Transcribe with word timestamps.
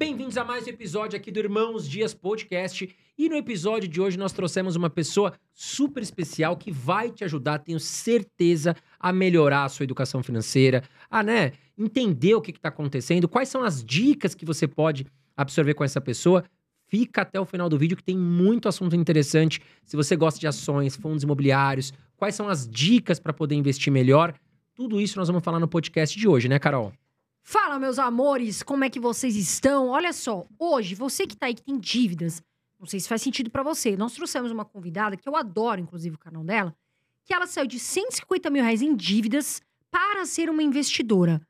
Bem-vindos 0.00 0.38
a 0.38 0.44
mais 0.46 0.66
um 0.66 0.70
episódio 0.70 1.14
aqui 1.14 1.30
do 1.30 1.40
Irmãos 1.40 1.86
Dias 1.86 2.14
Podcast. 2.14 2.88
E 3.18 3.28
no 3.28 3.36
episódio 3.36 3.86
de 3.86 4.00
hoje 4.00 4.16
nós 4.16 4.32
trouxemos 4.32 4.74
uma 4.74 4.88
pessoa 4.88 5.34
super 5.52 6.02
especial 6.02 6.56
que 6.56 6.72
vai 6.72 7.10
te 7.10 7.22
ajudar, 7.22 7.58
tenho 7.58 7.78
certeza, 7.78 8.74
a 8.98 9.12
melhorar 9.12 9.64
a 9.64 9.68
sua 9.68 9.84
educação 9.84 10.22
financeira, 10.22 10.82
a 11.10 11.22
né, 11.22 11.52
entender 11.76 12.34
o 12.34 12.40
que 12.40 12.50
está 12.50 12.70
acontecendo, 12.70 13.28
quais 13.28 13.50
são 13.50 13.62
as 13.62 13.84
dicas 13.84 14.34
que 14.34 14.46
você 14.46 14.66
pode 14.66 15.06
absorver 15.36 15.74
com 15.74 15.84
essa 15.84 16.00
pessoa. 16.00 16.44
Fica 16.88 17.20
até 17.20 17.38
o 17.38 17.44
final 17.44 17.68
do 17.68 17.76
vídeo 17.76 17.94
que 17.94 18.02
tem 18.02 18.16
muito 18.16 18.70
assunto 18.70 18.96
interessante. 18.96 19.60
Se 19.84 19.98
você 19.98 20.16
gosta 20.16 20.40
de 20.40 20.46
ações, 20.46 20.96
fundos 20.96 21.24
imobiliários, 21.24 21.92
quais 22.16 22.34
são 22.34 22.48
as 22.48 22.66
dicas 22.66 23.20
para 23.20 23.34
poder 23.34 23.54
investir 23.54 23.92
melhor, 23.92 24.32
tudo 24.74 24.98
isso 24.98 25.18
nós 25.18 25.28
vamos 25.28 25.44
falar 25.44 25.60
no 25.60 25.68
podcast 25.68 26.18
de 26.18 26.26
hoje, 26.26 26.48
né, 26.48 26.58
Carol? 26.58 26.90
Fala, 27.42 27.78
meus 27.78 27.98
amores, 27.98 28.62
como 28.62 28.84
é 28.84 28.90
que 28.90 29.00
vocês 29.00 29.34
estão? 29.36 29.88
Olha 29.88 30.12
só, 30.12 30.46
hoje, 30.58 30.94
você 30.94 31.26
que 31.26 31.36
tá 31.36 31.46
aí 31.46 31.54
que 31.54 31.62
tem 31.62 31.78
dívidas, 31.78 32.42
não 32.78 32.86
sei 32.86 33.00
se 33.00 33.08
faz 33.08 33.22
sentido 33.22 33.50
para 33.50 33.62
você, 33.62 33.96
nós 33.96 34.12
trouxemos 34.12 34.50
uma 34.50 34.64
convidada, 34.64 35.16
que 35.16 35.28
eu 35.28 35.36
adoro, 35.36 35.80
inclusive, 35.80 36.14
o 36.14 36.18
canal 36.18 36.44
dela, 36.44 36.74
que 37.24 37.34
ela 37.34 37.46
saiu 37.46 37.66
de 37.66 37.78
150 37.78 38.50
mil 38.50 38.62
reais 38.62 38.82
em 38.82 38.94
dívidas 38.94 39.60
para 39.90 40.24
ser 40.24 40.48
uma 40.48 40.62
investidora. 40.62 41.40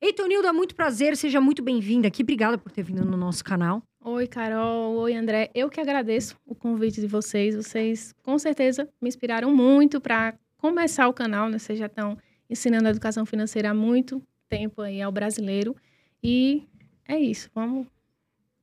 Eitonilda, 0.00 0.52
muito 0.52 0.74
prazer, 0.74 1.16
seja 1.16 1.40
muito 1.40 1.62
bem-vinda 1.62 2.08
aqui, 2.08 2.22
obrigada 2.22 2.56
por 2.56 2.70
ter 2.70 2.82
vindo 2.82 3.04
no 3.04 3.16
nosso 3.16 3.42
canal. 3.42 3.82
Oi, 4.04 4.28
Carol. 4.28 4.96
Oi, 4.98 5.14
André. 5.14 5.50
Eu 5.54 5.68
que 5.68 5.80
agradeço 5.80 6.36
o 6.46 6.54
convite 6.54 7.00
de 7.00 7.08
vocês. 7.08 7.56
Vocês, 7.56 8.14
com 8.22 8.38
certeza, 8.38 8.88
me 9.02 9.08
inspiraram 9.08 9.54
muito 9.54 10.00
para 10.00 10.38
começar 10.56 11.08
o 11.08 11.12
canal, 11.12 11.48
né? 11.48 11.58
Vocês 11.58 11.78
já 11.78 11.86
estão 11.86 12.16
ensinando 12.48 12.86
a 12.86 12.90
educação 12.90 13.26
financeira 13.26 13.70
há 13.70 13.74
muito 13.74 14.22
tempo 14.48 14.82
aí 14.82 15.00
ao 15.00 15.12
brasileiro. 15.12 15.76
E 16.22 16.64
é 17.06 17.18
isso, 17.18 17.50
vamos. 17.54 17.86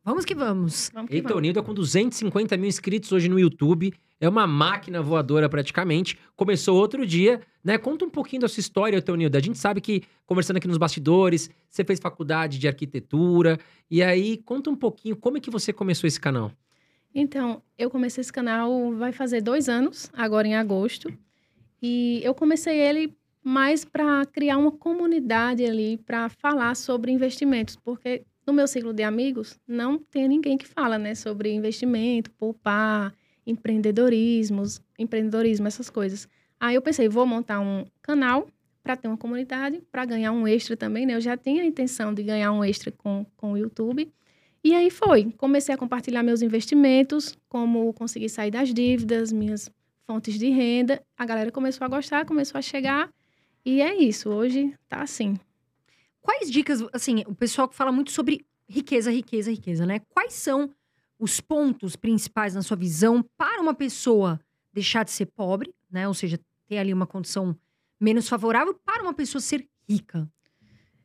Vamos 0.03 0.23
que 0.23 0.35
vamos. 0.35 0.91
vamos 0.93 1.09
que. 1.09 1.33
Unida 1.33 1.63
com 1.63 1.73
250 1.73 2.55
mil 2.57 2.67
inscritos 2.67 3.11
hoje 3.11 3.27
no 3.27 3.39
YouTube. 3.39 3.93
É 4.19 4.29
uma 4.29 4.47
máquina 4.47 5.01
voadora 5.01 5.49
praticamente. 5.49 6.17
Começou 6.35 6.77
outro 6.77 7.05
dia, 7.05 7.41
né? 7.63 7.77
Conta 7.77 8.05
um 8.05 8.09
pouquinho 8.09 8.43
da 8.43 8.47
sua 8.47 8.61
história, 8.61 8.97
Etonilda. 8.97 9.37
A 9.37 9.41
gente 9.41 9.57
sabe 9.57 9.81
que, 9.81 10.03
conversando 10.25 10.57
aqui 10.57 10.67
nos 10.67 10.77
bastidores, 10.77 11.49
você 11.69 11.83
fez 11.83 11.99
faculdade 11.99 12.57
de 12.57 12.67
arquitetura. 12.67 13.59
E 13.89 14.01
aí, 14.01 14.37
conta 14.37 14.69
um 14.69 14.75
pouquinho 14.75 15.15
como 15.15 15.37
é 15.37 15.41
que 15.41 15.49
você 15.49 15.73
começou 15.73 16.07
esse 16.07 16.19
canal. 16.19 16.51
Então, 17.13 17.61
eu 17.77 17.89
comecei 17.89 18.21
esse 18.21 18.31
canal 18.31 18.93
vai 18.93 19.11
fazer 19.11 19.41
dois 19.41 19.67
anos, 19.67 20.09
agora 20.13 20.47
em 20.47 20.55
agosto. 20.55 21.11
E 21.81 22.21
eu 22.23 22.33
comecei 22.33 22.79
ele 22.79 23.15
mais 23.45 23.85
para 23.85 24.25
criar 24.25 24.57
uma 24.57 24.71
comunidade 24.71 25.63
ali, 25.63 25.97
para 25.97 26.27
falar 26.29 26.75
sobre 26.75 27.11
investimentos, 27.11 27.75
porque 27.75 28.23
no 28.45 28.51
meu 28.51 28.67
ciclo 28.67 28.91
de 28.91 29.03
amigos 29.03 29.59
não 29.67 29.99
tem 29.99 30.27
ninguém 30.27 30.57
que 30.57 30.67
fala, 30.67 30.97
né, 30.97 31.13
sobre 31.13 31.53
investimento, 31.53 32.31
poupar, 32.31 33.13
empreendedorismo, 33.45 34.63
empreendedorismo, 34.97 35.67
essas 35.67 35.91
coisas. 35.91 36.27
Aí 36.59 36.73
eu 36.73 36.81
pensei, 36.81 37.07
vou 37.07 37.27
montar 37.27 37.59
um 37.59 37.85
canal 38.01 38.47
para 38.81 38.95
ter 38.95 39.07
uma 39.07 39.17
comunidade, 39.17 39.79
para 39.91 40.05
ganhar 40.05 40.31
um 40.31 40.47
extra 40.47 40.75
também, 40.75 41.05
né? 41.05 41.13
Eu 41.13 41.21
já 41.21 41.37
tinha 41.37 41.61
a 41.61 41.65
intenção 41.65 42.13
de 42.13 42.23
ganhar 42.23 42.51
um 42.51 42.63
extra 42.63 42.91
com, 42.91 43.27
com 43.35 43.53
o 43.53 43.57
YouTube. 43.57 44.11
E 44.63 44.73
aí 44.73 44.89
foi, 44.89 45.31
comecei 45.37 45.73
a 45.73 45.77
compartilhar 45.77 46.23
meus 46.23 46.41
investimentos, 46.41 47.37
como 47.47 47.93
conseguir 47.93 48.29
sair 48.29 48.49
das 48.49 48.73
dívidas, 48.73 49.31
minhas 49.31 49.69
fontes 50.07 50.39
de 50.39 50.49
renda. 50.49 50.99
A 51.15 51.25
galera 51.25 51.51
começou 51.51 51.85
a 51.85 51.87
gostar, 51.87 52.25
começou 52.25 52.57
a 52.57 52.61
chegar. 52.63 53.09
E 53.65 53.81
é 53.81 53.95
isso, 53.95 54.29
hoje 54.29 54.75
tá 54.87 55.01
assim. 55.01 55.39
Quais 56.21 56.51
dicas, 56.51 56.83
assim, 56.93 57.23
o 57.27 57.33
pessoal 57.33 57.67
que 57.67 57.75
fala 57.75 57.91
muito 57.91 58.11
sobre 58.11 58.45
riqueza, 58.69 59.11
riqueza, 59.11 59.49
riqueza, 59.49 59.85
né? 59.85 59.99
Quais 60.09 60.33
são 60.33 60.69
os 61.17 61.41
pontos 61.41 61.95
principais 61.95 62.53
na 62.53 62.61
sua 62.61 62.77
visão 62.77 63.23
para 63.35 63.59
uma 63.59 63.73
pessoa 63.73 64.39
deixar 64.71 65.03
de 65.03 65.11
ser 65.11 65.25
pobre, 65.27 65.73
né? 65.89 66.07
Ou 66.07 66.13
seja, 66.13 66.39
ter 66.67 66.77
ali 66.77 66.93
uma 66.93 67.07
condição 67.07 67.57
menos 67.99 68.29
favorável 68.29 68.73
para 68.85 69.01
uma 69.01 69.13
pessoa 69.13 69.41
ser 69.41 69.67
rica? 69.89 70.29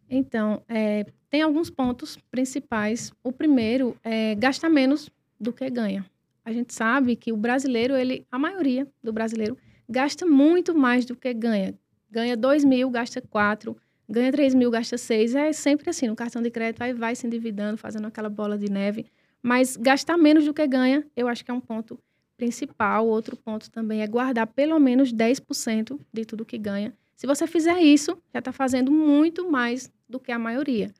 Então, 0.08 0.62
é, 0.68 1.06
tem 1.30 1.40
alguns 1.40 1.70
pontos 1.70 2.18
principais. 2.30 3.12
O 3.22 3.32
primeiro 3.32 3.96
é 4.02 4.34
gastar 4.34 4.68
menos 4.68 5.08
do 5.38 5.52
que 5.52 5.70
ganha. 5.70 6.04
A 6.44 6.52
gente 6.52 6.74
sabe 6.74 7.16
que 7.16 7.32
o 7.32 7.36
brasileiro, 7.36 7.94
ele, 7.94 8.26
a 8.30 8.38
maioria 8.38 8.86
do 9.02 9.12
brasileiro, 9.12 9.56
gasta 9.88 10.26
muito 10.26 10.74
mais 10.74 11.04
do 11.04 11.14
que 11.14 11.32
ganha. 11.32 11.74
Ganha 12.10 12.36
2 12.36 12.64
mil, 12.64 12.90
gasta 12.90 13.20
4, 13.20 13.76
ganha 14.08 14.32
3 14.32 14.54
mil, 14.54 14.70
gasta 14.70 14.98
6. 14.98 15.34
É 15.34 15.52
sempre 15.52 15.88
assim, 15.88 16.08
no 16.08 16.16
cartão 16.16 16.42
de 16.42 16.50
crédito, 16.50 16.82
aí 16.82 16.92
vai 16.92 17.14
se 17.14 17.26
endividando, 17.26 17.78
fazendo 17.78 18.06
aquela 18.06 18.28
bola 18.28 18.58
de 18.58 18.70
neve. 18.70 19.06
Mas 19.42 19.76
gastar 19.76 20.16
menos 20.16 20.44
do 20.44 20.52
que 20.52 20.66
ganha, 20.66 21.06
eu 21.16 21.28
acho 21.28 21.44
que 21.44 21.50
é 21.50 21.54
um 21.54 21.60
ponto 21.60 21.98
principal. 22.36 23.06
Outro 23.06 23.36
ponto 23.36 23.70
também 23.70 24.02
é 24.02 24.06
guardar 24.06 24.46
pelo 24.46 24.78
menos 24.78 25.12
10% 25.12 25.98
de 26.12 26.24
tudo 26.24 26.44
que 26.44 26.58
ganha. 26.58 26.92
Se 27.14 27.26
você 27.26 27.46
fizer 27.46 27.78
isso, 27.80 28.16
já 28.32 28.38
está 28.38 28.50
fazendo 28.50 28.90
muito 28.90 29.50
mais 29.50 29.90
do 30.08 30.18
que 30.18 30.32
a 30.32 30.38
maioria. 30.38 30.90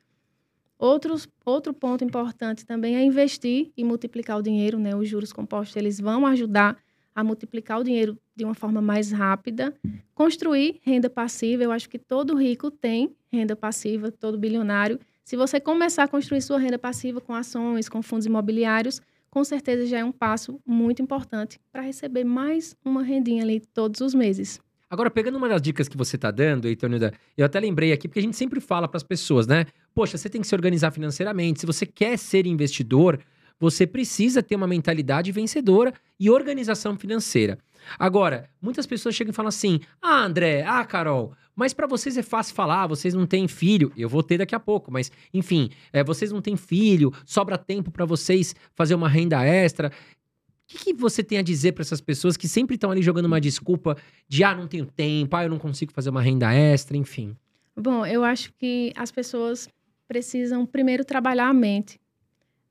Outros, 0.77 1.27
outro 1.45 1.73
ponto 1.73 2.03
importante 2.03 2.65
também 2.65 2.95
é 2.95 3.03
investir 3.03 3.71
e 3.75 3.83
multiplicar 3.83 4.37
o 4.37 4.41
dinheiro, 4.41 4.79
né? 4.79 4.95
Os 4.95 5.07
juros 5.07 5.33
compostos, 5.33 5.75
eles 5.75 5.99
vão 5.99 6.25
ajudar 6.25 6.77
a 7.15 7.23
multiplicar 7.23 7.79
o 7.79 7.83
dinheiro 7.83 8.17
de 8.35 8.45
uma 8.45 8.53
forma 8.53 8.81
mais 8.81 9.11
rápida. 9.11 9.73
Construir 10.13 10.79
renda 10.81 11.09
passiva, 11.09 11.63
eu 11.63 11.71
acho 11.71 11.89
que 11.89 11.99
todo 11.99 12.35
rico 12.35 12.69
tem 12.71 13.15
renda 13.31 13.55
passiva, 13.55 14.11
todo 14.11 14.37
bilionário. 14.37 14.99
Se 15.23 15.35
você 15.35 15.59
começar 15.59 16.03
a 16.03 16.07
construir 16.07 16.41
sua 16.41 16.59
renda 16.59 16.77
passiva 16.77 17.21
com 17.21 17.33
ações, 17.33 17.87
com 17.87 18.01
fundos 18.01 18.25
imobiliários, 18.25 19.01
com 19.29 19.43
certeza 19.43 19.85
já 19.85 19.99
é 19.99 20.03
um 20.03 20.11
passo 20.11 20.59
muito 20.65 21.01
importante 21.01 21.59
para 21.71 21.81
receber 21.81 22.23
mais 22.23 22.75
uma 22.83 23.01
rendinha 23.01 23.43
ali 23.43 23.61
todos 23.73 24.01
os 24.01 24.13
meses. 24.13 24.59
Agora, 24.89 25.09
pegando 25.09 25.37
uma 25.37 25.47
das 25.47 25.61
dicas 25.61 25.87
que 25.87 25.95
você 25.95 26.17
tá 26.17 26.29
dando, 26.31 26.67
Etonilda, 26.67 27.13
eu 27.37 27.45
até 27.45 27.57
lembrei 27.61 27.93
aqui, 27.93 28.09
porque 28.09 28.19
a 28.19 28.21
gente 28.21 28.35
sempre 28.35 28.59
fala 28.59 28.89
para 28.89 28.97
as 28.97 29.03
pessoas, 29.03 29.47
né? 29.47 29.65
Poxa, 29.95 30.17
você 30.17 30.27
tem 30.27 30.41
que 30.41 30.47
se 30.47 30.53
organizar 30.53 30.91
financeiramente. 30.91 31.61
Se 31.61 31.65
você 31.65 31.85
quer 31.85 32.17
ser 32.17 32.45
investidor, 32.45 33.17
você 33.61 33.85
precisa 33.85 34.41
ter 34.41 34.55
uma 34.55 34.67
mentalidade 34.67 35.31
vencedora 35.31 35.93
e 36.19 36.31
organização 36.31 36.97
financeira. 36.97 37.59
Agora, 37.97 38.49
muitas 38.59 38.87
pessoas 38.87 39.13
chegam 39.13 39.31
e 39.31 39.35
falam 39.35 39.49
assim: 39.49 39.79
ah, 40.01 40.23
André, 40.23 40.63
ah, 40.63 40.83
Carol, 40.83 41.33
mas 41.55 41.73
para 41.73 41.85
vocês 41.85 42.17
é 42.17 42.23
fácil 42.23 42.55
falar, 42.55 42.87
vocês 42.87 43.13
não 43.13 43.27
têm 43.27 43.47
filho. 43.47 43.93
Eu 43.95 44.09
vou 44.09 44.23
ter 44.23 44.39
daqui 44.39 44.55
a 44.55 44.59
pouco, 44.59 44.91
mas 44.91 45.11
enfim, 45.31 45.69
é, 45.93 46.03
vocês 46.03 46.31
não 46.31 46.41
têm 46.41 46.57
filho, 46.57 47.13
sobra 47.25 47.57
tempo 47.57 47.91
para 47.91 48.03
vocês 48.03 48.55
fazer 48.73 48.95
uma 48.95 49.07
renda 49.07 49.43
extra. 49.45 49.89
O 49.89 50.73
que, 50.73 50.85
que 50.85 50.93
você 50.93 51.23
tem 51.23 51.37
a 51.37 51.41
dizer 51.41 51.73
para 51.73 51.83
essas 51.83 52.01
pessoas 52.01 52.37
que 52.37 52.47
sempre 52.47 52.75
estão 52.75 52.89
ali 52.89 53.01
jogando 53.01 53.25
uma 53.25 53.41
desculpa 53.41 53.95
de 54.27 54.43
ah, 54.43 54.55
não 54.55 54.67
tenho 54.67 54.85
tempo, 54.85 55.35
ah, 55.35 55.43
eu 55.43 55.49
não 55.49 55.59
consigo 55.59 55.91
fazer 55.91 56.09
uma 56.09 56.21
renda 56.21 56.51
extra, 56.53 56.97
enfim? 56.97 57.35
Bom, 57.75 58.05
eu 58.05 58.23
acho 58.23 58.53
que 58.53 58.91
as 58.95 59.11
pessoas 59.11 59.69
precisam 60.07 60.65
primeiro 60.65 61.05
trabalhar 61.05 61.47
a 61.47 61.53
mente, 61.53 61.99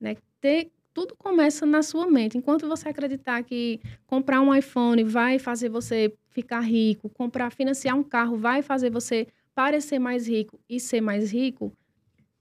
né? 0.01 0.17
Ter, 0.41 0.71
tudo 0.93 1.15
começa 1.17 1.65
na 1.65 1.83
sua 1.83 2.07
mente. 2.07 2.37
Enquanto 2.37 2.69
você 2.69 2.89
acreditar 2.89 3.43
que 3.43 3.81
comprar 4.07 4.41
um 4.41 4.55
iPhone 4.55 5.05
vai 5.05 5.39
fazer 5.39 5.69
você 5.69 6.13
ficar 6.31 6.61
rico, 6.61 7.09
comprar, 7.09 7.51
financiar 7.51 7.97
um 7.97 8.03
carro 8.03 8.37
vai 8.37 8.63
fazer 8.63 8.91
você 8.91 9.27
parecer 9.55 9.99
mais 9.99 10.27
rico 10.27 10.59
e 10.69 10.81
ser 10.81 11.01
mais 11.01 11.33
rico, 11.33 11.73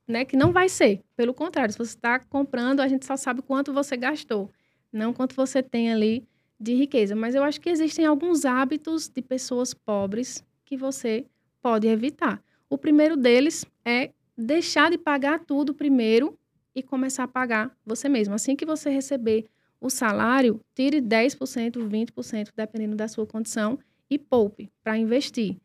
né? 0.08 0.26
Que 0.26 0.38
não 0.38 0.52
vai 0.52 0.70
ser. 0.70 1.02
Pelo 1.16 1.34
contrário, 1.34 1.72
se 1.72 1.78
você 1.78 1.96
está 1.96 2.20
comprando, 2.20 2.80
a 2.80 2.88
gente 2.88 3.06
só 3.06 3.16
sabe 3.16 3.42
quanto 3.42 3.74
você 3.74 3.98
gastou, 3.98 4.50
não 4.92 5.14
quanto 5.14 5.36
você 5.36 5.62
tem 5.62 5.92
ali 5.92 6.24
de 6.59 6.74
riqueza. 6.74 7.16
Mas 7.16 7.36
eu 7.36 7.44
acho 7.44 7.59
que 7.59 7.70
existem 7.70 8.06
alguns 8.06 8.46
hábitos 8.46 9.09
de 9.09 9.22
pessoas 9.22 9.74
pobres 9.74 10.44
que 10.66 10.78
você 10.78 11.26
pode 11.62 11.88
evitar. 11.88 12.42
O 12.70 12.78
primeiro 12.78 13.18
deles 13.18 13.66
é 13.84 14.12
deixar 14.38 14.90
de 14.92 14.98
pagar 14.98 15.40
tudo 15.40 15.74
primeiro 15.74 16.39
e 16.75 16.84
começar 16.84 17.24
a 17.24 17.28
pagar 17.28 17.76
você 17.85 18.08
mesmo. 18.08 18.34
Assim 18.34 18.55
que 18.55 18.66
você 18.66 18.90
receber 18.90 19.46
o 19.82 19.90
salário, 19.90 20.59
tire 20.76 21.02
10%, 21.02 21.88
20%, 21.88 22.49
dependendo 22.55 22.96
da 22.96 23.08
sua 23.08 23.26
condição, 23.26 23.79
e 24.09 24.17
poupe 24.17 24.70
para 24.84 24.97
investir. 24.97 25.58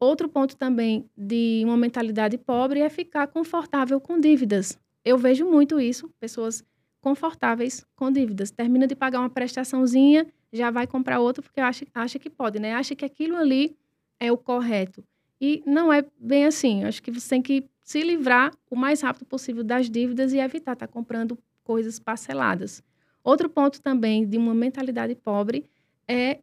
Outro 0.00 0.28
ponto 0.28 0.56
também 0.56 1.08
de 1.16 1.62
uma 1.64 1.76
mentalidade 1.76 2.36
pobre 2.36 2.80
é 2.80 2.90
ficar 2.90 3.28
confortável 3.28 4.00
com 4.00 4.18
dívidas. 4.18 4.78
Eu 5.04 5.16
vejo 5.16 5.46
muito 5.46 5.80
isso, 5.80 6.10
pessoas 6.18 6.64
confortáveis 7.00 7.86
com 7.94 8.10
dívidas. 8.10 8.50
Termina 8.50 8.86
de 8.86 8.96
pagar 8.96 9.20
uma 9.20 9.30
prestaçãozinha, 9.30 10.26
já 10.52 10.70
vai 10.70 10.86
comprar 10.86 11.20
outra 11.20 11.42
porque 11.42 11.60
acha, 11.60 11.86
acha 11.94 12.18
que 12.18 12.28
pode, 12.28 12.58
né? 12.58 12.74
Acha 12.74 12.94
que 12.94 13.04
aquilo 13.04 13.36
ali 13.36 13.76
é 14.18 14.32
o 14.32 14.36
correto. 14.36 15.04
E 15.40 15.62
não 15.66 15.92
é 15.92 16.04
bem 16.18 16.46
assim. 16.46 16.84
Acho 16.84 17.02
que 17.02 17.10
você 17.10 17.28
tem 17.28 17.42
que 17.42 17.68
se 17.84 18.02
livrar 18.02 18.50
o 18.70 18.74
mais 18.74 19.02
rápido 19.02 19.26
possível 19.26 19.62
das 19.62 19.90
dívidas 19.90 20.32
e 20.32 20.38
evitar 20.38 20.72
estar 20.72 20.88
comprando 20.88 21.38
coisas 21.62 21.98
parceladas. 21.98 22.82
Outro 23.22 23.48
ponto 23.48 23.80
também 23.80 24.26
de 24.26 24.38
uma 24.38 24.54
mentalidade 24.54 25.14
pobre 25.14 25.70
é 26.08 26.40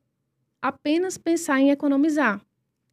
apenas 0.61 1.17
pensar 1.17 1.59
em 1.59 1.71
economizar 1.71 2.39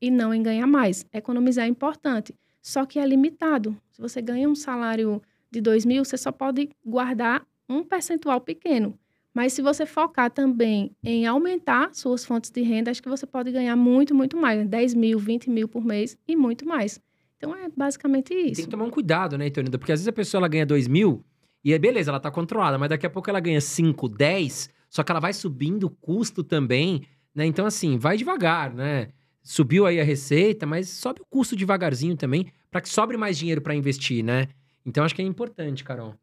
e 0.01 0.11
não 0.11 0.33
em 0.33 0.43
ganhar 0.43 0.67
mais. 0.67 1.05
Economizar 1.13 1.67
é 1.67 1.69
importante, 1.69 2.35
só 2.63 2.87
que 2.87 2.99
é 2.99 3.07
limitado. 3.07 3.77
Se 3.91 4.01
você 4.01 4.23
ganha 4.23 4.49
um 4.49 4.55
salário 4.55 5.23
de 5.51 5.61
2 5.61 5.85
mil, 5.85 6.05
você 6.05 6.17
só 6.17 6.33
pode 6.33 6.71
guardar 6.85 7.47
um 7.69 7.85
percentual 7.85 8.41
pequeno. 8.41 8.99
Mas 9.35 9.53
se 9.53 9.61
você 9.63 9.85
focar 9.85 10.31
também 10.31 10.91
em 11.05 11.27
aumentar 11.27 11.95
suas 11.95 12.25
fontes 12.25 12.51
de 12.51 12.63
renda, 12.63 12.91
acho 12.91 13.03
que 13.03 13.09
você 13.09 13.27
pode 13.27 13.53
ganhar 13.53 13.77
muito, 13.77 14.15
muito 14.15 14.37
mais. 14.37 14.67
10 14.67 14.95
mil, 14.95 15.19
20 15.19 15.51
mil 15.51 15.69
por 15.69 15.85
mês 15.85 16.17
e 16.27 16.35
muito 16.35 16.67
mais. 16.67 17.01
Então 17.39 17.55
é 17.55 17.69
basicamente 17.69 18.35
isso. 18.35 18.57
Tem 18.57 18.65
que 18.65 18.71
tomar 18.71 18.85
um 18.85 18.91
cuidado, 18.91 19.39
né, 19.39 19.47
Itonida? 19.47 19.79
Porque 19.79 19.93
às 19.93 20.01
vezes 20.01 20.09
a 20.09 20.13
pessoa 20.13 20.41
ela 20.41 20.49
ganha 20.49 20.67
2 20.67 20.89
mil 20.89 21.25
e 21.65 21.73
é 21.73 21.79
beleza, 21.79 22.11
ela 22.11 22.21
tá 22.21 22.31
controlada, 22.31 22.77
mas 22.77 22.89
daqui 22.89 23.07
a 23.07 23.11
pouco 23.11 23.31
ela 23.31 23.41
ganha 23.41 23.61
5, 23.61 24.09
10, 24.09 24.71
só 24.91 25.03
que 25.03 25.13
ela 25.13 25.21
vai 25.21 25.33
subindo 25.33 25.85
o 25.85 25.91
custo 25.91 26.43
também, 26.43 27.03
né? 27.35 27.47
Então, 27.47 27.65
assim, 27.65 27.97
vai 27.97 28.17
devagar, 28.17 28.75
né? 28.75 29.09
Subiu 29.43 29.87
aí 29.87 30.01
a 30.01 30.05
receita, 30.05 30.67
mas 30.67 30.89
sobe 30.91 31.21
o 31.21 31.27
custo 31.27 31.57
devagarzinho 31.57 32.17
também, 32.17 32.53
para 32.71 32.81
que 32.81 32.89
sobre 32.89 33.17
mais 33.17 33.39
dinheiro 33.39 33.61
para 33.61 33.75
investir, 33.75 34.25
né? 34.25 34.49
Então, 34.85 35.05
acho 35.05 35.15
que 35.15 35.23
é 35.23 35.25
importante, 35.25 35.85
Carol. 35.85 36.15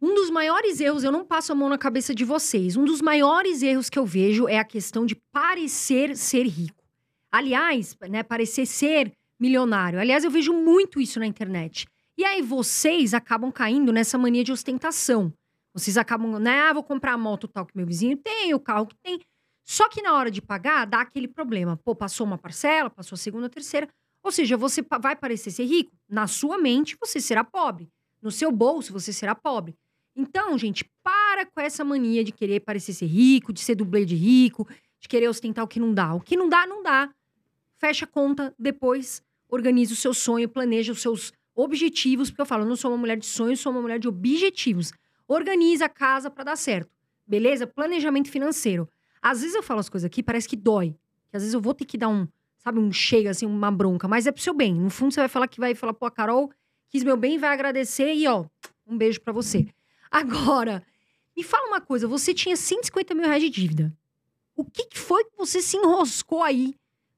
Um 0.00 0.14
dos 0.14 0.30
maiores 0.30 0.78
erros, 0.80 1.04
eu 1.04 1.10
não 1.10 1.24
passo 1.24 1.52
a 1.52 1.54
mão 1.54 1.68
na 1.68 1.78
cabeça 1.78 2.14
de 2.14 2.24
vocês, 2.24 2.76
um 2.76 2.84
dos 2.84 3.00
maiores 3.00 3.62
erros 3.62 3.88
que 3.88 3.98
eu 3.98 4.04
vejo 4.04 4.46
é 4.46 4.58
a 4.58 4.64
questão 4.64 5.06
de 5.06 5.16
parecer 5.32 6.14
ser 6.16 6.46
rico. 6.46 6.84
Aliás, 7.32 7.96
né, 8.08 8.22
parecer 8.22 8.66
ser 8.66 9.12
milionário. 9.38 10.00
Aliás, 10.00 10.24
eu 10.24 10.30
vejo 10.30 10.52
muito 10.52 11.00
isso 11.00 11.18
na 11.18 11.26
internet. 11.26 11.86
E 12.18 12.24
aí 12.24 12.40
vocês 12.40 13.12
acabam 13.12 13.52
caindo 13.52 13.92
nessa 13.92 14.16
mania 14.16 14.42
de 14.42 14.52
ostentação. 14.52 15.32
Vocês 15.74 15.98
acabam, 15.98 16.38
né, 16.38 16.60
ah, 16.60 16.72
vou 16.72 16.82
comprar 16.82 17.12
a 17.12 17.18
moto 17.18 17.46
tal 17.46 17.66
que 17.66 17.76
meu 17.76 17.86
vizinho 17.86 18.16
tem, 18.16 18.54
o 18.54 18.60
carro 18.60 18.86
que 18.86 18.96
tem. 19.02 19.20
Só 19.62 19.88
que 19.88 20.00
na 20.00 20.14
hora 20.14 20.30
de 20.30 20.40
pagar, 20.40 20.86
dá 20.86 21.00
aquele 21.00 21.28
problema. 21.28 21.76
Pô, 21.76 21.94
passou 21.94 22.26
uma 22.26 22.38
parcela, 22.38 22.88
passou 22.88 23.16
a 23.16 23.18
segunda, 23.18 23.46
a 23.46 23.50
terceira. 23.50 23.88
Ou 24.22 24.32
seja, 24.32 24.56
você 24.56 24.82
vai 25.00 25.14
parecer 25.14 25.50
ser 25.50 25.64
rico. 25.64 25.92
Na 26.08 26.26
sua 26.26 26.56
mente, 26.56 26.96
você 26.98 27.20
será 27.20 27.44
pobre. 27.44 27.90
No 28.22 28.30
seu 28.30 28.50
bolso, 28.50 28.92
você 28.92 29.12
será 29.12 29.34
pobre. 29.34 29.76
Então, 30.14 30.56
gente, 30.56 30.88
para 31.02 31.44
com 31.44 31.60
essa 31.60 31.84
mania 31.84 32.24
de 32.24 32.32
querer 32.32 32.60
parecer 32.60 32.94
ser 32.94 33.06
rico, 33.06 33.52
de 33.52 33.60
ser 33.60 33.74
dublê 33.74 34.06
de 34.06 34.16
rico, 34.16 34.66
de 34.98 35.08
querer 35.08 35.28
ostentar 35.28 35.64
o 35.64 35.68
que 35.68 35.78
não 35.78 35.92
dá. 35.92 36.14
O 36.14 36.20
que 36.20 36.36
não 36.36 36.48
dá, 36.48 36.66
não 36.66 36.82
dá. 36.82 37.10
Fecha 37.78 38.06
a 38.06 38.08
conta, 38.08 38.54
depois 38.58 39.22
organiza 39.48 39.92
o 39.92 39.96
seu 39.96 40.12
sonho, 40.12 40.48
planeja 40.48 40.92
os 40.92 41.00
seus 41.00 41.32
objetivos, 41.54 42.30
porque 42.30 42.42
eu 42.42 42.46
falo, 42.46 42.64
eu 42.64 42.68
não 42.68 42.76
sou 42.76 42.90
uma 42.90 42.98
mulher 42.98 43.16
de 43.16 43.26
sonhos, 43.26 43.60
sou 43.60 43.72
uma 43.72 43.80
mulher 43.80 43.98
de 43.98 44.08
objetivos. 44.08 44.92
Organiza 45.26 45.86
a 45.86 45.88
casa 45.88 46.30
para 46.30 46.44
dar 46.44 46.56
certo. 46.56 46.90
Beleza? 47.26 47.66
Planejamento 47.66 48.30
financeiro. 48.30 48.88
Às 49.20 49.40
vezes 49.40 49.56
eu 49.56 49.62
falo 49.62 49.80
as 49.80 49.88
coisas 49.88 50.06
aqui, 50.06 50.22
parece 50.22 50.48
que 50.48 50.56
dói. 50.56 50.94
Que 51.30 51.36
às 51.36 51.42
vezes 51.42 51.54
eu 51.54 51.60
vou 51.60 51.74
ter 51.74 51.84
que 51.84 51.98
dar 51.98 52.08
um, 52.08 52.28
sabe, 52.58 52.78
um 52.78 52.92
chega, 52.92 53.30
assim, 53.30 53.46
uma 53.46 53.70
bronca, 53.70 54.06
mas 54.06 54.26
é 54.26 54.32
pro 54.32 54.42
seu 54.42 54.54
bem. 54.54 54.74
No 54.74 54.90
fundo, 54.90 55.12
você 55.12 55.20
vai 55.20 55.28
falar 55.28 55.48
que 55.48 55.58
vai 55.58 55.74
falar, 55.74 55.94
pô, 55.94 56.06
a 56.06 56.10
Carol 56.10 56.50
quis 56.88 57.02
meu 57.02 57.16
bem, 57.16 57.38
vai 57.38 57.50
agradecer 57.50 58.14
e, 58.14 58.26
ó, 58.28 58.44
um 58.86 58.96
beijo 58.96 59.20
para 59.20 59.32
você. 59.32 59.66
Agora, 60.10 60.84
me 61.36 61.42
fala 61.42 61.68
uma 61.68 61.80
coisa: 61.80 62.06
você 62.06 62.32
tinha 62.32 62.56
150 62.56 63.14
mil 63.14 63.24
reais 63.24 63.42
de 63.42 63.50
dívida. 63.50 63.96
O 64.54 64.64
que, 64.64 64.86
que 64.86 64.98
foi 64.98 65.24
que 65.24 65.36
você 65.36 65.60
se 65.60 65.76
enroscou 65.76 66.42
aí 66.42 66.74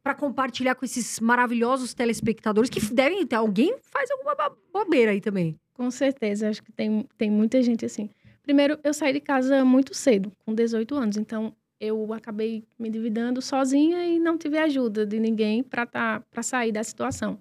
para 0.08 0.14
compartilhar 0.14 0.74
com 0.74 0.86
esses 0.86 1.20
maravilhosos 1.20 1.92
telespectadores 1.92 2.70
que 2.70 2.80
devem 2.94 3.26
ter? 3.26 3.36
Alguém 3.36 3.76
faz 3.82 4.10
alguma 4.10 4.34
bobeira 4.72 5.10
aí 5.10 5.20
também. 5.20 5.54
Com 5.74 5.90
certeza, 5.90 6.48
acho 6.48 6.62
que 6.62 6.72
tem, 6.72 7.06
tem 7.18 7.30
muita 7.30 7.62
gente 7.62 7.84
assim. 7.84 8.08
Primeiro, 8.42 8.78
eu 8.82 8.94
saí 8.94 9.12
de 9.12 9.20
casa 9.20 9.62
muito 9.66 9.92
cedo, 9.92 10.32
com 10.46 10.54
18 10.54 10.94
anos, 10.94 11.18
então 11.18 11.54
eu 11.78 12.10
acabei 12.14 12.64
me 12.78 12.88
endividando 12.88 13.42
sozinha 13.42 14.02
e 14.06 14.18
não 14.18 14.38
tive 14.38 14.56
ajuda 14.56 15.04
de 15.04 15.20
ninguém 15.20 15.62
para 15.62 15.84
tá, 15.84 16.22
sair 16.40 16.72
da 16.72 16.82
situação. 16.82 17.38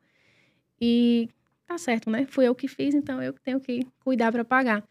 E 0.80 1.30
tá 1.66 1.78
certo, 1.78 2.10
né? 2.10 2.26
Fui 2.26 2.46
eu 2.46 2.54
que 2.54 2.68
fiz, 2.68 2.94
então 2.94 3.24
eu 3.24 3.32
tenho 3.32 3.62
que 3.62 3.88
cuidar 4.02 4.30
para 4.30 4.44
pagar. 4.44 4.84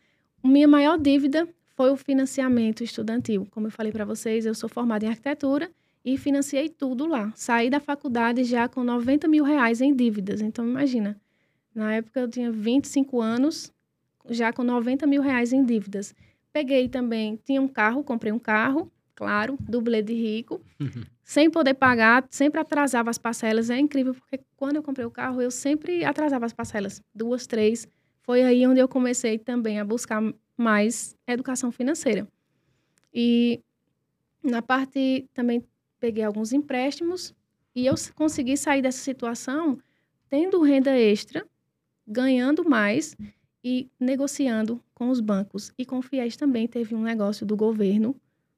Minha 0.42 0.66
maior 0.66 0.98
dívida 0.98 1.46
foi 1.76 1.90
o 1.90 1.96
financiamento 1.96 2.82
estudantil. 2.82 3.46
Como 3.50 3.66
eu 3.66 3.70
falei 3.70 3.92
para 3.92 4.06
vocês, 4.06 4.46
eu 4.46 4.54
sou 4.54 4.66
formada 4.66 5.04
em 5.04 5.10
arquitetura 5.10 5.70
e 6.06 6.16
financiei 6.16 6.68
tudo 6.68 7.04
lá. 7.04 7.32
Saí 7.34 7.68
da 7.68 7.80
faculdade 7.80 8.44
já 8.44 8.68
com 8.68 8.84
90 8.84 9.26
mil 9.26 9.42
reais 9.42 9.80
em 9.80 9.92
dívidas. 9.92 10.40
Então, 10.40 10.64
imagina, 10.64 11.20
na 11.74 11.94
época 11.94 12.20
eu 12.20 12.28
tinha 12.28 12.52
25 12.52 13.20
anos, 13.20 13.72
já 14.30 14.52
com 14.52 14.62
90 14.62 15.04
mil 15.04 15.20
reais 15.20 15.52
em 15.52 15.64
dívidas. 15.64 16.14
Peguei 16.52 16.88
também, 16.88 17.36
tinha 17.44 17.60
um 17.60 17.66
carro, 17.66 18.04
comprei 18.04 18.30
um 18.30 18.38
carro, 18.38 18.88
claro, 19.16 19.58
dublê 19.60 20.00
de 20.00 20.14
rico, 20.14 20.62
sem 21.24 21.50
poder 21.50 21.74
pagar, 21.74 22.24
sempre 22.30 22.60
atrasava 22.60 23.10
as 23.10 23.18
parcelas. 23.18 23.68
É 23.68 23.76
incrível, 23.76 24.14
porque 24.14 24.38
quando 24.56 24.76
eu 24.76 24.84
comprei 24.84 25.04
o 25.04 25.10
carro, 25.10 25.42
eu 25.42 25.50
sempre 25.50 26.04
atrasava 26.04 26.46
as 26.46 26.52
parcelas, 26.52 27.02
duas, 27.12 27.48
três, 27.48 27.88
foi 28.22 28.44
aí 28.44 28.64
onde 28.64 28.78
eu 28.78 28.86
comecei 28.86 29.38
também 29.40 29.80
a 29.80 29.84
buscar 29.84 30.22
mais 30.56 31.16
educação 31.26 31.72
financeira. 31.72 32.28
E 33.12 33.60
na 34.42 34.62
parte 34.62 35.28
também 35.34 35.64
peguei 36.06 36.22
alguns 36.22 36.52
empréstimos 36.52 37.34
e 37.74 37.84
eu 37.84 37.94
consegui 38.14 38.56
sair 38.56 38.80
dessa 38.80 39.00
situação 39.00 39.76
tendo 40.28 40.62
renda 40.62 40.96
extra, 40.96 41.44
ganhando 42.06 42.64
mais 42.64 43.16
e 43.64 43.90
negociando 43.98 44.80
com 44.94 45.08
os 45.08 45.18
bancos. 45.18 45.72
E 45.76 45.84
com 45.84 45.98
o 45.98 46.02
também 46.38 46.68
teve 46.68 46.94
um 46.94 47.02
negócio 47.02 47.44
do 47.44 47.56
governo 47.56 48.14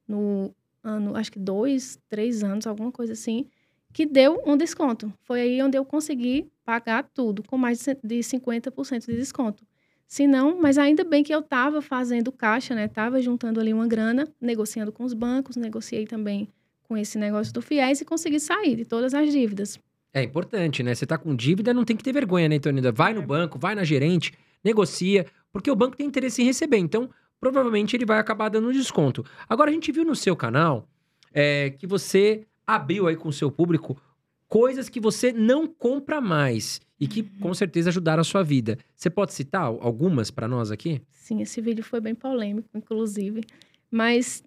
no 0.07 0.55
ano, 0.85 1.17
acho 1.17 1.33
que 1.33 1.39
dois, 1.39 1.99
três 2.07 2.45
anos, 2.45 2.67
alguma 2.67 2.93
coisa 2.93 3.15
assim, 3.15 3.47
que 3.95 4.05
deu 4.05 4.43
um 4.45 4.55
desconto. 4.55 5.11
Foi 5.23 5.41
aí 5.41 5.63
onde 5.63 5.79
eu 5.79 5.87
consegui 5.87 6.53
pagar 6.67 7.03
tudo, 7.03 7.43
com 7.43 7.57
mais 7.57 7.83
de 8.05 8.19
50% 8.19 9.07
de 9.07 9.17
desconto. 9.17 9.67
Se 10.07 10.27
não, 10.27 10.61
mas 10.61 10.77
ainda 10.77 11.03
bem 11.03 11.25
que 11.25 11.35
eu 11.35 11.41
estava 11.41 11.81
fazendo 11.81 12.31
caixa, 12.31 12.75
né? 12.75 12.85
Estava 12.85 13.23
juntando 13.23 13.59
ali 13.59 13.73
uma 13.73 13.87
grana, 13.87 14.29
negociando 14.39 14.93
com 14.93 15.03
os 15.03 15.15
bancos, 15.15 15.57
negociei 15.57 16.07
também 16.07 16.47
com 16.89 16.97
esse 16.97 17.19
negócio 17.19 17.53
do 17.53 17.61
FIES 17.61 18.01
e 18.01 18.05
consegui 18.05 18.41
sair 18.41 18.75
de 18.75 18.85
todas 18.85 19.13
as 19.13 19.31
dívidas. 19.31 19.79
É 20.13 20.23
importante, 20.23 20.83
né? 20.83 20.95
Você 20.95 21.07
tá 21.07 21.19
com 21.19 21.37
dívida, 21.37 21.75
não 21.75 21.85
tem 21.85 21.97
que 21.97 22.03
ter 22.03 22.13
vergonha, 22.13 22.49
né, 22.49 22.57
Antônio? 22.57 22.93
Vai 22.93 23.13
no 23.13 23.23
é. 23.23 23.27
banco, 23.27 23.59
vai 23.59 23.75
na 23.75 23.85
gerente, 23.85 24.33
negocia, 24.65 25.27
porque 25.53 25.71
o 25.71 25.77
banco 25.77 25.97
tem 25.97 26.07
interesse 26.07 26.41
em 26.41 26.47
receber. 26.47 26.79
Então, 26.79 27.11
provavelmente 27.39 27.95
ele 27.95 28.07
vai 28.07 28.19
acabar 28.19 28.49
dando 28.49 28.69
um 28.69 28.73
desconto. 28.73 29.25
Agora, 29.47 29.71
a 29.71 29.73
gente 29.73 29.93
viu 29.93 30.05
no 30.05 30.17
seu 30.17 30.35
canal 30.35 30.89
é, 31.33 31.71
que 31.71 31.87
você 31.87 32.47
abriu 32.67 33.07
aí 33.07 33.17
com 33.17 33.29
o 33.29 33.33
seu 33.33 33.51
público 33.51 34.01
coisas 34.49 34.89
que 34.89 34.99
você 34.99 35.31
não 35.31 35.67
compra 35.67 36.21
mais 36.21 36.81
e 36.99 37.07
que 37.07 37.21
uhum. 37.21 37.29
com 37.41 37.55
certeza 37.55 37.91
ajudaram 37.91 38.23
a 38.23 38.25
sua 38.25 38.43
vida. 38.43 38.79
Você 38.97 39.11
pode 39.11 39.35
citar 39.35 39.63
algumas 39.65 40.31
para 40.31 40.49
nós 40.49 40.71
aqui? 40.71 41.03
Sim, 41.13 41.43
esse 41.43 41.61
vídeo 41.61 41.85
foi 41.85 42.01
bem 42.01 42.15
polêmico, 42.15 42.69
inclusive. 42.75 43.43
Mas 43.91 44.43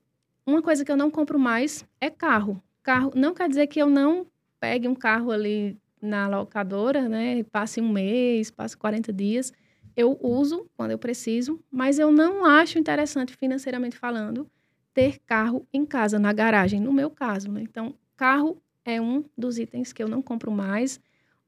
uma 0.52 0.62
coisa 0.62 0.84
que 0.86 0.92
eu 0.92 0.98
não 0.98 1.10
compro 1.10 1.40
mais 1.40 1.86
é 2.00 2.10
carro. 2.10 2.62
Carro 2.84 3.12
não 3.16 3.34
quer 3.34 3.48
dizer 3.48 3.68
que 3.68 3.82
eu 3.82 3.90
não 3.90 4.26
pegue 4.60 4.88
um 4.88 4.96
carro 4.96 5.32
ali 5.32 5.78
na 6.02 6.28
locadora, 6.28 7.08
né? 7.08 7.44
Passe 7.44 7.80
um 7.80 7.90
mês, 7.90 8.52
passe 8.52 8.76
40 8.76 9.14
dias. 9.14 9.54
Eu 9.96 10.18
uso 10.22 10.66
quando 10.76 10.92
eu 10.92 10.98
preciso, 10.98 11.60
mas 11.70 12.00
eu 12.00 12.12
não 12.12 12.46
acho 12.46 12.80
interessante 12.80 13.36
financeiramente 13.36 13.98
falando 13.98 14.50
ter 14.94 15.20
carro 15.26 15.66
em 15.72 15.86
casa, 15.86 16.20
na 16.20 16.34
garagem, 16.34 16.80
no 16.80 16.92
meu 16.92 17.10
caso, 17.10 17.52
né? 17.52 17.62
Então, 17.62 17.94
carro 18.18 18.62
é 18.84 19.00
um 19.00 19.24
dos 19.38 19.58
itens 19.58 19.94
que 19.94 20.04
eu 20.04 20.08
não 20.08 20.22
compro 20.22 20.52
mais. 20.52 21.00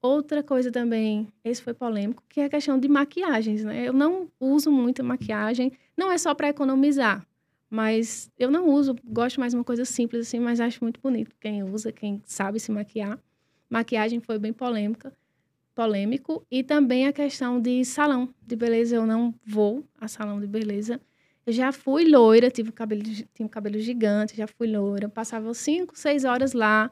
Outra 0.02 0.44
coisa 0.44 0.72
também, 0.72 1.28
esse 1.44 1.62
foi 1.62 1.74
polêmico, 1.74 2.24
que 2.30 2.42
é 2.42 2.46
a 2.46 2.50
questão 2.50 2.78
de 2.78 2.88
maquiagens, 2.88 3.64
né? 3.64 3.88
Eu 3.88 3.94
não 3.94 4.30
uso 4.40 4.72
muita 4.72 5.02
maquiagem, 5.02 5.72
não 5.98 6.12
é 6.12 6.18
só 6.18 6.34
para 6.36 6.50
economizar, 6.50 7.26
mas 7.74 8.30
eu 8.38 8.52
não 8.52 8.70
uso, 8.70 8.96
gosto 9.04 9.40
mais 9.40 9.52
de 9.52 9.58
uma 9.58 9.64
coisa 9.64 9.84
simples 9.84 10.28
assim, 10.28 10.40
mas 10.40 10.60
acho 10.60 10.84
muito 10.84 11.02
bonito 11.02 11.36
quem 11.42 11.64
usa, 11.64 11.92
quem 11.92 12.22
sabe 12.24 12.60
se 12.60 12.72
maquiar. 12.72 13.18
Maquiagem 13.68 14.20
foi 14.20 14.38
bem 14.38 14.54
polêmica, 14.54 15.12
polêmico 15.74 16.46
e 16.52 16.62
também 16.62 17.08
a 17.08 17.12
questão 17.12 17.60
de 17.60 17.84
salão 17.84 18.30
de 18.46 18.56
beleza, 18.56 18.96
eu 18.96 19.08
não 19.08 19.34
vou 19.44 19.84
a 20.00 20.08
salão 20.08 20.40
de 20.40 20.46
beleza. 20.46 21.02
Eu 21.48 21.52
já 21.52 21.72
fui 21.72 22.08
loira, 22.08 22.52
tive 22.52 22.70
um 22.70 22.74
cabelo, 22.74 23.02
um 23.40 23.48
cabelo 23.48 23.80
gigante, 23.80 24.38
já 24.38 24.46
fui 24.46 24.68
loira, 24.68 25.10
passava 25.10 25.52
cinco, 25.56 25.98
seis 25.98 26.26
horas 26.26 26.54
lá 26.54 26.92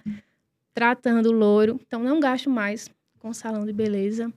tratando 0.73 1.29
o 1.29 1.31
loiro, 1.31 1.79
então 1.85 2.01
não 2.03 2.19
gasto 2.19 2.49
mais 2.49 2.89
com 3.19 3.31
salão 3.35 3.67
de 3.67 3.71
beleza. 3.71 4.33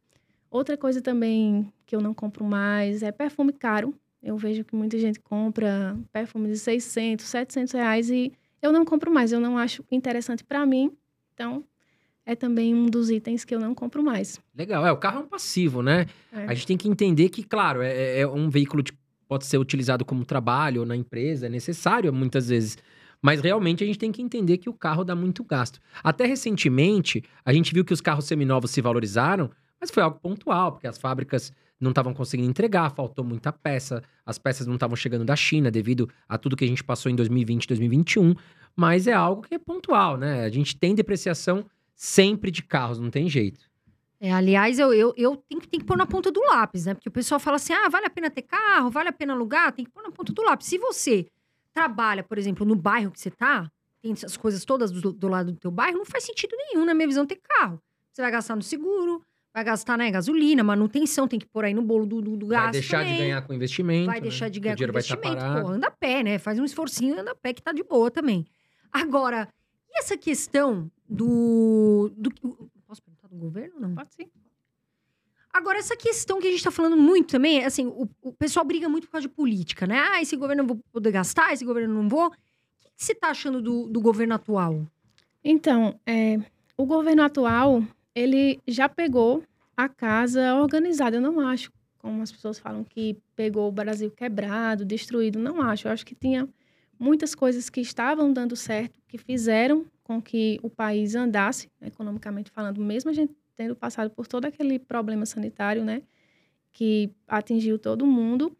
Outra 0.50 0.76
coisa 0.76 1.00
também 1.00 1.72
que 1.86 1.96
eu 1.96 2.02
não 2.02 2.12
compro 2.12 2.44
mais 2.44 3.02
é 3.02 3.10
perfume 3.10 3.54
caro. 3.54 3.94
Eu 4.24 4.38
vejo 4.38 4.64
que 4.64 4.74
muita 4.74 4.98
gente 4.98 5.20
compra 5.20 5.96
perfume 6.10 6.48
de 6.48 6.58
600, 6.58 7.26
700 7.26 7.74
reais 7.74 8.08
e 8.08 8.32
eu 8.62 8.72
não 8.72 8.82
compro 8.82 9.12
mais. 9.12 9.32
Eu 9.32 9.38
não 9.38 9.58
acho 9.58 9.84
interessante 9.92 10.42
para 10.42 10.64
mim. 10.64 10.90
Então, 11.34 11.62
é 12.24 12.34
também 12.34 12.74
um 12.74 12.86
dos 12.86 13.10
itens 13.10 13.44
que 13.44 13.54
eu 13.54 13.60
não 13.60 13.74
compro 13.74 14.02
mais. 14.02 14.40
Legal. 14.56 14.86
É, 14.86 14.90
o 14.90 14.96
carro 14.96 15.18
é 15.18 15.20
um 15.20 15.28
passivo, 15.28 15.82
né? 15.82 16.06
É. 16.32 16.46
A 16.46 16.54
gente 16.54 16.66
tem 16.66 16.76
que 16.78 16.88
entender 16.88 17.28
que, 17.28 17.42
claro, 17.42 17.82
é, 17.82 17.92
é, 17.92 18.20
é 18.20 18.26
um 18.26 18.48
veículo 18.48 18.82
que 18.82 18.94
pode 19.28 19.44
ser 19.44 19.58
utilizado 19.58 20.06
como 20.06 20.24
trabalho 20.24 20.80
ou 20.80 20.86
na 20.86 20.96
empresa, 20.96 21.46
é 21.46 21.48
necessário 21.50 22.10
muitas 22.10 22.48
vezes. 22.48 22.78
Mas 23.20 23.40
realmente 23.40 23.84
a 23.84 23.86
gente 23.86 23.98
tem 23.98 24.12
que 24.12 24.22
entender 24.22 24.56
que 24.56 24.70
o 24.70 24.72
carro 24.72 25.04
dá 25.04 25.14
muito 25.14 25.44
gasto. 25.44 25.80
Até 26.02 26.24
recentemente, 26.24 27.22
a 27.44 27.52
gente 27.52 27.74
viu 27.74 27.84
que 27.84 27.92
os 27.92 28.00
carros 28.00 28.24
seminovos 28.24 28.70
se 28.70 28.80
valorizaram, 28.80 29.50
mas 29.78 29.90
foi 29.90 30.02
algo 30.02 30.18
pontual, 30.18 30.72
porque 30.72 30.86
as 30.86 30.96
fábricas 30.96 31.52
não 31.84 31.90
estavam 31.90 32.12
conseguindo 32.12 32.50
entregar, 32.50 32.90
faltou 32.90 33.24
muita 33.24 33.52
peça, 33.52 34.02
as 34.26 34.38
peças 34.38 34.66
não 34.66 34.74
estavam 34.74 34.96
chegando 34.96 35.24
da 35.24 35.36
China 35.36 35.70
devido 35.70 36.08
a 36.28 36.36
tudo 36.36 36.56
que 36.56 36.64
a 36.64 36.68
gente 36.68 36.82
passou 36.82 37.12
em 37.12 37.14
2020 37.14 37.68
2021, 37.68 38.34
mas 38.74 39.06
é 39.06 39.12
algo 39.12 39.42
que 39.42 39.54
é 39.54 39.58
pontual, 39.58 40.16
né? 40.16 40.44
A 40.44 40.48
gente 40.48 40.76
tem 40.76 40.94
depreciação 40.94 41.64
sempre 41.94 42.50
de 42.50 42.62
carros, 42.62 42.98
não 42.98 43.10
tem 43.10 43.28
jeito. 43.28 43.60
É, 44.20 44.32
aliás, 44.32 44.78
eu, 44.78 44.92
eu, 44.92 45.12
eu 45.16 45.36
tenho, 45.48 45.60
que, 45.60 45.68
tenho 45.68 45.82
que 45.82 45.86
pôr 45.86 45.96
na 45.96 46.06
ponta 46.06 46.32
do 46.32 46.40
lápis, 46.40 46.86
né? 46.86 46.94
Porque 46.94 47.08
o 47.08 47.12
pessoal 47.12 47.38
fala 47.38 47.56
assim: 47.56 47.72
ah, 47.74 47.88
vale 47.88 48.06
a 48.06 48.10
pena 48.10 48.30
ter 48.30 48.42
carro, 48.42 48.90
vale 48.90 49.10
a 49.10 49.12
pena 49.12 49.34
alugar, 49.34 49.72
tem 49.72 49.84
que 49.84 49.90
pôr 49.90 50.02
na 50.02 50.10
ponta 50.10 50.32
do 50.32 50.42
lápis. 50.42 50.66
Se 50.66 50.78
você 50.78 51.26
trabalha, 51.72 52.22
por 52.22 52.38
exemplo, 52.38 52.64
no 52.64 52.74
bairro 52.74 53.10
que 53.10 53.20
você 53.20 53.30
tá, 53.30 53.70
tem 54.00 54.12
essas 54.12 54.36
coisas 54.36 54.64
todas 54.64 54.90
do, 54.90 55.12
do 55.12 55.28
lado 55.28 55.52
do 55.52 55.58
teu 55.58 55.70
bairro, 55.70 55.98
não 55.98 56.06
faz 56.06 56.24
sentido 56.24 56.56
nenhum, 56.56 56.84
na 56.84 56.94
minha 56.94 57.06
visão, 57.06 57.26
ter 57.26 57.40
carro. 57.42 57.80
Você 58.12 58.22
vai 58.22 58.30
gastar 58.30 58.54
no 58.54 58.62
seguro, 58.62 59.22
vai 59.54 59.62
gastar, 59.62 59.96
né, 59.96 60.10
gasolina, 60.10 60.64
manutenção, 60.64 61.28
tem 61.28 61.38
que 61.38 61.46
pôr 61.46 61.64
aí 61.64 61.72
no 61.72 61.80
bolo 61.80 62.04
do, 62.04 62.20
do, 62.20 62.36
do 62.36 62.46
gasto. 62.48 62.64
Vai 62.64 62.72
deixar 62.72 62.98
também. 62.98 63.12
de 63.12 63.18
ganhar 63.20 63.42
com 63.42 63.54
investimento. 63.54 64.06
Vai 64.06 64.16
né? 64.16 64.20
deixar 64.22 64.48
de 64.48 64.58
O 64.58 64.62
ganhar 64.62 64.74
com 64.74 64.76
dinheiro 64.78 64.92
vai 64.92 65.00
estar 65.00 65.14
investimento. 65.14 65.40
parado. 65.40 65.66
Pô, 65.66 65.72
anda 65.72 65.86
a 65.86 65.90
pé, 65.92 66.22
né? 66.24 66.38
Faz 66.38 66.58
um 66.58 66.64
esforcinho, 66.64 67.20
anda 67.20 67.30
a 67.30 67.34
pé, 67.36 67.52
que 67.52 67.62
tá 67.62 67.72
de 67.72 67.84
boa 67.84 68.10
também. 68.10 68.44
Agora, 68.92 69.48
e 69.88 69.98
essa 70.00 70.16
questão 70.16 70.90
do. 71.08 72.10
do 72.16 72.30
posso 72.84 73.00
perguntar 73.00 73.28
do 73.28 73.36
governo? 73.36 73.78
Não. 73.78 73.94
Pode 73.94 74.12
sim. 74.12 74.28
Agora, 75.52 75.78
essa 75.78 75.96
questão 75.96 76.40
que 76.40 76.48
a 76.48 76.50
gente 76.50 76.64
tá 76.64 76.72
falando 76.72 76.96
muito 76.96 77.30
também, 77.30 77.60
é 77.60 77.66
assim, 77.66 77.86
o, 77.86 78.08
o 78.22 78.32
pessoal 78.32 78.66
briga 78.66 78.88
muito 78.88 79.06
por 79.06 79.12
causa 79.12 79.28
de 79.28 79.32
política, 79.32 79.86
né? 79.86 80.00
Ah, 80.00 80.20
esse 80.20 80.34
governo 80.34 80.64
eu 80.64 80.66
vou 80.66 80.80
poder 80.90 81.12
gastar, 81.12 81.52
esse 81.52 81.64
governo 81.64 81.94
eu 81.94 82.02
não 82.02 82.08
vou. 82.08 82.26
O 82.26 82.30
que, 82.32 82.90
que 82.96 83.04
você 83.04 83.14
tá 83.14 83.28
achando 83.28 83.62
do, 83.62 83.88
do 83.88 84.00
governo 84.00 84.34
atual? 84.34 84.84
Então, 85.44 86.00
é, 86.04 86.38
o 86.76 86.84
governo 86.84 87.22
atual, 87.22 87.84
ele 88.14 88.60
já 88.66 88.88
pegou 88.88 89.42
a 89.76 89.88
casa 89.88 90.54
organizada. 90.54 91.16
Eu 91.16 91.20
não 91.20 91.40
acho, 91.40 91.72
como 91.98 92.22
as 92.22 92.30
pessoas 92.30 92.58
falam, 92.58 92.84
que 92.84 93.16
pegou 93.34 93.68
o 93.68 93.72
Brasil 93.72 94.10
quebrado, 94.10 94.84
destruído. 94.84 95.38
Não 95.38 95.60
acho. 95.60 95.88
Eu 95.88 95.92
acho 95.92 96.06
que 96.06 96.14
tinha 96.14 96.48
muitas 96.98 97.34
coisas 97.34 97.68
que 97.68 97.80
estavam 97.80 98.32
dando 98.32 98.54
certo, 98.54 99.00
que 99.08 99.18
fizeram 99.18 99.84
com 100.02 100.20
que 100.20 100.58
o 100.62 100.70
país 100.70 101.14
andasse, 101.14 101.70
economicamente 101.80 102.50
falando, 102.50 102.80
mesmo 102.80 103.10
a 103.10 103.14
gente 103.14 103.34
tendo 103.56 103.74
passado 103.74 104.10
por 104.10 104.26
todo 104.26 104.44
aquele 104.44 104.78
problema 104.78 105.24
sanitário, 105.24 105.84
né, 105.84 106.02
que 106.72 107.10
atingiu 107.26 107.78
todo 107.78 108.06
mundo. 108.06 108.56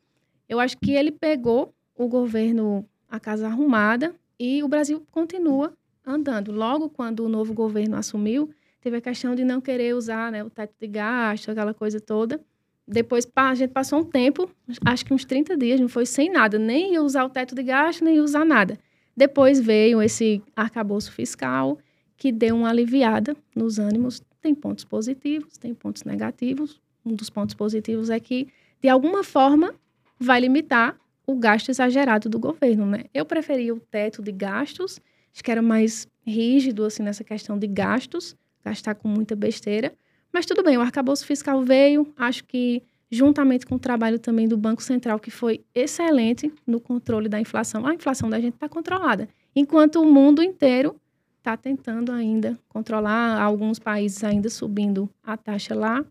Eu 0.49 0.61
acho 0.61 0.77
que 0.79 0.93
ele 0.93 1.11
pegou 1.11 1.75
o 1.95 2.09
governo 2.09 2.89
a 3.09 3.21
casa 3.21 3.47
arrumada 3.47 4.15
e 4.39 4.63
o 4.63 4.69
Brasil 4.69 5.07
continua 5.11 5.73
andando. 6.05 6.51
Logo 6.53 6.89
quando 6.89 7.21
o 7.21 7.29
novo 7.29 7.53
governo 7.53 7.97
assumiu, 7.97 8.51
teve 8.85 8.99
a 8.99 9.01
questão 9.01 9.35
de 9.35 9.45
não 9.47 9.63
querer 9.63 9.95
usar 9.95 10.31
né, 10.31 10.45
o 10.45 10.51
teto 10.51 10.75
de 10.79 10.87
gasto, 10.87 11.51
aquela 11.51 11.73
coisa 11.73 11.99
toda. 11.99 12.39
Depois 12.87 13.27
a 13.35 13.55
gente 13.55 13.71
passou 13.71 14.01
um 14.01 14.05
tempo, 14.05 14.51
acho 14.85 15.07
que 15.07 15.15
uns 15.15 15.25
30 15.25 15.57
dias, 15.57 15.81
não 15.81 15.89
foi 15.89 16.05
sem 16.05 16.31
nada, 16.31 16.59
nem 16.59 16.99
usar 16.99 17.25
o 17.25 17.31
teto 17.31 17.55
de 17.55 17.63
gasto, 17.63 18.05
nem 18.05 18.21
usar 18.21 18.45
nada. 18.45 18.79
Depois 19.17 19.59
veio 19.59 20.03
esse 20.03 20.43
arcabouço 20.55 21.11
fiscal, 21.13 21.79
que 22.15 22.31
deu 22.31 22.57
uma 22.57 22.69
aliviada 22.69 23.35
nos 23.57 23.79
ânimos. 23.79 24.21
Tem 24.43 24.55
pontos 24.55 24.85
positivos, 24.85 25.57
tem 25.57 25.73
pontos 25.73 26.05
negativos. 26.05 26.79
Um 27.07 27.15
dos 27.15 27.31
pontos 27.31 27.55
positivos 27.55 28.11
é 28.11 28.21
que, 28.21 28.49
de 28.83 28.89
alguma 28.91 29.25
forma, 29.25 29.75
vai 30.21 30.41
limitar 30.41 30.95
o 31.27 31.37
gasto 31.37 31.71
exagerado 31.71 32.29
do 32.29 32.39
governo, 32.39 32.85
né? 32.85 33.05
Eu 33.15 33.25
preferia 33.25 33.75
o 33.75 33.81
teto 33.81 34.21
de 34.21 34.31
gastos, 34.31 35.01
acho 35.33 35.43
que 35.43 35.51
era 35.51 35.63
mais 35.63 36.07
rígido, 36.27 36.85
assim, 36.85 37.03
nessa 37.03 37.25
questão 37.25 37.59
de 37.59 37.67
gastos, 37.67 38.37
gastar 38.65 38.95
com 38.95 39.09
muita 39.09 39.37
besteira. 39.37 39.93
Mas 40.33 40.47
tudo 40.47 40.63
bem, 40.63 40.77
o 40.77 40.81
arcabouço 40.81 41.25
fiscal 41.27 41.63
veio, 41.63 42.13
acho 42.17 42.45
que 42.45 42.83
juntamente 43.11 43.67
com 43.67 43.77
o 43.77 43.79
trabalho 43.79 44.19
também 44.19 44.49
do 44.49 44.57
Banco 44.57 44.83
Central, 44.83 45.21
que 45.21 45.31
foi 45.31 45.65
excelente 45.75 46.53
no 46.67 46.81
controle 46.81 47.29
da 47.29 47.39
inflação. 47.39 47.87
A 47.87 47.95
inflação 47.95 48.29
da 48.29 48.41
gente 48.41 48.55
está 48.55 48.69
controlada, 48.69 49.29
enquanto 49.55 50.01
o 50.01 50.07
mundo 50.07 50.43
inteiro 50.43 50.97
está 51.39 51.57
tentando 51.57 52.11
ainda 52.11 52.59
controlar, 52.69 53.41
alguns 53.41 53.79
países 53.79 54.25
ainda 54.25 54.49
subindo 54.49 55.09
a 55.23 55.37
taxa 55.37 55.75
lá. 55.75 56.05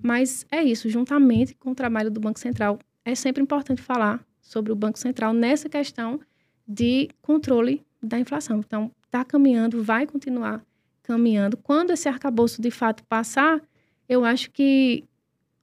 Mas 0.00 0.46
é 0.50 0.62
isso, 0.62 0.88
juntamente 0.90 1.54
com 1.54 1.70
o 1.70 1.74
trabalho 1.74 2.10
do 2.10 2.20
Banco 2.20 2.38
Central, 2.38 2.78
é 3.04 3.14
sempre 3.14 3.42
importante 3.42 3.80
falar 3.80 4.24
sobre 4.40 4.70
o 4.70 4.76
Banco 4.76 4.98
Central 4.98 5.32
nessa 5.32 5.68
questão 5.68 6.20
de 6.68 7.08
controle 7.22 7.82
da 8.02 8.18
inflação. 8.18 8.58
Então, 8.58 8.92
está 9.04 9.24
caminhando, 9.24 9.82
vai 9.82 10.06
continuar 10.06 10.62
caminhando. 11.06 11.56
Quando 11.56 11.92
esse 11.92 12.08
arcabouço 12.08 12.60
de 12.60 12.70
fato 12.70 13.02
passar, 13.04 13.60
eu 14.08 14.24
acho 14.24 14.50
que 14.50 15.04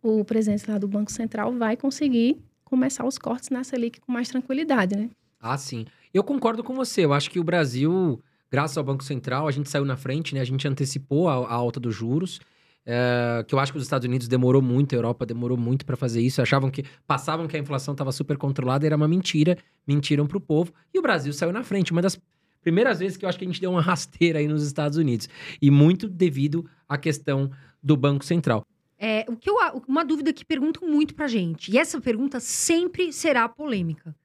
o 0.02 0.24
presidente 0.24 0.70
lá 0.70 0.78
do 0.78 0.88
Banco 0.88 1.12
Central 1.12 1.52
vai 1.54 1.76
conseguir 1.78 2.38
começar 2.64 3.06
os 3.06 3.18
cortes 3.18 3.50
na 3.50 3.64
Selic 3.64 4.00
com 4.02 4.12
mais 4.12 4.30
tranquilidade, 4.30 4.96
né? 4.96 5.10
Ah, 5.40 5.58
sim. 5.58 5.86
Eu 6.14 6.24
concordo 6.24 6.64
com 6.64 6.74
você. 6.74 7.06
Eu 7.06 7.14
acho 7.14 7.30
que 7.30 7.40
o 7.40 7.44
Brasil, 7.44 8.20
graças 8.52 8.78
ao 8.78 8.84
Banco 8.84 9.04
Central, 9.04 9.48
a 9.48 9.52
gente 9.52 9.70
saiu 9.70 9.86
na 9.86 9.96
frente, 9.98 10.34
né? 10.34 10.42
A 10.42 10.46
gente 10.46 10.68
antecipou 10.68 11.28
a, 11.28 11.34
a 11.34 11.54
alta 11.54 11.80
dos 11.80 11.94
juros. 11.94 12.40
é, 12.86 13.44
que 13.48 13.56
eu 13.56 13.60
acho 13.60 13.72
que 13.72 13.78
os 13.78 13.84
Estados 13.84 14.06
Unidos 14.06 14.28
demorou 14.28 14.62
muito, 14.62 14.94
a 14.94 14.98
Europa 14.98 15.26
demorou 15.26 15.58
muito 15.58 15.86
para 15.86 15.96
fazer 15.96 16.22
isso. 16.22 16.42
Achavam 16.42 16.70
que 16.70 16.84
passavam 17.08 17.48
que 17.48 17.56
a 17.56 17.60
inflação 17.60 17.94
estava 17.94 18.12
super 18.12 18.38
controlada, 18.38 18.86
era 18.86 18.96
uma 18.96 19.08
mentira, 19.08 19.58
mentiram 19.88 20.26
para 20.28 20.38
o 20.38 20.42
povo. 20.42 20.74
E 20.94 21.00
o 21.00 21.02
Brasil 21.02 21.32
saiu 21.34 21.54
na 21.54 21.64
frente. 21.64 21.92
Uma 21.92 22.02
das 22.02 22.20
primeiras 22.64 23.00
vezes 23.00 23.18
que 23.18 23.26
eu 23.26 23.30
acho 23.30 23.38
que 23.38 23.46
a 23.46 23.48
gente 23.48 23.62
deu 23.62 23.72
uma 23.72 23.82
rasteira 23.82 24.40
aí 24.40 24.48
nos 24.48 24.66
Estados 24.66 24.98
Unidos. 24.98 25.30
E 25.62 25.70
muito 25.70 26.08
devido 26.08 26.68
à 26.88 26.98
questão 26.98 27.52
do 27.82 27.96
Banco 27.96 28.26
Central. 28.26 28.66
É, 28.98 29.26
o 29.28 29.36
que 29.36 29.50
eu, 29.50 29.56
uma 29.88 30.06
dúvida 30.06 30.32
que 30.32 30.46
perguntam 30.46 30.88
muito 30.88 31.14
pra 31.14 31.28
gente, 31.28 31.72
e 31.72 31.78
essa 31.78 32.00
pergunta 32.00 32.40
sempre 32.40 33.12
será 33.12 33.50
polêmica. 33.50 34.16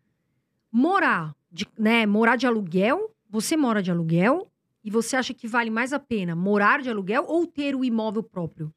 Morar 0.71 1.35
de, 1.51 1.67
né, 1.77 2.07
morar 2.07 2.37
de 2.37 2.47
aluguel, 2.47 3.13
você 3.29 3.57
mora 3.57 3.83
de 3.83 3.91
aluguel, 3.91 4.49
e 4.85 4.91
você 4.91 5.17
acha 5.17 5.35
que 5.35 5.49
vale 5.49 5.69
mais 5.69 5.93
a 5.93 5.99
pena 5.99 6.35
morar 6.37 6.81
de 6.81 6.89
aluguel 6.89 7.25
ou 7.27 7.47
ter 7.47 7.75
o 7.75 7.85
imóvel 7.85 8.23
próprio? 8.23 8.73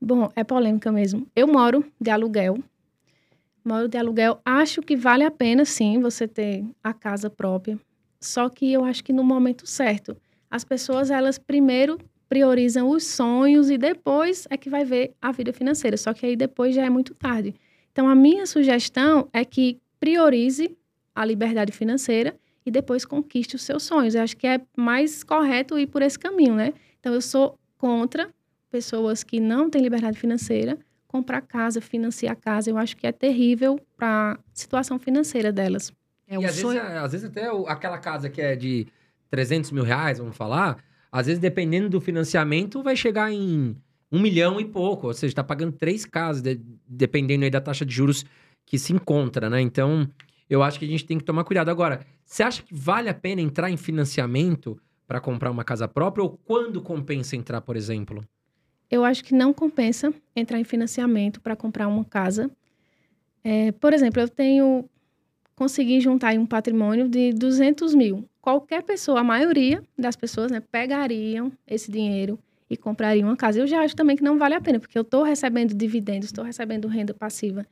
Bom, 0.00 0.30
é 0.34 0.42
polêmica 0.42 0.90
mesmo. 0.90 1.26
Eu 1.36 1.46
moro 1.46 1.84
de 2.00 2.10
aluguel. 2.10 2.58
Moro 3.64 3.86
de 3.86 3.98
aluguel. 3.98 4.40
Acho 4.44 4.80
que 4.82 4.96
vale 4.96 5.22
a 5.22 5.30
pena, 5.30 5.64
sim, 5.64 6.00
você 6.00 6.26
ter 6.26 6.64
a 6.82 6.92
casa 6.92 7.30
própria. 7.30 7.78
Só 8.20 8.48
que 8.48 8.72
eu 8.72 8.84
acho 8.84 9.02
que 9.02 9.12
no 9.12 9.24
momento 9.24 9.66
certo. 9.66 10.16
As 10.50 10.64
pessoas, 10.64 11.10
elas 11.10 11.38
primeiro 11.38 11.98
priorizam 12.28 12.88
os 12.90 13.04
sonhos 13.04 13.70
e 13.70 13.78
depois 13.78 14.46
é 14.50 14.56
que 14.56 14.70
vai 14.70 14.84
ver 14.84 15.14
a 15.20 15.32
vida 15.32 15.52
financeira. 15.52 15.96
Só 15.96 16.12
que 16.12 16.26
aí 16.26 16.36
depois 16.36 16.74
já 16.74 16.84
é 16.84 16.90
muito 16.90 17.14
tarde. 17.14 17.54
Então, 17.92 18.08
a 18.08 18.14
minha 18.14 18.46
sugestão 18.46 19.28
é 19.32 19.44
que 19.44 19.80
priorize 19.98 20.76
a 21.14 21.24
liberdade 21.24 21.72
financeira 21.72 22.38
e 22.64 22.70
depois 22.70 23.04
conquiste 23.04 23.56
os 23.56 23.62
seus 23.62 23.82
sonhos. 23.82 24.14
Eu 24.14 24.22
acho 24.22 24.36
que 24.36 24.46
é 24.46 24.60
mais 24.76 25.24
correto 25.24 25.78
ir 25.78 25.86
por 25.86 26.02
esse 26.02 26.18
caminho, 26.18 26.54
né? 26.54 26.72
Então, 27.00 27.12
eu 27.12 27.20
sou 27.20 27.58
contra 27.76 28.30
pessoas 28.70 29.24
que 29.24 29.40
não 29.40 29.68
têm 29.68 29.82
liberdade 29.82 30.18
financeira 30.18 30.78
comprar 31.08 31.40
casa, 31.40 31.80
financiar 31.80 32.36
casa. 32.36 32.70
Eu 32.70 32.78
acho 32.78 32.96
que 32.96 33.04
é 33.04 33.10
terrível 33.10 33.80
para 33.96 34.34
a 34.34 34.38
situação 34.54 34.96
financeira 34.96 35.50
delas. 35.50 35.92
É 36.30 36.36
e 36.36 36.38
o 36.38 36.46
às, 36.46 36.54
sonho. 36.54 36.80
vezes, 36.80 36.96
às 36.96 37.12
vezes 37.12 37.26
até 37.28 37.52
o- 37.52 37.66
aquela 37.66 37.98
casa 37.98 38.30
que 38.30 38.40
é 38.40 38.54
de 38.56 38.86
300 39.28 39.70
mil 39.72 39.82
reais, 39.84 40.18
vamos 40.18 40.36
falar, 40.36 40.82
às 41.12 41.26
vezes 41.26 41.40
dependendo 41.40 41.88
do 41.90 42.00
financiamento 42.00 42.82
vai 42.82 42.94
chegar 42.96 43.30
em 43.32 43.76
um 44.12 44.20
milhão 44.20 44.60
e 44.60 44.64
pouco. 44.64 45.08
Ou 45.08 45.12
seja, 45.12 45.32
está 45.32 45.42
pagando 45.44 45.72
três 45.72 46.04
casas, 46.06 46.40
de- 46.40 46.60
dependendo 46.86 47.44
aí 47.44 47.50
da 47.50 47.60
taxa 47.60 47.84
de 47.84 47.92
juros 47.92 48.24
que 48.64 48.78
se 48.78 48.92
encontra, 48.92 49.50
né? 49.50 49.60
Então, 49.60 50.08
eu 50.48 50.62
acho 50.62 50.78
que 50.78 50.84
a 50.84 50.88
gente 50.88 51.04
tem 51.04 51.18
que 51.18 51.24
tomar 51.24 51.42
cuidado. 51.44 51.68
Agora, 51.68 52.06
você 52.24 52.42
acha 52.44 52.62
que 52.62 52.72
vale 52.72 53.08
a 53.08 53.14
pena 53.14 53.40
entrar 53.40 53.68
em 53.70 53.76
financiamento 53.76 54.80
para 55.08 55.20
comprar 55.20 55.50
uma 55.50 55.64
casa 55.64 55.88
própria 55.88 56.22
ou 56.22 56.38
quando 56.44 56.80
compensa 56.80 57.34
entrar, 57.34 57.60
por 57.60 57.76
exemplo? 57.76 58.24
Eu 58.88 59.04
acho 59.04 59.24
que 59.24 59.34
não 59.34 59.52
compensa 59.52 60.12
entrar 60.34 60.58
em 60.60 60.64
financiamento 60.64 61.40
para 61.40 61.56
comprar 61.56 61.88
uma 61.88 62.04
casa. 62.04 62.50
É, 63.42 63.72
por 63.72 63.92
exemplo, 63.92 64.20
eu 64.20 64.28
tenho 64.28 64.88
consegui 65.60 66.00
juntar 66.00 66.32
um 66.38 66.46
patrimônio 66.46 67.06
de 67.06 67.34
200 67.34 67.94
mil. 67.94 68.26
Qualquer 68.40 68.82
pessoa, 68.82 69.20
a 69.20 69.22
maioria 69.22 69.82
das 69.98 70.16
pessoas, 70.16 70.50
né, 70.50 70.58
pegariam 70.58 71.52
esse 71.66 71.92
dinheiro 71.92 72.38
e 72.70 72.78
comprariam 72.78 73.28
uma 73.28 73.36
casa. 73.36 73.60
Eu 73.60 73.66
já 73.66 73.82
acho 73.82 73.94
também 73.94 74.16
que 74.16 74.22
não 74.22 74.38
vale 74.38 74.54
a 74.54 74.60
pena, 74.62 74.80
porque 74.80 74.96
eu 74.96 75.02
estou 75.02 75.22
recebendo 75.22 75.74
dividendos, 75.74 76.28
estou 76.28 76.42
recebendo 76.42 76.88
renda 76.88 77.12
passiva. 77.12 77.66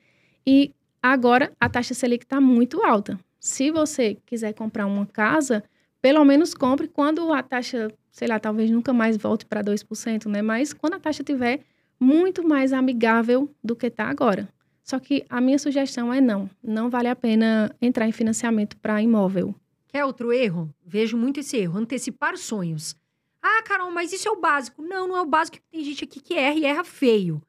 E 0.46 0.70
agora 1.02 1.50
a 1.58 1.66
taxa 1.66 1.94
Selic 1.94 2.26
está 2.26 2.38
muito 2.42 2.84
alta. 2.84 3.18
Se 3.40 3.70
você 3.70 4.18
quiser 4.26 4.52
comprar 4.52 4.84
uma 4.84 5.06
casa, 5.06 5.64
pelo 6.02 6.22
menos 6.26 6.52
compre 6.52 6.88
quando 6.88 7.32
a 7.32 7.42
taxa, 7.42 7.90
sei 8.12 8.28
lá, 8.28 8.38
talvez 8.38 8.70
nunca 8.70 8.92
mais 8.92 9.16
volte 9.16 9.46
para 9.46 9.64
2%, 9.64 10.26
né? 10.26 10.42
Mas 10.42 10.74
quando 10.74 10.92
a 10.92 11.00
taxa 11.00 11.24
tiver 11.24 11.60
muito 11.98 12.46
mais 12.46 12.74
amigável 12.74 13.48
do 13.64 13.74
que 13.74 13.86
está 13.86 14.10
agora. 14.10 14.46
Só 14.88 14.98
que 14.98 15.22
a 15.28 15.38
minha 15.38 15.58
sugestão 15.58 16.10
é 16.14 16.18
não, 16.18 16.48
não 16.64 16.88
vale 16.88 17.08
a 17.08 17.14
pena 17.14 17.70
entrar 17.78 18.08
em 18.08 18.12
financiamento 18.12 18.74
para 18.78 19.02
imóvel. 19.02 19.54
Quer 19.86 20.02
outro 20.06 20.32
erro? 20.32 20.74
Vejo 20.82 21.14
muito 21.14 21.40
esse 21.40 21.58
erro. 21.58 21.78
Antecipar 21.78 22.38
sonhos. 22.38 22.96
Ah, 23.42 23.62
Carol, 23.64 23.90
mas 23.90 24.14
isso 24.14 24.26
é 24.26 24.30
o 24.30 24.40
básico. 24.40 24.80
Não, 24.80 25.06
não 25.06 25.14
é 25.14 25.20
o 25.20 25.26
básico. 25.26 25.58
Tem 25.70 25.84
gente 25.84 26.04
aqui 26.04 26.20
que 26.20 26.32
erra 26.32 26.54
e 26.54 26.64
erra 26.64 26.84
feio. 26.84 27.42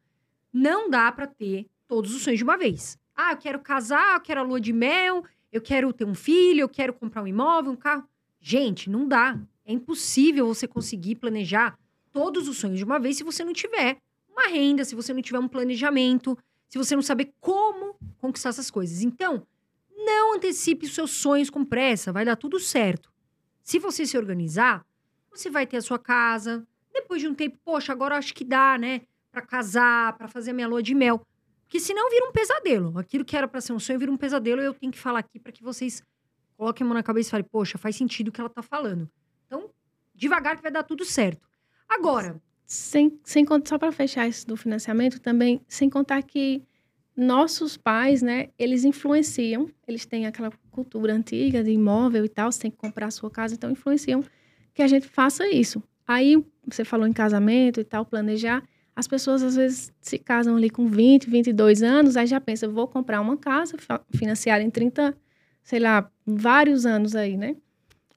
Não 0.52 0.90
dá 0.90 1.10
para 1.14 1.28
ter 1.28 1.66
todos 1.88 2.14
os 2.14 2.24
sonhos 2.24 2.40
de 2.40 2.44
uma 2.44 2.58
vez. 2.58 3.00
Ah, 3.16 3.32
eu 3.32 3.38
quero 3.38 3.60
casar, 3.60 4.16
eu 4.16 4.22
quero 4.22 4.42
a 4.42 4.44
lua 4.44 4.60
de 4.60 4.74
mel, 4.74 5.24
eu 5.50 5.62
quero 5.62 5.94
ter 5.94 6.04
um 6.04 6.14
filho, 6.14 6.60
eu 6.60 6.70
quero 6.70 6.92
comprar 6.92 7.24
um 7.24 7.28
imóvel, 7.28 7.72
um 7.72 7.78
carro. 7.78 8.04
Gente, 8.42 8.90
não 8.90 9.08
dá. 9.08 9.40
É 9.66 9.72
impossível 9.72 10.46
você 10.46 10.68
conseguir 10.68 11.16
planejar 11.16 11.80
todos 12.12 12.50
os 12.50 12.58
sonhos 12.58 12.80
de 12.80 12.84
uma 12.84 13.00
vez 13.00 13.16
se 13.16 13.24
você 13.24 13.46
não 13.46 13.54
tiver 13.54 13.96
uma 14.30 14.48
renda, 14.50 14.84
se 14.84 14.94
você 14.94 15.14
não 15.14 15.22
tiver 15.22 15.40
um 15.40 15.48
planejamento, 15.48 16.38
se 16.70 16.78
você 16.78 16.96
não 16.96 17.02
saber 17.02 17.34
como 17.42 17.96
conquistar 18.20 18.50
essas 18.50 18.70
coisas. 18.70 19.02
Então, 19.02 19.46
não 19.98 20.36
antecipe 20.36 20.86
os 20.86 20.94
seus 20.94 21.12
sonhos 21.12 21.50
com 21.50 21.66
pressa, 21.66 22.14
vai 22.14 22.24
dar 22.24 22.36
tudo 22.36 22.60
certo. 22.60 23.12
Se 23.62 23.80
você 23.80 24.06
se 24.06 24.18
organizar, 24.18 24.86
você 25.30 25.50
vai 25.50 25.68
ter 25.68 25.78
a 25.78 25.82
sua 25.82 26.00
casa. 26.00 26.66
Depois 26.94 27.22
de 27.22 27.28
um 27.28 27.36
tempo, 27.36 27.58
poxa, 27.64 27.92
agora 27.92 28.16
acho 28.16 28.34
que 28.34 28.44
dá, 28.44 28.78
né? 28.78 29.02
Pra 29.32 29.42
casar, 29.42 30.18
pra 30.18 30.28
fazer 30.28 30.52
a 30.52 30.54
minha 30.54 30.68
lua 30.68 30.82
de 30.82 30.96
mel. 30.96 31.26
Porque 31.64 31.80
senão 31.80 32.10
vira 32.10 32.28
um 32.28 32.32
pesadelo. 32.32 32.98
Aquilo 32.98 33.26
que 33.26 33.38
era 33.38 33.48
pra 33.48 33.62
ser 33.62 33.74
um 33.74 33.80
sonho 33.80 34.00
vira 34.00 34.12
um 34.12 34.18
pesadelo. 34.18 34.62
Eu 34.62 34.74
tenho 34.74 34.92
que 34.92 35.00
falar 35.00 35.20
aqui 35.20 35.40
para 35.40 35.52
que 35.52 35.64
vocês 35.64 36.02
coloquem 36.58 36.84
a 36.84 36.88
mão 36.88 36.96
na 36.96 37.04
cabeça 37.04 37.30
e 37.30 37.32
falem, 37.32 37.46
poxa, 37.50 37.78
faz 37.78 37.96
sentido 37.96 38.30
o 38.30 38.32
que 38.32 38.42
ela 38.42 38.50
tá 38.50 38.62
falando. 38.64 39.10
Então, 39.46 39.70
devagar 40.16 40.56
que 40.56 40.64
vai 40.64 40.72
dar 40.72 40.84
tudo 40.84 41.06
certo. 41.06 41.48
Agora. 41.88 42.42
Sem, 42.72 43.20
sem 43.24 43.44
só 43.66 43.80
para 43.80 43.92
fechar 43.92 44.28
isso 44.28 44.46
do 44.46 44.56
financiamento, 44.56 45.20
também, 45.20 45.60
sem 45.68 45.90
contar 45.90 46.22
que 46.22 46.62
nossos 47.18 47.76
pais, 47.76 48.22
né, 48.22 48.50
eles 48.60 48.86
influenciam, 48.86 49.68
eles 49.88 50.06
têm 50.06 50.28
aquela 50.28 50.52
cultura 50.70 51.12
antiga 51.12 51.64
de 51.64 51.72
imóvel 51.72 52.24
e 52.24 52.30
tal, 52.30 52.52
você 52.52 52.60
tem 52.62 52.72
que 52.72 52.78
comprar 52.78 53.08
a 53.08 53.12
sua 53.12 53.32
casa, 53.32 53.56
então 53.56 53.72
influenciam 53.72 54.24
que 54.72 54.84
a 54.84 54.88
gente 54.88 55.08
faça 55.08 55.48
isso. 55.48 55.82
Aí, 56.08 56.46
você 56.64 56.86
falou 56.86 57.08
em 57.08 57.12
casamento 57.12 57.80
e 57.82 57.84
tal, 57.84 58.06
planejar, 58.06 58.64
as 58.96 59.08
pessoas 59.08 59.42
às 59.42 59.56
vezes 59.56 59.92
se 60.00 60.20
casam 60.20 60.56
ali 60.56 60.70
com 60.70 60.86
20, 60.86 61.28
22 61.28 61.82
anos, 61.82 62.16
aí 62.16 62.28
já 62.28 62.40
pensa, 62.40 62.68
vou 62.68 62.88
comprar 62.88 63.20
uma 63.20 63.36
casa 63.36 63.78
financiada 64.14 64.64
em 64.64 64.70
30, 64.70 65.18
sei 65.64 65.80
lá, 65.80 66.08
vários 66.24 66.86
anos 66.86 67.16
aí, 67.16 67.36
né? 67.36 67.56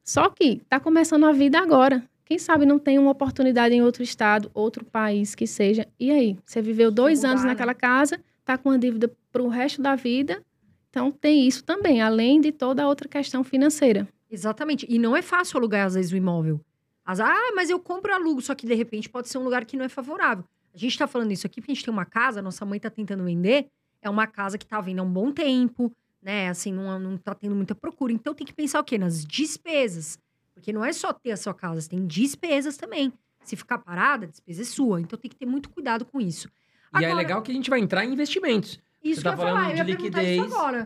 Só 0.05 0.29
que 0.29 0.61
tá 0.69 0.79
começando 0.79 1.25
a 1.25 1.33
vida 1.33 1.59
agora. 1.59 2.07
Quem 2.33 2.39
sabe 2.39 2.65
não 2.65 2.79
tem 2.79 2.99
uma 2.99 3.11
oportunidade 3.11 3.75
em 3.75 3.83
outro 3.83 4.03
estado, 4.03 4.51
outro 4.55 4.87
país 4.87 5.35
que 5.35 5.47
seja. 5.47 5.87
E 6.01 6.11
aí? 6.11 6.39
Você 6.47 6.63
viveu 6.63 6.91
dois 6.91 7.27
anos 7.27 7.45
naquela 7.45 7.75
né? 7.75 7.79
casa, 7.79 8.19
tá 8.43 8.57
com 8.57 8.71
uma 8.71 8.79
dívida 8.79 9.15
para 9.31 9.43
o 9.43 9.49
resto 9.49 9.83
da 9.83 9.95
vida. 9.95 10.43
Então 10.89 11.13
tem 11.13 11.47
isso 11.47 11.63
também, 11.63 12.01
além 12.01 12.41
de 12.41 12.51
toda 12.51 12.85
a 12.85 12.89
outra 12.89 13.07
questão 13.07 13.45
financeira. 13.45 14.09
Exatamente. 14.31 14.87
E 14.89 14.99
não 14.99 15.15
é 15.15 15.21
fácil 15.21 15.59
alugar, 15.59 15.87
às 15.87 15.93
vezes, 15.93 16.11
o 16.11 16.17
imóvel. 16.17 16.59
As, 17.05 17.21
ah, 17.21 17.53
mas 17.55 17.69
eu 17.69 17.79
compro 17.79 18.11
e 18.11 18.15
alugo, 18.15 18.41
só 18.41 18.55
que 18.55 18.67
de 18.67 18.75
repente 18.75 19.11
pode 19.11 19.29
ser 19.29 19.37
um 19.37 19.45
lugar 19.45 19.67
que 19.67 19.77
não 19.77 19.85
é 19.85 19.91
favorável. 19.91 20.43
A 20.73 20.79
gente 20.79 20.93
está 20.93 21.07
falando 21.07 21.33
isso 21.33 21.47
aqui 21.47 21.61
porque 21.61 21.73
a 21.73 21.75
gente 21.75 21.85
tem 21.85 21.93
uma 21.93 22.07
casa, 22.07 22.41
nossa 22.41 22.65
mãe 22.65 22.79
está 22.79 22.89
tentando 22.89 23.25
vender, 23.25 23.67
é 24.01 24.09
uma 24.09 24.27
casa 24.27 24.57
que 24.57 24.65
está 24.65 24.81
vendo 24.81 25.01
há 25.01 25.03
um 25.03 25.13
bom 25.13 25.31
tempo, 25.31 25.93
né? 26.23 26.49
Assim, 26.49 26.73
não, 26.73 26.99
não 26.99 27.19
tá 27.19 27.35
tendo 27.35 27.55
muita 27.55 27.75
procura. 27.75 28.11
Então 28.11 28.33
tem 28.33 28.47
que 28.47 28.55
pensar 28.55 28.81
o 28.81 28.85
quê? 28.85 28.97
Nas 28.97 29.23
despesas. 29.23 30.19
Porque 30.55 30.73
não 30.73 30.85
é 30.85 30.93
só 30.93 31.13
ter 31.13 31.33
a 31.33 31.37
sua 31.37 31.55
casa, 31.55 31.81
você 31.81 31.89
tem 31.89 32.07
despesas 32.07 32.77
também. 32.77 33.13
Se 33.45 33.57
ficar 33.57 33.79
parada, 33.79 34.27
a 34.27 34.29
despesa 34.29 34.63
é 34.63 34.65
sua. 34.65 35.01
Então 35.01 35.19
tem 35.19 35.31
que 35.31 35.37
ter 35.37 35.47
muito 35.47 35.69
cuidado 35.71 36.05
com 36.05 36.21
isso. 36.21 36.49
Agora, 36.93 37.11
e 37.11 37.13
é 37.13 37.15
legal 37.15 37.43
que 37.43 37.51
a 37.51 37.55
gente 37.55 37.71
vai 37.71 37.81
entrar 37.81 38.05
em 38.05 38.13
investimentos. 38.13 38.79
Isso 39.03 39.21
você 39.21 39.25
tá 39.25 39.37
falando 39.37 39.57
falar, 39.57 39.75
de 39.75 39.83
liquidez. 39.83 40.41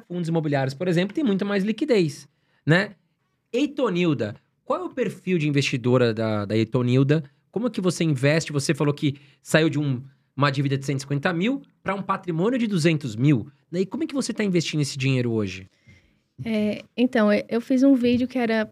Fundos 0.09 0.29
imobiliários, 0.29 0.75
por 0.75 0.89
exemplo, 0.89 1.15
tem 1.15 1.23
muito 1.23 1.45
mais 1.45 1.65
liquidez, 1.65 2.27
né? 2.65 2.95
Eitonilda, 3.53 4.37
qual 4.65 4.81
é 4.81 4.85
o 4.85 4.91
perfil 4.91 5.39
de 5.39 5.49
investidora 5.49 6.15
da, 6.15 6.45
da 6.45 6.57
Eitonilda? 6.57 7.25
Como 7.51 7.71
que 7.71 7.81
você 7.81 8.05
investe? 8.05 8.53
Você 8.53 8.75
falou 8.75 8.95
que 8.95 9.17
saiu 9.43 9.69
de 9.69 9.79
um, 9.79 10.03
uma 10.37 10.51
dívida 10.51 10.77
de 10.79 10.85
150 10.85 11.33
mil 11.33 11.63
para 11.83 11.95
um 11.95 12.03
patrimônio 12.03 12.59
de 12.59 12.67
200 12.67 13.17
mil. 13.17 13.51
E 13.73 13.85
como 13.85 14.05
é 14.05 14.07
que 14.07 14.15
você 14.15 14.33
está 14.33 14.43
investindo 14.43 14.81
esse 14.81 14.97
dinheiro 14.97 15.31
hoje? 15.33 15.69
É, 16.45 16.83
então, 16.97 17.29
eu 17.49 17.61
fiz 17.61 17.83
um 17.83 17.95
vídeo 17.95 18.29
que 18.29 18.39
era 18.39 18.71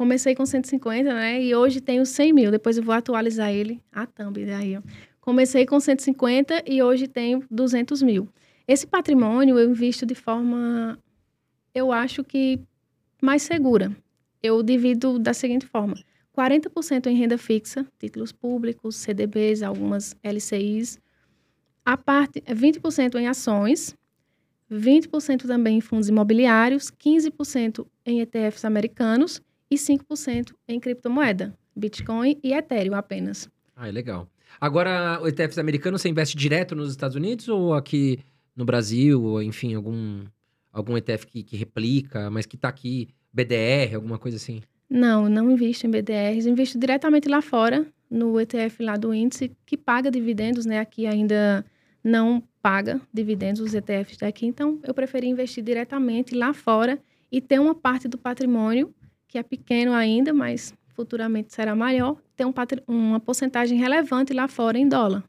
Comecei 0.00 0.34
com 0.34 0.46
150, 0.46 1.12
né? 1.12 1.42
E 1.42 1.54
hoje 1.54 1.78
tenho 1.78 2.06
100 2.06 2.32
mil. 2.32 2.50
Depois 2.50 2.78
eu 2.78 2.82
vou 2.82 2.94
atualizar 2.94 3.50
ele. 3.50 3.82
A 3.92 4.06
thumb 4.06 4.46
daí, 4.46 4.78
ó. 4.78 4.80
Comecei 5.20 5.66
com 5.66 5.78
150 5.78 6.64
e 6.66 6.82
hoje 6.82 7.06
tenho 7.06 7.44
200 7.50 8.00
mil. 8.00 8.26
Esse 8.66 8.86
patrimônio 8.86 9.58
eu 9.58 9.68
invisto 9.70 10.06
de 10.06 10.14
forma, 10.14 10.98
eu 11.74 11.92
acho 11.92 12.24
que 12.24 12.58
mais 13.20 13.42
segura. 13.42 13.94
Eu 14.42 14.62
divido 14.62 15.18
da 15.18 15.34
seguinte 15.34 15.66
forma: 15.66 15.94
40% 16.34 17.06
em 17.08 17.16
renda 17.16 17.36
fixa, 17.36 17.86
títulos 17.98 18.32
públicos, 18.32 18.96
CDBs, 18.96 19.62
algumas 19.62 20.16
LCIs. 20.22 20.98
A 21.84 21.98
parte 21.98 22.40
20% 22.40 23.16
em 23.16 23.28
ações, 23.28 23.94
20% 24.72 25.46
também 25.46 25.76
em 25.76 25.82
fundos 25.82 26.08
imobiliários, 26.08 26.90
15% 26.90 27.86
em 28.06 28.22
ETFs 28.22 28.64
americanos 28.64 29.42
e 29.70 29.76
5% 29.76 30.52
em 30.68 30.80
criptomoeda, 30.80 31.56
Bitcoin 31.76 32.38
e 32.42 32.52
Ethereum 32.52 32.94
apenas. 32.94 33.48
Ah, 33.76 33.88
é 33.88 33.92
legal. 33.92 34.28
Agora, 34.60 35.20
o 35.22 35.28
ETFs 35.28 35.58
americano, 35.58 35.98
você 35.98 36.08
investe 36.08 36.36
direto 36.36 36.74
nos 36.74 36.90
Estados 36.90 37.16
Unidos 37.16 37.48
ou 37.48 37.74
aqui 37.74 38.18
no 38.56 38.64
Brasil, 38.64 39.22
ou 39.22 39.42
enfim, 39.42 39.74
algum, 39.74 40.24
algum 40.72 40.96
ETF 40.96 41.26
que, 41.26 41.42
que 41.42 41.56
replica, 41.56 42.30
mas 42.30 42.46
que 42.46 42.56
está 42.56 42.68
aqui, 42.68 43.08
BDR, 43.32 43.94
alguma 43.94 44.18
coisa 44.18 44.36
assim? 44.36 44.60
Não, 44.88 45.28
não 45.28 45.50
invisto 45.50 45.86
em 45.86 45.90
BDRs, 45.90 46.46
invisto 46.46 46.78
diretamente 46.78 47.28
lá 47.28 47.40
fora, 47.40 47.86
no 48.10 48.40
ETF 48.40 48.82
lá 48.82 48.96
do 48.96 49.14
índice, 49.14 49.52
que 49.64 49.76
paga 49.76 50.10
dividendos, 50.10 50.66
né? 50.66 50.80
Aqui 50.80 51.06
ainda 51.06 51.64
não 52.02 52.42
paga 52.60 53.00
dividendos 53.12 53.60
os 53.60 53.72
ETFs 53.72 54.16
daqui, 54.18 54.46
então 54.46 54.80
eu 54.82 54.92
preferi 54.92 55.28
investir 55.28 55.62
diretamente 55.62 56.34
lá 56.34 56.52
fora 56.52 56.98
e 57.30 57.40
ter 57.40 57.60
uma 57.60 57.74
parte 57.74 58.08
do 58.08 58.18
patrimônio 58.18 58.92
que 59.30 59.38
é 59.38 59.42
pequeno 59.44 59.92
ainda, 59.92 60.34
mas 60.34 60.74
futuramente 60.88 61.54
será 61.54 61.74
maior, 61.76 62.16
tem 62.36 62.44
um, 62.44 62.52
uma 62.88 63.20
porcentagem 63.20 63.78
relevante 63.78 64.34
lá 64.34 64.48
fora 64.48 64.76
em 64.76 64.88
dólar. 64.88 65.22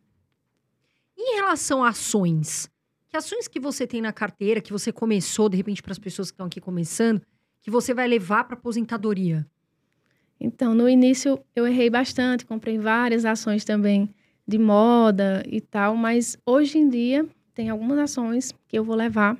Em 1.15 1.35
relação 1.35 1.83
a 1.83 1.89
ações, 1.89 2.67
que 3.07 3.15
ações 3.15 3.47
que 3.47 3.59
você 3.59 3.85
tem 3.85 4.01
na 4.01 4.11
carteira, 4.11 4.59
que 4.59 4.71
você 4.71 4.91
começou, 4.91 5.47
de 5.47 5.55
repente, 5.55 5.83
para 5.83 5.91
as 5.91 5.99
pessoas 5.99 6.31
que 6.31 6.33
estão 6.33 6.47
aqui 6.47 6.59
começando, 6.59 7.21
que 7.61 7.69
você 7.69 7.93
vai 7.93 8.07
levar 8.07 8.45
para 8.45 8.55
aposentadoria? 8.55 9.45
Então, 10.39 10.73
no 10.73 10.89
início 10.89 11.39
eu 11.55 11.67
errei 11.67 11.89
bastante, 11.89 12.43
comprei 12.43 12.79
várias 12.79 13.23
ações 13.23 13.63
também 13.63 14.09
de 14.47 14.57
moda 14.57 15.43
e 15.45 15.61
tal, 15.61 15.95
mas 15.95 16.35
hoje 16.43 16.79
em 16.79 16.89
dia 16.89 17.29
tem 17.53 17.69
algumas 17.69 17.99
ações 17.99 18.51
que 18.67 18.79
eu 18.79 18.83
vou 18.83 18.95
levar 18.95 19.37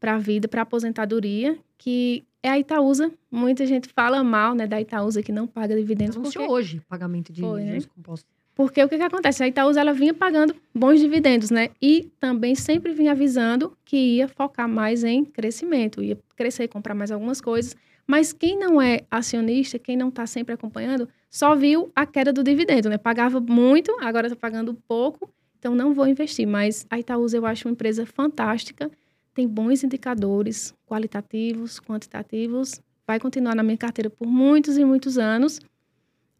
para 0.00 0.14
a 0.14 0.18
vida, 0.18 0.48
para 0.48 0.62
aposentadoria, 0.62 1.58
que 1.76 2.24
é 2.42 2.48
a 2.48 2.58
Itaúsa. 2.58 3.10
Muita 3.30 3.64
gente 3.66 3.88
fala 3.88 4.22
mal 4.24 4.54
né, 4.54 4.66
da 4.66 4.80
Itaúsa 4.80 5.22
que 5.22 5.32
não 5.32 5.46
paga 5.46 5.76
dividendos. 5.76 6.16
Porque... 6.16 6.38
hoje 6.38 6.82
pagamento 6.88 7.32
de 7.32 7.40
Foi, 7.40 7.62
né? 7.62 7.78
compostos. 7.94 8.26
Porque 8.54 8.82
o 8.82 8.88
que, 8.88 8.98
que 8.98 9.02
acontece? 9.02 9.42
A 9.42 9.48
Itaúsa 9.48 9.80
ela 9.80 9.94
vinha 9.94 10.12
pagando 10.12 10.54
bons 10.74 11.00
dividendos, 11.00 11.50
né? 11.50 11.70
E 11.80 12.10
também 12.20 12.54
sempre 12.54 12.92
vinha 12.92 13.12
avisando 13.12 13.76
que 13.84 13.96
ia 13.96 14.28
focar 14.28 14.68
mais 14.68 15.04
em 15.04 15.24
crescimento, 15.24 16.02
ia 16.02 16.18
crescer, 16.36 16.68
comprar 16.68 16.94
mais 16.94 17.10
algumas 17.10 17.40
coisas. 17.40 17.74
Mas 18.06 18.32
quem 18.32 18.58
não 18.58 18.82
é 18.82 19.00
acionista, 19.10 19.78
quem 19.78 19.96
não 19.96 20.08
está 20.08 20.26
sempre 20.26 20.52
acompanhando, 20.52 21.08
só 21.30 21.54
viu 21.54 21.90
a 21.96 22.04
queda 22.04 22.30
do 22.30 22.44
dividendo, 22.44 22.90
né? 22.90 22.98
Pagava 22.98 23.40
muito, 23.40 23.96
agora 24.02 24.26
está 24.26 24.36
pagando 24.36 24.74
pouco, 24.86 25.30
então 25.58 25.74
não 25.74 25.94
vou 25.94 26.06
investir. 26.06 26.46
Mas 26.46 26.84
a 26.90 26.98
Itaúsa 26.98 27.38
eu 27.38 27.46
acho 27.46 27.66
uma 27.66 27.72
empresa 27.72 28.04
fantástica 28.04 28.90
tem 29.34 29.48
bons 29.48 29.82
indicadores 29.82 30.74
qualitativos, 30.86 31.80
quantitativos, 31.80 32.80
vai 33.06 33.18
continuar 33.18 33.54
na 33.54 33.62
minha 33.62 33.76
carteira 33.76 34.10
por 34.10 34.26
muitos 34.26 34.76
e 34.76 34.84
muitos 34.84 35.18
anos. 35.18 35.60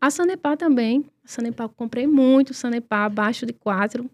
A 0.00 0.11
Sanepar 0.11 0.57
também, 0.57 1.05
a 1.24 1.28
Sanepar 1.28 1.66
eu 1.66 1.70
comprei 1.70 2.07
muito, 2.07 2.52
Sanepar 2.52 3.05
abaixo 3.05 3.46
de 3.46 3.52
4, 3.52 4.09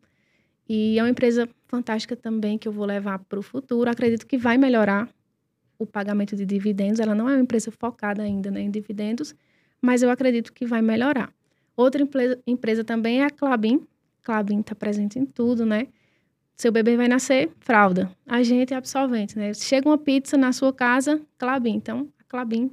e 0.69 0.99
é 0.99 1.03
uma 1.03 1.09
empresa 1.09 1.49
fantástica 1.67 2.15
também 2.15 2.59
que 2.59 2.69
eu 2.69 2.73
vou 2.73 2.85
levar 2.85 3.19
para 3.21 3.39
o 3.39 3.43
futuro. 3.43 3.89
Acredito 3.89 4.27
que 4.27 4.37
vai 4.37 4.59
melhorar 4.59 5.09
o 5.79 5.87
pagamento 5.87 6.37
de 6.37 6.45
dividendos. 6.45 7.01
Ela 7.01 7.15
não 7.15 7.29
é 7.29 7.33
uma 7.33 7.41
empresa 7.41 7.71
focada 7.71 8.23
ainda 8.23 8.51
né, 8.51 8.61
em 8.61 8.71
dividendos, 8.71 9.35
mas 9.81 10.03
eu 10.03 10.11
acredito 10.11 10.53
que 10.53 10.67
vai 10.67 10.83
melhorar. 10.83 11.33
Outra 11.75 12.03
empresa, 12.03 12.39
empresa 12.47 12.85
também 12.85 13.21
é 13.21 13.25
a 13.25 13.31
Clabin. 13.31 13.87
Clabin 14.23 14.61
está 14.61 14.75
presente 14.75 15.19
em 15.19 15.25
tudo, 15.25 15.65
né? 15.65 15.87
Seu 16.61 16.73
bebê 16.73 16.97
vai 16.97 17.07
nascer, 17.07 17.53
fralda. 17.61 18.11
Agente 18.27 18.75
e 18.75 18.77
absolvente, 18.77 19.39
né? 19.39 19.55
Chega 19.55 19.89
uma 19.89 19.97
pizza 19.97 20.37
na 20.37 20.53
sua 20.53 20.73
casa, 20.73 21.21
Clabin. 21.39 21.77
Então, 21.77 22.09
a 22.19 22.25
Clabin 22.25 22.73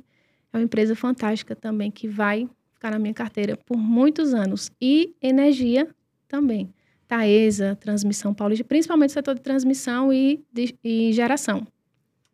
é 0.51 0.57
uma 0.57 0.63
empresa 0.63 0.95
fantástica 0.95 1.55
também 1.55 1.91
que 1.91 2.07
vai 2.07 2.49
ficar 2.73 2.89
na 2.89 2.97
minha 2.97 3.13
carteira 3.13 3.55
por 3.55 3.77
muitos 3.77 4.33
anos. 4.33 4.71
E 4.81 5.13
energia 5.21 5.87
também. 6.27 6.73
Taesa, 7.07 7.75
transmissão 7.75 8.33
paulista, 8.33 8.63
principalmente 8.63 9.11
o 9.11 9.13
setor 9.13 9.35
de 9.35 9.41
transmissão 9.41 10.11
e, 10.11 10.43
de, 10.51 10.75
e 10.83 11.13
geração. 11.13 11.67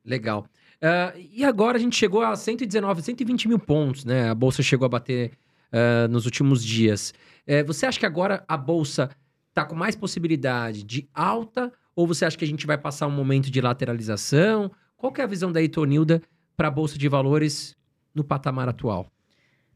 Legal. 0.06 0.46
Uh, 0.78 1.20
e 1.34 1.44
agora 1.44 1.78
a 1.78 1.82
gente 1.82 1.98
chegou 1.98 2.22
a 2.22 2.34
119, 2.34 3.02
120 3.02 3.50
mil 3.50 3.60
pontos, 3.60 4.06
né? 4.06 4.30
A 4.30 4.34
Bolsa 4.34 4.64
chegou 4.64 4.86
a 4.86 4.90
bater 4.90 5.34
uh, 5.74 6.08
nos 6.08 6.24
últimos 6.24 6.64
dias. 6.64 7.14
Uh, 7.46 7.66
você 7.68 7.86
acha 7.86 8.00
que 8.00 8.06
agora 8.06 8.42
a 8.48 8.56
Bolsa 8.56 9.10
está 9.52 9.66
com 9.66 9.76
mais 9.76 9.96
possibilidade 9.96 10.84
de 10.84 11.08
alta 11.14 11.72
Ou 11.96 12.08
você 12.08 12.26
acha 12.26 12.38
que 12.38 12.46
a 12.46 12.48
gente 12.48 12.66
vai 12.66 12.78
passar 12.78 13.08
um 13.08 13.12
momento 13.12 13.52
de 13.52 13.62
lateralização? 13.62 14.72
Qual 14.96 15.14
é 15.18 15.22
a 15.22 15.28
visão 15.28 15.52
da 15.52 15.62
Itonilda 15.62 16.22
para 16.56 16.70
a 16.70 16.72
Bolsa 16.72 16.98
de 16.98 17.08
Valores 17.10 17.76
no 18.16 18.24
patamar 18.24 18.70
atual? 18.70 19.12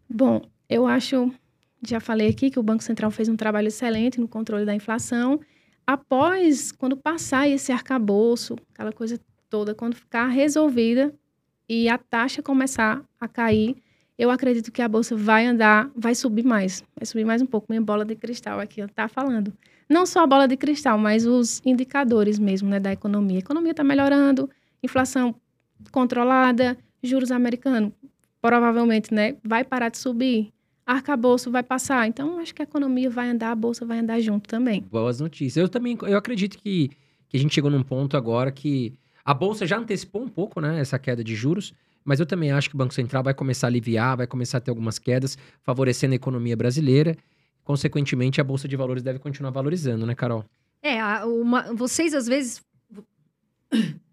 Bom, 0.09 0.41
eu 0.69 0.87
acho, 0.87 1.31
já 1.85 1.99
falei 1.99 2.29
aqui 2.29 2.49
que 2.49 2.59
o 2.59 2.63
Banco 2.63 2.83
Central 2.83 3.11
fez 3.11 3.27
um 3.27 3.35
trabalho 3.35 3.67
excelente 3.67 4.19
no 4.19 4.27
controle 4.27 4.65
da 4.65 4.73
inflação. 4.73 5.39
Após, 5.85 6.71
quando 6.71 6.95
passar 6.95 7.49
esse 7.49 7.71
arcabouço, 7.71 8.55
aquela 8.73 8.93
coisa 8.93 9.19
toda, 9.49 9.75
quando 9.75 9.95
ficar 9.95 10.27
resolvida 10.27 11.13
e 11.67 11.89
a 11.89 11.97
taxa 11.97 12.41
começar 12.41 13.03
a 13.19 13.27
cair, 13.27 13.75
eu 14.17 14.31
acredito 14.31 14.71
que 14.71 14.81
a 14.81 14.87
bolsa 14.87 15.15
vai 15.15 15.45
andar, 15.45 15.89
vai 15.95 16.15
subir 16.15 16.43
mais, 16.43 16.83
vai 16.95 17.05
subir 17.05 17.25
mais 17.25 17.41
um 17.41 17.45
pouco. 17.45 17.67
Minha 17.69 17.81
bola 17.81 18.05
de 18.05 18.15
cristal 18.15 18.59
aqui 18.59 18.81
está 18.81 19.07
falando. 19.07 19.53
Não 19.89 20.05
só 20.05 20.23
a 20.23 20.27
bola 20.27 20.47
de 20.47 20.57
cristal, 20.57 20.97
mas 20.97 21.25
os 21.25 21.61
indicadores 21.65 22.39
mesmo 22.39 22.69
né, 22.69 22.79
da 22.79 22.91
economia. 22.91 23.37
A 23.37 23.39
economia 23.39 23.71
está 23.71 23.83
melhorando, 23.83 24.49
inflação 24.81 25.35
controlada, 25.91 26.77
juros 27.03 27.31
americanos 27.31 27.91
provavelmente 28.41 29.11
né, 29.11 29.35
vai 29.43 29.63
parar 29.63 29.89
de 29.89 29.97
subir, 29.97 30.53
arcabouço 30.85 31.49
vai 31.49 31.63
passar. 31.63 32.07
Então, 32.07 32.37
acho 32.37 32.53
que 32.53 32.61
a 32.61 32.63
economia 32.63 33.09
vai 33.09 33.29
andar, 33.29 33.51
a 33.51 33.55
bolsa 33.55 33.83
vai 33.85 33.97
andar 33.97 34.19
junto 34.19 34.47
também. 34.47 34.81
Boas 34.91 35.19
notícias. 35.19 35.57
Eu 35.57 35.67
também 35.67 35.97
eu 36.03 36.15
acredito 36.15 36.57
que, 36.59 36.91
que 37.27 37.37
a 37.37 37.39
gente 37.39 37.55
chegou 37.55 37.71
num 37.71 37.81
ponto 37.81 38.15
agora 38.15 38.51
que 38.51 38.93
a 39.23 39.33
bolsa 39.33 39.65
já 39.65 39.79
antecipou 39.79 40.21
um 40.21 40.27
pouco 40.27 40.61
né, 40.61 40.79
essa 40.79 40.99
queda 40.99 41.23
de 41.23 41.35
juros. 41.35 41.73
Mas 42.05 42.19
eu 42.19 42.25
também 42.25 42.51
acho 42.51 42.69
que 42.69 42.75
o 42.75 42.77
Banco 42.77 42.93
Central 42.93 43.23
vai 43.23 43.33
começar 43.33 43.65
a 43.65 43.69
aliviar, 43.69 44.15
vai 44.15 44.27
começar 44.27 44.59
a 44.59 44.61
ter 44.61 44.69
algumas 44.69 44.99
quedas, 44.99 45.35
favorecendo 45.63 46.13
a 46.13 46.15
economia 46.15 46.55
brasileira. 46.55 47.17
Consequentemente, 47.63 48.39
a 48.39 48.43
Bolsa 48.43 48.67
de 48.67 48.75
Valores 48.75 49.01
deve 49.01 49.17
continuar 49.17 49.49
valorizando, 49.49 50.05
né, 50.05 50.13
Carol? 50.13 50.45
É, 50.83 51.03
uma, 51.25 51.73
vocês 51.73 52.13
às 52.13 52.27
vezes. 52.27 52.63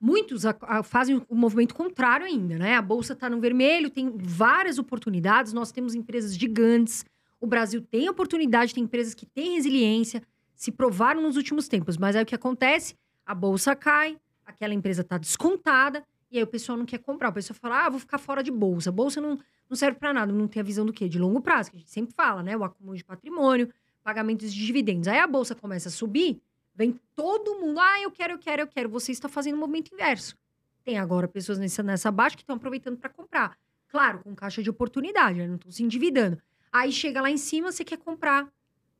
Muitos 0.00 0.44
a, 0.44 0.56
a, 0.62 0.82
fazem 0.82 1.22
o 1.28 1.34
movimento 1.34 1.76
contrário 1.76 2.26
ainda, 2.26 2.58
né? 2.58 2.74
A 2.74 2.82
bolsa 2.82 3.12
está 3.12 3.30
no 3.30 3.40
vermelho, 3.40 3.88
tem 3.88 4.12
várias 4.16 4.76
oportunidades, 4.76 5.52
nós 5.52 5.70
temos 5.70 5.94
empresas 5.94 6.36
gigantes, 6.36 7.04
o 7.40 7.46
Brasil 7.46 7.80
tem 7.80 8.08
oportunidade, 8.08 8.74
tem 8.74 8.82
empresas 8.82 9.14
que 9.14 9.24
têm 9.26 9.54
resiliência, 9.54 10.20
se 10.56 10.72
provaram 10.72 11.22
nos 11.22 11.36
últimos 11.36 11.68
tempos, 11.68 11.96
mas 11.96 12.16
aí 12.16 12.22
o 12.24 12.26
que 12.26 12.34
acontece? 12.34 12.96
A 13.24 13.32
bolsa 13.32 13.76
cai, 13.76 14.16
aquela 14.44 14.74
empresa 14.74 15.02
está 15.02 15.18
descontada, 15.18 16.02
e 16.32 16.38
aí 16.38 16.42
o 16.42 16.46
pessoal 16.46 16.78
não 16.78 16.86
quer 16.86 16.98
comprar. 16.98 17.28
O 17.28 17.32
pessoal 17.32 17.58
fala, 17.60 17.84
ah, 17.84 17.90
vou 17.90 18.00
ficar 18.00 18.16
fora 18.16 18.42
de 18.42 18.50
bolsa. 18.50 18.90
Bolsa 18.90 19.20
não, 19.20 19.38
não 19.68 19.76
serve 19.76 19.98
para 19.98 20.14
nada, 20.14 20.32
não 20.32 20.48
tem 20.48 20.60
a 20.60 20.64
visão 20.64 20.86
do 20.86 20.92
quê? 20.92 21.06
De 21.06 21.18
longo 21.18 21.42
prazo, 21.42 21.70
que 21.70 21.76
a 21.76 21.80
gente 21.80 21.90
sempre 21.90 22.14
fala, 22.14 22.42
né? 22.42 22.56
O 22.56 22.64
acúmulo 22.64 22.96
de 22.96 23.04
patrimônio, 23.04 23.68
pagamentos 24.02 24.52
de 24.52 24.64
dividendos. 24.64 25.08
Aí 25.08 25.18
a 25.18 25.26
bolsa 25.26 25.54
começa 25.54 25.90
a 25.90 25.92
subir, 25.92 26.40
vem 26.74 26.98
todo 27.14 27.60
mundo, 27.60 27.78
ah, 27.78 28.00
eu 28.00 28.10
quero, 28.10 28.32
eu 28.32 28.38
quero, 28.38 28.62
eu 28.62 28.66
quero. 28.66 28.88
Você 28.88 29.12
está 29.12 29.28
fazendo 29.28 29.56
o 29.56 29.58
movimento 29.58 29.92
inverso. 29.92 30.34
Tem 30.82 30.98
agora 30.98 31.28
pessoas 31.28 31.58
nessa, 31.58 31.82
nessa 31.82 32.10
baixa 32.10 32.34
que 32.34 32.42
estão 32.42 32.56
aproveitando 32.56 32.96
para 32.96 33.10
comprar. 33.10 33.56
Claro, 33.88 34.20
com 34.20 34.34
caixa 34.34 34.62
de 34.62 34.70
oportunidade, 34.70 35.38
né? 35.38 35.46
não 35.46 35.56
estão 35.56 35.70
se 35.70 35.82
endividando. 35.82 36.38
Aí 36.72 36.90
chega 36.90 37.20
lá 37.20 37.30
em 37.30 37.36
cima, 37.36 37.70
você 37.70 37.84
quer 37.84 37.98
comprar. 37.98 38.50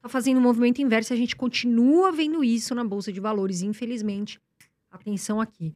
Tá 0.02 0.08
fazendo 0.08 0.36
o 0.36 0.40
um 0.40 0.42
movimento 0.42 0.82
inverso, 0.82 1.14
a 1.14 1.16
gente 1.16 1.34
continua 1.34 2.12
vendo 2.12 2.44
isso 2.44 2.74
na 2.74 2.84
bolsa 2.84 3.10
de 3.10 3.20
valores, 3.20 3.62
infelizmente. 3.62 4.38
Atenção 4.90 5.40
aqui. 5.40 5.74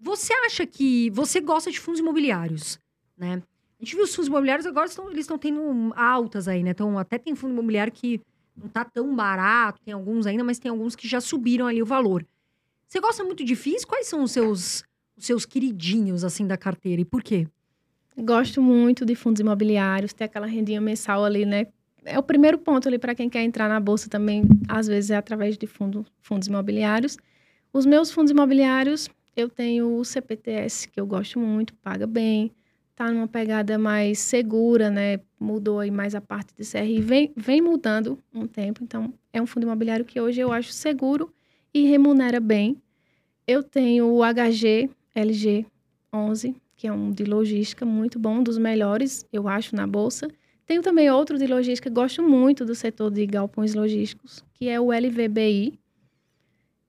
Você 0.00 0.32
acha 0.32 0.66
que. 0.66 1.10
Você 1.10 1.40
gosta 1.40 1.70
de 1.70 1.78
fundos 1.78 2.00
imobiliários, 2.00 2.78
né? 3.16 3.42
A 3.78 3.84
gente 3.84 3.94
viu 3.94 4.04
os 4.04 4.14
fundos 4.14 4.28
imobiliários 4.28 4.66
agora, 4.66 4.86
estão, 4.86 5.10
eles 5.10 5.20
estão 5.20 5.38
tendo 5.38 5.92
altas 5.94 6.48
aí, 6.48 6.62
né? 6.62 6.70
Então, 6.70 6.98
até 6.98 7.18
tem 7.18 7.34
fundo 7.34 7.52
imobiliário 7.52 7.92
que 7.92 8.20
não 8.56 8.68
tá 8.68 8.84
tão 8.84 9.14
barato, 9.14 9.80
tem 9.82 9.94
alguns 9.94 10.26
ainda, 10.26 10.44
mas 10.44 10.58
tem 10.58 10.70
alguns 10.70 10.94
que 10.94 11.08
já 11.08 11.20
subiram 11.20 11.66
ali 11.66 11.82
o 11.82 11.86
valor. 11.86 12.26
Você 12.86 13.00
gosta 13.00 13.24
muito 13.24 13.44
de 13.44 13.54
FIIs? 13.54 13.84
Quais 13.84 14.06
são 14.06 14.22
os 14.22 14.32
seus, 14.32 14.82
os 15.16 15.24
seus 15.24 15.46
queridinhos, 15.46 16.24
assim, 16.24 16.46
da 16.46 16.56
carteira 16.56 17.00
e 17.00 17.04
por 17.04 17.22
quê? 17.22 17.46
Gosto 18.18 18.60
muito 18.60 19.04
de 19.04 19.14
fundos 19.14 19.40
imobiliários, 19.40 20.12
ter 20.12 20.24
aquela 20.24 20.46
rendinha 20.46 20.80
mensal 20.80 21.24
ali, 21.24 21.46
né? 21.46 21.66
É 22.04 22.18
o 22.18 22.22
primeiro 22.22 22.58
ponto 22.58 22.88
ali 22.88 22.98
para 22.98 23.14
quem 23.14 23.30
quer 23.30 23.42
entrar 23.42 23.68
na 23.68 23.78
bolsa 23.78 24.10
também, 24.10 24.42
às 24.68 24.86
vezes 24.86 25.10
é 25.10 25.16
através 25.16 25.56
de 25.56 25.66
fundo, 25.66 26.04
fundos 26.20 26.48
imobiliários. 26.48 27.16
Os 27.72 27.86
meus 27.86 28.10
fundos 28.10 28.30
imobiliários, 28.30 29.08
eu 29.40 29.48
tenho 29.48 29.96
o 29.96 30.04
CPTS, 30.04 30.88
que 30.88 31.00
eu 31.00 31.06
gosto 31.06 31.38
muito, 31.38 31.74
paga 31.74 32.06
bem, 32.06 32.52
tá 32.94 33.10
numa 33.10 33.26
pegada 33.26 33.78
mais 33.78 34.18
segura, 34.18 34.90
né? 34.90 35.20
Mudou 35.38 35.80
aí 35.80 35.90
mais 35.90 36.14
a 36.14 36.20
parte 36.20 36.54
de 36.54 36.70
CRI, 36.70 37.00
vem, 37.00 37.32
vem 37.36 37.60
mudando 37.60 38.18
um 38.32 38.46
tempo, 38.46 38.84
então 38.84 39.12
é 39.32 39.40
um 39.40 39.46
fundo 39.46 39.64
imobiliário 39.64 40.04
que 40.04 40.20
hoje 40.20 40.40
eu 40.40 40.52
acho 40.52 40.72
seguro 40.72 41.32
e 41.72 41.86
remunera 41.86 42.38
bem. 42.40 42.76
Eu 43.46 43.62
tenho 43.62 44.06
o 44.06 44.20
HG 44.22 44.90
LG 45.14 45.66
11, 46.12 46.54
que 46.76 46.86
é 46.86 46.92
um 46.92 47.10
de 47.10 47.24
logística 47.24 47.84
muito 47.84 48.18
bom, 48.18 48.38
um 48.38 48.42
dos 48.42 48.58
melhores, 48.58 49.26
eu 49.32 49.48
acho, 49.48 49.74
na 49.74 49.86
bolsa. 49.86 50.28
Tenho 50.66 50.82
também 50.82 51.10
outro 51.10 51.36
de 51.36 51.46
logística, 51.46 51.90
gosto 51.90 52.22
muito 52.22 52.64
do 52.64 52.74
setor 52.74 53.10
de 53.10 53.26
galpões 53.26 53.74
logísticos, 53.74 54.44
que 54.54 54.68
é 54.68 54.80
o 54.80 54.92
LVBI. 54.92 55.78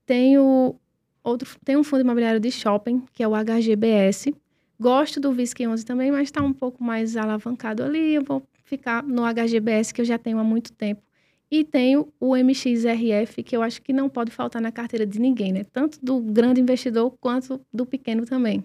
Tenho 0.06 0.76
outro, 1.22 1.56
tem 1.64 1.76
um 1.76 1.84
fundo 1.84 2.00
imobiliário 2.00 2.40
de 2.40 2.50
shopping, 2.50 3.02
que 3.12 3.22
é 3.22 3.28
o 3.28 3.32
HGBS. 3.32 4.34
Gosto 4.80 5.20
do 5.20 5.32
VISC 5.32 5.66
11 5.66 5.84
também, 5.84 6.10
mas 6.10 6.24
está 6.24 6.42
um 6.42 6.52
pouco 6.52 6.82
mais 6.82 7.16
alavancado 7.16 7.82
ali. 7.82 8.14
Eu 8.14 8.24
vou 8.24 8.42
ficar 8.64 9.02
no 9.02 9.22
HGBS, 9.22 9.92
que 9.92 10.00
eu 10.00 10.04
já 10.04 10.18
tenho 10.18 10.38
há 10.38 10.44
muito 10.44 10.72
tempo. 10.72 11.02
E 11.50 11.62
tenho 11.62 12.08
o 12.18 12.34
MXRF, 12.34 13.42
que 13.42 13.54
eu 13.54 13.62
acho 13.62 13.82
que 13.82 13.92
não 13.92 14.08
pode 14.08 14.30
faltar 14.30 14.60
na 14.62 14.72
carteira 14.72 15.06
de 15.06 15.20
ninguém, 15.20 15.52
né? 15.52 15.64
Tanto 15.64 15.98
do 16.02 16.18
grande 16.18 16.60
investidor 16.60 17.14
quanto 17.20 17.60
do 17.72 17.84
pequeno 17.84 18.24
também. 18.24 18.64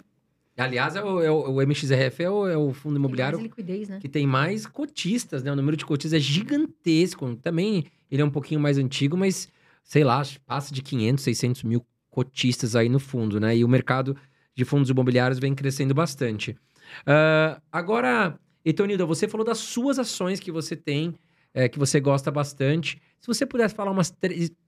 Aliás, 0.58 0.96
é 0.96 1.04
o, 1.04 1.22
é 1.22 1.30
o, 1.30 1.52
o 1.52 1.62
MXRF 1.62 2.24
é 2.24 2.30
o, 2.30 2.48
é 2.48 2.58
o, 2.58 2.74
fundo 2.74 2.96
imobiliário 2.96 3.40
liquidez, 3.40 3.90
né? 3.90 4.00
que 4.00 4.10
tem 4.10 4.26
mais 4.26 4.66
cotistas, 4.66 5.44
né? 5.44 5.52
O 5.52 5.56
número 5.56 5.78
de 5.78 5.86
cotistas 5.86 6.18
é 6.18 6.20
gigantesco. 6.20 7.36
Também 7.36 7.86
ele 8.10 8.22
é 8.22 8.26
um 8.26 8.32
pouquinho 8.32 8.60
mais 8.60 8.78
antigo, 8.78 9.16
mas 9.16 9.50
sei 9.84 10.04
lá, 10.04 10.24
passa 10.46 10.74
de 10.74 10.82
500, 10.82 11.24
600 11.24 11.64
mil 11.64 11.86
cotistas 12.18 12.76
aí 12.76 12.90
no 12.90 12.98
fundo, 12.98 13.40
né? 13.40 13.56
E 13.56 13.64
o 13.64 13.68
mercado 13.68 14.18
de 14.56 14.66
fundos 14.66 14.90
imobiliários 14.90 15.38
vem 15.38 15.54
crescendo 15.54 15.94
bastante. 15.94 16.58
Uh, 17.04 17.62
agora, 17.72 18.40
Etonilda, 18.66 19.06
você 19.06 19.28
falou 19.28 19.46
das 19.46 19.60
suas 19.60 20.00
ações 20.00 20.40
que 20.40 20.52
você 20.52 20.76
tem, 20.76 21.14
é, 21.54 21.70
que 21.70 21.78
você 21.78 22.00
gosta 22.00 22.32
bastante. 22.32 23.00
Se 23.20 23.28
você 23.28 23.46
pudesse 23.46 23.76
falar 23.76 23.92
umas 23.92 24.12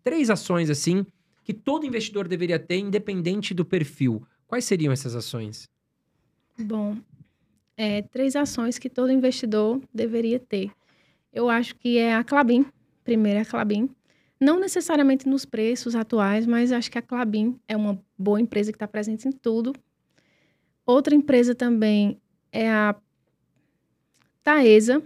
três 0.03 0.29
ações 0.29 0.69
assim, 0.69 1.03
que 1.43 1.51
todo 1.51 1.87
investidor 1.87 2.27
deveria 2.27 2.59
ter, 2.59 2.77
independente 2.77 3.51
do 3.51 3.65
perfil, 3.65 4.21
quais 4.45 4.65
seriam 4.65 4.93
essas 4.93 5.15
ações? 5.15 5.67
Bom, 6.55 6.97
é, 7.75 8.03
três 8.03 8.35
ações 8.35 8.77
que 8.77 8.91
todo 8.91 9.11
investidor 9.11 9.81
deveria 9.91 10.39
ter. 10.39 10.69
Eu 11.33 11.49
acho 11.49 11.75
que 11.75 11.97
é 11.97 12.13
a 12.13 12.23
Clabin, 12.23 12.63
primeiro 13.03 13.39
é 13.39 13.41
a 13.41 13.45
Clabin. 13.45 13.89
Não 14.39 14.57
necessariamente 14.59 15.27
nos 15.27 15.43
preços 15.43 15.95
atuais, 15.95 16.45
mas 16.45 16.71
acho 16.71 16.89
que 16.89 16.97
a 16.97 17.01
Clabin 17.01 17.59
é 17.67 17.75
uma 17.75 18.01
boa 18.17 18.39
empresa 18.39 18.71
que 18.71 18.77
está 18.77 18.87
presente 18.87 19.27
em 19.27 19.31
tudo. 19.31 19.73
Outra 20.85 21.13
empresa 21.13 21.53
também 21.53 22.21
é 22.51 22.71
a 22.71 22.95
Taesa. 24.41 25.03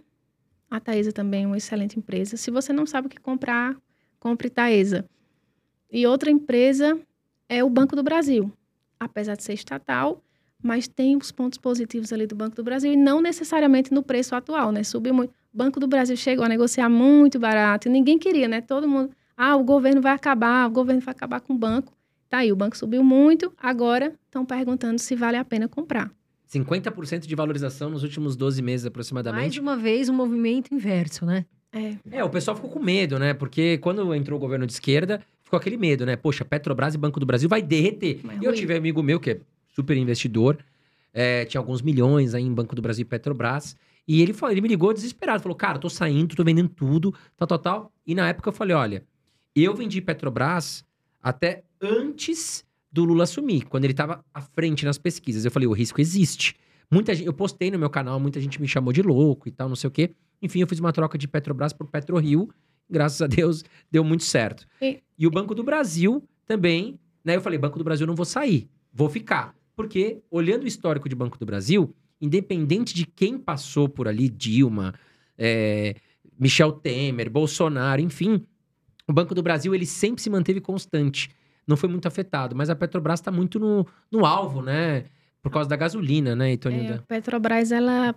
A 0.70 0.80
Taesa 0.80 1.12
também 1.12 1.46
é 1.46 1.48
uma 1.48 1.58
excelente 1.58 1.98
empresa. 1.98 2.38
Se 2.38 2.52
você 2.52 2.72
não 2.72 2.86
sabe 2.86 3.08
o 3.08 3.10
que 3.10 3.20
comprar, 3.20 3.76
compre 4.20 4.50
Taesa. 4.50 5.06
E 5.92 6.06
outra 6.06 6.30
empresa 6.30 7.00
é 7.50 7.64
o 7.64 7.70
Banco 7.70 7.96
do 7.96 8.04
Brasil. 8.04 8.52
Apesar 9.00 9.36
de 9.36 9.44
ser 9.44 9.54
estatal, 9.54 10.24
mas 10.62 10.88
tem 10.88 11.18
os 11.18 11.32
pontos 11.32 11.58
positivos 11.58 12.14
ali 12.14 12.28
do 12.28 12.36
Banco 12.36 12.56
do 12.56 12.64
Brasil 12.64 12.94
e 12.94 12.96
não 12.96 13.20
necessariamente 13.20 13.92
no 13.92 14.04
preço 14.04 14.36
atual, 14.36 14.72
né? 14.72 14.84
Subiu 14.84 15.14
muito. 15.14 15.34
Banco 15.52 15.80
do 15.80 15.88
Brasil 15.88 16.16
chegou 16.16 16.46
a 16.46 16.50
negociar 16.50 16.88
muito 16.88 17.38
barato 17.40 17.88
e 17.88 17.92
ninguém 17.92 18.18
queria, 18.18 18.48
né? 18.48 18.62
Todo 18.62 18.88
mundo 18.88 19.14
ah, 19.44 19.58
o 19.58 19.64
governo 19.64 20.02
vai 20.02 20.14
acabar, 20.14 20.68
o 20.68 20.72
governo 20.72 21.02
vai 21.02 21.12
acabar 21.12 21.42
com 21.42 21.54
o 21.54 21.58
banco. 21.58 21.94
Tá 22.30 22.38
aí, 22.40 22.52
o 22.52 22.56
banco 22.56 22.78
subiu 22.78 23.04
muito, 23.04 23.54
agora 23.58 24.14
estão 24.26 24.46
perguntando 24.46 25.00
se 25.00 25.16
vale 25.16 25.36
a 25.36 25.44
pena 25.44 25.68
comprar. 25.68 26.10
50% 26.50 27.28
de 27.28 27.36
valorização 27.36 27.90
nos 27.90 28.04
últimos 28.04 28.36
12 28.36 28.62
meses 28.62 28.86
aproximadamente. 28.86 29.42
Mais 29.42 29.58
uma 29.58 29.76
vez, 29.76 30.08
um 30.08 30.14
movimento 30.14 30.74
inverso, 30.74 31.26
né? 31.26 31.46
É. 31.74 31.96
É, 32.10 32.24
o 32.24 32.30
pessoal 32.30 32.56
ficou 32.56 32.70
com 32.70 32.80
medo, 32.80 33.20
né? 33.20 33.34
Porque 33.34 33.80
quando 33.80 34.14
entrou 34.16 34.38
o 34.38 34.40
governo 34.40 34.66
de 34.66 34.74
esquerda, 34.74 35.22
ficou 35.44 35.58
aquele 35.58 35.76
medo, 35.76 36.06
né? 36.06 36.16
Poxa, 36.16 36.46
Petrobras 36.46 36.96
e 36.96 36.98
Banco 36.98 37.20
do 37.20 37.26
Brasil 37.26 37.50
vai 37.50 37.62
derreter. 37.62 38.22
Vai 38.24 38.38
e 38.40 38.46
eu 38.46 38.54
tive 38.54 38.74
um 38.74 38.78
amigo 38.78 39.04
meu 39.04 39.20
que 39.20 39.32
é 39.32 39.40
super 39.76 39.98
investidor, 39.98 40.58
é, 41.14 41.44
tinha 41.46 41.60
alguns 41.60 41.82
milhões 41.82 42.34
aí 42.34 42.44
em 42.44 42.54
Banco 42.54 42.76
do 42.76 42.82
Brasil 42.82 43.02
e 43.02 43.06
Petrobras. 43.06 43.76
E 44.08 44.22
ele, 44.22 44.34
falou, 44.34 44.54
ele 44.54 44.62
me 44.62 44.68
ligou 44.70 44.94
desesperado, 44.94 45.42
falou, 45.42 45.56
cara, 45.56 45.80
tô 45.80 45.90
saindo, 45.90 46.36
tô 46.36 46.44
vendendo 46.44 46.70
tudo, 46.70 47.14
tal, 47.36 47.48
tal, 47.48 47.60
tal. 47.60 47.92
E 48.06 48.14
na 48.14 48.30
época 48.30 48.50
eu 48.50 48.54
falei, 48.54 48.76
olha, 48.76 49.04
eu 49.62 49.76
vendi 49.76 50.02
Petrobras 50.02 50.84
até 51.22 51.64
antes 51.82 52.66
do 52.92 53.04
Lula 53.04 53.24
assumir, 53.24 53.66
quando 53.66 53.86
ele 53.86 53.94
estava 53.94 54.24
à 54.34 54.42
frente 54.42 54.86
nas 54.86 54.98
pesquisas. 54.98 55.46
Eu 55.46 55.52
falei, 55.52 55.68
o 55.68 55.74
risco 55.74 56.00
existe. 56.00 56.56
Muita 56.92 57.16
gente, 57.16 57.26
eu 57.26 57.34
postei 57.34 57.72
no 57.72 57.80
meu 57.80 57.90
canal, 57.90 58.20
muita 58.20 58.40
gente 58.40 58.62
me 58.62 58.68
chamou 58.68 58.94
de 58.94 59.02
louco 59.02 59.48
e 59.48 59.52
tal, 59.52 59.68
não 59.68 59.76
sei 59.76 59.88
o 59.88 59.92
quê. 59.92 60.12
Enfim, 60.42 60.60
eu 60.60 60.68
fiz 60.68 60.80
uma 60.80 60.94
troca 60.94 61.18
de 61.18 61.28
Petrobras 61.28 61.74
por 61.74 61.88
PetroRio. 61.88 62.50
Graças 62.90 63.22
a 63.22 63.28
Deus, 63.28 63.64
deu 63.90 64.04
muito 64.04 64.24
certo. 64.24 64.68
E, 64.82 65.02
e 65.18 65.26
o 65.26 65.32
Banco 65.32 65.56
do 65.56 65.64
Brasil 65.64 66.24
também, 66.46 67.00
né? 67.24 67.36
Eu 67.36 67.42
falei, 67.42 67.58
Banco 67.58 67.80
do 67.80 67.84
Brasil 67.84 68.06
não 68.06 68.14
vou 68.14 68.26
sair, 68.26 68.70
vou 68.92 69.10
ficar. 69.10 69.56
Porque, 69.76 70.22
olhando 70.30 70.64
o 70.64 70.68
histórico 70.68 71.10
de 71.10 71.16
Banco 71.16 71.40
do 71.40 71.46
Brasil, 71.46 71.96
independente 72.22 72.94
de 72.94 73.06
quem 73.08 73.40
passou 73.40 73.90
por 73.90 74.08
ali, 74.08 74.30
Dilma, 74.30 74.94
é, 75.38 75.96
Michel 76.38 76.74
Temer, 76.74 77.30
Bolsonaro, 77.30 78.02
enfim, 78.02 78.46
o 79.08 79.14
Banco 79.14 79.34
do 79.36 79.44
Brasil 79.44 79.74
ele 79.74 79.86
sempre 79.86 80.22
se 80.22 80.30
manteve 80.30 80.60
constante. 80.62 81.30
Não 81.68 81.78
foi 81.78 81.90
muito 81.90 82.08
afetado, 82.08 82.56
mas 82.56 82.70
a 82.70 82.76
Petrobras 82.76 83.20
está 83.20 83.32
muito 83.32 83.60
no, 83.60 83.86
no 84.12 84.26
alvo, 84.26 84.62
né? 84.62 85.06
Por 85.42 85.52
causa 85.52 85.70
da 85.70 85.76
gasolina, 85.76 86.36
né, 86.36 86.50
É, 86.50 86.54
Itonilda? 86.54 86.96
a 86.96 87.02
Petrobras, 87.02 87.72
ela, 87.72 88.16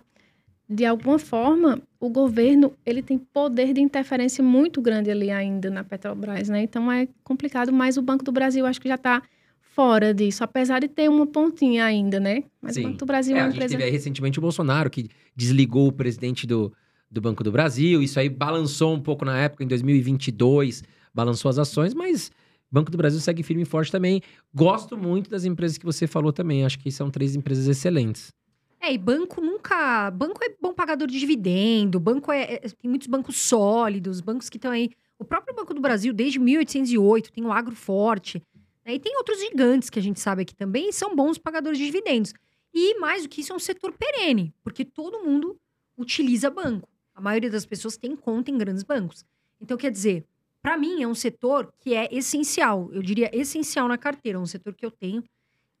de 0.69 0.85
alguma 0.85 1.19
forma, 1.19 1.81
o 1.99 2.09
governo, 2.09 2.73
ele 2.85 3.01
tem 3.01 3.17
poder 3.17 3.73
de 3.73 3.81
interferência 3.81 4.43
muito 4.43 4.81
grande 4.81 5.09
ali 5.11 5.29
ainda 5.29 5.69
na 5.69 5.83
Petrobras, 5.83 6.49
né? 6.49 6.63
Então 6.63 6.91
é 6.91 7.07
complicado, 7.23 7.71
mas 7.71 7.97
o 7.97 8.01
Banco 8.01 8.23
do 8.23 8.31
Brasil 8.31 8.65
acho 8.65 8.79
que 8.81 8.87
já 8.87 8.95
está 8.95 9.21
fora 9.61 10.13
disso, 10.13 10.43
apesar 10.43 10.79
de 10.79 10.87
ter 10.87 11.09
uma 11.09 11.27
pontinha 11.27 11.85
ainda, 11.85 12.19
né? 12.19 12.43
Mas 12.61 12.75
Sim. 12.75 12.81
o 12.81 12.83
Banco 12.85 12.97
do 12.97 13.05
Brasil 13.05 13.35
É, 13.35 13.39
é, 13.39 13.41
a 13.41 13.43
uma 13.45 13.51
gente 13.51 13.57
empresa... 13.57 13.73
teve 13.77 13.83
aí 13.83 13.91
recentemente 13.91 14.39
o 14.39 14.41
Bolsonaro, 14.41 14.89
que 14.89 15.07
desligou 15.35 15.87
o 15.87 15.91
presidente 15.91 16.47
do, 16.47 16.73
do 17.09 17.21
Banco 17.21 17.43
do 17.43 17.51
Brasil. 17.51 18.01
Isso 18.01 18.19
aí 18.19 18.29
balançou 18.29 18.93
um 18.93 18.99
pouco 18.99 19.23
na 19.25 19.37
época, 19.37 19.63
em 19.63 19.67
2022, 19.67 20.83
balançou 21.13 21.49
as 21.49 21.57
ações, 21.57 21.93
mas 21.93 22.31
Banco 22.71 22.91
do 22.91 22.97
Brasil 22.97 23.19
segue 23.19 23.43
firme 23.43 23.63
e 23.63 23.65
forte 23.65 23.91
também. 23.91 24.21
Gosto 24.53 24.97
muito 24.97 25.29
das 25.29 25.45
empresas 25.45 25.77
que 25.77 25.85
você 25.85 26.05
falou 26.05 26.33
também. 26.33 26.65
Acho 26.65 26.79
que 26.79 26.91
são 26.91 27.09
três 27.09 27.35
empresas 27.35 27.67
excelentes. 27.67 28.33
É, 28.79 28.93
e 28.93 28.97
banco 28.97 29.41
nunca. 29.41 30.11
Banco 30.11 30.43
é 30.43 30.55
bom 30.61 30.73
pagador 30.73 31.07
de 31.07 31.19
dividendo, 31.19 31.99
banco 31.99 32.31
é. 32.31 32.43
é- 32.55 32.59
tem 32.59 32.89
muitos 32.89 33.07
bancos 33.07 33.37
sólidos, 33.39 34.21
bancos 34.21 34.49
que 34.49 34.57
estão 34.57 34.71
aí. 34.71 34.91
O 35.17 35.25
próprio 35.25 35.55
Banco 35.55 35.73
do 35.73 35.81
Brasil, 35.81 36.13
desde 36.13 36.37
1808, 36.39 37.31
tem 37.31 37.43
o 37.43 37.51
agro 37.51 37.75
forte. 37.75 38.41
né? 38.85 38.93
E 38.93 38.99
tem 38.99 39.17
outros 39.17 39.39
gigantes 39.39 39.89
que 39.89 39.97
a 39.97 40.01
gente 40.01 40.19
sabe 40.19 40.43
aqui 40.43 40.55
também, 40.55 40.89
e 40.89 40.93
são 40.93 41.15
bons 41.15 41.37
pagadores 41.39 41.77
de 41.79 41.85
dividendos. 41.85 42.33
E 42.73 42.99
mais 42.99 43.23
do 43.23 43.29
que 43.29 43.41
isso, 43.41 43.51
é 43.51 43.55
um 43.55 43.59
setor 43.59 43.91
perene, 43.93 44.53
porque 44.63 44.85
todo 44.85 45.23
mundo 45.23 45.57
utiliza 45.97 46.49
banco. 46.51 46.87
A 47.17 47.21
maioria 47.21 47.49
das 47.49 47.65
pessoas 47.65 47.97
tem 47.97 48.15
conta 48.15 48.51
em 48.51 48.57
grandes 48.59 48.83
bancos. 48.83 49.25
Então, 49.59 49.75
quer 49.75 49.89
dizer, 49.89 50.23
para 50.61 50.77
mim 50.77 51.01
é 51.01 51.07
um 51.07 51.15
setor 51.15 51.73
que 51.79 51.95
é 51.95 52.07
essencial. 52.15 52.91
Eu 52.93 53.01
diria 53.01 53.35
essencial 53.35 53.87
na 53.87 53.97
carteira. 53.97 54.37
É 54.37 54.41
um 54.41 54.45
setor 54.45 54.75
que 54.75 54.85
eu 54.85 54.91
tenho 54.91 55.23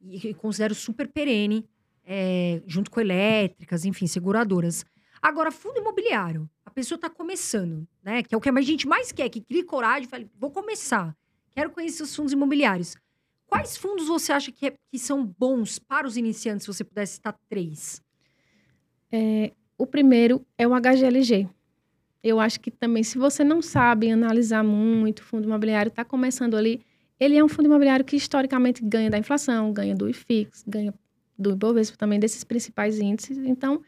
e 0.01 0.33
considero 0.33 0.73
super 0.73 1.07
perene 1.07 1.63
é, 2.03 2.63
junto 2.65 2.89
com 2.89 2.99
elétricas, 2.99 3.85
enfim, 3.85 4.07
seguradoras. 4.07 4.83
Agora, 5.21 5.51
fundo 5.51 5.77
imobiliário, 5.77 6.49
a 6.65 6.71
pessoa 6.71 6.95
está 6.95 7.07
começando, 7.07 7.87
né? 8.01 8.23
Que 8.23 8.33
é 8.33 8.37
o 8.37 8.41
que 8.41 8.49
a 8.49 8.61
gente 8.61 8.87
mais 8.87 9.11
quer, 9.11 9.29
que 9.29 9.41
crie 9.41 9.61
coragem 9.63 10.09
fale, 10.09 10.27
vou 10.39 10.49
começar, 10.49 11.15
quero 11.53 11.69
conhecer 11.69 12.01
os 12.01 12.15
fundos 12.15 12.33
imobiliários. 12.33 12.95
Quais 13.45 13.77
fundos 13.77 14.07
você 14.07 14.31
acha 14.33 14.51
que, 14.51 14.67
é- 14.67 14.73
que 14.89 14.97
são 14.97 15.23
bons 15.23 15.77
para 15.77 16.07
os 16.07 16.17
iniciantes, 16.17 16.65
se 16.65 16.73
você 16.73 16.83
pudesse 16.83 17.15
citar 17.15 17.37
três? 17.47 18.01
O 19.77 19.85
primeiro 19.85 20.45
é 20.57 20.67
o 20.67 20.71
HGLG. 20.71 21.47
Eu 22.23 22.39
acho 22.39 22.59
que 22.59 22.71
também, 22.71 23.03
se 23.03 23.17
você 23.17 23.43
não 23.43 23.61
sabe 23.61 24.09
analisar 24.09 24.63
muito 24.63 25.23
fundo 25.23 25.45
imobiliário, 25.45 25.89
está 25.89 26.03
começando 26.03 26.57
ali, 26.57 26.81
ele 27.19 27.37
é 27.37 27.43
um 27.43 27.47
fundo 27.47 27.67
imobiliário 27.67 28.03
que 28.03 28.15
historicamente 28.15 28.83
ganha 28.83 29.09
da 29.09 29.17
inflação, 29.17 29.71
ganha 29.71 29.95
do 29.95 30.09
IFIX, 30.09 30.63
ganha 30.67 30.93
do 31.37 31.51
Ibovespa 31.51 31.95
também, 31.95 32.19
desses 32.19 32.43
principais 32.43 32.99
índices. 32.99 33.37
Então, 33.37 33.81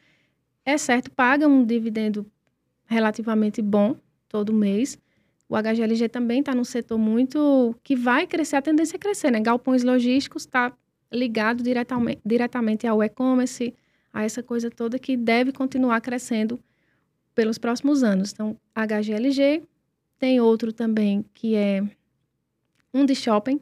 é 0.63 0.77
certo, 0.77 1.09
paga 1.11 1.47
um 1.47 1.65
dividendo 1.65 2.25
relativamente 2.85 3.61
bom 3.61 3.95
todo 4.27 4.53
mês. 4.53 4.97
O 5.47 5.55
HGLG 5.55 6.07
também 6.09 6.41
está 6.41 6.53
num 6.53 6.63
setor 6.63 6.97
muito 6.99 7.75
que 7.83 7.95
vai 7.95 8.27
crescer, 8.27 8.55
a 8.55 8.61
tendência 8.61 8.95
é 8.95 8.99
crescer, 8.99 9.31
né? 9.31 9.39
Galpões 9.39 9.83
logísticos 9.83 10.43
está 10.43 10.71
ligado 11.11 11.63
diretamente, 11.63 12.21
diretamente 12.23 12.85
ao 12.85 13.03
e-commerce, 13.03 13.73
a 14.13 14.23
essa 14.23 14.41
coisa 14.41 14.69
toda 14.69 14.99
que 14.99 15.15
deve 15.15 15.51
continuar 15.51 16.01
crescendo 16.01 16.59
pelos 17.35 17.57
próximos 17.57 18.03
anos. 18.03 18.31
Então, 18.31 18.57
HGLG, 18.75 19.63
tem 20.17 20.41
outro 20.41 20.73
também 20.73 21.23
que 21.33 21.55
é 21.55 21.83
um 22.93 23.05
de 23.05 23.15
shopping. 23.15 23.61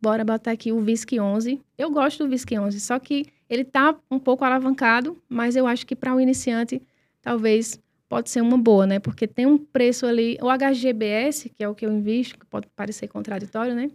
Bora 0.00 0.24
botar 0.24 0.52
aqui 0.52 0.70
o 0.70 0.80
VISC 0.80 1.18
11. 1.18 1.60
Eu 1.78 1.90
gosto 1.90 2.24
do 2.24 2.30
VISC 2.30 2.58
11, 2.58 2.78
só 2.78 2.98
que 2.98 3.26
ele 3.48 3.64
tá 3.64 3.98
um 4.10 4.18
pouco 4.18 4.44
alavancado, 4.44 5.20
mas 5.28 5.56
eu 5.56 5.66
acho 5.66 5.86
que 5.86 5.96
para 5.96 6.12
o 6.12 6.16
um 6.16 6.20
iniciante 6.20 6.80
talvez 7.22 7.80
pode 8.08 8.30
ser 8.30 8.42
uma 8.42 8.58
boa, 8.58 8.86
né? 8.86 8.98
Porque 8.98 9.26
tem 9.26 9.46
um 9.46 9.58
preço 9.58 10.06
ali, 10.06 10.38
o 10.40 10.46
HGBS, 10.48 11.48
que 11.48 11.64
é 11.64 11.68
o 11.68 11.74
que 11.74 11.86
eu 11.86 11.92
invisto, 11.92 12.38
que 12.38 12.46
pode 12.46 12.68
parecer 12.76 13.08
contraditório, 13.08 13.74
né? 13.74 13.90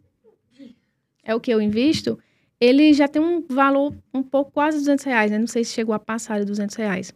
É 1.23 1.33
o 1.35 1.39
que 1.39 1.51
eu 1.51 1.61
invisto, 1.61 2.19
ele 2.59 2.93
já 2.93 3.07
tem 3.07 3.21
um 3.21 3.43
valor 3.47 3.93
um 4.13 4.21
pouco 4.21 4.51
quase 4.51 4.77
200 4.77 5.05
reais, 5.05 5.31
né? 5.31 5.37
Não 5.37 5.47
sei 5.47 5.63
se 5.63 5.71
chegou 5.73 5.93
a 5.95 5.99
passar 5.99 6.39
de 6.39 6.45
200 6.45 6.75
reais. 6.75 7.13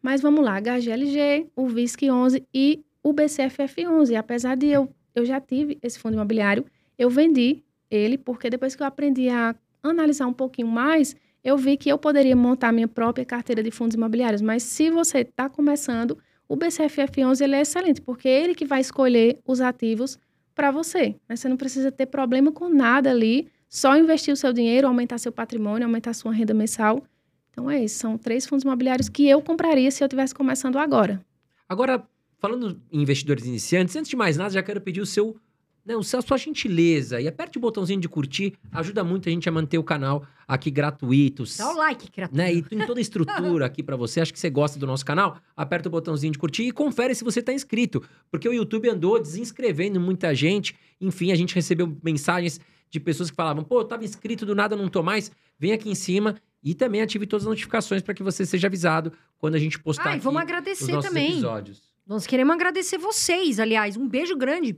Mas 0.00 0.20
vamos 0.20 0.44
lá, 0.44 0.60
HGLG, 0.60 1.48
o 1.56 1.66
VISC 1.66 2.10
11 2.10 2.46
e 2.52 2.84
o 3.02 3.12
BCFF 3.12 3.86
11. 3.86 4.14
Apesar 4.16 4.56
de 4.56 4.66
eu, 4.66 4.88
eu 5.14 5.24
já 5.24 5.40
tive 5.40 5.78
esse 5.82 5.98
fundo 5.98 6.14
imobiliário, 6.14 6.64
eu 6.98 7.10
vendi 7.10 7.62
ele 7.90 8.16
porque 8.18 8.48
depois 8.50 8.76
que 8.76 8.82
eu 8.82 8.86
aprendi 8.86 9.28
a 9.28 9.54
analisar 9.82 10.26
um 10.26 10.32
pouquinho 10.32 10.68
mais, 10.68 11.16
eu 11.42 11.56
vi 11.56 11.76
que 11.76 11.90
eu 11.90 11.98
poderia 11.98 12.36
montar 12.36 12.72
minha 12.72 12.88
própria 12.88 13.24
carteira 13.24 13.62
de 13.62 13.70
fundos 13.70 13.94
imobiliários. 13.94 14.40
Mas 14.40 14.62
se 14.62 14.90
você 14.90 15.18
está 15.18 15.48
começando, 15.48 16.18
o 16.48 16.56
BCFF 16.56 17.24
11 17.24 17.44
ele 17.44 17.56
é 17.56 17.60
excelente, 17.60 18.00
porque 18.00 18.28
é 18.28 18.42
ele 18.44 18.54
que 18.54 18.64
vai 18.64 18.80
escolher 18.80 19.38
os 19.46 19.60
ativos 19.60 20.18
para 20.54 20.70
você. 20.70 21.16
né? 21.28 21.36
Você 21.36 21.48
não 21.48 21.56
precisa 21.56 21.90
ter 21.90 22.06
problema 22.06 22.52
com 22.52 22.68
nada 22.68 23.10
ali, 23.10 23.48
só 23.76 23.96
investir 23.96 24.32
o 24.32 24.36
seu 24.36 24.52
dinheiro, 24.52 24.86
aumentar 24.86 25.18
seu 25.18 25.32
patrimônio, 25.32 25.84
aumentar 25.84 26.12
sua 26.14 26.32
renda 26.32 26.54
mensal. 26.54 27.02
Então 27.50 27.68
é 27.68 27.82
isso, 27.82 27.98
são 27.98 28.16
três 28.16 28.46
fundos 28.46 28.62
imobiliários 28.62 29.08
que 29.08 29.28
eu 29.28 29.42
compraria 29.42 29.90
se 29.90 30.02
eu 30.02 30.06
estivesse 30.06 30.32
começando 30.32 30.76
agora. 30.78 31.20
Agora, 31.68 32.02
falando 32.38 32.80
em 32.92 33.02
investidores 33.02 33.44
iniciantes, 33.46 33.96
antes 33.96 34.08
de 34.10 34.16
mais 34.16 34.36
nada, 34.36 34.50
já 34.50 34.62
quero 34.62 34.80
pedir 34.80 35.00
o 35.00 35.06
seu, 35.06 35.36
né, 35.84 35.96
o 35.96 36.02
seu- 36.04 36.20
a 36.20 36.22
sua 36.22 36.36
gentileza 36.38 37.20
e 37.20 37.26
aperte 37.26 37.58
o 37.58 37.60
botãozinho 37.60 38.00
de 38.00 38.08
curtir, 38.08 38.54
ajuda 38.70 39.02
muito 39.02 39.28
a 39.28 39.32
gente 39.32 39.48
a 39.48 39.52
manter 39.52 39.78
o 39.78 39.82
canal 39.84 40.24
aqui 40.46 40.70
gratuito. 40.70 41.42
Dá 41.58 41.70
o 41.72 41.76
like, 41.76 42.10
criatura. 42.12 42.42
né? 42.44 42.52
E 42.54 42.62
tem 42.62 42.78
toda 42.86 43.00
a 43.00 43.02
estrutura 43.02 43.66
aqui 43.66 43.82
pra 43.82 43.96
você. 43.96 44.20
Acho 44.20 44.32
que 44.32 44.38
você 44.38 44.50
gosta 44.50 44.78
do 44.78 44.86
nosso 44.86 45.04
canal. 45.04 45.38
Aperta 45.56 45.88
o 45.88 45.92
botãozinho 45.92 46.32
de 46.32 46.38
curtir 46.38 46.64
e 46.64 46.70
confere 46.72 47.14
se 47.14 47.24
você 47.24 47.42
tá 47.42 47.52
inscrito, 47.52 48.02
porque 48.30 48.48
o 48.48 48.52
YouTube 48.52 48.88
andou 48.88 49.20
desinscrevendo 49.20 49.98
muita 50.00 50.34
gente. 50.34 50.74
Enfim, 51.00 51.32
a 51.32 51.34
gente 51.34 51.54
recebeu 51.54 51.96
mensagens 52.04 52.60
de 52.94 53.00
pessoas 53.00 53.28
que 53.30 53.36
falavam: 53.36 53.64
"Pô, 53.64 53.80
eu 53.80 53.84
tava 53.84 54.04
inscrito, 54.04 54.46
do 54.46 54.54
nada 54.54 54.76
não 54.76 54.88
tô 54.88 55.02
mais". 55.02 55.30
Vem 55.58 55.72
aqui 55.72 55.90
em 55.90 55.94
cima 55.94 56.36
e 56.62 56.74
também 56.74 57.02
ative 57.02 57.26
todas 57.26 57.44
as 57.44 57.48
notificações 57.48 58.00
para 58.02 58.14
que 58.14 58.22
você 58.22 58.46
seja 58.46 58.68
avisado 58.68 59.12
quando 59.38 59.56
a 59.56 59.58
gente 59.58 59.78
postar 59.78 60.10
Ah, 60.10 60.16
e 60.16 60.20
vamos 60.20 60.38
os 60.40 60.42
agradecer 60.48 61.00
também. 61.00 61.32
episódios. 61.32 61.82
Nós 62.06 62.26
queremos 62.26 62.54
agradecer 62.54 62.96
vocês, 62.98 63.58
aliás. 63.58 63.96
Um 63.96 64.08
beijo 64.08 64.36
grande. 64.36 64.76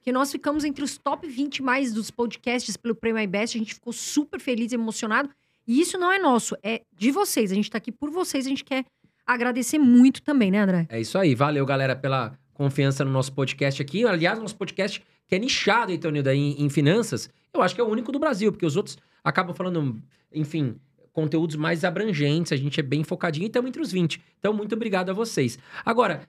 Que 0.00 0.12
nós 0.12 0.32
ficamos 0.32 0.64
entre 0.64 0.82
os 0.82 0.96
top 0.96 1.26
20 1.28 1.62
mais 1.62 1.92
dos 1.92 2.10
podcasts 2.10 2.76
pelo 2.76 2.94
Prêmio 2.94 3.20
iBest. 3.22 3.56
A 3.56 3.58
gente 3.58 3.74
ficou 3.74 3.92
super 3.92 4.40
feliz 4.40 4.72
e 4.72 4.76
emocionado. 4.76 5.28
E 5.66 5.80
isso 5.80 5.98
não 5.98 6.10
é 6.10 6.18
nosso, 6.18 6.56
é 6.62 6.82
de 6.96 7.10
vocês. 7.10 7.52
A 7.52 7.54
gente 7.54 7.70
tá 7.70 7.76
aqui 7.78 7.92
por 7.92 8.10
vocês. 8.10 8.46
A 8.46 8.48
gente 8.48 8.64
quer 8.64 8.84
agradecer 9.26 9.78
muito 9.78 10.22
também, 10.22 10.50
né, 10.50 10.60
André? 10.60 10.86
É 10.88 11.00
isso 11.00 11.18
aí. 11.18 11.34
Valeu, 11.34 11.66
galera, 11.66 11.94
pela 11.94 12.38
confiança 12.54 13.04
no 13.04 13.10
nosso 13.10 13.32
podcast 13.32 13.82
aqui. 13.82 14.04
Aliás, 14.06 14.38
nosso 14.38 14.56
podcast 14.56 15.02
que 15.28 15.34
é 15.34 15.38
nichado, 15.38 15.92
então, 15.92 16.10
Nilda, 16.10 16.34
em, 16.34 16.60
em 16.62 16.68
finanças, 16.68 17.30
eu 17.52 17.62
acho 17.62 17.74
que 17.74 17.80
é 17.80 17.84
o 17.84 17.88
único 17.88 18.10
do 18.10 18.18
Brasil, 18.18 18.50
porque 18.50 18.66
os 18.66 18.76
outros 18.76 18.96
acabam 19.22 19.54
falando, 19.54 20.02
enfim, 20.32 20.76
conteúdos 21.12 21.56
mais 21.56 21.84
abrangentes. 21.84 22.52
A 22.52 22.56
gente 22.56 22.80
é 22.80 22.82
bem 22.82 23.04
focadinho 23.04 23.44
e 23.44 23.48
estamos 23.48 23.68
entre 23.68 23.82
os 23.82 23.92
20. 23.92 24.22
Então, 24.38 24.54
muito 24.54 24.74
obrigado 24.74 25.10
a 25.10 25.12
vocês. 25.12 25.58
Agora, 25.84 26.22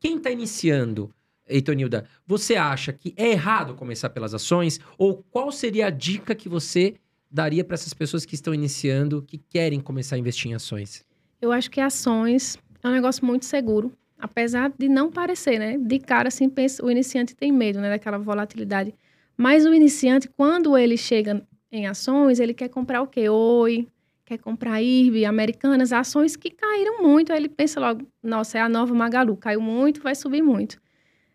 quem 0.00 0.16
está 0.16 0.30
iniciando, 0.30 1.10
Eitonilda, 1.46 2.06
você 2.26 2.56
acha 2.56 2.92
que 2.92 3.12
é 3.16 3.30
errado 3.30 3.74
começar 3.74 4.08
pelas 4.10 4.32
ações? 4.32 4.80
Ou 4.96 5.22
qual 5.30 5.52
seria 5.52 5.86
a 5.86 5.90
dica 5.90 6.34
que 6.34 6.48
você 6.48 6.94
daria 7.30 7.64
para 7.64 7.74
essas 7.74 7.92
pessoas 7.92 8.24
que 8.24 8.34
estão 8.34 8.54
iniciando, 8.54 9.22
que 9.22 9.36
querem 9.36 9.80
começar 9.80 10.16
a 10.16 10.18
investir 10.18 10.50
em 10.50 10.54
ações? 10.54 11.04
Eu 11.40 11.52
acho 11.52 11.70
que 11.70 11.80
ações 11.80 12.58
é 12.82 12.88
um 12.88 12.92
negócio 12.92 13.24
muito 13.26 13.44
seguro, 13.44 13.92
apesar 14.18 14.72
de 14.76 14.88
não 14.88 15.10
parecer, 15.10 15.58
né? 15.58 15.76
De 15.78 15.98
cara, 15.98 16.28
assim, 16.28 16.48
pensa, 16.48 16.84
o 16.84 16.90
iniciante 16.90 17.34
tem 17.34 17.52
medo, 17.52 17.80
né? 17.80 17.90
Daquela 17.90 18.18
volatilidade. 18.18 18.94
Mas 19.36 19.66
o 19.66 19.74
iniciante, 19.74 20.28
quando 20.28 20.76
ele 20.76 20.96
chega 20.96 21.42
em 21.70 21.86
ações, 21.86 22.40
ele 22.40 22.54
quer 22.54 22.68
comprar 22.68 23.02
o 23.02 23.06
quê? 23.06 23.28
Oi, 23.28 23.86
quer 24.24 24.38
comprar 24.38 24.80
IRB, 24.80 25.24
Americanas, 25.24 25.92
ações 25.92 26.36
que 26.36 26.50
caíram 26.50 27.02
muito. 27.02 27.32
Aí 27.32 27.38
ele 27.38 27.48
pensa 27.48 27.78
logo, 27.78 28.06
nossa, 28.22 28.58
é 28.58 28.60
a 28.60 28.68
nova 28.68 28.94
Magalu, 28.94 29.36
caiu 29.36 29.60
muito, 29.60 30.02
vai 30.02 30.14
subir 30.14 30.42
muito. 30.42 30.80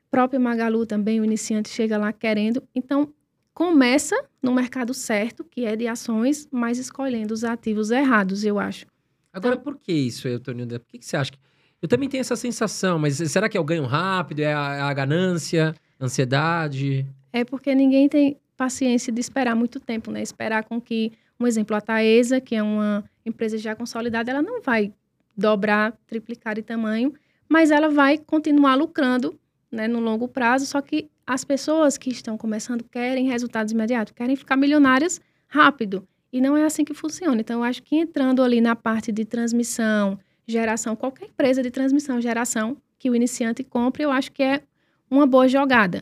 Própria 0.09 0.39
Magalu 0.39 0.85
também, 0.85 1.21
o 1.21 1.23
iniciante 1.23 1.69
chega 1.69 1.97
lá 1.97 2.11
querendo. 2.11 2.61
Então, 2.75 3.13
começa 3.53 4.15
no 4.41 4.53
mercado 4.53 4.93
certo, 4.93 5.43
que 5.43 5.65
é 5.65 5.75
de 5.75 5.87
ações, 5.87 6.47
mas 6.51 6.77
escolhendo 6.77 7.33
os 7.33 7.43
ativos 7.43 7.91
errados, 7.91 8.43
eu 8.43 8.59
acho. 8.59 8.85
Agora, 9.31 9.55
por 9.55 9.77
que 9.77 9.93
isso, 9.93 10.27
Eutonilda? 10.27 10.79
Por 10.79 10.87
que, 10.87 10.99
que 10.99 11.05
você 11.05 11.15
acha 11.15 11.31
que. 11.31 11.39
Eu 11.81 11.87
também 11.87 12.07
tenho 12.07 12.21
essa 12.21 12.35
sensação, 12.35 12.99
mas 12.99 13.15
será 13.17 13.49
que 13.49 13.57
é 13.57 13.59
o 13.59 13.63
ganho 13.63 13.85
rápido? 13.85 14.41
É 14.41 14.53
a, 14.53 14.75
é 14.75 14.81
a 14.81 14.93
ganância? 14.93 15.73
Ansiedade? 15.99 17.05
É 17.33 17.43
porque 17.43 17.73
ninguém 17.73 18.07
tem 18.07 18.37
paciência 18.55 19.11
de 19.11 19.19
esperar 19.19 19.55
muito 19.55 19.79
tempo, 19.79 20.11
né? 20.11 20.21
Esperar 20.21 20.63
com 20.63 20.79
que, 20.79 21.11
um 21.39 21.47
exemplo, 21.47 21.75
a 21.75 21.81
Taesa, 21.81 22.39
que 22.39 22.55
é 22.55 22.61
uma 22.61 23.03
empresa 23.25 23.57
já 23.57 23.75
consolidada, 23.75 24.29
ela 24.29 24.41
não 24.41 24.61
vai 24.61 24.93
dobrar, 25.35 25.97
triplicar 26.05 26.55
de 26.55 26.61
tamanho, 26.61 27.13
mas 27.49 27.71
ela 27.71 27.89
vai 27.89 28.17
continuar 28.17 28.75
lucrando 28.75 29.39
né, 29.71 29.87
no 29.87 29.99
longo 29.99 30.27
prazo, 30.27 30.65
só 30.65 30.81
que 30.81 31.09
as 31.25 31.43
pessoas 31.43 31.97
que 31.97 32.09
estão 32.09 32.37
começando 32.37 32.83
querem 32.83 33.27
resultados 33.27 33.71
imediatos, 33.71 34.13
querem 34.13 34.35
ficar 34.35 34.57
milionárias 34.57 35.19
rápido. 35.47 36.07
E 36.31 36.39
não 36.39 36.55
é 36.55 36.63
assim 36.63 36.85
que 36.85 36.93
funciona. 36.93 37.39
Então, 37.41 37.59
eu 37.59 37.63
acho 37.63 37.81
que 37.83 37.95
entrando 37.95 38.43
ali 38.43 38.61
na 38.61 38.75
parte 38.75 39.11
de 39.11 39.25
transmissão, 39.25 40.17
geração, 40.47 40.95
qualquer 40.95 41.25
empresa 41.25 41.61
de 41.61 41.71
transmissão, 41.71 42.21
geração 42.21 42.77
que 42.97 43.09
o 43.09 43.15
iniciante 43.15 43.63
compre, 43.63 44.03
eu 44.03 44.11
acho 44.11 44.31
que 44.31 44.43
é 44.43 44.61
uma 45.09 45.25
boa 45.25 45.47
jogada. 45.47 46.01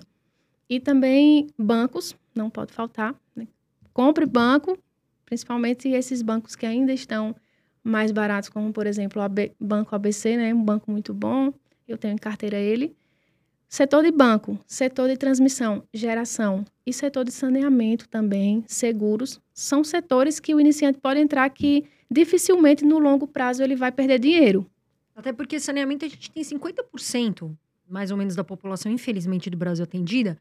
E 0.70 0.80
também 0.80 1.48
bancos, 1.58 2.16
não 2.36 2.50
pode 2.50 2.74
faltar. 2.74 3.16
Né? 3.36 3.48
Compre 3.94 4.26
banco, 4.26 4.78
principalmente 5.26 5.90
esses 5.90 6.22
bancos 6.22 6.56
que 6.56 6.66
ainda 6.66 6.94
estão 6.94 7.36
mais 7.84 8.12
baratos, 8.12 8.50
como 8.50 8.72
por 8.72 8.86
exemplo 8.86 9.22
o 9.22 9.26
AB, 9.26 9.52
Banco 9.60 9.96
ABC, 9.96 10.38
né? 10.38 10.54
um 10.54 10.64
banco 10.64 10.92
muito 10.92 11.14
bom, 11.14 11.54
eu 11.88 11.98
tenho 11.98 12.14
em 12.14 12.18
carteira 12.18 12.58
ele. 12.58 12.96
Setor 13.68 14.04
de 14.04 14.12
banco, 14.12 14.60
setor 14.66 15.08
de 15.08 15.16
transmissão, 15.16 15.84
geração 15.94 16.66
e 16.86 16.92
setor 16.92 17.24
de 17.24 17.32
saneamento 17.32 18.10
também, 18.10 18.64
seguros, 18.68 19.40
são 19.54 19.84
setores 19.84 20.40
que 20.40 20.56
o 20.56 20.60
iniciante 20.60 21.00
pode 21.00 21.20
entrar 21.20 21.48
que 21.50 21.86
dificilmente 22.10 22.84
no 22.84 23.00
longo 23.00 23.28
prazo 23.28 23.64
ele 23.64 23.76
vai 23.76 23.92
perder 23.92 24.20
dinheiro. 24.20 24.70
Até 25.16 25.34
porque 25.34 25.60
saneamento 25.60 26.06
a 26.06 26.08
gente 26.08 26.32
tem 26.32 26.44
50% 26.44 27.56
mais 27.90 28.12
ou 28.12 28.18
menos 28.18 28.36
da 28.36 28.44
população, 28.44 28.92
infelizmente, 28.92 29.50
do 29.50 29.58
Brasil 29.58 29.84
atendida. 29.84 30.40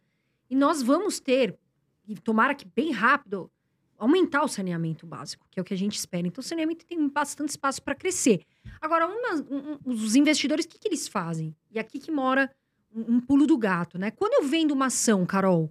E 0.50 0.54
nós 0.54 0.82
vamos 0.82 1.18
ter, 1.18 1.58
e 2.06 2.14
tomara 2.14 2.54
que 2.54 2.66
bem 2.66 2.92
rápido, 2.92 3.50
aumentar 3.98 4.44
o 4.44 4.48
saneamento 4.48 5.06
básico, 5.06 5.46
que 5.50 5.58
é 5.58 5.62
o 5.62 5.64
que 5.64 5.74
a 5.74 5.76
gente 5.76 5.96
espera. 5.96 6.26
Então, 6.26 6.40
o 6.40 6.44
saneamento 6.44 6.84
tem 6.86 7.08
bastante 7.08 7.48
espaço 7.48 7.82
para 7.82 7.94
crescer. 7.94 8.42
Agora, 8.80 9.06
uma, 9.06 9.34
um, 9.50 9.78
os 9.86 10.14
investidores, 10.14 10.66
o 10.66 10.68
que, 10.68 10.78
que 10.78 10.88
eles 10.88 11.08
fazem? 11.08 11.56
E 11.70 11.78
aqui 11.78 11.98
que 11.98 12.10
mora 12.10 12.50
um 12.94 13.18
pulo 13.20 13.46
do 13.46 13.58
gato, 13.58 13.98
né? 13.98 14.10
Quando 14.10 14.34
eu 14.34 14.48
vendo 14.48 14.72
uma 14.72 14.86
ação, 14.86 15.26
Carol, 15.26 15.70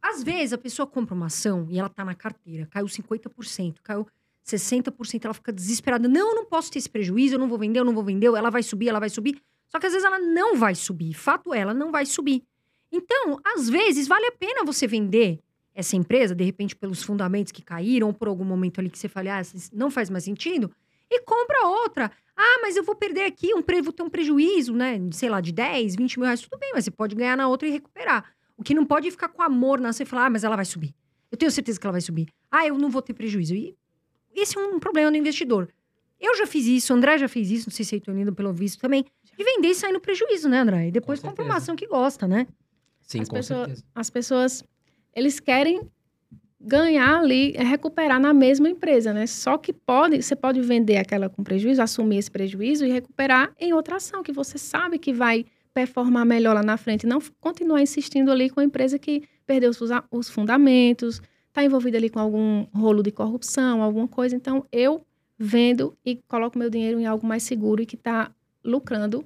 às 0.00 0.22
vezes 0.22 0.52
a 0.52 0.58
pessoa 0.58 0.86
compra 0.86 1.14
uma 1.14 1.26
ação 1.26 1.66
e 1.68 1.78
ela 1.78 1.88
tá 1.88 2.04
na 2.04 2.14
carteira, 2.14 2.66
caiu 2.66 2.86
50%, 2.86 3.76
caiu 3.82 4.06
60%, 4.56 5.24
ela 5.24 5.34
fica 5.34 5.52
desesperada. 5.52 6.08
Não, 6.08 6.30
eu 6.30 6.34
não 6.34 6.44
posso 6.44 6.70
ter 6.70 6.78
esse 6.78 6.88
prejuízo, 6.88 7.34
eu 7.34 7.38
não 7.38 7.48
vou 7.48 7.58
vender, 7.58 7.80
eu 7.80 7.84
não 7.84 7.94
vou 7.94 8.04
vender, 8.04 8.26
ela 8.26 8.50
vai 8.50 8.62
subir, 8.62 8.88
ela 8.88 9.00
vai 9.00 9.10
subir. 9.10 9.40
Só 9.68 9.78
que 9.78 9.86
às 9.86 9.92
vezes 9.92 10.06
ela 10.06 10.18
não 10.18 10.56
vai 10.56 10.74
subir. 10.74 11.12
Fato 11.14 11.52
é, 11.52 11.60
ela 11.60 11.74
não 11.74 11.92
vai 11.92 12.06
subir. 12.06 12.42
Então, 12.90 13.38
às 13.44 13.68
vezes, 13.68 14.08
vale 14.08 14.26
a 14.26 14.32
pena 14.32 14.64
você 14.64 14.86
vender 14.86 15.40
essa 15.74 15.94
empresa, 15.94 16.34
de 16.34 16.42
repente, 16.42 16.74
pelos 16.74 17.02
fundamentos 17.02 17.52
que 17.52 17.62
caíram, 17.62 18.08
ou 18.08 18.12
por 18.12 18.28
algum 18.28 18.44
momento 18.44 18.80
ali 18.80 18.90
que 18.90 18.98
você 18.98 19.08
fale, 19.08 19.28
ah, 19.28 19.42
não 19.72 19.90
faz 19.90 20.10
mais 20.10 20.24
sentido, 20.24 20.70
e 21.10 21.20
compra 21.20 21.66
outra. 21.66 22.10
Ah, 22.36 22.58
mas 22.62 22.76
eu 22.76 22.82
vou 22.82 22.96
perder 22.96 23.24
aqui, 23.24 23.54
um 23.54 23.62
vou 23.82 23.92
ter 23.92 24.02
um 24.02 24.10
prejuízo, 24.10 24.74
né? 24.74 24.98
Sei 25.12 25.28
lá, 25.28 25.40
de 25.40 25.52
10, 25.52 25.96
20 25.96 26.18
mil 26.18 26.24
reais. 26.24 26.40
Tudo 26.40 26.58
bem, 26.58 26.72
mas 26.74 26.84
você 26.84 26.90
pode 26.90 27.14
ganhar 27.14 27.36
na 27.36 27.48
outra 27.48 27.68
e 27.68 27.70
recuperar. 27.70 28.24
O 28.56 28.62
que 28.62 28.74
não 28.74 28.84
pode 28.84 29.06
é 29.06 29.10
ficar 29.10 29.28
com 29.28 29.40
amor 29.40 29.80
na 29.80 29.92
você 29.92 30.04
falar, 30.04 30.26
ah, 30.26 30.30
mas 30.30 30.42
ela 30.42 30.56
vai 30.56 30.64
subir. 30.64 30.94
Eu 31.30 31.38
tenho 31.38 31.50
certeza 31.50 31.78
que 31.78 31.86
ela 31.86 31.92
vai 31.92 32.00
subir. 32.00 32.28
Ah, 32.50 32.66
eu 32.66 32.76
não 32.76 32.90
vou 32.90 33.00
ter 33.00 33.14
prejuízo. 33.14 33.54
E 33.54 33.76
esse 34.40 34.58
é 34.58 34.60
um 34.60 34.78
problema 34.78 35.10
do 35.10 35.16
investidor. 35.16 35.68
Eu 36.20 36.36
já 36.36 36.46
fiz 36.46 36.66
isso, 36.66 36.92
o 36.92 36.96
André 36.96 37.16
já 37.18 37.28
fez 37.28 37.50
isso, 37.50 37.68
não 37.68 37.74
sei 37.74 37.84
se 37.84 38.02
é 38.04 38.10
unido 38.10 38.34
pelo 38.34 38.52
visto 38.52 38.80
também. 38.80 39.04
De 39.36 39.44
vender 39.44 39.68
e 39.68 39.74
sair 39.74 39.92
no 39.92 40.00
prejuízo, 40.00 40.48
né, 40.48 40.60
André? 40.60 40.88
E 40.88 40.90
depois 40.90 41.20
compra 41.20 41.44
uma 41.44 41.56
ação 41.56 41.76
que 41.76 41.86
gosta, 41.86 42.26
né? 42.26 42.46
Sim, 43.02 43.20
as 43.20 43.28
com 43.28 43.36
pessoas, 43.36 43.58
certeza. 43.60 43.84
As 43.94 44.10
pessoas, 44.10 44.64
eles 45.14 45.38
querem 45.38 45.88
ganhar 46.60 47.20
ali, 47.20 47.52
é 47.54 47.62
recuperar 47.62 48.20
na 48.20 48.34
mesma 48.34 48.68
empresa, 48.68 49.12
né? 49.12 49.26
Só 49.26 49.56
que 49.56 49.72
pode, 49.72 50.20
você 50.20 50.34
pode 50.34 50.60
vender 50.60 50.96
aquela 50.96 51.28
com 51.28 51.44
prejuízo, 51.44 51.80
assumir 51.80 52.18
esse 52.18 52.30
prejuízo 52.30 52.84
e 52.84 52.90
recuperar 52.90 53.54
em 53.60 53.72
outra 53.72 53.96
ação 53.96 54.22
que 54.22 54.32
você 54.32 54.58
sabe 54.58 54.98
que 54.98 55.12
vai 55.12 55.46
performar 55.72 56.26
melhor 56.26 56.54
lá 56.54 56.62
na 56.62 56.76
frente, 56.76 57.06
não 57.06 57.20
continuar 57.40 57.80
insistindo 57.80 58.32
ali 58.32 58.50
com 58.50 58.58
a 58.58 58.64
empresa 58.64 58.98
que 58.98 59.22
perdeu 59.46 59.70
os, 59.70 59.78
os 60.10 60.28
fundamentos, 60.28 61.22
está 61.58 61.64
envolvida 61.64 61.98
ali 61.98 62.08
com 62.08 62.20
algum 62.20 62.66
rolo 62.72 63.02
de 63.02 63.10
corrupção, 63.10 63.82
alguma 63.82 64.06
coisa. 64.06 64.36
Então, 64.36 64.64
eu 64.70 65.04
vendo 65.36 65.96
e 66.04 66.20
coloco 66.28 66.58
meu 66.58 66.70
dinheiro 66.70 67.00
em 67.00 67.06
algo 67.06 67.26
mais 67.26 67.42
seguro 67.42 67.82
e 67.82 67.86
que 67.86 67.96
está 67.96 68.32
lucrando 68.64 69.24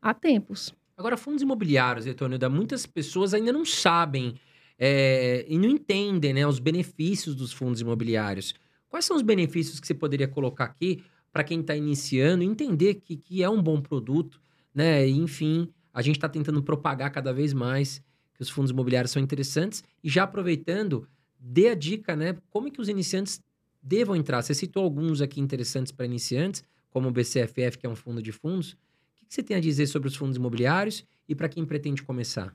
há 0.00 0.12
tempos. 0.12 0.74
Agora, 0.96 1.16
fundos 1.16 1.42
imobiliários, 1.42 2.06
Etônio, 2.06 2.38
muitas 2.50 2.84
pessoas 2.84 3.32
ainda 3.32 3.52
não 3.52 3.64
sabem 3.64 4.34
é, 4.78 5.46
e 5.48 5.58
não 5.58 5.68
entendem 5.68 6.34
né, 6.34 6.46
os 6.46 6.58
benefícios 6.58 7.34
dos 7.34 7.52
fundos 7.52 7.80
imobiliários. 7.80 8.54
Quais 8.88 9.04
são 9.04 9.16
os 9.16 9.22
benefícios 9.22 9.80
que 9.80 9.86
você 9.86 9.94
poderia 9.94 10.28
colocar 10.28 10.64
aqui 10.64 11.02
para 11.32 11.44
quem 11.44 11.60
está 11.60 11.74
iniciando 11.76 12.42
entender 12.42 12.94
que, 12.94 13.16
que 13.16 13.42
é 13.42 13.48
um 13.48 13.62
bom 13.62 13.80
produto, 13.80 14.40
né? 14.74 15.06
E, 15.06 15.12
enfim, 15.12 15.68
a 15.92 16.02
gente 16.02 16.16
está 16.16 16.28
tentando 16.28 16.62
propagar 16.62 17.10
cada 17.10 17.32
vez 17.32 17.52
mais 17.52 18.02
que 18.34 18.42
os 18.42 18.48
fundos 18.48 18.70
imobiliários 18.70 19.12
são 19.12 19.22
interessantes 19.22 19.84
e 20.02 20.08
já 20.08 20.22
aproveitando, 20.22 21.06
dê 21.38 21.68
a 21.68 21.74
dica, 21.74 22.16
né? 22.16 22.36
Como 22.50 22.68
é 22.68 22.70
que 22.70 22.80
os 22.80 22.88
iniciantes 22.88 23.40
devam 23.82 24.16
entrar? 24.16 24.42
Você 24.42 24.54
citou 24.54 24.84
alguns 24.84 25.20
aqui 25.20 25.40
interessantes 25.40 25.92
para 25.92 26.06
iniciantes, 26.06 26.62
como 26.90 27.08
o 27.08 27.10
BCFF, 27.10 27.78
que 27.78 27.86
é 27.86 27.88
um 27.88 27.96
fundo 27.96 28.22
de 28.22 28.32
fundos. 28.32 28.72
O 28.72 29.26
que 29.26 29.34
você 29.34 29.42
tem 29.42 29.56
a 29.56 29.60
dizer 29.60 29.86
sobre 29.86 30.08
os 30.08 30.16
fundos 30.16 30.36
imobiliários 30.36 31.04
e 31.28 31.34
para 31.34 31.48
quem 31.48 31.64
pretende 31.64 32.02
começar? 32.02 32.54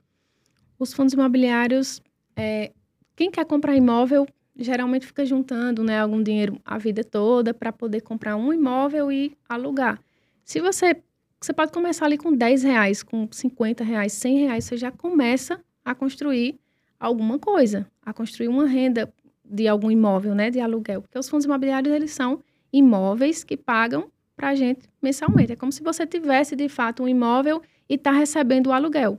Os 0.78 0.92
fundos 0.92 1.14
imobiliários 1.14 2.02
é, 2.36 2.72
quem 3.16 3.30
quer 3.30 3.44
comprar 3.44 3.76
imóvel 3.76 4.26
geralmente 4.56 5.06
fica 5.06 5.24
juntando 5.24 5.82
né, 5.82 6.00
algum 6.00 6.22
dinheiro 6.22 6.60
a 6.64 6.78
vida 6.78 7.02
toda 7.02 7.52
para 7.52 7.72
poder 7.72 8.00
comprar 8.02 8.36
um 8.36 8.52
imóvel 8.52 9.10
e 9.10 9.36
alugar. 9.48 10.00
Se 10.44 10.60
você 10.60 10.96
você 11.40 11.52
pode 11.52 11.72
começar 11.72 12.06
ali 12.06 12.16
com 12.16 12.34
10 12.34 12.62
reais, 12.62 13.02
com 13.02 13.28
50 13.30 13.84
reais, 13.84 14.14
100 14.14 14.38
reais, 14.46 14.64
você 14.64 14.78
já 14.78 14.90
começa 14.90 15.62
a 15.84 15.94
construir 15.94 16.58
alguma 16.98 17.38
coisa, 17.38 17.86
a 18.02 18.12
construir 18.12 18.48
uma 18.48 18.66
renda 18.66 19.12
de 19.44 19.68
algum 19.68 19.90
imóvel, 19.90 20.34
né, 20.34 20.50
de 20.50 20.60
aluguel, 20.60 21.02
porque 21.02 21.18
os 21.18 21.28
fundos 21.28 21.44
imobiliários 21.44 21.94
eles 21.94 22.12
são 22.12 22.40
imóveis 22.72 23.44
que 23.44 23.56
pagam 23.56 24.10
para 24.34 24.48
a 24.48 24.54
gente 24.54 24.88
mensalmente. 25.02 25.52
É 25.52 25.56
como 25.56 25.70
se 25.70 25.82
você 25.82 26.06
tivesse 26.06 26.56
de 26.56 26.68
fato 26.68 27.02
um 27.02 27.08
imóvel 27.08 27.62
e 27.88 27.94
está 27.94 28.10
recebendo 28.10 28.68
o 28.68 28.72
aluguel 28.72 29.18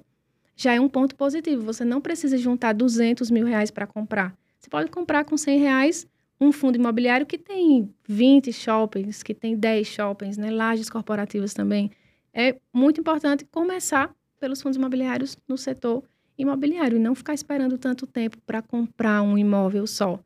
já 0.55 0.73
é 0.73 0.79
um 0.79 0.87
ponto 0.87 1.15
positivo. 1.15 1.63
Você 1.63 1.83
não 1.83 1.99
precisa 1.99 2.37
juntar 2.37 2.73
200 2.73 3.29
mil 3.29 3.45
reais 3.45 3.69
para 3.69 3.85
comprar. 3.85 4.35
Você 4.59 4.69
pode 4.69 4.89
comprar 4.89 5.25
com 5.25 5.37
100 5.37 5.59
reais 5.59 6.07
um 6.39 6.51
fundo 6.51 6.77
imobiliário 6.77 7.25
que 7.25 7.37
tem 7.37 7.93
20 8.07 8.51
shoppings, 8.51 9.21
que 9.21 9.33
tem 9.33 9.55
10 9.55 9.87
shoppings, 9.87 10.37
né? 10.37 10.49
lajes 10.49 10.89
corporativas 10.89 11.53
também. 11.53 11.91
É 12.33 12.57
muito 12.73 12.99
importante 12.99 13.45
começar 13.45 14.13
pelos 14.39 14.61
fundos 14.61 14.77
imobiliários 14.77 15.37
no 15.47 15.57
setor 15.57 16.03
imobiliário 16.37 16.97
e 16.97 16.99
não 16.99 17.15
ficar 17.15 17.33
esperando 17.33 17.77
tanto 17.77 18.05
tempo 18.05 18.37
para 18.45 18.61
comprar 18.61 19.21
um 19.21 19.37
imóvel 19.37 19.87
só. 19.87 20.19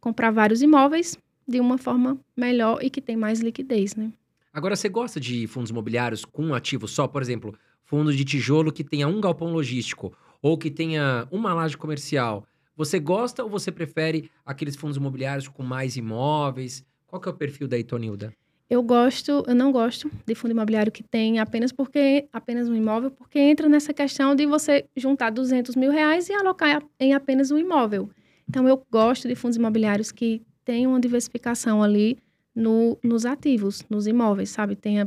Comprar 0.00 0.30
vários 0.30 0.62
imóveis 0.62 1.16
de 1.46 1.60
uma 1.60 1.78
forma 1.78 2.18
melhor 2.36 2.78
e 2.82 2.90
que 2.90 3.00
tem 3.00 3.16
mais 3.16 3.40
liquidez, 3.40 3.94
né? 3.94 4.12
Agora, 4.52 4.76
você 4.76 4.88
gosta 4.88 5.18
de 5.18 5.46
fundos 5.46 5.70
imobiliários 5.70 6.24
com 6.24 6.46
um 6.46 6.54
ativo 6.54 6.86
só? 6.86 7.08
Por 7.08 7.22
exemplo, 7.22 7.54
fundo 7.84 8.14
de 8.14 8.24
tijolo 8.24 8.72
que 8.72 8.84
tenha 8.84 9.08
um 9.08 9.20
galpão 9.20 9.52
logístico 9.52 10.12
ou 10.42 10.58
que 10.58 10.70
tenha 10.70 11.26
uma 11.30 11.54
laje 11.54 11.76
comercial, 11.76 12.46
você 12.76 12.98
gosta 12.98 13.44
ou 13.44 13.50
você 13.50 13.70
prefere 13.70 14.30
aqueles 14.44 14.76
fundos 14.76 14.96
imobiliários 14.96 15.48
com 15.48 15.62
mais 15.62 15.96
imóveis? 15.96 16.84
Qual 17.06 17.20
que 17.20 17.28
é 17.28 17.32
o 17.32 17.36
perfil 17.36 17.68
da 17.68 17.78
Itonilda? 17.78 18.32
Eu 18.72 18.82
gosto, 18.82 19.44
eu 19.46 19.54
não 19.54 19.70
gosto 19.70 20.10
de 20.26 20.34
fundo 20.34 20.52
imobiliário 20.52 20.90
que 20.90 21.02
tem 21.02 21.38
apenas 21.38 21.70
porque 21.70 22.26
apenas 22.32 22.70
um 22.70 22.74
imóvel, 22.74 23.10
porque 23.10 23.38
entra 23.38 23.68
nessa 23.68 23.92
questão 23.92 24.34
de 24.34 24.46
você 24.46 24.86
juntar 24.96 25.28
200 25.28 25.76
mil 25.76 25.92
reais 25.92 26.30
e 26.30 26.32
alocar 26.32 26.82
em 26.98 27.12
apenas 27.12 27.50
um 27.50 27.58
imóvel. 27.58 28.08
Então 28.48 28.66
eu 28.66 28.82
gosto 28.90 29.28
de 29.28 29.34
fundos 29.34 29.58
imobiliários 29.58 30.10
que 30.10 30.40
tenham 30.64 30.92
uma 30.92 31.00
diversificação 31.00 31.82
ali 31.82 32.16
no, 32.54 32.96
nos 33.04 33.26
ativos, 33.26 33.84
nos 33.90 34.06
imóveis, 34.06 34.48
sabe? 34.48 34.74
Tenha 34.74 35.06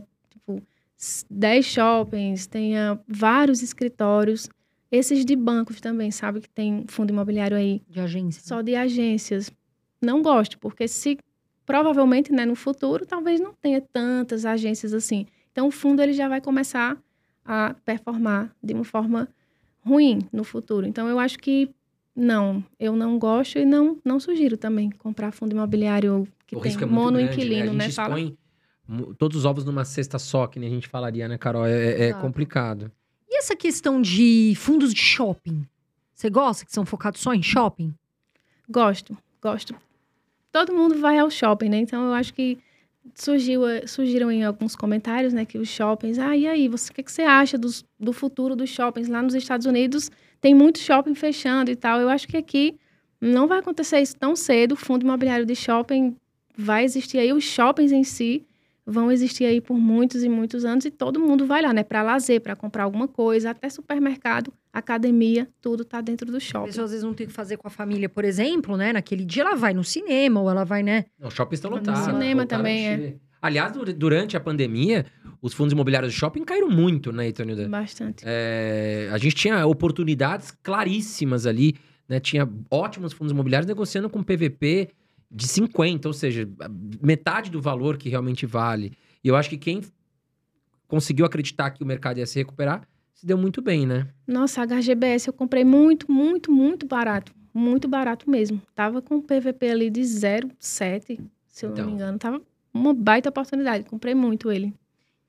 10 1.27 1.65
shoppings, 1.65 2.45
tenha 2.45 2.99
vários 3.07 3.63
escritórios. 3.63 4.47
Esses 4.91 5.25
de 5.25 5.35
bancos 5.35 5.81
também, 5.81 6.11
sabe? 6.11 6.39
Que 6.41 6.49
tem 6.49 6.85
fundo 6.87 7.09
imobiliário 7.09 7.57
aí. 7.57 7.81
De 7.89 7.99
agência. 7.99 8.43
Só 8.45 8.61
de 8.61 8.75
agências. 8.75 9.51
Não 9.99 10.21
gosto, 10.21 10.59
porque 10.59 10.87
se 10.87 11.17
provavelmente, 11.65 12.31
né, 12.31 12.45
no 12.45 12.55
futuro, 12.55 13.05
talvez 13.05 13.39
não 13.39 13.53
tenha 13.53 13.81
tantas 13.81 14.45
agências 14.45 14.93
assim. 14.93 15.25
Então, 15.51 15.67
o 15.67 15.71
fundo 15.71 16.01
ele 16.01 16.13
já 16.13 16.27
vai 16.27 16.41
começar 16.41 16.97
a 17.43 17.75
performar 17.85 18.53
de 18.61 18.73
uma 18.73 18.83
forma 18.83 19.27
ruim 19.85 20.27
no 20.31 20.43
futuro. 20.43 20.85
Então, 20.85 21.07
eu 21.07 21.19
acho 21.19 21.37
que 21.39 21.69
não, 22.15 22.63
eu 22.79 22.95
não 22.95 23.19
gosto 23.19 23.59
e 23.59 23.65
não, 23.65 23.97
não 24.03 24.19
sugiro 24.19 24.57
também 24.57 24.89
comprar 24.89 25.31
fundo 25.31 25.51
imobiliário 25.51 26.27
que 26.47 26.55
o 26.55 26.61
tem 26.61 26.73
é 26.73 26.85
monoinquilino, 26.85 27.73
né? 27.73 27.87
né? 27.87 27.91
Fala 27.91 28.17
todos 29.17 29.37
os 29.37 29.45
ovos 29.45 29.65
numa 29.65 29.83
cesta 29.83 30.19
só, 30.19 30.47
que 30.47 30.59
nem 30.59 30.69
a 30.69 30.71
gente 30.71 30.87
falaria, 30.87 31.27
né, 31.27 31.37
Carol? 31.37 31.65
É, 31.65 32.09
é 32.09 32.13
complicado. 32.13 32.91
E 33.27 33.37
essa 33.37 33.55
questão 33.55 34.01
de 34.01 34.53
fundos 34.55 34.93
de 34.93 35.01
shopping? 35.01 35.65
Você 36.13 36.29
gosta 36.29 36.65
que 36.65 36.71
são 36.71 36.85
focados 36.85 37.19
só 37.19 37.33
em 37.33 37.41
shopping? 37.41 37.93
Gosto, 38.69 39.17
gosto. 39.41 39.75
Todo 40.55 40.73
mundo 40.73 40.97
vai 40.97 41.17
ao 41.17 41.29
shopping, 41.29 41.67
né? 41.67 41.79
Então 41.79 42.05
eu 42.05 42.13
acho 42.13 42.33
que 42.33 42.57
surgiu, 43.13 43.67
eh, 43.67 43.85
surgiram 43.85 44.31
em 44.31 44.45
alguns 44.45 44.73
comentários, 44.73 45.33
né, 45.33 45.43
que 45.43 45.57
os 45.57 45.67
shoppings, 45.67 46.17
ah, 46.17 46.33
e 46.37 46.47
aí, 46.47 46.69
você, 46.69 46.91
o 46.91 46.93
que, 46.93 47.03
que 47.03 47.11
você 47.11 47.23
acha 47.23 47.57
dos, 47.57 47.83
do 47.99 48.13
futuro 48.13 48.55
dos 48.55 48.69
shoppings? 48.69 49.09
Lá 49.09 49.21
nos 49.21 49.35
Estados 49.35 49.65
Unidos 49.65 50.09
tem 50.39 50.55
muito 50.55 50.79
shopping 50.79 51.13
fechando 51.13 51.69
e 51.71 51.75
tal. 51.75 51.99
Eu 51.99 52.07
acho 52.07 52.25
que 52.25 52.37
aqui 52.37 52.77
não 53.19 53.47
vai 53.47 53.59
acontecer 53.59 53.99
isso 53.99 54.15
tão 54.15 54.33
cedo. 54.33 54.71
O 54.71 54.75
fundo 54.77 55.03
imobiliário 55.03 55.45
de 55.45 55.55
shopping 55.57 56.15
vai 56.57 56.85
existir 56.85 57.17
aí, 57.17 57.33
os 57.33 57.43
shoppings 57.43 57.91
em 57.91 58.05
si 58.05 58.45
vão 58.85 59.11
existir 59.11 59.43
aí 59.43 59.59
por 59.59 59.77
muitos 59.77 60.23
e 60.23 60.29
muitos 60.29 60.63
anos 60.63 60.85
e 60.85 60.89
todo 60.89 61.19
mundo 61.19 61.45
vai 61.45 61.61
lá, 61.63 61.73
né, 61.73 61.83
para 61.83 62.01
lazer, 62.01 62.39
para 62.39 62.55
comprar 62.55 62.85
alguma 62.85 63.09
coisa, 63.09 63.49
até 63.49 63.67
supermercado, 63.67 64.53
academia, 64.79 65.47
tudo 65.61 65.83
tá 65.85 66.01
dentro 66.01 66.29
do 66.31 66.37
A 66.37 66.39
shopping. 66.39 66.65
pessoa 66.67 66.85
às 66.85 66.91
vezes 66.91 67.03
não 67.03 67.13
tem 67.13 67.25
o 67.25 67.29
que 67.29 67.33
fazer 67.35 67.57
com 67.57 67.67
a 67.67 67.71
família, 67.71 68.07
por 68.09 68.23
exemplo, 68.25 68.75
né? 68.77 68.91
Naquele 68.93 69.23
dia 69.25 69.43
ela 69.43 69.55
vai 69.55 69.73
no 69.73 69.83
cinema 69.83 70.41
ou 70.41 70.49
ela 70.49 70.63
vai, 70.63 70.83
né? 70.83 71.05
Não, 71.19 71.29
shoppings 71.29 71.59
estão 71.59 71.71
No 71.71 71.77
lotados. 71.77 72.01
cinema 72.01 72.41
voltaram 72.41 72.43
a 72.43 72.45
também, 72.47 72.87
é. 72.87 73.15
Aliás, 73.41 73.71
dur- 73.73 73.93
durante 73.93 74.35
a 74.35 74.39
pandemia, 74.39 75.05
os 75.41 75.53
fundos 75.53 75.71
imobiliários 75.73 76.11
de 76.13 76.17
shopping 76.19 76.43
caíram 76.43 76.69
muito, 76.69 77.11
né, 77.11 77.27
Itonilda? 77.27 77.69
Bastante. 77.69 78.23
É, 78.25 79.07
a 79.11 79.17
gente 79.19 79.35
tinha 79.35 79.65
oportunidades 79.67 80.51
claríssimas 80.63 81.45
ali, 81.45 81.75
né? 82.09 82.19
Tinha 82.19 82.49
ótimos 82.71 83.13
fundos 83.13 83.31
imobiliários 83.31 83.67
negociando 83.67 84.09
com 84.09 84.23
PVP 84.23 84.89
de 85.29 85.47
50, 85.47 86.07
ou 86.07 86.13
seja, 86.13 86.49
metade 87.01 87.51
do 87.51 87.61
valor 87.61 87.97
que 87.97 88.09
realmente 88.09 88.45
vale. 88.45 88.93
E 89.23 89.27
eu 89.27 89.35
acho 89.35 89.49
que 89.49 89.57
quem 89.57 89.81
conseguiu 90.87 91.25
acreditar 91.25 91.71
que 91.71 91.83
o 91.83 91.85
mercado 91.85 92.17
ia 92.19 92.25
se 92.25 92.37
recuperar, 92.39 92.87
se 93.15 93.25
deu 93.25 93.37
muito 93.37 93.61
bem, 93.61 93.85
né? 93.87 94.07
Nossa, 94.27 94.61
HGBS 94.65 95.27
eu 95.29 95.33
comprei 95.33 95.63
muito, 95.65 96.11
muito, 96.11 96.51
muito 96.51 96.85
barato. 96.85 97.33
Muito 97.53 97.87
barato 97.87 98.29
mesmo. 98.29 98.61
Tava 98.75 99.01
com 99.01 99.21
PVP 99.21 99.69
ali 99.69 99.89
de 99.89 100.01
0,7, 100.01 101.19
se 101.47 101.65
eu 101.65 101.69
não 101.69 101.73
Então. 101.75 101.85
me 101.87 101.91
engano. 101.93 102.19
Tava 102.19 102.41
uma 102.73 102.93
baita 102.93 103.29
oportunidade. 103.29 103.85
Comprei 103.85 104.13
muito 104.13 104.51
ele. 104.51 104.73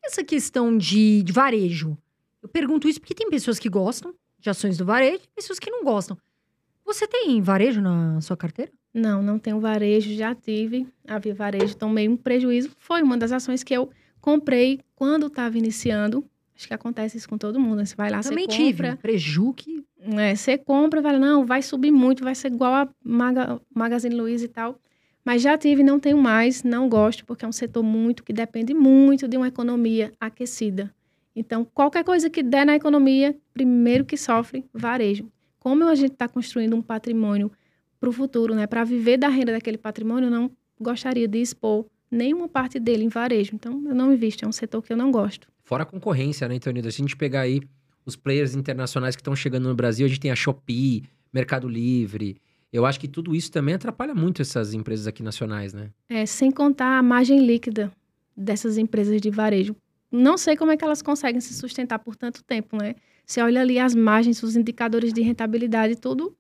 Essa 0.04 0.22
questão 0.24 0.76
de, 0.76 1.22
de 1.22 1.32
varejo. 1.32 1.96
Eu 2.42 2.48
pergunto 2.48 2.88
isso 2.88 3.00
porque 3.00 3.14
tem 3.14 3.30
pessoas 3.30 3.58
que 3.58 3.68
gostam 3.68 4.12
de 4.38 4.50
ações 4.50 4.76
do 4.76 4.84
varejo 4.84 5.22
e 5.24 5.28
pessoas 5.34 5.58
que 5.58 5.70
não 5.70 5.84
gostam. 5.84 6.16
Você 6.84 7.06
tem 7.06 7.40
varejo 7.40 7.80
na 7.80 8.20
sua 8.20 8.36
carteira? 8.36 8.70
Não, 8.94 9.22
não 9.22 9.38
tenho 9.38 9.60
varejo, 9.60 10.12
já 10.14 10.34
tive. 10.34 10.86
Havia 11.06 11.34
varejo, 11.34 11.76
tomei 11.76 12.08
um 12.08 12.16
prejuízo. 12.16 12.70
Foi 12.78 13.02
uma 13.02 13.16
das 13.16 13.30
ações 13.32 13.62
que 13.62 13.74
eu 13.74 13.90
comprei 14.20 14.80
quando 14.94 15.26
estava 15.26 15.58
iniciando. 15.58 16.24
Acho 16.56 16.66
que 16.66 16.74
acontece 16.74 17.18
isso 17.18 17.28
com 17.28 17.36
todo 17.36 17.60
mundo. 17.60 17.76
né? 17.76 17.84
Você 17.84 17.94
vai 17.94 18.10
lá, 18.10 18.20
Também 18.20 18.46
você 18.48 18.56
tive. 18.56 18.78
compra. 18.78 18.92
um 18.94 18.96
Preju 18.96 19.52
que... 19.52 19.84
É, 20.00 20.34
você 20.34 20.56
compra, 20.56 21.02
vai, 21.02 21.18
não, 21.18 21.44
vai 21.44 21.60
subir 21.60 21.90
muito, 21.90 22.24
vai 22.24 22.34
ser 22.34 22.52
igual 22.52 22.72
a 22.72 22.88
Maga, 23.04 23.60
Magazine 23.74 24.14
Luiza 24.14 24.46
e 24.46 24.48
tal. 24.48 24.78
Mas 25.24 25.42
já 25.42 25.58
tive, 25.58 25.82
não 25.82 25.98
tenho 25.98 26.16
mais, 26.16 26.62
não 26.62 26.88
gosto, 26.88 27.26
porque 27.26 27.44
é 27.44 27.48
um 27.48 27.52
setor 27.52 27.82
muito 27.82 28.22
que 28.22 28.32
depende 28.32 28.72
muito 28.72 29.26
de 29.26 29.36
uma 29.36 29.48
economia 29.48 30.12
aquecida. 30.20 30.94
Então, 31.34 31.64
qualquer 31.64 32.04
coisa 32.04 32.30
que 32.30 32.42
der 32.42 32.64
na 32.64 32.76
economia, 32.76 33.36
primeiro 33.52 34.04
que 34.04 34.16
sofre, 34.16 34.64
varejo. 34.72 35.30
Como 35.58 35.84
a 35.84 35.94
gente 35.94 36.12
está 36.12 36.28
construindo 36.28 36.76
um 36.76 36.80
patrimônio 36.80 37.50
para 37.98 38.08
o 38.08 38.12
futuro, 38.12 38.54
né, 38.54 38.66
para 38.66 38.84
viver 38.84 39.16
da 39.16 39.28
renda 39.28 39.52
daquele 39.52 39.76
patrimônio, 39.76 40.28
eu 40.28 40.30
não 40.30 40.50
gostaria 40.80 41.26
de 41.26 41.38
expor 41.38 41.84
nenhuma 42.10 42.48
parte 42.48 42.78
dele 42.78 43.04
em 43.04 43.08
varejo. 43.08 43.50
Então, 43.54 43.82
eu 43.86 43.94
não 43.94 44.12
invisto, 44.12 44.44
é 44.44 44.48
um 44.48 44.52
setor 44.52 44.80
que 44.80 44.92
eu 44.92 44.96
não 44.96 45.10
gosto. 45.10 45.48
Fora 45.66 45.82
a 45.82 45.86
concorrência, 45.86 46.48
né, 46.48 46.54
Itonilda? 46.54 46.92
Se 46.92 47.02
a 47.02 47.04
gente 47.04 47.16
pegar 47.16 47.40
aí 47.40 47.60
os 48.06 48.14
players 48.14 48.54
internacionais 48.54 49.16
que 49.16 49.20
estão 49.20 49.34
chegando 49.34 49.68
no 49.68 49.74
Brasil, 49.74 50.06
a 50.06 50.08
gente 50.08 50.20
tem 50.20 50.30
a 50.30 50.36
Shopee, 50.36 51.02
Mercado 51.32 51.68
Livre. 51.68 52.40
Eu 52.72 52.86
acho 52.86 53.00
que 53.00 53.08
tudo 53.08 53.34
isso 53.34 53.50
também 53.50 53.74
atrapalha 53.74 54.14
muito 54.14 54.40
essas 54.40 54.72
empresas 54.72 55.08
aqui 55.08 55.24
nacionais, 55.24 55.74
né? 55.74 55.90
É, 56.08 56.24
sem 56.24 56.52
contar 56.52 56.98
a 56.98 57.02
margem 57.02 57.44
líquida 57.44 57.92
dessas 58.36 58.78
empresas 58.78 59.20
de 59.20 59.28
varejo. 59.28 59.74
Não 60.10 60.38
sei 60.38 60.56
como 60.56 60.70
é 60.70 60.76
que 60.76 60.84
elas 60.84 61.02
conseguem 61.02 61.40
se 61.40 61.52
sustentar 61.52 61.98
por 61.98 62.14
tanto 62.14 62.44
tempo, 62.44 62.76
né? 62.76 62.94
Você 63.26 63.42
olha 63.42 63.60
ali 63.60 63.76
as 63.76 63.92
margens, 63.92 64.40
os 64.44 64.54
indicadores 64.54 65.12
de 65.12 65.20
rentabilidade, 65.20 65.96
tudo 65.96 66.36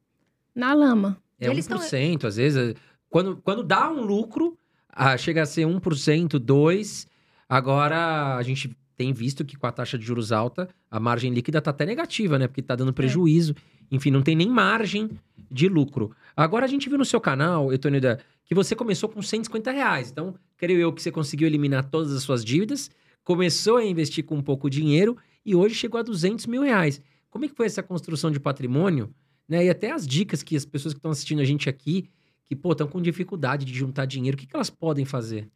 na 0.54 0.72
lama. 0.72 1.20
É 1.40 1.48
Eles 1.48 1.66
1%, 1.66 2.24
às 2.24 2.36
vezes. 2.36 2.76
Quando, 3.10 3.38
quando 3.38 3.64
dá 3.64 3.90
um 3.90 4.02
lucro, 4.02 4.56
ah, 4.88 5.16
chega 5.16 5.42
a 5.42 5.46
ser 5.46 5.66
1%, 5.66 6.38
2%. 6.38 7.08
Agora, 7.48 8.36
a 8.36 8.42
gente 8.42 8.76
tem 8.96 9.12
visto 9.12 9.44
que 9.44 9.56
com 9.56 9.66
a 9.66 9.72
taxa 9.72 9.98
de 9.98 10.04
juros 10.04 10.32
alta, 10.32 10.68
a 10.90 10.98
margem 10.98 11.32
líquida 11.32 11.58
está 11.58 11.70
até 11.70 11.84
negativa, 11.84 12.38
né? 12.38 12.48
Porque 12.48 12.60
está 12.60 12.74
dando 12.74 12.92
prejuízo. 12.92 13.54
Enfim, 13.90 14.10
não 14.10 14.22
tem 14.22 14.34
nem 14.34 14.48
margem 14.48 15.10
de 15.50 15.68
lucro. 15.68 16.10
Agora, 16.34 16.64
a 16.64 16.68
gente 16.68 16.88
viu 16.88 16.96
no 16.96 17.04
seu 17.04 17.20
canal, 17.20 17.72
Etonida, 17.72 18.18
que 18.44 18.54
você 18.54 18.74
começou 18.74 19.08
com 19.08 19.20
150 19.20 19.70
reais. 19.70 20.10
Então, 20.10 20.34
creio 20.56 20.80
eu 20.80 20.92
que 20.92 21.02
você 21.02 21.12
conseguiu 21.12 21.46
eliminar 21.46 21.84
todas 21.84 22.12
as 22.12 22.22
suas 22.22 22.44
dívidas, 22.44 22.90
começou 23.22 23.76
a 23.76 23.84
investir 23.84 24.24
com 24.24 24.36
um 24.36 24.42
pouco 24.42 24.70
de 24.70 24.80
dinheiro 24.80 25.16
e 25.44 25.54
hoje 25.54 25.74
chegou 25.74 26.00
a 26.00 26.02
200 26.02 26.46
mil 26.46 26.62
reais. 26.62 27.00
Como 27.28 27.44
é 27.44 27.48
que 27.48 27.54
foi 27.54 27.66
essa 27.66 27.82
construção 27.82 28.30
de 28.30 28.40
patrimônio? 28.40 29.12
Né? 29.48 29.66
E 29.66 29.70
até 29.70 29.92
as 29.92 30.06
dicas 30.06 30.42
que 30.42 30.56
as 30.56 30.64
pessoas 30.64 30.94
que 30.94 30.98
estão 30.98 31.10
assistindo 31.10 31.40
a 31.40 31.44
gente 31.44 31.68
aqui, 31.68 32.08
que, 32.44 32.56
pô, 32.56 32.72
estão 32.72 32.88
com 32.88 33.00
dificuldade 33.00 33.64
de 33.64 33.74
juntar 33.74 34.06
dinheiro, 34.06 34.36
o 34.36 34.38
que, 34.38 34.46
que 34.46 34.56
elas 34.56 34.70
podem 34.70 35.04
fazer? 35.04 35.48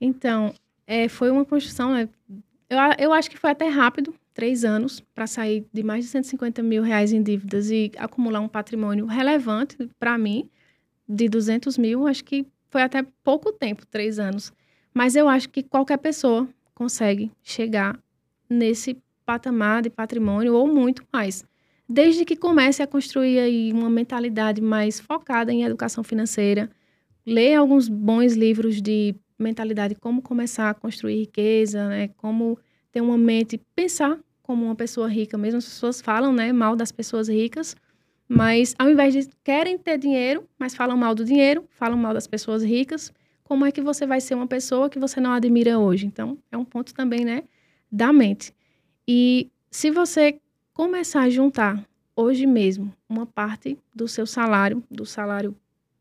Então, 0.00 0.52
é, 0.86 1.08
foi 1.08 1.30
uma 1.30 1.44
construção, 1.44 1.92
né? 1.92 2.08
Eu, 2.72 2.78
eu 2.98 3.12
acho 3.12 3.30
que 3.30 3.38
foi 3.38 3.50
até 3.50 3.68
rápido, 3.68 4.14
três 4.32 4.64
anos, 4.64 4.98
para 5.14 5.26
sair 5.26 5.66
de 5.70 5.82
mais 5.82 6.06
de 6.06 6.10
150 6.10 6.62
mil 6.62 6.82
reais 6.82 7.12
em 7.12 7.22
dívidas 7.22 7.70
e 7.70 7.92
acumular 7.98 8.40
um 8.40 8.48
patrimônio 8.48 9.04
relevante 9.04 9.76
para 10.00 10.16
mim, 10.16 10.48
de 11.06 11.28
200 11.28 11.76
mil. 11.76 12.06
Acho 12.06 12.24
que 12.24 12.46
foi 12.70 12.80
até 12.80 13.04
pouco 13.22 13.52
tempo, 13.52 13.84
três 13.84 14.18
anos. 14.18 14.54
Mas 14.94 15.14
eu 15.14 15.28
acho 15.28 15.50
que 15.50 15.62
qualquer 15.62 15.98
pessoa 15.98 16.48
consegue 16.74 17.30
chegar 17.42 17.98
nesse 18.48 18.96
patamar 19.26 19.82
de 19.82 19.90
patrimônio 19.90 20.54
ou 20.54 20.66
muito 20.66 21.04
mais. 21.12 21.44
Desde 21.86 22.24
que 22.24 22.36
comece 22.36 22.82
a 22.82 22.86
construir 22.86 23.38
aí 23.38 23.70
uma 23.70 23.90
mentalidade 23.90 24.62
mais 24.62 24.98
focada 24.98 25.52
em 25.52 25.62
educação 25.62 26.02
financeira, 26.02 26.70
ler 27.26 27.54
alguns 27.54 27.86
bons 27.86 28.32
livros 28.32 28.80
de 28.80 29.14
mentalidade, 29.42 29.94
como 29.94 30.22
começar 30.22 30.70
a 30.70 30.74
construir 30.74 31.16
riqueza, 31.16 31.88
né? 31.88 32.08
Como 32.16 32.58
ter 32.90 33.00
uma 33.00 33.18
mente, 33.18 33.60
pensar 33.74 34.18
como 34.42 34.64
uma 34.64 34.74
pessoa 34.74 35.08
rica. 35.08 35.38
Mesmo 35.38 35.58
as 35.58 35.64
pessoas 35.64 36.00
falam, 36.00 36.32
né, 36.32 36.52
mal 36.52 36.76
das 36.76 36.92
pessoas 36.92 37.28
ricas, 37.28 37.74
mas 38.28 38.74
ao 38.78 38.90
invés 38.90 39.14
de 39.14 39.28
querem 39.42 39.78
ter 39.78 39.98
dinheiro, 39.98 40.46
mas 40.58 40.74
falam 40.74 40.96
mal 40.96 41.14
do 41.14 41.24
dinheiro, 41.24 41.64
falam 41.70 41.96
mal 41.96 42.12
das 42.14 42.26
pessoas 42.26 42.62
ricas, 42.62 43.12
como 43.44 43.64
é 43.66 43.72
que 43.72 43.80
você 43.80 44.06
vai 44.06 44.20
ser 44.20 44.34
uma 44.34 44.46
pessoa 44.46 44.88
que 44.88 44.98
você 44.98 45.20
não 45.20 45.32
admira 45.32 45.78
hoje? 45.78 46.06
Então, 46.06 46.38
é 46.50 46.56
um 46.56 46.64
ponto 46.64 46.94
também, 46.94 47.24
né, 47.24 47.44
da 47.90 48.12
mente. 48.12 48.54
E 49.06 49.50
se 49.70 49.90
você 49.90 50.38
começar 50.72 51.22
a 51.22 51.30
juntar 51.30 51.86
hoje 52.16 52.46
mesmo 52.46 52.92
uma 53.08 53.26
parte 53.26 53.78
do 53.94 54.06
seu 54.06 54.26
salário, 54.26 54.82
do 54.90 55.04
salário 55.04 55.54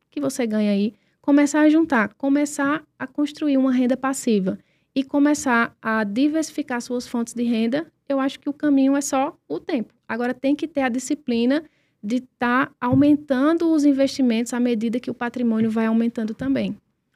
que 0.10 0.20
você 0.20 0.46
ganha 0.46 0.72
aí, 0.72 0.94
começar 1.22 1.62
a 1.62 1.70
juntar, 1.70 2.14
começar 2.16 2.84
a 2.98 3.06
construir 3.06 3.58
uma 3.58 3.72
renda 3.72 3.96
passiva 3.96 4.58
e 4.94 5.04
começar 5.04 5.76
a 5.82 6.04
diversificar 6.04 6.82
suas 6.82 7.08
fontes 7.08 7.34
de 7.34 7.44
renda, 7.44 7.92
eu 8.10 8.20
acho 8.20 8.40
que 8.40 8.50
o 8.50 8.54
caminho 8.54 8.96
é 8.96 9.02
só 9.02 9.38
o 9.48 9.60
tempo. 9.60 9.94
Agora 10.08 10.34
tem 10.34 10.56
que 10.56 10.68
ter 10.68 10.82
a 10.82 10.90
disciplina 10.90 11.64
de 12.04 12.18
estar 12.18 12.72
aumentando 12.82 13.72
os 13.72 13.86
investimentos 13.86 14.54
à 14.54 14.60
medida 14.60 15.00
que 15.00 15.10
o 15.10 15.14
patrimônio 15.14 15.70
vai 15.70 15.86
aumentando 15.86 16.34
também. 16.34 16.76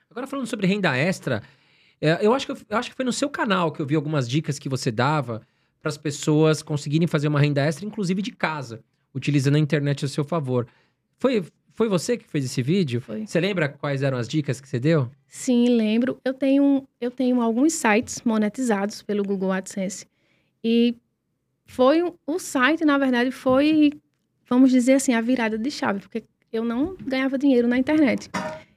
Agora, 0.09 0.27
falando 0.27 0.47
sobre 0.47 0.67
renda 0.67 0.95
extra, 0.95 1.41
é, 1.99 2.25
eu, 2.25 2.33
acho 2.33 2.45
que, 2.45 2.51
eu, 2.51 2.57
eu 2.69 2.77
acho 2.77 2.91
que 2.91 2.95
foi 2.95 3.03
no 3.03 3.11
seu 3.11 3.29
canal 3.29 3.71
que 3.71 3.81
eu 3.81 3.85
vi 3.85 3.95
algumas 3.95 4.29
dicas 4.29 4.59
que 4.59 4.69
você 4.69 4.91
dava 4.91 5.41
para 5.81 5.89
as 5.89 5.97
pessoas 5.97 6.61
conseguirem 6.61 7.07
fazer 7.07 7.27
uma 7.27 7.39
renda 7.39 7.61
extra, 7.61 7.85
inclusive 7.85 8.21
de 8.21 8.31
casa, 8.31 8.83
utilizando 9.13 9.55
a 9.55 9.59
internet 9.59 10.05
a 10.05 10.07
seu 10.07 10.23
favor. 10.23 10.67
Foi, 11.17 11.43
foi 11.76 11.88
você 11.89 12.17
que 12.17 12.28
fez 12.28 12.45
esse 12.45 12.61
vídeo? 12.61 13.01
Foi. 13.01 13.28
Você 13.28 13.39
lembra 13.39 13.67
quais 13.69 14.01
eram 14.01 14.17
as 14.17 14.28
dicas 14.28 14.59
que 14.61 14.67
você 14.67 14.80
deu? 14.80 15.09
Sim, 15.28 15.67
lembro. 15.69 16.17
Eu 16.26 16.34
tenho, 16.34 16.88
eu 16.99 17.11
tenho 17.11 17.41
alguns 17.41 17.73
sites 17.73 18.21
monetizados 18.23 19.01
pelo 19.01 19.23
Google 19.23 19.51
AdSense. 19.51 20.07
E 20.63 20.95
foi 21.65 22.01
um- 22.01 22.13
o 22.26 22.39
site, 22.39 22.86
na 22.86 22.97
verdade, 22.97 23.30
foi, 23.32 23.91
vamos 24.49 24.71
dizer 24.71 24.93
assim, 24.93 25.13
a 25.13 25.21
virada 25.21 25.57
de 25.57 25.69
chave, 25.69 25.99
porque 25.99 26.23
eu 26.51 26.63
não 26.63 26.95
ganhava 27.05 27.38
dinheiro 27.38 27.67
na 27.67 27.78
internet. 27.78 28.30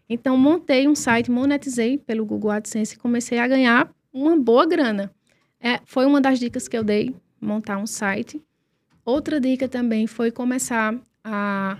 Então, 0.08 0.36
montei 0.36 0.88
um 0.88 0.94
site, 0.94 1.30
monetizei 1.30 1.98
pelo 1.98 2.24
Google 2.26 2.50
AdSense 2.50 2.94
e 2.96 2.98
comecei 2.98 3.38
a 3.38 3.46
ganhar 3.46 3.90
uma 4.12 4.36
boa 4.36 4.66
grana. 4.66 5.10
É, 5.60 5.80
foi 5.84 6.06
uma 6.06 6.20
das 6.20 6.38
dicas 6.38 6.66
que 6.66 6.76
eu 6.76 6.82
dei, 6.82 7.14
montar 7.40 7.78
um 7.78 7.86
site. 7.86 8.42
Outra 9.04 9.40
dica 9.40 9.68
também 9.68 10.06
foi 10.06 10.30
começar 10.30 10.94
a 11.22 11.78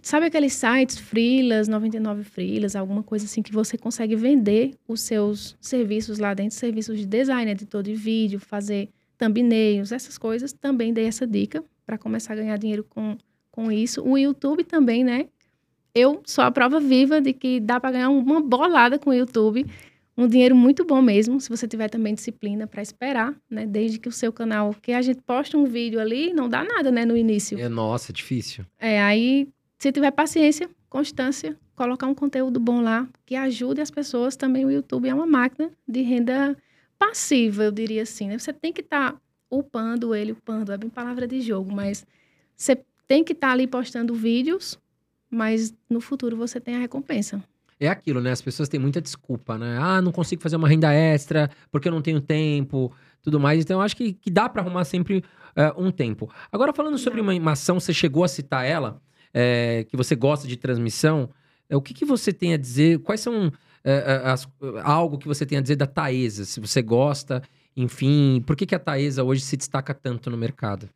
Sabe 0.00 0.26
aqueles 0.26 0.54
sites, 0.54 0.98
Freelas, 0.98 1.68
99 1.68 2.24
Freelas, 2.24 2.74
alguma 2.74 3.02
coisa 3.02 3.26
assim 3.26 3.42
que 3.42 3.52
você 3.52 3.76
consegue 3.76 4.16
vender 4.16 4.74
os 4.88 5.00
seus 5.00 5.56
serviços 5.60 6.18
lá 6.18 6.32
dentro, 6.34 6.54
serviços 6.56 6.98
de 6.98 7.06
design, 7.06 7.50
editor 7.50 7.82
de 7.82 7.94
vídeo, 7.94 8.40
fazer 8.40 8.88
thumbnails, 9.18 9.92
essas 9.92 10.16
coisas. 10.16 10.52
Também 10.52 10.92
dei 10.92 11.06
essa 11.06 11.26
dica 11.26 11.62
para 11.84 11.98
começar 11.98 12.32
a 12.32 12.36
ganhar 12.36 12.56
dinheiro 12.56 12.84
com, 12.88 13.16
com 13.50 13.70
isso. 13.70 14.02
O 14.02 14.16
YouTube 14.16 14.64
também, 14.64 15.04
né? 15.04 15.26
Eu 15.94 16.22
sou 16.24 16.42
a 16.42 16.50
prova 16.50 16.80
viva 16.80 17.20
de 17.20 17.32
que 17.32 17.60
dá 17.60 17.78
para 17.78 17.92
ganhar 17.92 18.08
uma 18.08 18.40
bolada 18.40 18.98
com 18.98 19.10
o 19.10 19.14
YouTube. 19.14 19.66
Um 20.16 20.26
dinheiro 20.26 20.54
muito 20.54 20.84
bom 20.84 21.00
mesmo, 21.00 21.40
se 21.40 21.48
você 21.48 21.66
tiver 21.66 21.88
também 21.88 22.14
disciplina 22.14 22.66
para 22.66 22.82
esperar, 22.82 23.34
né? 23.48 23.66
Desde 23.66 23.98
que 23.98 24.08
o 24.08 24.12
seu 24.12 24.32
canal, 24.32 24.74
que 24.80 24.92
a 24.92 25.00
gente 25.00 25.20
posta 25.22 25.56
um 25.56 25.64
vídeo 25.64 25.98
ali, 25.98 26.32
não 26.32 26.48
dá 26.48 26.62
nada, 26.62 26.90
né, 26.90 27.04
no 27.06 27.16
início. 27.16 27.58
É, 27.58 27.68
nossa, 27.68 28.12
difícil. 28.12 28.64
É, 28.78 29.00
aí, 29.02 29.48
se 29.82 29.90
tiver 29.90 30.12
paciência, 30.12 30.70
constância, 30.88 31.58
colocar 31.74 32.06
um 32.06 32.14
conteúdo 32.14 32.60
bom 32.60 32.80
lá, 32.80 33.08
que 33.26 33.34
ajude 33.34 33.80
as 33.80 33.90
pessoas, 33.90 34.36
também 34.36 34.64
o 34.64 34.70
YouTube 34.70 35.08
é 35.08 35.12
uma 35.12 35.26
máquina 35.26 35.72
de 35.88 36.02
renda 36.02 36.56
passiva, 36.96 37.64
eu 37.64 37.72
diria 37.72 38.04
assim, 38.04 38.28
né? 38.28 38.38
Você 38.38 38.52
tem 38.52 38.72
que 38.72 38.80
estar 38.80 39.14
tá 39.14 39.20
upando 39.50 40.14
ele, 40.14 40.30
upando, 40.30 40.70
é 40.70 40.78
bem 40.78 40.88
palavra 40.88 41.26
de 41.26 41.40
jogo, 41.40 41.74
mas 41.74 42.06
você 42.56 42.80
tem 43.08 43.24
que 43.24 43.32
estar 43.32 43.48
tá 43.48 43.52
ali 43.54 43.66
postando 43.66 44.14
vídeos, 44.14 44.78
mas 45.28 45.74
no 45.90 46.00
futuro 46.00 46.36
você 46.36 46.60
tem 46.60 46.76
a 46.76 46.78
recompensa. 46.78 47.42
É 47.80 47.88
aquilo, 47.88 48.20
né? 48.20 48.30
As 48.30 48.40
pessoas 48.40 48.68
têm 48.68 48.78
muita 48.78 49.00
desculpa, 49.00 49.58
né? 49.58 49.78
Ah, 49.80 50.00
não 50.00 50.12
consigo 50.12 50.40
fazer 50.40 50.54
uma 50.54 50.68
renda 50.68 50.94
extra 50.94 51.50
porque 51.72 51.88
eu 51.88 51.92
não 51.92 52.00
tenho 52.00 52.20
tempo, 52.20 52.94
tudo 53.20 53.40
mais. 53.40 53.64
Então, 53.64 53.80
eu 53.80 53.82
acho 53.82 53.96
que, 53.96 54.12
que 54.12 54.30
dá 54.30 54.48
para 54.48 54.62
arrumar 54.62 54.84
sempre 54.84 55.24
uh, 55.56 55.82
um 55.82 55.90
tempo. 55.90 56.32
Agora, 56.52 56.72
falando 56.72 56.98
sobre 56.98 57.20
uma, 57.20 57.34
uma 57.34 57.50
ação, 57.50 57.80
você 57.80 57.92
chegou 57.92 58.22
a 58.22 58.28
citar 58.28 58.64
ela, 58.64 59.02
é, 59.32 59.84
que 59.88 59.96
você 59.96 60.14
gosta 60.14 60.46
de 60.46 60.56
transmissão. 60.56 61.30
É, 61.68 61.76
o 61.76 61.82
que, 61.82 61.94
que 61.94 62.04
você 62.04 62.32
tem 62.32 62.54
a 62.54 62.56
dizer? 62.56 62.98
Quais 62.98 63.20
são 63.20 63.52
é, 63.84 64.20
as, 64.24 64.48
algo 64.82 65.18
que 65.18 65.26
você 65.26 65.46
tem 65.46 65.58
a 65.58 65.60
dizer 65.60 65.76
da 65.76 65.86
Taesa? 65.86 66.44
Se 66.44 66.60
você 66.60 66.82
gosta, 66.82 67.42
enfim, 67.76 68.42
por 68.46 68.56
que, 68.56 68.66
que 68.66 68.74
a 68.74 68.78
Taesa 68.78 69.24
hoje 69.24 69.42
se 69.42 69.56
destaca 69.56 69.94
tanto 69.94 70.30
no 70.30 70.36
mercado? 70.36 70.88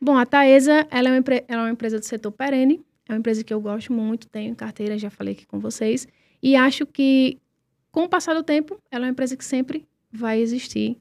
Bom, 0.00 0.16
a 0.16 0.24
Taesa 0.24 0.86
ela 0.90 1.08
é, 1.08 1.12
uma, 1.12 1.24
ela 1.48 1.62
é 1.62 1.64
uma 1.64 1.70
empresa 1.70 1.98
do 1.98 2.04
setor 2.04 2.32
perene, 2.32 2.80
é 3.08 3.12
uma 3.12 3.18
empresa 3.18 3.44
que 3.44 3.52
eu 3.52 3.60
gosto 3.60 3.92
muito, 3.92 4.28
tenho 4.28 4.54
carteira, 4.54 4.98
já 4.98 5.10
falei 5.10 5.34
aqui 5.34 5.46
com 5.46 5.58
vocês. 5.58 6.06
E 6.42 6.56
acho 6.56 6.86
que, 6.86 7.38
com 7.90 8.04
o 8.04 8.08
passar 8.08 8.34
do 8.34 8.42
tempo, 8.42 8.78
ela 8.90 9.04
é 9.04 9.08
uma 9.08 9.12
empresa 9.12 9.36
que 9.36 9.44
sempre 9.44 9.86
vai 10.10 10.40
existir, 10.40 10.96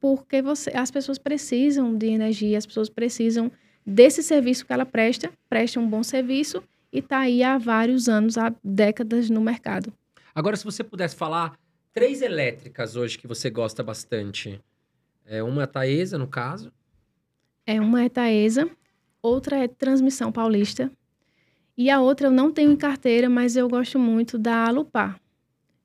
porque 0.00 0.40
você, 0.40 0.70
as 0.76 0.90
pessoas 0.90 1.18
precisam 1.18 1.96
de 1.96 2.06
energia, 2.06 2.56
as 2.56 2.66
pessoas 2.66 2.88
precisam 2.88 3.50
desse 3.86 4.22
serviço 4.22 4.64
que 4.66 4.72
ela 4.72 4.86
presta, 4.86 5.30
presta 5.48 5.80
um 5.80 5.88
bom 5.88 6.02
serviço 6.02 6.62
e 6.92 6.98
está 6.98 7.20
aí 7.20 7.42
há 7.42 7.58
vários 7.58 8.08
anos, 8.08 8.38
há 8.38 8.54
décadas 8.62 9.28
no 9.28 9.40
mercado. 9.40 9.92
Agora, 10.34 10.56
se 10.56 10.64
você 10.64 10.82
pudesse 10.82 11.14
falar 11.14 11.58
três 11.94 12.20
elétricas 12.20 12.96
hoje 12.96 13.16
que 13.16 13.28
você 13.28 13.48
gosta 13.48 13.82
bastante. 13.82 14.60
É 15.24 15.42
uma 15.42 15.62
é 15.62 15.66
Taesa, 15.66 16.18
no 16.18 16.26
caso. 16.26 16.72
É 17.64 17.80
uma 17.80 18.02
é 18.02 18.08
Taesa, 18.08 18.68
outra 19.22 19.56
é 19.56 19.68
Transmissão 19.68 20.30
Paulista, 20.30 20.90
e 21.78 21.88
a 21.88 22.00
outra 22.00 22.26
eu 22.26 22.30
não 22.30 22.52
tenho 22.52 22.72
em 22.72 22.76
carteira, 22.76 23.30
mas 23.30 23.56
eu 23.56 23.68
gosto 23.68 23.98
muito 23.98 24.36
da 24.36 24.66
Alupar, 24.66 25.18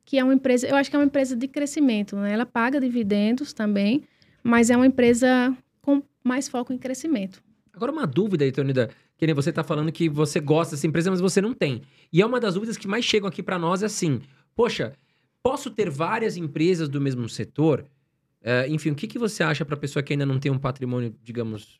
que 0.03 0.17
é 0.17 0.23
uma 0.23 0.33
empresa, 0.33 0.67
eu 0.67 0.75
acho 0.75 0.89
que 0.89 0.95
é 0.95 0.99
uma 0.99 1.05
empresa 1.05 1.37
de 1.37 1.47
crescimento, 1.47 2.17
né? 2.17 2.33
Ela 2.33 2.45
paga 2.45 2.81
dividendos 2.81 3.53
também, 3.53 4.03
mas 4.43 4.69
é 4.69 4.75
uma 4.75 4.87
empresa 4.87 5.55
com 5.81 6.03
mais 6.23 6.49
foco 6.49 6.73
em 6.73 6.77
crescimento. 6.77 7.41
Agora, 7.79 7.93
uma 7.93 8.05
dúvida, 8.05 8.45
Itonida, 8.45 8.89
que 9.17 9.25
nem 9.25 9.33
você 9.33 9.51
está 9.51 9.63
falando 9.63 9.89
que 9.89 10.09
você 10.09 10.41
gosta 10.41 10.75
dessa 10.75 10.85
empresa, 10.85 11.09
mas 11.09 11.21
você 11.21 11.39
não 11.39 11.53
tem. 11.53 11.81
E 12.11 12.21
é 12.21 12.25
uma 12.25 12.37
das 12.37 12.55
dúvidas 12.55 12.75
que 12.75 12.89
mais 12.89 13.05
chegam 13.05 13.29
aqui 13.29 13.41
para 13.41 13.57
nós, 13.57 13.81
é 13.81 13.85
assim, 13.85 14.19
poxa, 14.53 14.91
posso 15.41 15.71
ter 15.71 15.89
várias 15.89 16.35
empresas 16.35 16.89
do 16.89 16.99
mesmo 16.99 17.29
setor? 17.29 17.85
É, 18.41 18.67
enfim, 18.67 18.91
o 18.91 18.95
que, 18.95 19.07
que 19.07 19.17
você 19.17 19.43
acha 19.43 19.63
para 19.63 19.75
a 19.75 19.79
pessoa 19.79 20.03
que 20.03 20.11
ainda 20.11 20.25
não 20.25 20.41
tem 20.41 20.51
um 20.51 20.59
patrimônio, 20.59 21.15
digamos, 21.23 21.79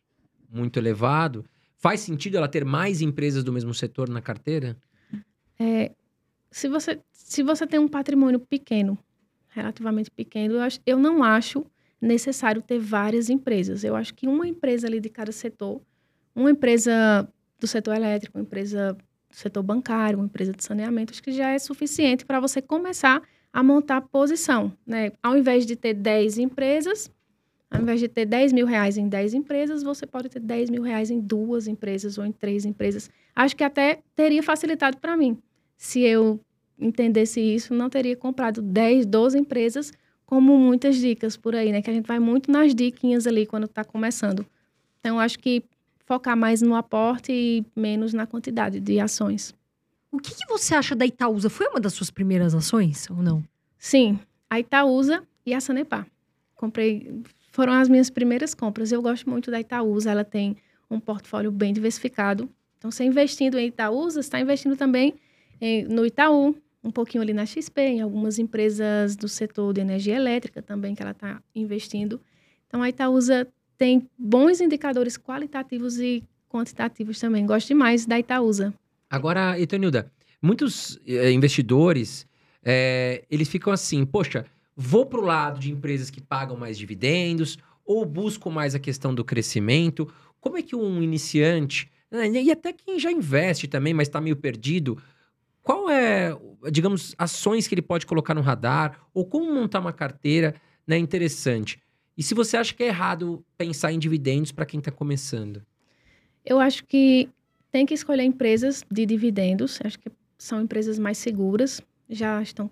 muito 0.49 0.79
elevado? 0.79 1.43
Faz 1.75 1.99
sentido 1.99 2.37
ela 2.37 2.47
ter 2.47 2.63
mais 2.63 3.01
empresas 3.01 3.43
do 3.43 3.51
mesmo 3.51 3.73
setor 3.73 4.07
na 4.07 4.21
carteira? 4.21 4.77
É, 5.59 5.91
se, 6.49 6.69
você, 6.69 7.01
se 7.11 7.43
você 7.43 7.67
tem 7.67 7.77
um 7.77 7.89
patrimônio 7.89 8.39
pequeno, 8.39 8.97
relativamente 9.49 10.09
pequeno, 10.09 10.53
eu, 10.53 10.61
acho, 10.61 10.79
eu 10.85 10.97
não 10.97 11.21
acho 11.21 11.65
necessário 12.01 12.61
ter 12.61 12.79
várias 12.79 13.29
empresas. 13.29 13.83
Eu 13.83 13.97
acho 13.97 14.13
que 14.13 14.27
uma 14.27 14.47
empresa 14.47 14.87
ali 14.87 15.01
de 15.01 15.09
cada 15.09 15.31
setor, 15.31 15.81
uma 16.39 16.51
empresa 16.51 17.27
do 17.59 17.67
setor 17.67 17.95
elétrico, 17.95 18.37
uma 18.37 18.43
empresa 18.43 18.93
do 18.93 19.35
setor 19.35 19.61
bancário, 19.61 20.17
uma 20.17 20.25
empresa 20.25 20.53
de 20.53 20.63
saneamento, 20.63 21.11
acho 21.11 21.21
que 21.21 21.31
já 21.31 21.49
é 21.49 21.59
suficiente 21.59 22.25
para 22.25 22.39
você 22.39 22.61
começar 22.61 23.21
a 23.51 23.61
montar 23.61 24.01
posição. 24.01 24.71
Né? 24.85 25.11
Ao 25.21 25.37
invés 25.37 25.65
de 25.65 25.75
ter 25.75 25.93
10 25.93 26.37
empresas, 26.37 27.11
ao 27.69 27.81
invés 27.81 27.99
de 27.99 28.07
ter 28.07 28.25
10 28.25 28.53
mil 28.53 28.65
reais 28.65 28.97
em 28.97 29.07
10 29.07 29.33
empresas, 29.33 29.83
você 29.83 30.07
pode 30.07 30.29
ter 30.29 30.39
10 30.39 30.69
mil 30.69 30.81
reais 30.81 31.11
em 31.11 31.19
duas 31.19 31.67
empresas 31.67 32.17
ou 32.17 32.25
em 32.25 32.31
três 32.31 32.65
empresas. 32.65 33.09
Acho 33.35 33.55
que 33.55 33.63
até 33.63 33.99
teria 34.15 34.41
facilitado 34.41 34.97
para 34.97 35.15
mim. 35.15 35.37
Se 35.77 36.01
eu 36.01 36.39
entendesse 36.79 37.39
isso, 37.39 37.73
não 37.73 37.89
teria 37.89 38.15
comprado 38.15 38.61
10, 38.61 39.05
12 39.05 39.37
empresas, 39.37 39.91
como 40.25 40.57
muitas 40.57 40.95
dicas 40.97 41.35
por 41.35 41.55
aí, 41.55 41.71
né? 41.71 41.81
Que 41.81 41.89
a 41.89 41.93
gente 41.93 42.07
vai 42.07 42.19
muito 42.19 42.49
nas 42.51 42.73
diquinhas 42.73 43.27
ali 43.27 43.45
quando 43.45 43.65
está 43.65 43.83
começando. 43.83 44.45
Então, 44.99 45.19
acho 45.19 45.37
que 45.39 45.63
focar 46.09 46.35
mais 46.35 46.59
no 46.59 46.73
aporte 46.73 47.31
e 47.31 47.63
menos 47.79 48.15
na 48.15 48.25
quantidade 48.25 48.79
de 48.79 48.99
ações. 48.99 49.53
O 50.11 50.17
que, 50.17 50.33
que 50.33 50.47
você 50.47 50.73
acha 50.73 50.95
da 50.95 51.05
Itaúsa? 51.05 51.51
Foi 51.51 51.67
uma 51.67 51.79
das 51.79 51.93
suas 51.93 52.09
primeiras 52.09 52.55
ações 52.55 53.07
ou 53.11 53.17
não? 53.17 53.43
Sim, 53.77 54.19
a 54.49 54.59
Itaúsa 54.59 55.21
e 55.45 55.53
a 55.53 55.61
Sanepar. 55.61 56.07
Comprei, 56.55 57.21
foram 57.51 57.73
as 57.73 57.87
minhas 57.87 58.09
primeiras 58.09 58.55
compras. 58.55 58.91
Eu 58.91 59.03
gosto 59.03 59.29
muito 59.29 59.51
da 59.51 59.59
Itaúsa, 59.59 60.09
ela 60.09 60.23
tem 60.23 60.57
um 60.89 60.99
portfólio 60.99 61.51
bem 61.51 61.71
diversificado. 61.71 62.49
Então, 62.79 62.89
você 62.89 63.03
investindo 63.03 63.59
em 63.59 63.67
Itaúsa, 63.67 64.19
está 64.19 64.39
investindo 64.39 64.75
também 64.75 65.13
em, 65.61 65.83
no 65.83 66.07
Itaú, 66.07 66.55
um 66.83 66.89
pouquinho 66.89 67.21
ali 67.21 67.33
na 67.33 67.45
XP, 67.45 67.81
em 67.81 68.01
algumas 68.01 68.39
empresas 68.39 69.15
do 69.15 69.27
setor 69.27 69.73
de 69.73 69.81
energia 69.81 70.15
elétrica 70.15 70.59
também 70.59 70.95
que 70.95 71.03
ela 71.03 71.11
está 71.11 71.39
investindo. 71.53 72.19
Então, 72.65 72.81
a 72.81 72.89
Itaúsa 72.89 73.47
tem 73.79 74.07
bons 74.17 74.59
indicadores 74.59 75.17
qualitativos 75.17 75.97
e 75.99 76.21
quantitativos 76.49 77.17
também. 77.17 77.45
Gosto 77.45 77.69
demais 77.69 78.05
da 78.05 78.19
Itaúsa. 78.19 78.73
Agora, 79.09 79.59
Etonilda, 79.59 80.11
muitos 80.41 80.99
eh, 81.07 81.31
investidores, 81.31 82.27
eh, 82.61 83.23
eles 83.31 83.47
ficam 83.47 83.71
assim, 83.71 84.05
poxa, 84.05 84.45
vou 84.75 85.05
para 85.05 85.19
o 85.19 85.25
lado 85.25 85.59
de 85.59 85.71
empresas 85.71 86.09
que 86.09 86.21
pagam 86.21 86.57
mais 86.57 86.77
dividendos 86.77 87.57
ou 87.85 88.05
busco 88.05 88.51
mais 88.51 88.75
a 88.75 88.79
questão 88.79 89.15
do 89.15 89.23
crescimento? 89.23 90.11
Como 90.41 90.57
é 90.57 90.61
que 90.61 90.75
um 90.75 91.01
iniciante, 91.01 91.89
né, 92.11 92.29
e 92.29 92.51
até 92.51 92.73
quem 92.73 92.99
já 92.99 93.11
investe 93.11 93.67
também, 93.67 93.93
mas 93.93 94.09
está 94.09 94.19
meio 94.19 94.35
perdido, 94.35 95.01
qual 95.63 95.89
é, 95.89 96.37
digamos, 96.69 97.15
ações 97.17 97.67
que 97.67 97.73
ele 97.73 97.81
pode 97.81 98.05
colocar 98.05 98.33
no 98.33 98.41
radar 98.41 98.99
ou 99.13 99.25
como 99.25 99.53
montar 99.53 99.79
uma 99.79 99.93
carteira 99.93 100.53
né, 100.85 100.97
interessante? 100.97 101.79
E 102.19 102.23
se 102.23 102.35
você 102.35 102.57
acha 102.57 102.73
que 102.73 102.83
é 102.83 102.87
errado 102.87 103.41
pensar 103.57 103.93
em 103.93 103.97
dividendos 103.97 104.51
para 104.51 104.65
quem 104.65 104.79
está 104.79 104.91
começando? 104.91 105.65
Eu 106.45 106.59
acho 106.59 106.83
que 106.83 107.29
tem 107.71 107.85
que 107.85 107.93
escolher 107.93 108.23
empresas 108.23 108.83
de 108.91 109.05
dividendos, 109.05 109.79
acho 109.85 109.97
que 109.97 110.11
são 110.37 110.61
empresas 110.61 110.99
mais 110.99 111.17
seguras, 111.17 111.81
já 112.09 112.41
estão 112.41 112.69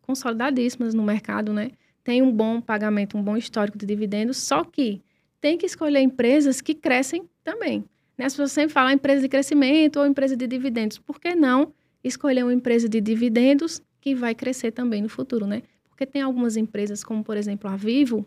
consolidadíssimas 0.00 0.94
no 0.94 1.02
mercado, 1.02 1.52
né? 1.52 1.72
Tem 2.02 2.22
um 2.22 2.32
bom 2.32 2.58
pagamento, 2.58 3.18
um 3.18 3.22
bom 3.22 3.36
histórico 3.36 3.76
de 3.76 3.84
dividendos, 3.84 4.38
só 4.38 4.64
que 4.64 5.02
tem 5.42 5.58
que 5.58 5.66
escolher 5.66 6.00
empresas 6.00 6.62
que 6.62 6.74
crescem 6.74 7.28
também. 7.44 7.84
Né? 8.16 8.24
As 8.24 8.32
pessoas 8.32 8.52
sempre 8.52 8.72
falam 8.72 8.92
empresa 8.92 9.20
de 9.20 9.28
crescimento 9.28 9.98
ou 9.98 10.06
empresa 10.06 10.34
de 10.34 10.46
dividendos. 10.46 10.96
Por 10.96 11.20
que 11.20 11.34
não 11.34 11.70
escolher 12.02 12.44
uma 12.44 12.54
empresa 12.54 12.88
de 12.88 13.02
dividendos 13.02 13.82
que 14.00 14.14
vai 14.14 14.34
crescer 14.34 14.70
também 14.70 15.02
no 15.02 15.08
futuro, 15.10 15.46
né? 15.46 15.62
Porque 15.86 16.06
tem 16.06 16.22
algumas 16.22 16.56
empresas, 16.56 17.04
como 17.04 17.22
por 17.22 17.36
exemplo 17.36 17.68
a 17.68 17.76
Vivo, 17.76 18.24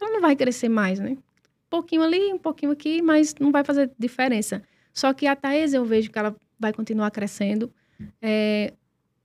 ela 0.00 0.10
não 0.10 0.20
vai 0.20 0.34
crescer 0.34 0.68
mais, 0.68 0.98
né? 0.98 1.10
Um 1.10 1.70
pouquinho 1.70 2.02
ali, 2.02 2.32
um 2.32 2.38
pouquinho 2.38 2.72
aqui, 2.72 3.02
mas 3.02 3.34
não 3.38 3.52
vai 3.52 3.62
fazer 3.62 3.90
diferença. 3.98 4.62
Só 4.92 5.12
que 5.12 5.26
a 5.26 5.36
Taesa 5.36 5.76
eu 5.76 5.84
vejo 5.84 6.10
que 6.10 6.18
ela 6.18 6.34
vai 6.58 6.72
continuar 6.72 7.10
crescendo. 7.10 7.72
É, 8.20 8.72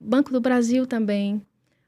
Banco 0.00 0.32
do 0.32 0.40
Brasil 0.40 0.86
também. 0.86 1.42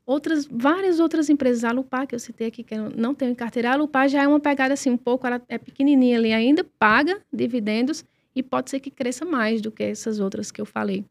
Outras, 0.04 0.48
várias 0.50 1.00
outras 1.00 1.28
empresas, 1.28 1.64
a 1.64 1.70
Lupar, 1.70 2.06
que 2.06 2.14
eu 2.14 2.18
citei 2.18 2.46
aqui, 2.46 2.64
que 2.64 2.74
eu 2.74 2.90
não 2.90 3.14
tenho 3.14 3.30
em 3.30 3.34
carteira, 3.34 3.72
a 3.72 3.76
Lupar 3.76 4.08
já 4.08 4.22
é 4.22 4.26
uma 4.26 4.40
pegada 4.40 4.72
assim, 4.72 4.90
um 4.90 4.96
pouco, 4.96 5.26
ela 5.26 5.40
é 5.48 5.58
pequenininha 5.58 6.16
ali 6.18 6.32
ainda, 6.32 6.64
paga 6.78 7.20
dividendos 7.30 8.04
e 8.34 8.42
pode 8.42 8.70
ser 8.70 8.80
que 8.80 8.90
cresça 8.90 9.26
mais 9.26 9.60
do 9.60 9.70
que 9.70 9.82
essas 9.82 10.18
outras 10.18 10.50
que 10.50 10.60
eu 10.60 10.64
falei. 10.64 11.04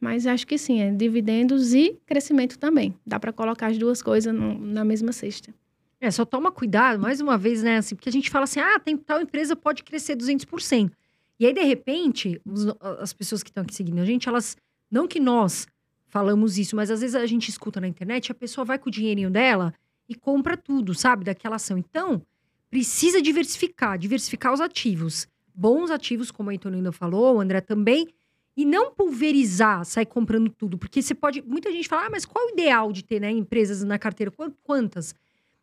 Mas 0.00 0.26
acho 0.26 0.46
que 0.46 0.56
sim, 0.56 0.80
é 0.80 0.90
dividendos 0.90 1.74
e 1.74 1.98
crescimento 2.06 2.58
também. 2.58 2.94
Dá 3.06 3.20
para 3.20 3.32
colocar 3.32 3.66
as 3.66 3.76
duas 3.76 4.00
coisas 4.00 4.34
no, 4.34 4.58
na 4.58 4.84
mesma 4.84 5.12
cesta. 5.12 5.52
É, 6.00 6.10
só 6.10 6.24
toma 6.24 6.50
cuidado, 6.50 6.98
mais 6.98 7.20
uma 7.20 7.36
vez, 7.36 7.62
né, 7.62 7.76
assim, 7.76 7.94
porque 7.94 8.08
a 8.08 8.12
gente 8.12 8.30
fala 8.30 8.44
assim, 8.44 8.58
ah, 8.60 8.78
tem 8.80 8.96
tal 8.96 9.20
empresa 9.20 9.54
pode 9.54 9.82
crescer 9.84 10.16
200%. 10.16 10.90
E 11.38 11.46
aí, 11.46 11.52
de 11.52 11.62
repente, 11.62 12.40
os, 12.44 12.66
as 13.00 13.12
pessoas 13.12 13.42
que 13.42 13.50
estão 13.50 13.62
aqui 13.62 13.74
seguindo 13.74 14.00
a 14.00 14.04
gente, 14.04 14.28
elas, 14.28 14.56
não 14.90 15.06
que 15.06 15.20
nós 15.20 15.66
falamos 16.08 16.58
isso, 16.58 16.74
mas 16.74 16.90
às 16.90 17.00
vezes 17.00 17.14
a 17.14 17.26
gente 17.26 17.48
escuta 17.48 17.80
na 17.80 17.88
internet, 17.88 18.32
a 18.32 18.34
pessoa 18.34 18.64
vai 18.64 18.78
com 18.78 18.88
o 18.88 18.92
dinheirinho 18.92 19.30
dela 19.30 19.74
e 20.08 20.14
compra 20.14 20.56
tudo, 20.56 20.94
sabe, 20.94 21.24
daquela 21.24 21.56
ação. 21.56 21.76
Então, 21.78 22.22
precisa 22.70 23.20
diversificar, 23.20 23.98
diversificar 23.98 24.52
os 24.52 24.60
ativos. 24.60 25.28
bons 25.54 25.90
ativos, 25.90 26.30
como 26.30 26.48
a 26.50 26.52
Antonina 26.54 26.90
falou, 26.92 27.36
o 27.36 27.40
André 27.40 27.60
também, 27.60 28.08
e 28.56 28.64
não 28.64 28.90
pulverizar, 28.92 29.84
sair 29.84 30.06
comprando 30.06 30.48
tudo. 30.50 30.78
Porque 30.78 31.02
você 31.02 31.14
pode. 31.14 31.42
Muita 31.42 31.70
gente 31.70 31.88
fala, 31.88 32.06
ah, 32.06 32.10
mas 32.10 32.24
qual 32.24 32.46
o 32.46 32.50
ideal 32.50 32.90
de 32.92 33.04
ter 33.04 33.20
né, 33.20 33.30
empresas 33.30 33.82
na 33.84 33.98
carteira? 33.98 34.30
Qu- 34.30 34.52
Quantas? 34.62 35.14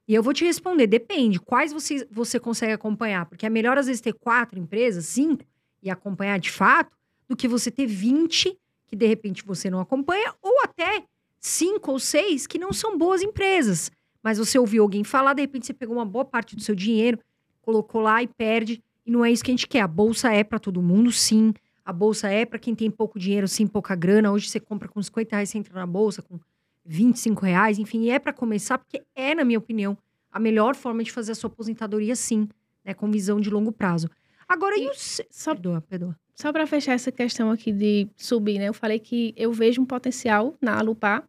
E 0.08 0.16
eu 0.16 0.24
vou 0.24 0.34
te 0.34 0.46
responder, 0.46 0.88
depende. 0.88 1.40
Quais 1.40 1.74
você, 1.74 2.08
você 2.10 2.40
consegue 2.40 2.74
acompanhar? 2.74 3.26
Porque 3.26 3.46
é 3.46 3.50
melhor, 3.50 3.78
às 3.78 3.88
vezes, 3.88 4.02
ter 4.02 4.14
quatro 4.14 4.58
empresas, 4.58 5.06
cinco, 5.06 5.44
e 5.84 5.90
acompanhar 5.90 6.40
de 6.40 6.50
fato, 6.50 6.96
do 7.28 7.36
que 7.36 7.48
você 7.48 7.70
ter 7.70 7.86
20 7.86 8.58
que 8.88 8.96
de 8.96 9.06
repente 9.06 9.44
você 9.46 9.70
não 9.70 9.80
acompanha, 9.80 10.34
ou 10.42 10.64
até 10.64 11.04
cinco 11.40 11.92
ou 11.92 12.00
seis 12.00 12.48
que 12.48 12.58
não 12.58 12.74
são 12.74 12.98
boas 12.98 13.22
empresas. 13.22 13.92
Mas 14.24 14.38
você 14.38 14.58
ouviu 14.58 14.82
alguém 14.84 15.04
falar, 15.04 15.34
de 15.34 15.42
repente 15.42 15.68
você 15.68 15.74
pegou 15.74 15.96
uma 15.96 16.06
boa 16.06 16.26
parte 16.26 16.56
do 16.56 16.62
seu 16.62 16.74
dinheiro, 16.74 17.20
colocou 17.62 18.02
lá 18.02 18.24
e 18.24 18.28
perde. 18.28 18.82
E 19.06 19.12
não 19.12 19.24
é 19.24 19.32
isso 19.32 19.44
que 19.44 19.52
a 19.52 19.54
gente 19.54 19.68
quer. 19.68 19.82
A 19.82 19.88
bolsa 19.88 20.34
é 20.34 20.44
para 20.44 20.60
todo 20.60 20.82
mundo, 20.82 21.12
sim. 21.12 21.54
A 21.86 21.94
bolsa 21.94 22.28
é 22.30 22.46
para 22.46 22.60
quem 22.60 22.76
tem 22.76 22.90
pouco 22.90 23.20
dinheiro, 23.20 23.48
sim, 23.48 23.68
pouca 23.68 23.96
grana. 23.96 24.32
Hoje 24.32 24.50
você 24.50 24.60
compra 24.60 24.88
com 24.88 25.02
50 25.02 25.36
reais, 25.36 25.50
você 25.50 25.58
entra 25.58 25.74
na 25.74 25.86
bolsa 25.86 26.22
com 26.22 26.40
25 26.88 27.46
reais. 27.46 27.78
Enfim, 27.78 28.10
é 28.10 28.18
para 28.18 28.34
começar, 28.34 28.78
porque 28.78 29.04
é, 29.16 29.36
na 29.36 29.44
minha 29.44 29.60
opinião, 29.60 29.98
a 30.32 30.40
melhor 30.40 30.76
forma 30.76 31.04
de 31.04 31.12
fazer 31.12 31.34
a 31.34 31.36
sua 31.36 31.50
aposentadoria, 31.50 32.16
sim, 32.16 32.48
né? 32.84 32.94
Com 32.94 33.12
visão 33.12 33.40
de 33.40 33.50
longo 33.50 33.72
prazo. 33.72 34.10
Agora, 34.48 34.76
e, 34.78 34.84
E 34.86 34.90
o... 34.90 34.94
só- 35.30 35.54
Perdoa, 35.54 35.82
perdoa. 35.82 36.18
Só 36.34 36.52
para 36.54 36.68
fechar 36.68 36.94
essa 36.94 37.12
questão 37.12 37.50
aqui 37.52 37.72
de 37.72 38.08
subir, 38.16 38.60
né? 38.60 38.70
Eu 38.70 38.74
falei 38.74 39.00
que 39.00 39.34
eu 39.36 39.52
vejo 39.52 39.82
um 39.82 39.86
potencial 39.86 40.54
na 40.62 40.78
Alupar 40.78 41.28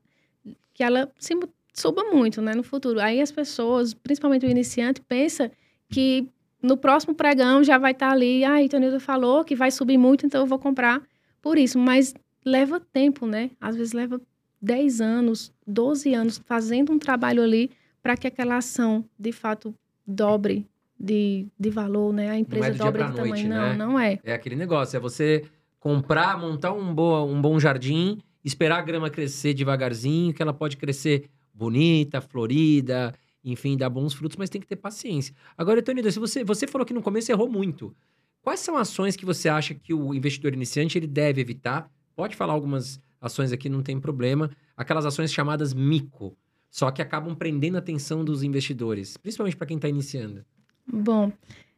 que 0.75 0.83
ela 0.83 1.11
se 1.19 1.35
suba 1.75 2.05
muito, 2.05 2.41
né, 2.43 2.55
no 2.55 2.63
futuro. 2.63 3.01
Aí 3.01 3.21
as 3.21 3.33
pessoas, 3.33 3.95
principalmente 3.95 4.45
o 4.47 4.49
iniciante, 4.51 5.01
pensa 5.01 5.51
que 5.89 6.29
no 6.63 6.77
próximo 6.77 7.15
pregão 7.15 7.65
já 7.65 7.79
vai 7.79 7.93
estar 7.93 8.11
ali, 8.13 8.45
ah, 8.45 8.63
Itonildo 8.63 9.01
falou 9.01 9.45
que 9.45 9.55
vai 9.57 9.71
subir 9.71 9.97
muito, 9.99 10.27
então 10.27 10.43
eu 10.43 10.47
vou 10.47 10.59
comprar 10.59 11.03
por 11.41 11.57
isso, 11.57 11.79
mas 11.79 12.15
leva 12.45 12.79
tempo, 12.81 13.27
né? 13.27 13.51
Às 13.61 13.77
vezes 13.77 13.93
leva 13.93 14.21
10 14.61 15.01
anos, 15.01 15.53
12 15.67 16.15
anos 16.15 16.39
fazendo 16.45 16.93
um 16.93 16.99
trabalho 16.99 17.43
ali 17.43 17.71
para 18.03 18.17
que 18.17 18.27
aquela 18.27 18.57
ação, 18.57 19.05
de 19.19 19.33
fato, 19.33 19.75
dobre 20.07 20.67
de, 20.99 21.47
de 21.59 21.71
valor, 21.71 22.13
né? 22.13 22.31
A 22.31 22.39
empresa 22.39 22.71
do 22.71 22.77
dia 22.77 22.85
dobre 22.85 23.03
pra 23.03 23.11
de 23.11 23.17
tamanho. 23.17 23.35
noite, 23.35 23.49
não, 23.49 23.69
né? 23.69 23.77
não 23.77 23.99
é. 23.99 24.19
É 24.25 24.33
aquele 24.33 24.57
negócio, 24.57 24.97
é 24.97 25.01
você 25.01 25.45
comprar, 25.79 26.39
montar 26.39 26.73
um, 26.73 26.93
boa, 26.95 27.23
um 27.23 27.41
bom 27.41 27.59
jardim, 27.61 28.19
esperar 28.45 28.79
a 28.79 28.83
grama 28.83 29.11
crescer 29.11 29.55
devagarzinho, 29.55 30.35
que 30.35 30.43
ela 30.43 30.53
pode 30.53 30.77
crescer 30.77 31.31
bonita, 31.55 32.21
florida, 32.21 33.15
enfim, 33.45 33.77
dar 33.77 33.89
bons 33.89 34.15
frutos, 34.15 34.37
mas 34.37 34.51
tem 34.51 34.61
que 34.61 34.67
ter 34.67 34.77
paciência. 34.77 35.35
Agora, 35.57 35.83
Tonida, 35.83 36.11
se 36.11 36.19
você, 36.19 36.43
você 36.45 36.67
falou 36.67 36.85
que 36.87 36.95
no 36.95 37.03
começo 37.03 37.31
errou 37.31 37.49
muito. 37.49 37.95
Quais 38.43 38.61
são 38.61 38.77
ações 38.77 39.17
que 39.17 39.25
você 39.25 39.49
acha 39.49 39.75
que 39.75 39.93
o 39.93 40.15
investidor 40.15 40.53
iniciante 40.55 40.97
ele 40.99 41.07
deve 41.07 41.41
evitar? 41.41 41.91
Pode 42.15 42.35
falar 42.35 42.53
algumas 42.53 43.01
ações 43.21 43.53
aqui, 43.53 43.69
não 43.69 43.83
tem 43.83 44.01
problema. 44.01 44.51
Aquelas 44.77 45.07
ações 45.07 45.33
chamadas 45.33 45.75
mico, 45.75 46.37
só 46.71 46.91
que 46.91 47.03
acabam 47.03 47.35
prendendo 47.35 47.77
a 47.77 47.79
atenção 47.79 48.25
dos 48.25 48.43
investidores, 48.43 49.17
principalmente 49.17 49.57
para 49.57 49.67
quem 49.67 49.77
está 49.77 49.89
iniciando. 49.89 50.45
Bom, 50.87 51.33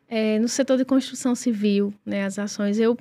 é, 0.09 0.39
no 0.39 0.49
setor 0.49 0.77
de 0.77 0.85
construção 0.85 1.35
civil, 1.35 1.95
né, 2.05 2.25
as 2.25 2.39
ações, 2.39 2.79
eu 2.79 2.97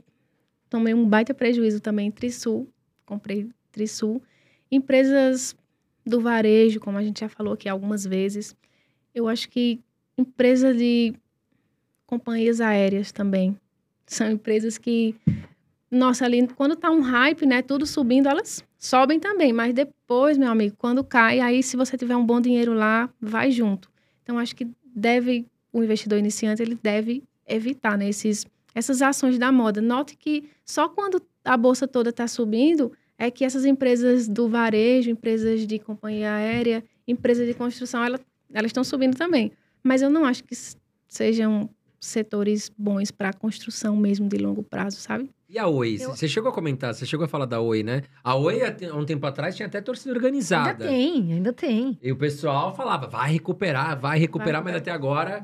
tomei 0.70 0.94
um 0.94 1.08
baita 1.08 1.34
prejuízo 1.34 1.80
também 1.80 2.08
em 2.08 2.12
Trisul, 2.12 2.68
comprei 3.06 3.50
Trisul. 3.72 4.22
Empresas 4.72 5.56
do 6.06 6.22
varejo, 6.22 6.80
como 6.80 6.98
a 6.98 7.04
gente 7.04 7.20
já 7.20 7.30
falou 7.30 7.54
aqui 7.54 7.68
algumas 7.68 8.06
vezes, 8.06 8.56
eu 9.14 9.28
acho 9.28 9.50
que 9.50 9.80
empresa 10.18 10.74
de 10.74 11.14
companhias 12.06 12.62
aéreas 12.62 13.12
também 13.12 13.58
são 14.06 14.30
empresas 14.30 14.78
que, 14.78 15.16
nossa, 15.92 16.26
ali 16.26 16.48
quando 16.48 16.76
tá 16.76 16.92
um 16.92 17.02
hype, 17.02 17.46
né, 17.46 17.62
tudo 17.62 17.86
subindo, 17.86 18.28
elas 18.28 18.64
sobem 18.78 19.20
também, 19.20 19.52
mas 19.52 19.74
depois, 19.74 20.38
meu 20.38 20.52
amigo, 20.52 20.76
quando 20.78 21.04
cai, 21.04 21.40
aí 21.40 21.64
se 21.64 21.76
você 21.76 21.98
tiver 21.98 22.16
um 22.16 22.26
bom 22.26 22.40
dinheiro 22.40 22.74
lá, 22.74 23.10
vai 23.20 23.52
junto. 23.52 23.90
Então 24.24 24.38
acho 24.38 24.56
que 24.56 24.68
deve 24.86 25.48
o 25.72 25.84
investidor 25.84 26.18
iniciante 26.18 26.62
ele 26.62 26.78
deve 26.82 27.24
evitar 27.48 27.98
né, 27.98 28.10
esses, 28.10 28.46
essas 28.74 29.02
ações 29.02 29.38
da 29.38 29.52
moda. 29.52 29.82
Note 29.82 30.16
que 30.18 30.50
só 30.66 30.90
quando 30.90 31.22
a 31.44 31.58
bolsa 31.58 31.88
toda 31.88 32.10
está 32.10 32.28
subindo 32.28 32.92
é 33.18 33.30
que 33.30 33.44
essas 33.44 33.66
empresas 33.66 34.28
do 34.28 34.48
varejo, 34.48 35.10
empresas 35.10 35.66
de 35.66 35.80
companhia 35.80 36.34
aérea, 36.34 36.84
empresas 37.08 37.46
de 37.48 37.54
construção, 37.54 38.04
ela, 38.04 38.20
elas 38.54 38.70
estão 38.70 38.84
subindo 38.84 39.16
também. 39.16 39.52
Mas 39.84 40.02
eu 40.02 40.10
não 40.10 40.26
acho 40.26 40.44
que 40.44 40.56
sejam 41.08 41.70
setores 42.00 42.72
bons 42.78 43.12
para 43.12 43.34
construção 43.34 43.96
mesmo 43.96 44.28
de 44.28 44.38
longo 44.38 44.64
prazo, 44.64 44.98
sabe? 44.98 45.30
E 45.50 45.58
a 45.58 45.68
Oi? 45.68 45.98
Eu- 46.00 46.12
Você 46.12 46.28
chegou 46.28 46.52
a 46.52 46.54
comentar, 46.54 46.94
você 46.94 47.06
chegou 47.06 47.26
a 47.26 47.28
falar 47.28 47.46
da 47.46 47.60
Oi, 47.60 47.82
né? 47.82 48.04
A 48.24 48.36
Oi, 48.36 48.60
há 48.62 48.96
um 48.96 49.04
tempo 49.04 49.26
atrás, 49.26 49.56
tinha 49.56 49.66
até 49.68 49.82
torcida 49.82 50.14
organizada. 50.14 50.86
Ainda 50.86 50.88
tem, 50.88 51.34
ainda 51.34 51.54
tem. 51.54 51.98
E 52.02 52.12
o 52.12 52.16
pessoal 52.16 52.76
falava, 52.76 53.08
vai 53.08 53.32
recuperar, 53.32 54.00
vai 54.00 54.20
recuperar, 54.20 54.62
Vai 54.64 54.74
mas 54.74 54.82
até 54.82 54.92
agora. 54.92 55.44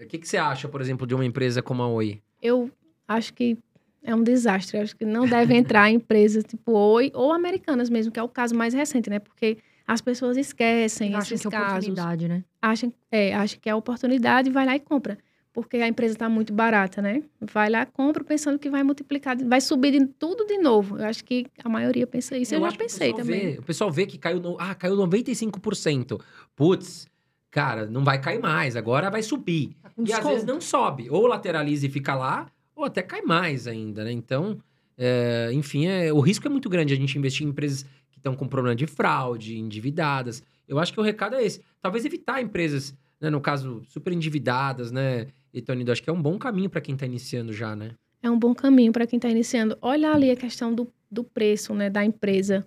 O 0.00 0.06
que, 0.06 0.18
que 0.18 0.26
você 0.28 0.36
acha, 0.36 0.68
por 0.68 0.80
exemplo, 0.80 1.06
de 1.06 1.14
uma 1.14 1.24
empresa 1.24 1.62
como 1.62 1.82
a 1.82 1.88
Oi? 1.88 2.20
Eu 2.42 2.68
acho 3.06 3.32
que 3.32 3.56
é 4.02 4.12
um 4.14 4.22
desastre. 4.24 4.76
Eu 4.76 4.82
acho 4.82 4.96
que 4.96 5.04
não 5.04 5.26
deve 5.28 5.54
entrar 5.54 5.88
em 5.88 5.94
empresas 5.94 6.42
tipo 6.44 6.72
Oi 6.72 7.12
ou 7.14 7.32
americanas 7.32 7.88
mesmo, 7.88 8.10
que 8.12 8.18
é 8.18 8.22
o 8.22 8.28
caso 8.28 8.56
mais 8.56 8.74
recente, 8.74 9.08
né? 9.08 9.20
Porque 9.20 9.58
as 9.86 10.00
pessoas 10.00 10.36
esquecem 10.36 11.14
Acham 11.14 11.20
esses 11.34 11.40
que 11.42 11.46
é 11.46 11.50
casos. 11.50 11.72
oportunidade, 11.88 12.28
né? 12.28 12.44
acham, 12.60 12.92
é, 13.10 13.34
acham 13.34 13.58
que 13.60 13.70
é 13.70 13.74
oportunidade 13.74 14.48
e 14.50 14.52
vai 14.52 14.66
lá 14.66 14.74
e 14.74 14.80
compra. 14.80 15.16
Porque 15.62 15.76
a 15.78 15.88
empresa 15.88 16.14
está 16.14 16.28
muito 16.28 16.52
barata, 16.52 17.00
né? 17.02 17.22
Vai 17.40 17.68
lá, 17.70 17.84
compra 17.86 18.22
pensando 18.24 18.58
que 18.58 18.68
vai 18.70 18.82
multiplicar, 18.82 19.36
vai 19.44 19.60
subir 19.60 19.92
de 19.92 20.06
tudo 20.06 20.46
de 20.46 20.58
novo. 20.58 20.98
Eu 20.98 21.04
acho 21.06 21.24
que 21.24 21.46
a 21.64 21.68
maioria 21.68 22.06
pensa 22.06 22.36
isso. 22.36 22.54
Eu, 22.54 22.60
já 22.60 22.68
que 22.68 22.74
o 22.74 22.78
pensei 22.78 23.12
pessoal 23.12 23.26
também. 23.26 23.52
vê- 23.54 23.58
o 23.58 23.62
pessoal 23.62 23.90
vê 23.90 24.06
que 24.06 24.16
caiu, 24.18 24.40
no, 24.40 24.56
ah, 24.60 24.74
caiu 24.74 24.96
95%. 24.96 26.20
Putz, 26.54 27.06
cara, 27.50 27.86
não 27.86 28.04
vai 28.04 28.20
cair 28.20 28.40
mais, 28.40 28.76
agora 28.76 29.10
vai 29.10 29.22
subir. 29.22 29.76
Tá 29.82 29.90
com 29.90 30.04
E 30.06 30.12
às 30.12 30.24
vezes 30.26 30.44
não 30.44 30.60
sobe. 30.60 31.08
Ou 31.10 31.26
lateraliza 31.26 31.86
e 31.86 31.90
fica 31.90 32.14
lá, 32.14 32.46
ou 32.74 32.84
até 32.84 33.02
cai 33.02 33.22
mais 33.22 33.66
ainda, 33.66 34.04
né? 34.04 34.12
Então, 34.12 34.58
é, 34.96 35.50
enfim, 35.52 35.86
é, 35.86 36.12
o 36.12 36.20
risco 36.20 36.46
é 36.46 36.50
muito 36.50 36.68
grande 36.68 36.92
a 36.92 36.96
gente 36.96 37.16
investir 37.18 37.46
em 37.46 37.50
empresas 37.50 37.84
que 38.10 38.18
estão 38.18 38.34
com 38.34 38.46
problema 38.46 38.74
de 38.76 38.86
fraude, 38.86 39.58
endividadas. 39.58 40.42
Eu 40.66 40.78
acho 40.78 40.92
que 40.92 41.00
o 41.00 41.02
recado 41.02 41.36
é 41.36 41.44
esse. 41.44 41.60
Talvez 41.80 42.04
evitar 42.04 42.40
empresas, 42.42 42.94
né, 43.20 43.30
no 43.30 43.40
caso, 43.40 43.82
super 43.88 44.12
endividadas, 44.12 44.90
né? 44.92 45.26
E, 45.52 45.62
Tony, 45.62 45.88
acho 45.90 46.02
que 46.02 46.10
é 46.10 46.12
um 46.12 46.20
bom 46.20 46.38
caminho 46.38 46.68
para 46.68 46.80
quem 46.80 46.94
está 46.94 47.06
iniciando 47.06 47.52
já, 47.52 47.74
né? 47.74 47.92
É 48.22 48.30
um 48.30 48.38
bom 48.38 48.54
caminho 48.54 48.92
para 48.92 49.06
quem 49.06 49.16
está 49.16 49.28
iniciando. 49.28 49.78
Olha 49.80 50.12
ali 50.12 50.30
a 50.30 50.36
questão 50.36 50.74
do, 50.74 50.92
do 51.10 51.22
preço, 51.22 51.74
né, 51.74 51.88
da 51.88 52.04
empresa. 52.04 52.66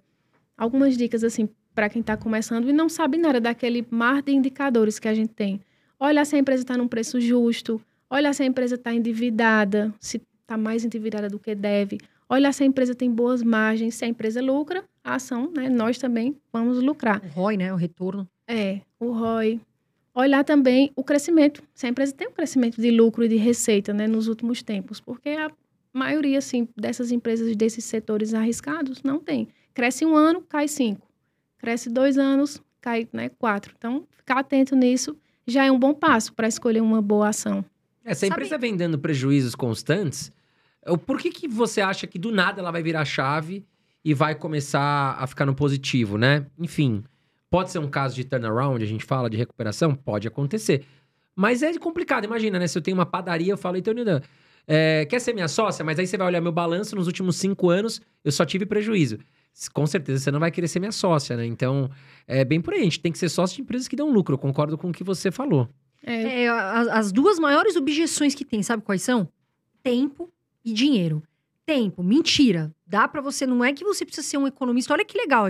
Algumas 0.57 0.97
dicas 0.97 1.23
assim 1.23 1.49
para 1.73 1.89
quem 1.89 2.01
está 2.01 2.17
começando 2.17 2.69
e 2.69 2.73
não 2.73 2.89
sabe 2.89 3.17
nada 3.17 3.39
daquele 3.39 3.85
mar 3.89 4.21
de 4.21 4.31
indicadores 4.31 4.99
que 4.99 5.07
a 5.07 5.13
gente 5.13 5.33
tem. 5.33 5.61
Olha 5.99 6.23
se 6.25 6.35
a 6.35 6.39
empresa 6.39 6.63
está 6.63 6.77
num 6.77 6.87
preço 6.87 7.19
justo. 7.19 7.81
Olha 8.09 8.33
se 8.33 8.43
a 8.43 8.45
empresa 8.45 8.75
está 8.75 8.93
endividada, 8.93 9.93
se 9.99 10.21
está 10.41 10.57
mais 10.57 10.83
endividada 10.83 11.29
do 11.29 11.39
que 11.39 11.53
deve. 11.55 11.97
Olha 12.27 12.51
se 12.51 12.63
a 12.63 12.65
empresa 12.65 12.95
tem 12.95 13.11
boas 13.11 13.43
margens. 13.43 13.95
Se 13.95 14.05
a 14.05 14.07
empresa 14.07 14.41
lucra, 14.41 14.83
a 15.03 15.15
ação, 15.15 15.51
né, 15.55 15.69
nós 15.69 15.97
também 15.97 16.35
vamos 16.51 16.81
lucrar. 16.81 17.21
O 17.23 17.41
ROI, 17.41 17.57
né? 17.57 17.73
O 17.73 17.75
retorno. 17.75 18.27
É, 18.47 18.81
o 18.99 19.11
ROI. 19.11 19.59
Olhar 20.13 20.43
também 20.43 20.91
o 20.95 21.03
crescimento. 21.03 21.63
Se 21.73 21.85
a 21.85 21.89
empresa 21.89 22.13
tem 22.13 22.27
um 22.27 22.31
crescimento 22.33 22.81
de 22.81 22.91
lucro 22.91 23.23
e 23.23 23.29
de 23.29 23.37
receita 23.37 23.93
né, 23.93 24.07
nos 24.07 24.27
últimos 24.27 24.61
tempos, 24.61 24.99
porque 24.99 25.29
a 25.29 25.49
maioria 25.93 26.37
assim, 26.37 26.67
dessas 26.75 27.11
empresas 27.11 27.55
desses 27.55 27.85
setores 27.85 28.33
arriscados 28.33 29.01
não 29.03 29.19
tem. 29.19 29.47
Cresce 29.73 30.05
um 30.05 30.15
ano, 30.15 30.41
cai 30.41 30.67
cinco. 30.67 31.07
Cresce 31.57 31.89
dois 31.89 32.17
anos, 32.17 32.61
cai 32.81 33.07
né, 33.13 33.29
quatro. 33.29 33.73
Então, 33.77 34.05
ficar 34.17 34.39
atento 34.39 34.75
nisso 34.75 35.15
já 35.47 35.65
é 35.65 35.71
um 35.71 35.79
bom 35.79 35.93
passo 35.93 36.33
para 36.33 36.47
escolher 36.47 36.81
uma 36.81 37.01
boa 37.01 37.29
ação. 37.29 37.63
É, 38.03 38.13
se 38.13 38.25
a 38.25 38.29
Sabe- 38.29 38.41
empresa 38.41 38.57
vem 38.57 38.75
dando 38.75 38.99
prejuízos 38.99 39.55
constantes, 39.55 40.31
por 41.05 41.19
que, 41.19 41.29
que 41.29 41.47
você 41.47 41.79
acha 41.81 42.05
que 42.07 42.19
do 42.19 42.31
nada 42.31 42.59
ela 42.59 42.71
vai 42.71 42.81
virar 42.83 43.05
chave 43.05 43.63
e 44.03 44.13
vai 44.13 44.33
começar 44.35 45.15
a 45.19 45.27
ficar 45.27 45.45
no 45.45 45.53
positivo, 45.53 46.17
né? 46.17 46.47
Enfim, 46.57 47.03
pode 47.51 47.69
ser 47.69 47.79
um 47.79 47.87
caso 47.87 48.15
de 48.15 48.23
turnaround, 48.23 48.81
a 48.81 48.87
gente 48.87 49.05
fala 49.05 49.29
de 49.29 49.37
recuperação? 49.37 49.93
Pode 49.93 50.27
acontecer. 50.27 50.85
Mas 51.35 51.61
é 51.61 51.77
complicado, 51.77 52.23
imagina, 52.23 52.57
né? 52.57 52.65
Se 52.65 52.77
eu 52.77 52.81
tenho 52.81 52.97
uma 52.97 53.05
padaria, 53.05 53.51
eu 53.51 53.57
falo, 53.57 53.77
então, 53.77 53.93
Nildan, 53.93 54.21
é, 54.65 55.05
quer 55.05 55.19
ser 55.19 55.33
minha 55.33 55.47
sócia? 55.47 55.83
Mas 55.83 55.99
aí 55.99 56.07
você 56.07 56.17
vai 56.17 56.27
olhar 56.27 56.41
meu 56.41 56.51
balanço, 56.51 56.95
nos 56.95 57.07
últimos 57.07 57.35
cinco 57.35 57.69
anos, 57.69 58.01
eu 58.23 58.31
só 58.31 58.45
tive 58.45 58.65
prejuízo. 58.65 59.19
Com 59.73 59.85
certeza 59.85 60.23
você 60.23 60.31
não 60.31 60.39
vai 60.39 60.49
querer 60.49 60.67
ser 60.69 60.79
minha 60.79 60.93
sócia, 60.93 61.35
né? 61.35 61.45
Então, 61.45 61.89
é 62.25 62.45
bem 62.45 62.61
por 62.61 62.73
aí. 62.73 62.79
A 62.79 62.83
gente 62.83 63.01
tem 63.01 63.11
que 63.11 63.17
ser 63.17 63.27
sócio 63.27 63.57
de 63.57 63.61
empresas 63.61 63.87
que 63.87 63.97
dão 63.97 64.09
lucro. 64.09 64.35
Eu 64.35 64.39
concordo 64.39 64.77
com 64.77 64.89
o 64.89 64.93
que 64.93 65.03
você 65.03 65.29
falou. 65.29 65.67
É, 66.03 66.43
É, 66.43 66.49
as, 66.49 66.87
as 66.87 67.11
duas 67.11 67.37
maiores 67.37 67.75
objeções 67.75 68.33
que 68.33 68.45
tem, 68.45 68.63
sabe 68.63 68.81
quais 68.81 69.01
são? 69.01 69.27
Tempo 69.83 70.31
e 70.63 70.73
dinheiro. 70.73 71.21
Tempo, 71.65 72.01
mentira. 72.01 72.73
Dá 72.87 73.07
pra 73.07 73.19
você, 73.21 73.45
não 73.45 73.63
é 73.63 73.73
que 73.73 73.83
você 73.83 74.05
precisa 74.05 74.25
ser 74.25 74.37
um 74.37 74.47
economista. 74.47 74.93
Olha 74.93 75.05
que 75.05 75.17
legal. 75.17 75.49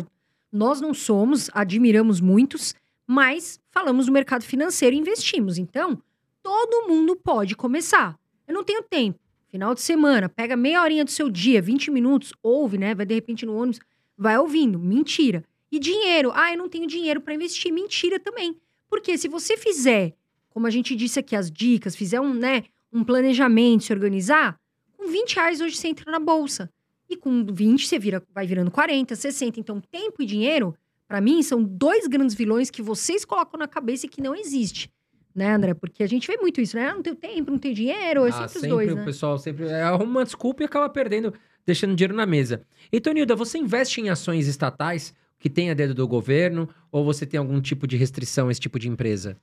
Nós 0.52 0.82
não 0.82 0.94
somos, 0.94 1.50
admiramos 1.54 2.20
muitos, 2.20 2.76
mas 3.08 3.60
falamos 3.72 4.06
do 4.08 4.12
mercado 4.12 4.44
financeiro 4.44 4.96
e 4.96 5.00
investimos. 5.00 5.58
Então, 5.58 6.02
todo 6.44 6.88
mundo 6.88 7.16
pode 7.16 7.56
começar. 7.56 8.20
Eu 8.48 8.54
não 8.54 8.64
tenho 8.64 8.84
tempo. 8.84 9.20
final 9.48 9.74
de 9.74 9.82
semana, 9.82 10.30
pega 10.30 10.56
meia 10.56 10.82
horinha 10.82 11.04
do 11.04 11.12
seu 11.12 11.30
dia, 11.30 11.62
20 11.62 11.92
minutos, 11.92 12.34
ouve, 12.42 12.78
né? 12.78 12.96
Vai 12.96 13.06
de 13.06 13.14
repente 13.14 13.46
no 13.46 13.56
ônibus, 13.56 13.82
vai 14.18 14.38
ouvindo. 14.38 14.80
Mentira. 14.80 15.44
E 15.72 15.80
dinheiro. 15.80 16.32
Ah, 16.34 16.52
eu 16.52 16.58
não 16.58 16.70
tenho 16.70 16.88
dinheiro 16.88 17.22
para 17.22 17.34
investir. 17.34 17.72
Mentira 17.72 18.20
também. 18.20 18.58
Porque 18.90 19.18
se 19.18 19.28
você 19.28 19.58
fizer, 19.58 20.14
como 20.50 20.68
a 20.68 20.70
gente 20.70 20.96
disse 20.96 21.20
aqui, 21.20 21.36
as 21.36 21.50
dicas, 21.50 21.96
fizer 21.96 22.20
um, 22.20 22.34
né, 22.34 22.64
um 22.92 23.04
planejamento, 23.04 23.84
se 23.84 23.94
organizar, 23.94 24.60
com 24.98 25.08
20 25.08 25.36
reais 25.36 25.62
hoje 25.62 25.76
você 25.76 25.88
entra 25.88 26.12
na 26.12 26.20
bolsa. 26.20 26.70
E 27.12 27.18
com 27.18 27.46
20 27.46 27.86
você 27.86 28.00
vira, 28.00 28.24
vai 28.34 28.48
virando 28.48 28.72
40, 28.72 29.18
60. 29.18 29.60
Então, 29.60 29.82
tempo 29.82 30.24
e 30.24 30.26
dinheiro, 30.26 30.74
para 31.10 31.20
mim, 31.20 31.44
são 31.44 31.62
dois 31.62 32.08
grandes 32.08 32.34
vilões 32.34 32.72
que 32.72 32.82
vocês 32.82 33.26
colocam 33.26 33.60
na 33.60 33.68
cabeça 33.68 34.06
e 34.06 34.10
que 34.10 34.22
não 34.22 34.34
existe. 34.34 34.90
Né, 35.36 35.54
André? 35.54 35.74
Porque 35.74 36.04
a 36.04 36.08
gente 36.08 36.26
vê 36.26 36.38
muito 36.38 36.62
isso, 36.62 36.78
né? 36.78 36.88
Ah, 36.88 36.96
não 36.96 37.02
tenho 37.02 37.18
tempo, 37.18 37.52
não 37.52 37.58
tenho 37.58 37.76
dinheiro, 37.76 38.26
é 38.26 38.30
Ah, 38.30 38.32
sempre, 38.32 38.50
sempre 38.50 38.68
os 38.68 38.74
dois, 38.74 38.92
o 38.92 38.96
né? 38.96 39.04
pessoal 39.06 39.38
sempre 39.38 39.68
é, 39.68 39.82
arruma 39.82 40.20
uma 40.20 40.24
desculpa 40.24 40.64
e 40.64 40.66
acaba 40.66 40.88
perdendo, 40.90 41.34
deixando 41.66 41.96
dinheiro 41.96 42.16
na 42.16 42.26
mesa. 42.26 42.62
E, 42.90 43.00
Tonilda, 43.02 43.36
você 43.36 43.58
investe 43.58 44.00
em 44.00 44.10
ações 44.10 44.48
estatais 44.48 45.14
que 45.38 45.50
tem 45.50 45.70
a 45.70 45.74
dedo 45.74 45.94
do 45.94 46.08
governo 46.08 46.70
ou 46.92 47.04
você 47.04 47.26
tem 47.26 47.38
algum 47.38 47.60
tipo 47.60 47.86
de 47.88 47.98
restrição 47.98 48.48
a 48.48 48.52
esse 48.52 48.60
tipo 48.62 48.80
de 48.80 48.88
empresa? 48.88 49.38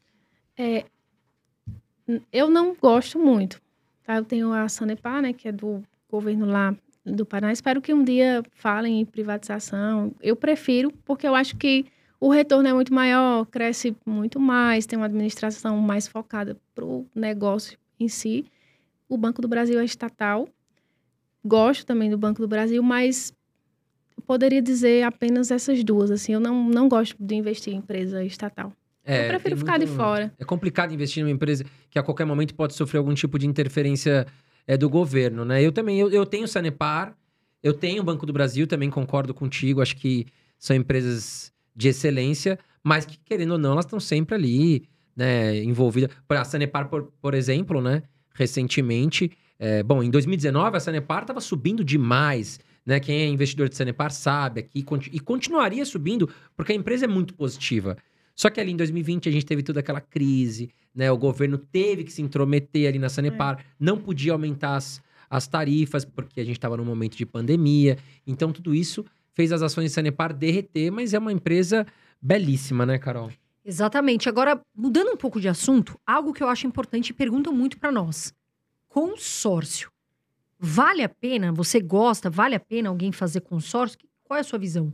É, 0.57 0.85
eu 2.33 2.49
não 2.49 2.75
gosto 2.75 3.19
muito. 3.19 3.61
Tá? 4.05 4.17
Eu 4.17 4.25
tenho 4.25 4.53
a 4.55 4.69
Sanepar, 4.71 5.21
né, 5.21 5.35
que 5.35 5.49
é 5.49 5.53
do 5.53 5.83
governo 6.11 6.47
lá 6.47 6.75
do 7.13 7.27
Paraná. 7.27 7.53
Espero 7.53 7.81
que 7.81 7.93
um 7.93 8.05
dia 8.05 8.43
falem 8.53 9.01
em 9.01 9.05
privatização. 9.05 10.13
Eu 10.21 10.37
prefiro, 10.37 10.93
porque 11.05 11.27
eu 11.27 11.35
acho 11.35 11.57
que 11.57 11.87
o 12.21 12.29
retorno 12.31 12.69
é 12.69 12.73
muito 12.73 12.93
maior, 12.93 13.47
cresce 13.47 13.97
muito 14.05 14.41
mais, 14.41 14.87
tem 14.87 14.97
uma 14.99 15.07
administração 15.07 15.79
mais 15.79 16.09
focada 16.09 16.57
para 16.75 16.85
o 16.85 17.07
negócio 17.15 17.79
em 17.99 18.09
si. 18.09 18.45
O 19.09 19.17
Banco 19.17 19.41
do 19.41 19.49
Brasil 19.49 19.79
é 19.79 19.85
estatal. 19.85 20.49
Gosto 21.45 21.87
também 21.87 22.11
do 22.11 22.19
Banco 22.19 22.41
do 22.41 22.49
Brasil, 22.49 22.83
mas 22.83 23.33
eu 24.17 24.23
poderia 24.23 24.61
dizer 24.61 25.05
apenas 25.05 25.51
essas 25.51 25.83
duas. 25.85 26.11
Assim, 26.11 26.33
eu 26.33 26.41
não, 26.41 26.69
não 26.69 26.89
gosto 26.89 27.17
de 27.19 27.35
investir 27.35 27.73
em 27.73 27.77
empresa 27.77 28.25
estatal. 28.25 28.73
É, 29.05 29.25
eu 29.25 29.29
prefiro 29.29 29.57
ficar 29.57 29.79
de 29.79 29.87
muito- 29.87 29.97
fora. 29.97 30.33
É 30.39 30.45
complicado 30.45 30.93
investir 30.93 31.23
numa 31.23 31.33
empresa 31.33 31.65
que 31.89 31.99
a 31.99 32.03
qualquer 32.03 32.27
momento 32.27 32.55
pode 32.55 32.75
sofrer 32.75 32.99
algum 32.99 33.15
tipo 33.15 33.39
de 33.39 33.47
interferência 33.47 34.27
é, 34.69 34.77
do 34.77 34.89
governo, 34.91 35.47
né? 35.47 35.63
Eu 35.63 35.73
também, 35.73 35.99
eu, 35.99 36.11
eu 36.11 36.27
tenho 36.27 36.47
Sanepar, 36.47 37.17
eu 37.63 37.73
tenho 37.73 38.03
o 38.03 38.05
Banco 38.05 38.27
do 38.27 38.33
Brasil, 38.35 38.67
também 38.67 38.91
concordo 38.91 39.33
contigo, 39.33 39.81
acho 39.81 39.97
que 39.97 40.27
são 40.59 40.77
empresas 40.77 41.51
de 41.75 41.89
excelência, 41.89 42.59
mas 42.85 43.07
que, 43.07 43.19
querendo 43.25 43.53
ou 43.53 43.59
não, 43.59 43.73
elas 43.73 43.87
estão 43.87 43.99
sempre 43.99 44.35
ali, 44.35 44.87
né, 45.17 45.57
envolvidas. 45.65 46.15
A 46.29 46.45
Sanepar, 46.45 46.89
por, 46.89 47.11
por 47.21 47.33
exemplo, 47.33 47.81
né, 47.81 48.03
recentemente, 48.35 49.33
é, 49.59 49.83
bom, 49.83 50.03
em 50.03 50.11
2019 50.11 50.77
a 50.77 50.81
Sanepar 50.81 51.23
estava 51.23 51.41
subindo 51.41 51.83
demais, 51.83 52.61
né? 52.85 53.01
Quem 53.01 53.23
é 53.23 53.27
investidor 53.27 53.69
de 53.69 53.77
Sanepar 53.77 54.11
sabe 54.11 54.61
aqui, 54.61 54.85
e 55.13 55.21
continuaria 55.21 55.85
subindo, 55.85 56.29
porque 56.55 56.73
a 56.73 56.75
empresa 56.75 57.07
é 57.07 57.09
muito 57.09 57.35
positiva. 57.35 57.97
Só 58.39 58.49
que 58.49 58.61
ali 58.61 58.71
em 58.71 58.77
2020 58.77 59.29
a 59.29 59.33
gente 59.33 59.45
teve 59.45 59.65
toda 59.65 59.81
aquela 59.81 60.01
crise, 60.01 60.71
né? 60.95 61.11
O 61.11 61.19
governo 61.19 61.59
teve 61.59 62.05
que 62.05 62.13
se 62.13 62.23
intrometer 62.23 62.89
ali 62.89 62.97
na 62.97 63.09
Sanepar, 63.09 63.65
não 63.81 63.99
podia 63.99 64.31
aumentar 64.31 64.77
as, 64.77 65.03
as 65.29 65.49
tarifas, 65.49 66.05
porque 66.05 66.41
a 66.41 66.45
gente 66.45 66.57
estava 66.57 66.77
num 66.77 66.85
momento 66.85 67.17
de 67.17 67.27
pandemia. 67.27 67.99
Então, 68.25 68.53
tudo 68.53 68.73
isso 68.73 69.05
fez 69.35 69.51
as 69.51 69.61
ações 69.61 69.87
de 69.87 69.91
Sanepar 69.91 70.33
derreter, 70.33 70.89
mas 70.93 71.13
é 71.13 71.19
uma 71.19 71.33
empresa 71.33 71.85
belíssima, 72.23 72.87
né, 72.87 72.97
Carol? 72.97 73.29
Exatamente. 73.65 74.29
Agora, 74.29 74.61
mudando 74.73 75.11
um 75.11 75.17
pouco 75.17 75.41
de 75.41 75.49
assunto, 75.49 75.99
algo 76.07 76.33
que 76.33 76.41
eu 76.41 76.49
acho 76.49 76.65
importante 76.65 77.11
e 77.11 77.15
perguntam 77.15 77.53
muito 77.53 77.77
para 77.77 77.91
nós. 77.91 78.33
Consórcio. 78.89 79.91
Vale 80.61 81.03
a 81.03 81.09
pena? 81.09 81.51
Você 81.51 81.81
gosta? 81.81 82.31
Vale 82.31 82.55
a 82.55 82.61
pena 82.61 82.89
alguém 82.89 83.11
fazer 83.11 83.41
consórcio? 83.41 83.99
Qual 84.23 84.37
é 84.37 84.43
a 84.43 84.45
sua 84.45 84.61
visão? 84.61 84.93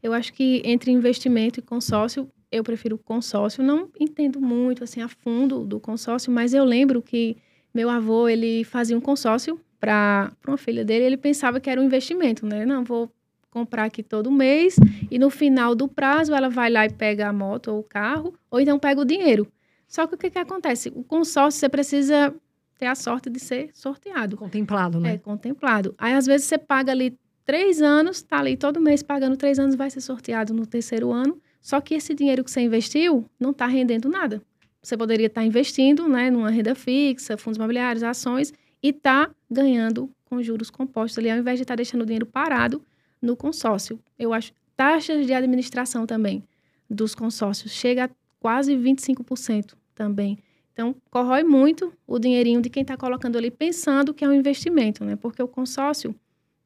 Eu 0.00 0.12
acho 0.12 0.32
que 0.32 0.62
entre 0.64 0.92
investimento 0.92 1.58
e 1.58 1.62
consórcio, 1.62 2.30
eu 2.56 2.64
prefiro 2.64 2.96
consórcio. 2.98 3.62
Não 3.62 3.88
entendo 3.98 4.40
muito 4.40 4.84
assim 4.84 5.00
a 5.02 5.08
fundo 5.08 5.64
do 5.64 5.80
consórcio, 5.80 6.32
mas 6.32 6.54
eu 6.54 6.64
lembro 6.64 7.02
que 7.02 7.36
meu 7.74 7.90
avô 7.90 8.28
ele 8.28 8.64
fazia 8.64 8.96
um 8.96 9.00
consórcio 9.00 9.60
para 9.80 10.32
uma 10.46 10.56
filha 10.56 10.84
dele. 10.84 11.04
Ele 11.04 11.16
pensava 11.16 11.60
que 11.60 11.68
era 11.68 11.80
um 11.80 11.84
investimento, 11.84 12.46
né? 12.46 12.64
Não 12.64 12.84
vou 12.84 13.10
comprar 13.50 13.84
aqui 13.84 14.02
todo 14.02 14.30
mês 14.32 14.76
e 15.10 15.18
no 15.18 15.30
final 15.30 15.74
do 15.74 15.86
prazo 15.86 16.34
ela 16.34 16.48
vai 16.48 16.70
lá 16.70 16.86
e 16.86 16.90
pega 16.92 17.28
a 17.28 17.32
moto 17.32 17.68
ou 17.68 17.80
o 17.80 17.82
carro 17.84 18.34
ou 18.50 18.60
então 18.60 18.78
pega 18.78 19.00
o 19.00 19.04
dinheiro. 19.04 19.46
Só 19.86 20.06
que 20.06 20.14
o 20.14 20.18
que, 20.18 20.30
que 20.30 20.38
acontece? 20.38 20.92
O 20.94 21.04
consórcio 21.04 21.60
você 21.60 21.68
precisa 21.68 22.34
ter 22.76 22.86
a 22.86 22.94
sorte 22.96 23.30
de 23.30 23.38
ser 23.38 23.70
sorteado. 23.72 24.36
Contemplado, 24.36 24.98
É 24.98 25.00
né? 25.00 25.18
contemplado. 25.18 25.94
Aí, 25.96 26.14
às 26.14 26.26
vezes, 26.26 26.46
você 26.48 26.58
paga 26.58 26.90
ali 26.90 27.16
três 27.44 27.80
anos, 27.80 28.20
tá 28.22 28.38
ali 28.38 28.56
todo 28.56 28.80
mês 28.80 29.02
pagando 29.02 29.36
três 29.36 29.58
anos, 29.60 29.76
vai 29.76 29.88
ser 29.90 30.00
sorteado 30.00 30.52
no 30.52 30.66
terceiro 30.66 31.12
ano. 31.12 31.40
Só 31.64 31.80
que 31.80 31.94
esse 31.94 32.12
dinheiro 32.12 32.44
que 32.44 32.50
você 32.50 32.60
investiu 32.60 33.24
não 33.40 33.50
está 33.50 33.66
rendendo 33.66 34.06
nada. 34.06 34.42
Você 34.82 34.98
poderia 34.98 35.28
estar 35.28 35.42
investindo 35.42 36.06
né, 36.06 36.30
numa 36.30 36.50
renda 36.50 36.74
fixa, 36.74 37.38
fundos 37.38 37.56
imobiliários, 37.56 38.02
ações, 38.02 38.52
e 38.82 38.92
tá 38.92 39.30
ganhando 39.50 40.10
com 40.26 40.42
juros 40.42 40.68
compostos 40.68 41.18
ali, 41.18 41.30
ao 41.30 41.38
invés 41.38 41.58
de 41.58 41.62
estar 41.62 41.74
deixando 41.74 42.02
o 42.02 42.04
dinheiro 42.04 42.26
parado 42.26 42.84
no 43.20 43.34
consórcio. 43.34 43.98
Eu 44.18 44.34
acho 44.34 44.52
taxas 44.76 45.26
de 45.26 45.32
administração 45.32 46.04
também 46.04 46.44
dos 46.90 47.14
consórcios 47.14 47.72
chega 47.72 48.04
a 48.04 48.10
quase 48.38 48.76
25% 48.76 49.72
também. 49.94 50.38
Então, 50.74 50.94
corrói 51.10 51.44
muito 51.44 51.94
o 52.06 52.18
dinheirinho 52.18 52.60
de 52.60 52.68
quem 52.68 52.82
está 52.82 52.94
colocando 52.94 53.38
ali 53.38 53.50
pensando 53.50 54.12
que 54.12 54.22
é 54.22 54.28
um 54.28 54.34
investimento, 54.34 55.02
né? 55.02 55.16
Porque 55.16 55.42
o 55.42 55.48
consórcio, 55.48 56.14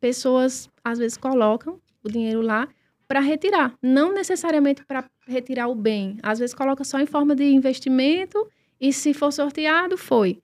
pessoas 0.01 0.69
às 0.83 0.99
vezes 0.99 1.17
colocam 1.17 1.79
o 2.03 2.09
dinheiro 2.09 2.43
lá 2.43 2.67
para 3.09 3.21
retirar, 3.21 3.75
não 3.83 4.13
necessariamente 4.13 4.85
para 4.85 5.05
retirar 5.27 5.69
o 5.69 5.75
bem. 5.75 6.19
Às 6.23 6.39
vezes 6.39 6.55
coloca 6.55 6.85
só 6.85 7.01
em 7.01 7.07
forma 7.07 7.35
de 7.35 7.45
investimento 7.45 8.47
e 8.79 8.93
se 8.93 9.15
for 9.15 9.33
sorteado, 9.33 9.97
foi. 9.97 10.41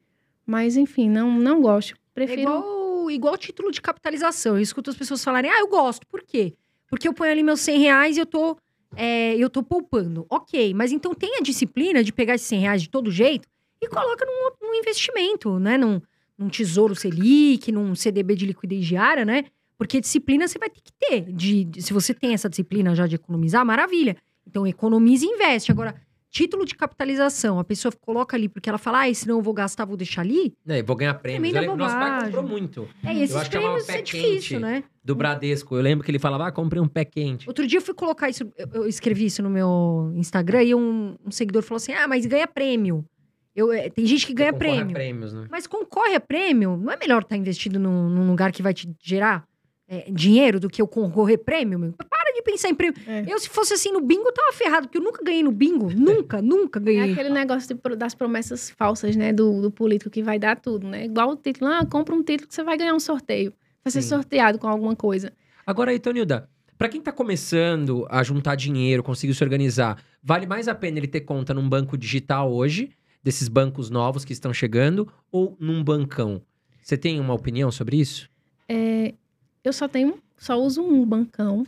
Mas 0.47 0.77
enfim, 0.77 1.09
não 1.09 1.31
não 1.39 1.61
gosto. 1.61 1.93
É 1.93 1.97
Prefiro 2.15 2.41
igual, 2.41 3.11
igual 3.11 3.37
título 3.37 3.71
de 3.71 3.83
capitalização. 3.83 4.57
Eu 4.57 4.62
escuto 4.62 4.89
as 4.91 4.97
pessoas 4.97 5.23
falarem, 5.23 5.51
ah, 5.51 5.61
eu 5.61 5.69
gosto. 5.69 6.07
Por 6.07 6.23
quê? 6.23 6.55
Porque 6.89 7.07
eu 7.07 7.12
ponho 7.12 7.31
ali 7.31 7.43
meus 7.43 7.61
100 7.61 7.79
reais 7.79 8.17
e 8.17 8.21
eu 8.21 8.27
tô, 8.27 8.57
é, 8.97 9.37
eu 9.37 9.51
tô 9.51 9.62
poupando. 9.62 10.27
Ok, 10.31 10.73
mas 10.75 10.91
então 10.91 11.15
tem 11.15 11.37
a 11.37 11.43
disciplina 11.43 12.03
de 12.03 12.12
pegar 12.12 12.35
esses 12.35 12.47
100 12.49 12.61
reais 12.61 12.83
de 12.83 12.89
todo 12.89 13.11
jeito 13.11 13.47
e 13.81 13.89
coloca 13.89 14.25
num, 14.25 14.69
num 14.69 14.75
investimento, 14.75 15.59
né? 15.59 15.77
Num, 15.77 16.01
num 16.39 16.49
tesouro 16.49 16.95
Selic, 16.95 17.71
num 17.71 17.95
CDB 17.95 18.35
de 18.37 18.47
liquidez 18.47 18.87
diária, 18.87 19.25
né? 19.25 19.45
Porque 19.85 20.01
disciplina 20.01 20.49
você 20.49 20.59
vai 20.59 20.70
ter 20.70 20.80
que 20.80 20.93
ter. 20.99 21.30
De, 21.30 21.62
de- 21.64 21.82
se 21.82 21.93
você 21.93 22.14
tem 22.14 22.32
essa 22.32 22.49
disciplina 22.49 22.95
já 22.95 23.07
de 23.07 23.16
economizar, 23.16 23.64
maravilha. 23.66 24.16
Então 24.47 24.66
economize 24.66 25.26
e 25.26 25.28
investe. 25.28 25.70
Agora, 25.70 25.95
título 26.30 26.64
de 26.64 26.74
capitalização, 26.74 27.59
a 27.59 27.64
pessoa 27.64 27.93
coloca 28.01 28.35
ali 28.35 28.49
porque 28.49 28.66
ela 28.68 28.78
fala, 28.78 29.05
ah, 29.05 29.14
senão 29.14 29.37
eu 29.37 29.43
vou 29.43 29.53
gastar, 29.53 29.85
vou 29.85 29.97
deixar 29.97 30.22
ali. 30.22 30.55
É, 30.66 30.82
vou 30.82 30.97
ganhar 30.97 31.12
prêmios. 31.14 31.43
Tremenda 31.53 31.59
Eu 31.59 31.70
lembro, 31.72 31.76
nosso 31.85 31.97
pai 31.97 32.24
comprou 32.24 32.43
muito 32.43 32.89
É, 33.05 33.12
esses 33.14 33.37
acho 33.37 33.51
que 33.51 33.57
chamava 33.57 33.74
prêmios 33.74 33.87
pé 33.87 33.99
é 33.99 34.03
difícil, 34.03 34.59
né? 34.61 34.85
do 35.05 35.14
Bradesco. 35.14 35.76
Eu 35.76 35.82
lembro 35.82 36.03
que 36.03 36.11
ele 36.11 36.18
falava, 36.18 36.47
ah, 36.47 36.53
comprei 36.53 36.80
um 36.80 36.89
pé 36.89 37.05
quente. 37.05 37.47
Outro 37.47 37.66
dia 37.66 37.76
eu 37.78 37.82
fui 37.82 37.93
colocar 37.95 38.30
isso, 38.30 38.51
eu, 38.57 38.68
eu 38.72 38.89
escrevi 38.89 39.26
isso 39.26 39.43
no 39.43 39.51
meu 39.51 40.11
Instagram 40.16 40.62
e 40.62 40.74
um, 40.74 41.14
um 41.26 41.30
seguidor 41.30 41.62
falou 41.62 41.76
assim: 41.76 41.93
ah, 41.93 42.09
mas 42.09 42.24
ganha 42.24 42.47
prêmio. 42.47 43.05
Eu, 43.55 43.70
é, 43.70 43.91
tem 43.91 44.07
gente 44.07 44.26
que 44.26 44.32
ganha 44.35 44.53
prêmio. 44.53 44.95
prêmios, 44.95 45.32
né? 45.35 45.47
Mas 45.51 45.66
concorre 45.66 46.14
a 46.14 46.20
prêmio, 46.20 46.74
não 46.76 46.91
é 46.91 46.97
melhor 46.97 47.20
estar 47.22 47.37
investido 47.37 47.78
num, 47.78 48.09
num 48.09 48.26
lugar 48.26 48.51
que 48.51 48.62
vai 48.62 48.72
te 48.74 48.91
gerar 49.01 49.45
é, 49.89 50.11
dinheiro 50.11 50.59
do 50.59 50.68
que 50.68 50.80
eu 50.80 50.89
concorrer 50.89 51.39
prêmio? 51.39 51.78
Meu? 51.78 51.93
Para 51.93 52.32
de 52.35 52.43
pensar 52.43 52.68
em 52.68 52.74
prêmio. 52.74 52.97
É. 53.07 53.24
Eu, 53.28 53.39
se 53.39 53.49
fosse 53.49 53.74
assim 53.74 53.93
no 53.93 54.01
bingo, 54.01 54.26
eu 54.28 54.32
tava 54.32 54.53
ferrado, 54.53 54.87
porque 54.89 54.99
eu 54.99 55.03
nunca 55.03 55.22
ganhei 55.22 55.43
no 55.43 55.53
bingo. 55.53 55.91
Nunca, 55.91 56.41
nunca 56.43 56.78
É 56.78 56.82
ganhei. 56.82 57.12
aquele 57.12 57.30
negócio 57.30 57.74
de 57.74 57.97
das 57.97 58.14
promessas 58.14 58.70
falsas, 58.70 59.14
né? 59.16 59.32
Do, 59.32 59.61
do 59.62 59.70
político 59.70 60.11
que 60.11 60.22
vai 60.22 60.39
dar 60.39 60.59
tudo, 60.61 60.89
né? 60.89 61.05
Igual 61.05 61.30
o 61.30 61.37
título, 61.37 61.70
ah, 61.70 61.85
compra 61.87 62.14
um 62.14 62.22
título 62.22 62.49
que 62.49 62.55
você 62.55 62.62
vai 62.64 62.76
ganhar 62.76 62.95
um 62.95 63.01
sorteio. 63.01 63.53
Vai 63.85 63.91
ser 63.91 64.03
Sim. 64.03 64.09
sorteado 64.09 64.59
com 64.59 64.66
alguma 64.66 64.97
coisa. 64.97 65.32
Agora 65.66 65.91
aí, 65.91 65.99
Tonilda, 65.99 66.49
pra 66.78 66.89
quem 66.89 67.01
tá 67.01 67.12
começando 67.12 68.07
a 68.11 68.22
juntar 68.22 68.55
dinheiro, 68.55 69.03
conseguir 69.03 69.35
se 69.35 69.45
organizar, 69.45 70.03
vale 70.22 70.47
mais 70.47 70.68
a 70.68 70.74
pena 70.74 70.99
ele 70.99 71.07
ter 71.07 71.20
conta 71.20 71.53
num 71.53 71.68
banco 71.68 71.97
digital 71.99 72.51
hoje, 72.53 72.91
desses 73.22 73.49
bancos 73.49 73.91
novos 73.91 74.24
que 74.24 74.32
estão 74.32 74.53
chegando, 74.53 75.07
ou 75.30 75.57
num 75.61 75.85
bancão? 75.85 76.41
Você 76.82 76.97
tem 76.97 77.20
uma 77.20 77.32
opinião 77.35 77.70
sobre 77.70 77.97
isso? 77.99 78.28
É, 78.68 79.14
eu 79.65 79.73
só 79.73 79.89
tenho, 79.89 80.19
só 80.37 80.61
uso 80.61 80.83
um 80.83 81.05
bancão 81.05 81.67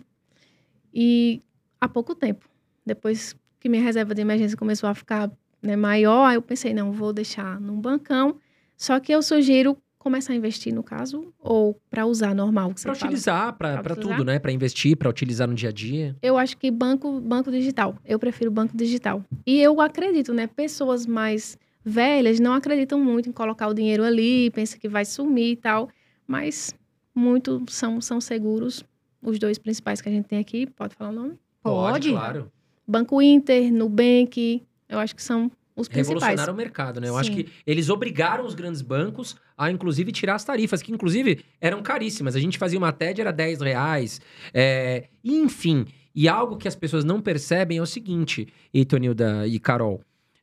e 0.94 1.42
há 1.80 1.88
pouco 1.88 2.14
tempo. 2.14 2.48
Depois 2.84 3.34
que 3.58 3.68
minha 3.68 3.82
reserva 3.82 4.14
de 4.14 4.20
emergência 4.20 4.56
começou 4.56 4.88
a 4.88 4.94
ficar 4.94 5.30
né, 5.62 5.74
maior, 5.74 6.32
eu 6.32 6.42
pensei, 6.42 6.74
não, 6.74 6.92
vou 6.92 7.12
deixar 7.12 7.60
num 7.60 7.80
bancão. 7.80 8.36
Só 8.76 9.00
que 9.00 9.12
eu 9.12 9.22
sugiro 9.22 9.76
começar 9.98 10.34
a 10.34 10.36
investir 10.36 10.72
no 10.72 10.84
caso, 10.84 11.34
ou 11.40 11.80
para 11.90 12.06
usar 12.06 12.32
normal, 12.32 12.72
fala. 12.94 13.08
utilizar, 13.08 13.52
utilizar? 13.90 14.16
tudo, 14.16 14.24
né? 14.24 14.38
Pra 14.38 14.52
investir, 14.52 14.96
pra 14.96 15.10
utilizar 15.10 15.48
no 15.48 15.54
dia 15.54 15.70
a 15.70 15.72
dia. 15.72 16.14
Eu 16.22 16.38
acho 16.38 16.56
que 16.56 16.70
banco, 16.70 17.20
banco 17.20 17.50
digital. 17.50 17.98
Eu 18.04 18.16
prefiro 18.16 18.48
banco 18.48 18.76
digital. 18.76 19.24
E 19.44 19.60
eu 19.60 19.80
acredito, 19.80 20.32
né? 20.32 20.46
Pessoas 20.46 21.06
mais 21.06 21.58
velhas 21.84 22.38
não 22.38 22.52
acreditam 22.52 23.00
muito 23.00 23.28
em 23.28 23.32
colocar 23.32 23.66
o 23.66 23.74
dinheiro 23.74 24.04
ali, 24.04 24.50
pensa 24.50 24.78
que 24.78 24.88
vai 24.88 25.04
sumir 25.04 25.52
e 25.52 25.56
tal, 25.56 25.88
mas 26.26 26.72
muito 27.18 27.64
são, 27.68 28.00
são 28.00 28.20
seguros. 28.20 28.84
Os 29.22 29.38
dois 29.38 29.58
principais 29.58 30.00
que 30.00 30.08
a 30.08 30.12
gente 30.12 30.26
tem 30.26 30.38
aqui, 30.38 30.66
pode 30.66 30.94
falar 30.94 31.10
o 31.10 31.12
nome? 31.12 31.38
Pode. 31.62 32.10
claro. 32.10 32.52
Banco 32.86 33.20
Inter, 33.20 33.72
Nubank, 33.72 34.62
eu 34.88 34.98
acho 34.98 35.16
que 35.16 35.22
são 35.22 35.50
os 35.74 35.88
principais. 35.88 36.08
Revolucionaram 36.08 36.52
o 36.52 36.56
mercado, 36.56 37.00
né? 37.00 37.08
Eu 37.08 37.16
acho 37.16 37.30
Sim. 37.30 37.42
que 37.42 37.52
eles 37.66 37.90
obrigaram 37.90 38.46
os 38.46 38.54
grandes 38.54 38.82
bancos 38.82 39.36
a, 39.58 39.70
inclusive, 39.70 40.12
tirar 40.12 40.36
as 40.36 40.44
tarifas, 40.44 40.82
que, 40.82 40.92
inclusive, 40.92 41.44
eram 41.60 41.82
caríssimas. 41.82 42.36
A 42.36 42.40
gente 42.40 42.56
fazia 42.56 42.78
uma 42.78 42.92
TED, 42.92 43.20
era 43.20 43.32
10 43.32 43.60
reais. 43.60 44.20
É... 44.54 45.08
Enfim, 45.24 45.86
e 46.14 46.28
algo 46.28 46.56
que 46.56 46.66
as 46.66 46.74
pessoas 46.74 47.04
não 47.04 47.20
percebem 47.20 47.78
é 47.78 47.82
o 47.82 47.86
seguinte, 47.86 48.48
Itonilda 48.72 49.46
e 49.46 49.58
Carol. 49.58 50.00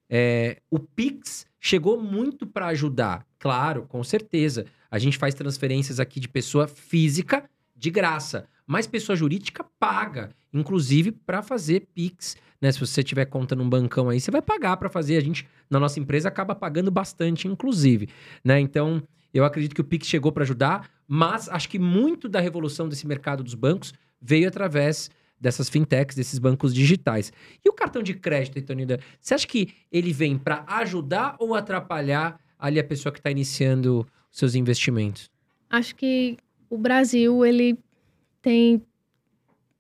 É, 0.08 0.58
o 0.70 0.78
Pix 0.78 1.48
chegou 1.60 2.00
muito 2.00 2.46
para 2.46 2.68
ajudar, 2.68 3.26
claro, 3.40 3.88
com 3.88 4.04
certeza. 4.04 4.66
A 4.94 5.00
gente 5.00 5.18
faz 5.18 5.34
transferências 5.34 6.00
aqui 6.00 6.20
de 6.20 6.30
pessoa 6.30 6.68
física 6.68 7.50
de 7.76 7.90
graça, 7.90 8.46
mas 8.68 8.86
pessoa 8.86 9.16
jurídica 9.16 9.66
paga, 9.80 10.30
inclusive 10.54 11.12
para 11.12 11.42
fazer 11.42 11.88
Pix. 11.96 12.38
Né? 12.62 12.72
Se 12.72 12.80
você 12.80 13.02
tiver 13.02 13.26
conta 13.26 13.56
num 13.56 13.68
bancão 13.68 14.08
aí, 14.08 14.22
você 14.22 14.30
vai 14.30 14.40
pagar 14.44 14.78
para 14.78 14.90
fazer. 14.90 15.18
A 15.18 15.20
gente, 15.20 15.48
na 15.68 15.80
nossa 15.80 16.00
empresa, 16.00 16.28
acaba 16.28 16.54
pagando 16.54 16.92
bastante, 16.92 17.48
inclusive. 17.48 18.08
Né? 18.46 18.60
Então, 18.60 19.02
eu 19.34 19.44
acredito 19.44 19.74
que 19.74 19.82
o 19.82 19.84
Pix 19.84 20.06
chegou 20.06 20.32
para 20.32 20.44
ajudar, 20.44 20.88
mas 21.08 21.50
acho 21.50 21.70
que 21.70 21.80
muito 21.80 22.30
da 22.30 22.40
revolução 22.40 22.88
desse 22.88 23.08
mercado 23.08 23.44
dos 23.44 23.56
bancos 23.56 23.96
veio 24.22 24.48
através 24.48 25.10
dessas 25.42 25.70
fintechs, 25.70 26.16
desses 26.16 26.38
bancos 26.38 26.72
digitais. 26.72 27.34
E 27.66 27.68
o 27.68 27.74
cartão 27.74 28.04
de 28.04 28.14
crédito, 28.14 28.60
Itonilda, 28.60 29.00
você 29.20 29.34
acha 29.34 29.48
que 29.48 29.74
ele 29.92 30.14
vem 30.14 30.38
para 30.38 30.64
ajudar 30.68 31.36
ou 31.40 31.56
atrapalhar 31.56 32.40
ali 32.60 32.80
a 32.80 32.84
pessoa 32.84 33.12
que 33.12 33.20
está 33.20 33.32
iniciando 33.32 34.06
seus 34.34 34.56
investimentos? 34.56 35.32
Acho 35.70 35.96
que 35.96 36.38
o 36.70 36.78
Brasil, 36.78 37.46
ele 37.46 37.78
tem 38.42 38.82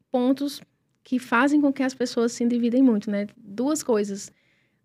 pontos 0.09 0.61
que 1.03 1.19
fazem 1.19 1.59
com 1.59 1.73
que 1.73 1.83
as 1.83 1.93
pessoas 1.93 2.31
se 2.31 2.43
endividem 2.43 2.81
muito, 2.81 3.11
né? 3.11 3.27
Duas 3.35 3.83
coisas: 3.83 4.31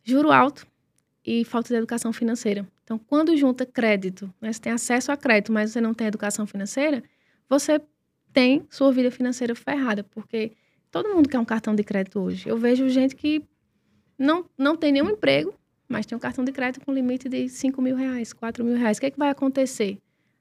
juro 0.02 0.32
alto 0.32 0.66
e 1.24 1.44
falta 1.44 1.68
de 1.68 1.76
educação 1.76 2.12
financeira. 2.12 2.66
Então, 2.82 2.98
quando 2.98 3.36
junta 3.36 3.66
crédito, 3.66 4.32
né, 4.40 4.50
você 4.50 4.60
tem 4.60 4.72
acesso 4.72 5.12
a 5.12 5.16
crédito, 5.16 5.52
mas 5.52 5.70
você 5.70 5.80
não 5.80 5.92
tem 5.92 6.06
educação 6.06 6.46
financeira, 6.46 7.04
você 7.46 7.78
tem 8.32 8.66
sua 8.70 8.90
vida 8.90 9.10
financeira 9.10 9.54
ferrada, 9.54 10.02
porque 10.02 10.52
todo 10.90 11.14
mundo 11.14 11.28
quer 11.28 11.38
um 11.38 11.44
cartão 11.44 11.74
de 11.74 11.84
crédito 11.84 12.18
hoje. 12.18 12.48
Eu 12.48 12.56
vejo 12.56 12.88
gente 12.88 13.14
que 13.14 13.44
não, 14.18 14.46
não 14.56 14.74
tem 14.74 14.90
nenhum 14.90 15.10
emprego, 15.10 15.54
mas 15.88 16.06
tem 16.06 16.16
um 16.16 16.20
cartão 16.20 16.44
de 16.44 16.52
crédito 16.52 16.84
com 16.84 16.92
limite 16.92 17.28
de 17.28 17.48
5 17.48 17.80
mil 17.80 17.96
reais, 17.96 18.32
4 18.32 18.64
mil 18.64 18.76
reais. 18.76 18.98
O 18.98 19.00
que, 19.00 19.06
é 19.06 19.10
que 19.10 19.18
vai 19.18 19.30
acontecer 19.30 19.98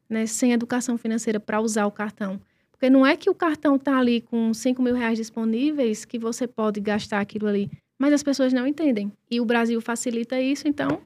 né, 0.10 0.26
sem 0.26 0.52
educação 0.52 0.98
financeira 0.98 1.39
para 1.39 1.62
usar 1.62 1.86
o 1.86 1.91
cartão? 1.91 2.39
Porque 2.72 2.89
não 2.89 3.06
é 3.06 3.16
que 3.18 3.30
o 3.30 3.34
cartão 3.34 3.76
está 3.76 3.98
ali 3.98 4.22
com 4.22 4.54
5 4.54 4.82
mil 4.82 4.93
reais 4.93 5.18
disponíveis 5.18 6.06
que 6.06 6.20
você 6.20 6.45
pode 6.45 6.80
gastar 6.80 7.22
aquilo 7.22 7.48
ali. 7.48 7.72
Mas 7.98 8.14
as 8.14 8.22
pessoas 8.22 8.54
não 8.54 8.68
entendem. 8.68 9.12
E 9.32 9.41
o 9.41 9.45
Brasil 9.45 9.82
facilita 9.82 10.39
isso, 10.39 10.68
então 10.68 11.02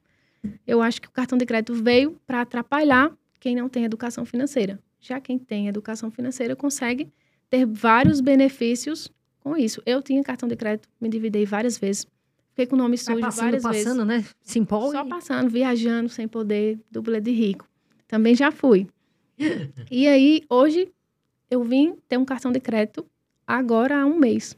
eu 0.66 0.82
acho 0.82 1.02
que 1.02 1.08
o 1.08 1.12
cartão 1.12 1.38
de 1.38 1.46
crédito 1.46 1.74
veio 1.74 2.20
para 2.26 2.42
atrapalhar 2.42 3.12
quem 3.40 3.56
não 3.56 3.70
tem 3.70 3.86
educação 3.86 4.26
financeira. 4.26 4.80
Já 5.00 5.20
quem 5.20 5.38
tem 5.40 5.68
educação 5.68 6.12
financeira 6.12 6.56
consegue 6.56 7.08
ter 7.50 7.66
vários 7.66 8.20
benefícios 8.22 9.10
com 9.40 9.58
isso. 9.58 9.82
Eu 9.86 10.02
tinha 10.02 10.24
cartão 10.24 10.48
de 10.48 10.56
crédito, 10.56 10.90
me 11.00 11.08
endividei 11.08 11.46
várias 11.46 11.78
vezes. 11.78 12.06
Fiquei 12.52 12.68
com 12.68 12.76
o 12.76 12.78
nome 12.78 12.98
sujo 12.98 13.20
passando, 13.20 13.44
várias 13.44 13.64
passando, 13.64 14.06
né? 14.06 14.26
Se 14.42 14.60
empolga. 14.60 15.00
Só 15.00 15.06
passando, 15.06 15.50
viajando 15.50 16.10
sem 16.10 16.28
poder, 16.28 16.80
dublê 16.92 17.20
de 17.20 17.32
rico. 17.32 17.68
Também 18.08 18.36
já 18.36 18.52
fui. 18.52 18.88
e 19.90 20.08
aí, 20.08 20.44
hoje, 20.50 20.92
eu 21.50 21.64
vim 21.64 21.96
ter 22.08 22.18
um 22.18 22.26
cartão 22.26 22.52
de 22.52 22.60
crédito 22.60 23.06
agora 23.48 24.02
há 24.02 24.06
um 24.06 24.18
mês. 24.18 24.58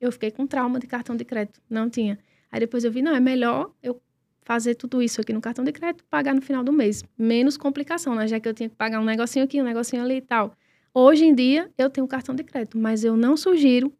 Eu 0.00 0.10
fiquei 0.10 0.32
com 0.32 0.46
trauma 0.46 0.80
de 0.80 0.86
cartão 0.86 1.16
de 1.16 1.24
crédito. 1.24 1.60
Não 1.70 1.88
tinha. 1.88 2.18
Aí 2.50 2.58
depois 2.58 2.82
eu 2.82 2.90
vi, 2.90 3.02
não, 3.02 3.14
é 3.14 3.20
melhor 3.20 3.72
eu 3.82 4.00
fazer 4.42 4.74
tudo 4.74 5.00
isso 5.00 5.20
aqui 5.20 5.32
no 5.32 5.40
cartão 5.40 5.64
de 5.64 5.70
crédito, 5.70 6.04
pagar 6.10 6.34
no 6.34 6.42
final 6.42 6.64
do 6.64 6.72
mês. 6.72 7.04
Menos 7.16 7.56
complicação, 7.56 8.14
né? 8.16 8.26
Já 8.26 8.40
que 8.40 8.48
eu 8.48 8.52
tinha 8.52 8.68
que 8.68 8.74
pagar 8.74 9.00
um 9.00 9.04
negocinho 9.04 9.44
aqui, 9.44 9.60
um 9.60 9.64
negocinho 9.64 10.02
ali 10.02 10.16
e 10.16 10.20
tal. 10.20 10.56
Hoje 10.92 11.24
em 11.24 11.34
dia, 11.34 11.70
eu 11.78 11.88
tenho 11.88 12.04
um 12.04 12.08
cartão 12.08 12.34
de 12.34 12.42
crédito, 12.42 12.76
mas 12.76 13.04
eu 13.04 13.16
não 13.16 13.36
sugiro 13.36 13.92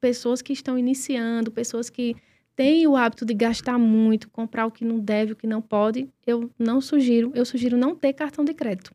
pessoas 0.00 0.42
que 0.42 0.52
estão 0.52 0.78
iniciando, 0.78 1.50
pessoas 1.50 1.90
que 1.90 2.14
têm 2.56 2.86
o 2.86 2.96
hábito 2.96 3.24
de 3.24 3.34
gastar 3.34 3.78
muito, 3.78 4.28
comprar 4.30 4.66
o 4.66 4.70
que 4.70 4.84
não 4.84 4.98
deve, 4.98 5.32
o 5.32 5.36
que 5.36 5.46
não 5.46 5.60
pode, 5.62 6.08
eu 6.26 6.50
não 6.58 6.80
sugiro. 6.80 7.30
Eu 7.34 7.44
sugiro 7.44 7.76
não 7.76 7.94
ter 7.94 8.12
cartão 8.14 8.44
de 8.44 8.54
crédito. 8.54 8.90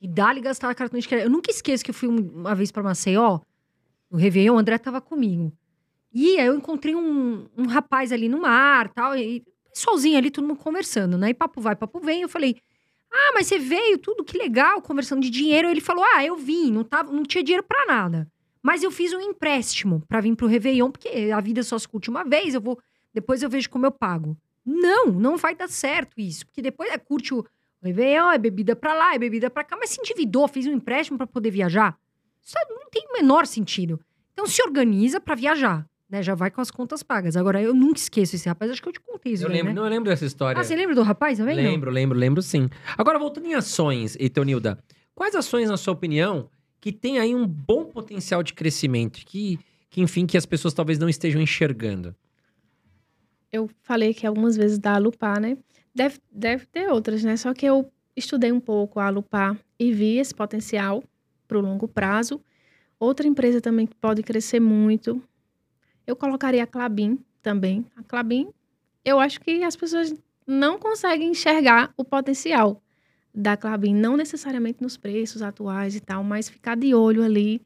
E 0.00 0.06
dá-lhe 0.06 0.40
gastar 0.40 0.72
cartão 0.74 1.00
de 1.00 1.08
crédito. 1.08 1.26
Eu 1.26 1.30
nunca 1.32 1.50
esqueço 1.50 1.82
que 1.84 1.90
eu 1.90 1.94
fui 1.94 2.08
um- 2.08 2.30
uma 2.40 2.54
vez 2.54 2.70
pra 2.70 2.82
Maceió, 2.82 3.40
no 4.10 4.18
Réveillon, 4.18 4.54
o 4.54 4.58
André 4.58 4.78
tava 4.78 5.00
comigo. 5.00 5.52
E 6.12 6.38
aí 6.38 6.46
eu 6.46 6.54
encontrei 6.56 6.94
um, 6.94 7.46
um 7.56 7.66
rapaz 7.66 8.12
ali 8.12 8.28
no 8.28 8.40
mar 8.40 8.88
tal, 8.90 9.16
e 9.16 9.42
pessoalzinho 9.72 10.16
ali, 10.16 10.30
todo 10.30 10.46
mundo 10.46 10.58
conversando, 10.58 11.18
né? 11.18 11.30
E 11.30 11.34
papo 11.34 11.60
vai, 11.60 11.74
papo 11.76 11.98
vem. 12.00 12.22
Eu 12.22 12.28
falei, 12.28 12.56
ah, 13.12 13.32
mas 13.34 13.46
você 13.46 13.58
veio, 13.58 13.98
tudo, 13.98 14.24
que 14.24 14.36
legal, 14.38 14.80
conversando 14.82 15.20
de 15.22 15.30
dinheiro. 15.30 15.68
Ele 15.68 15.80
falou, 15.80 16.04
ah, 16.14 16.24
eu 16.24 16.36
vim, 16.36 16.70
não, 16.72 16.84
tava, 16.84 17.12
não 17.12 17.22
tinha 17.24 17.42
dinheiro 17.42 17.64
pra 17.66 17.84
nada. 17.86 18.26
Mas 18.62 18.82
eu 18.82 18.90
fiz 18.90 19.12
um 19.12 19.20
empréstimo 19.20 20.02
pra 20.08 20.20
vir 20.20 20.34
pro 20.36 20.46
Réveillon, 20.46 20.90
porque 20.90 21.30
a 21.34 21.40
vida 21.40 21.62
só 21.62 21.78
se 21.78 21.86
curte 21.88 22.10
uma 22.10 22.24
vez, 22.24 22.54
eu 22.54 22.60
vou, 22.60 22.78
depois 23.18 23.42
eu 23.42 23.50
vejo 23.50 23.68
como 23.68 23.84
eu 23.84 23.90
pago. 23.90 24.36
Não, 24.64 25.06
não 25.06 25.36
vai 25.36 25.54
dar 25.56 25.68
certo 25.68 26.20
isso, 26.20 26.46
porque 26.46 26.62
depois 26.62 26.90
é 26.92 26.98
curte 26.98 27.34
o 27.34 27.44
Réveillon, 27.82 28.30
é 28.30 28.38
bebida 28.38 28.76
pra 28.76 28.94
lá, 28.94 29.14
é 29.14 29.18
bebida 29.18 29.50
pra 29.50 29.64
cá, 29.64 29.76
mas 29.76 29.90
se 29.90 30.00
endividou, 30.00 30.46
fez 30.46 30.66
um 30.66 30.72
empréstimo 30.72 31.18
pra 31.18 31.26
poder 31.26 31.50
viajar. 31.50 31.96
Isso 32.44 32.54
não 32.70 32.88
tem 32.90 33.06
o 33.08 33.12
menor 33.14 33.46
sentido. 33.46 34.00
Então 34.32 34.46
se 34.46 34.62
organiza 34.62 35.20
pra 35.20 35.34
viajar, 35.34 35.84
né? 36.08 36.22
Já 36.22 36.34
vai 36.34 36.50
com 36.50 36.60
as 36.60 36.70
contas 36.70 37.02
pagas. 37.02 37.36
Agora, 37.36 37.60
eu 37.60 37.74
nunca 37.74 37.98
esqueço 37.98 38.36
esse 38.36 38.48
rapaz, 38.48 38.70
acho 38.70 38.80
que 38.82 38.88
eu 38.88 38.92
te 38.92 39.00
contei 39.00 39.32
isso, 39.32 39.44
Eu 39.44 39.48
aí, 39.48 39.54
lembro, 39.54 39.68
né? 39.70 39.74
não, 39.74 39.84
eu 39.84 39.90
lembro 39.90 40.08
dessa 40.10 40.24
história. 40.24 40.60
Ah, 40.60 40.64
você 40.64 40.76
lembra 40.76 40.94
do 40.94 41.02
rapaz 41.02 41.38
também? 41.38 41.56
não? 41.56 41.62
Lembro, 41.62 41.90
lembro, 41.90 42.18
lembro 42.18 42.42
sim. 42.42 42.68
Agora, 42.96 43.18
voltando 43.18 43.46
em 43.46 43.54
ações, 43.54 44.16
Etonilda, 44.20 44.78
quais 45.14 45.34
ações, 45.34 45.68
na 45.68 45.76
sua 45.76 45.92
opinião, 45.94 46.48
que 46.80 46.92
tem 46.92 47.18
aí 47.18 47.34
um 47.34 47.46
bom 47.46 47.84
potencial 47.84 48.42
de 48.42 48.54
crescimento, 48.54 49.20
que, 49.26 49.58
que 49.90 50.00
enfim, 50.00 50.24
que 50.26 50.36
as 50.36 50.46
pessoas 50.46 50.72
talvez 50.74 50.98
não 50.98 51.08
estejam 51.08 51.40
enxergando? 51.40 52.14
Eu 53.52 53.68
falei 53.82 54.12
que 54.12 54.26
algumas 54.26 54.56
vezes 54.56 54.78
da 54.78 54.94
Alupar, 54.94 55.40
né? 55.40 55.56
Deve, 55.94 56.18
deve 56.30 56.66
ter 56.66 56.88
outras, 56.90 57.24
né? 57.24 57.36
Só 57.36 57.52
que 57.54 57.66
eu 57.66 57.90
estudei 58.16 58.52
um 58.52 58.60
pouco 58.60 59.00
a 59.00 59.06
Alupar 59.06 59.58
e 59.78 59.92
vi 59.92 60.18
esse 60.18 60.34
potencial 60.34 61.02
para 61.46 61.58
o 61.58 61.60
longo 61.60 61.88
prazo. 61.88 62.40
Outra 62.98 63.26
empresa 63.26 63.60
também 63.60 63.86
que 63.86 63.94
pode 63.94 64.22
crescer 64.22 64.60
muito, 64.60 65.22
eu 66.06 66.16
colocaria 66.16 66.64
a 66.64 66.66
Clabin 66.66 67.18
também. 67.42 67.86
A 67.96 68.02
Clabin, 68.02 68.48
eu 69.04 69.20
acho 69.20 69.40
que 69.40 69.62
as 69.62 69.76
pessoas 69.76 70.14
não 70.46 70.78
conseguem 70.78 71.30
enxergar 71.30 71.92
o 71.96 72.04
potencial 72.04 72.82
da 73.32 73.56
Clabin, 73.56 73.94
não 73.94 74.16
necessariamente 74.16 74.82
nos 74.82 74.96
preços 74.96 75.42
atuais 75.42 75.94
e 75.94 76.00
tal, 76.00 76.24
mas 76.24 76.48
ficar 76.48 76.76
de 76.76 76.94
olho 76.94 77.22
ali 77.22 77.60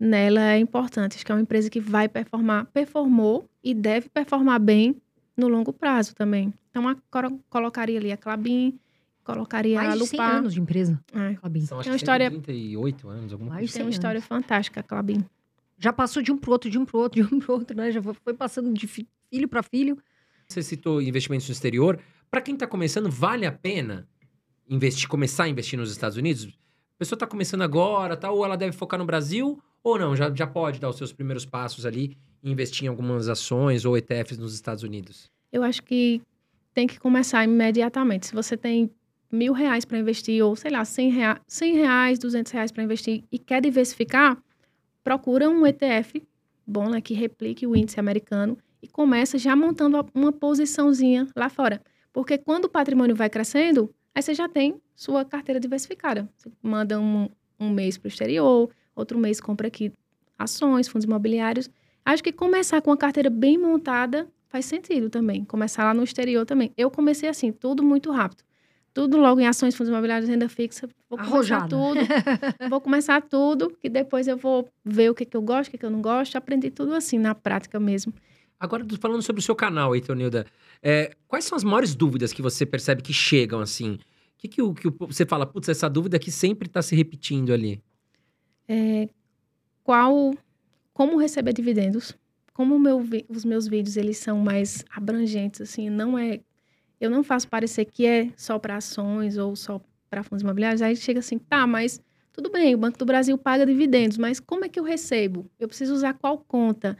nela 0.00 0.40
é 0.54 0.58
importante. 0.58 1.16
Acho 1.16 1.24
que 1.26 1.30
é 1.30 1.34
uma 1.34 1.40
empresa 1.42 1.68
que 1.68 1.78
vai 1.78 2.08
performar, 2.08 2.64
performou 2.72 3.48
e 3.62 3.74
deve 3.74 4.08
performar 4.08 4.58
bem 4.58 4.96
no 5.36 5.46
longo 5.46 5.72
prazo 5.72 6.14
também. 6.14 6.52
Então, 6.70 6.88
a, 6.88 6.96
colocaria 7.50 7.98
ali 7.98 8.10
a 8.10 8.16
Clabin, 8.16 8.78
colocaria 9.22 9.78
a 9.80 9.84
Mais 9.84 9.98
de 10.00 10.06
100 10.06 10.18
Lupar. 10.20 10.34
anos 10.36 10.54
de 10.54 10.60
empresa, 10.60 10.98
É, 11.12 11.34
Clabin. 11.34 11.60
São, 11.66 11.78
acho 11.78 11.84
Tem 11.84 11.92
uma 11.92 11.98
que 11.98 12.02
história- 12.02 12.30
138 12.30 13.08
anos, 13.08 13.32
alguma 13.32 13.50
Mais 13.50 13.60
coisa. 13.60 13.72
tem 13.74 13.80
100 13.80 13.84
uma 13.86 13.90
história 13.90 14.22
fantástica, 14.22 14.80
a 14.80 14.82
Clabin. 14.82 15.24
Já 15.78 15.92
passou 15.92 16.22
de 16.22 16.30
um 16.32 16.36
pro 16.38 16.52
outro, 16.52 16.70
de 16.70 16.78
um 16.78 16.84
pro 16.84 16.98
outro, 17.00 17.22
de 17.26 17.34
um 17.34 17.38
pro 17.38 17.54
outro, 17.54 17.76
né? 17.76 17.90
Já 17.90 18.02
foi 18.02 18.34
passando 18.34 18.72
de 18.72 18.86
fi- 18.86 19.08
filho 19.30 19.48
pra 19.48 19.62
filho. 19.62 19.98
Você 20.48 20.62
citou 20.62 21.00
investimentos 21.00 21.48
no 21.48 21.52
exterior. 21.52 21.98
Para 22.30 22.40
quem 22.40 22.54
está 22.54 22.66
começando, 22.66 23.10
vale 23.10 23.46
a 23.46 23.52
pena 23.52 24.06
investir, 24.68 25.08
começar 25.08 25.44
a 25.44 25.48
investir 25.48 25.78
nos 25.78 25.90
Estados 25.90 26.16
Unidos? 26.16 26.46
A 26.46 26.98
pessoa 26.98 27.16
está 27.16 27.26
começando 27.26 27.62
agora, 27.62 28.16
tá? 28.16 28.30
ou 28.30 28.44
ela 28.44 28.56
deve 28.56 28.72
focar 28.76 28.98
no 28.98 29.06
Brasil, 29.06 29.60
ou 29.82 29.98
não, 29.98 30.14
já, 30.14 30.32
já 30.34 30.46
pode 30.46 30.80
dar 30.80 30.88
os 30.88 30.96
seus 30.96 31.12
primeiros 31.12 31.44
passos 31.44 31.86
ali 31.86 32.16
e 32.42 32.50
investir 32.50 32.84
em 32.84 32.88
algumas 32.88 33.28
ações 33.28 33.84
ou 33.84 33.96
ETFs 33.96 34.38
nos 34.38 34.54
Estados 34.54 34.82
Unidos. 34.82 35.30
Eu 35.52 35.62
acho 35.62 35.82
que 35.82 36.20
tem 36.72 36.86
que 36.86 36.98
começar 36.98 37.44
imediatamente. 37.44 38.26
Se 38.26 38.34
você 38.34 38.56
tem 38.56 38.90
mil 39.30 39.52
reais 39.52 39.84
para 39.84 39.98
investir, 39.98 40.44
ou 40.44 40.56
sei 40.56 40.70
lá, 40.70 40.84
100 40.84 41.10
reais, 41.10 41.40
100 41.46 41.74
reais 41.76 42.18
200 42.18 42.52
reais 42.52 42.72
para 42.72 42.82
investir 42.82 43.24
e 43.30 43.38
quer 43.38 43.60
diversificar, 43.60 44.36
procura 45.02 45.48
um 45.48 45.66
ETF 45.66 46.22
bom, 46.66 46.88
né, 46.88 47.00
que 47.00 47.14
replique 47.14 47.66
o 47.66 47.74
índice 47.74 47.98
americano 47.98 48.56
e 48.82 48.88
começa 48.88 49.36
já 49.36 49.54
montando 49.56 50.04
uma 50.14 50.32
posiçãozinha 50.32 51.26
lá 51.36 51.48
fora. 51.48 51.82
Porque 52.12 52.38
quando 52.38 52.64
o 52.64 52.68
patrimônio 52.68 53.14
vai 53.14 53.28
crescendo, 53.28 53.92
aí 54.14 54.22
você 54.22 54.34
já 54.34 54.48
tem 54.48 54.80
sua 54.94 55.24
carteira 55.24 55.60
diversificada. 55.60 56.28
Você 56.36 56.50
manda 56.62 56.98
um, 56.98 57.28
um 57.58 57.70
mês 57.70 57.98
para 57.98 58.06
o 58.06 58.08
exterior, 58.08 58.70
outro 59.00 59.18
mês 59.18 59.40
compra 59.40 59.68
aqui 59.68 59.92
ações, 60.38 60.88
fundos 60.88 61.04
imobiliários. 61.04 61.68
Acho 62.04 62.22
que 62.22 62.32
começar 62.32 62.80
com 62.80 62.90
uma 62.90 62.96
carteira 62.96 63.28
bem 63.28 63.58
montada 63.58 64.26
faz 64.48 64.64
sentido 64.64 65.10
também. 65.10 65.44
Começar 65.44 65.84
lá 65.84 65.94
no 65.94 66.02
exterior 66.02 66.44
também. 66.46 66.72
Eu 66.76 66.90
comecei 66.90 67.28
assim, 67.28 67.52
tudo 67.52 67.82
muito 67.82 68.10
rápido. 68.10 68.42
Tudo 68.92 69.16
logo 69.16 69.40
em 69.40 69.46
ações, 69.46 69.74
fundos 69.76 69.88
imobiliários, 69.88 70.28
renda 70.28 70.48
fixa. 70.48 70.88
Vou 71.08 71.16
começar 71.16 71.34
Arrojada. 71.34 71.68
tudo. 71.68 72.00
vou 72.68 72.80
começar 72.80 73.22
tudo, 73.22 73.70
que 73.80 73.88
depois 73.88 74.26
eu 74.26 74.36
vou 74.36 74.68
ver 74.84 75.10
o 75.10 75.14
que, 75.14 75.24
que 75.24 75.36
eu 75.36 75.42
gosto, 75.42 75.68
o 75.68 75.70
que, 75.70 75.78
que 75.78 75.86
eu 75.86 75.90
não 75.90 76.02
gosto. 76.02 76.36
Aprendi 76.36 76.70
tudo 76.70 76.94
assim, 76.94 77.16
na 77.16 77.32
prática 77.34 77.78
mesmo. 77.78 78.12
Agora, 78.58 78.84
falando 79.00 79.22
sobre 79.22 79.40
o 79.40 79.42
seu 79.42 79.54
canal, 79.54 79.94
Heitor 79.94 80.16
Nilda. 80.16 80.44
É, 80.82 81.12
quais 81.28 81.44
são 81.44 81.56
as 81.56 81.62
maiores 81.62 81.94
dúvidas 81.94 82.32
que 82.32 82.42
você 82.42 82.66
percebe 82.66 83.00
que 83.00 83.12
chegam, 83.12 83.60
assim? 83.60 83.92
O 83.94 83.98
que, 84.38 84.48
que, 84.48 84.62
o, 84.62 84.74
que 84.74 84.90
você 84.90 85.24
fala, 85.24 85.46
putz, 85.46 85.68
essa 85.68 85.88
dúvida 85.88 86.16
aqui 86.16 86.30
sempre 86.30 86.68
tá 86.68 86.82
se 86.82 86.96
repetindo 86.96 87.52
ali? 87.52 87.80
É, 88.72 89.08
qual, 89.82 90.32
como 90.94 91.16
receber 91.16 91.52
dividendos? 91.52 92.16
Como 92.54 92.78
meu 92.78 93.02
os 93.28 93.44
meus 93.44 93.66
vídeos 93.66 93.96
eles 93.96 94.18
são 94.18 94.38
mais 94.38 94.84
abrangentes, 94.88 95.60
assim, 95.60 95.90
não 95.90 96.16
é, 96.16 96.38
eu 97.00 97.10
não 97.10 97.24
faço 97.24 97.48
parecer 97.48 97.84
que 97.86 98.06
é 98.06 98.30
só 98.36 98.60
para 98.60 98.76
ações 98.76 99.36
ou 99.36 99.56
só 99.56 99.80
para 100.08 100.22
fundos 100.22 100.42
imobiliários. 100.42 100.82
Aí 100.82 100.94
chega 100.94 101.18
assim, 101.18 101.36
tá, 101.36 101.66
mas 101.66 102.00
tudo 102.32 102.48
bem, 102.48 102.72
o 102.72 102.78
Banco 102.78 102.96
do 102.96 103.04
Brasil 103.04 103.36
paga 103.36 103.66
dividendos, 103.66 104.16
mas 104.16 104.38
como 104.38 104.64
é 104.64 104.68
que 104.68 104.78
eu 104.78 104.84
recebo? 104.84 105.50
Eu 105.58 105.66
preciso 105.66 105.92
usar 105.92 106.14
qual 106.14 106.38
conta? 106.38 106.96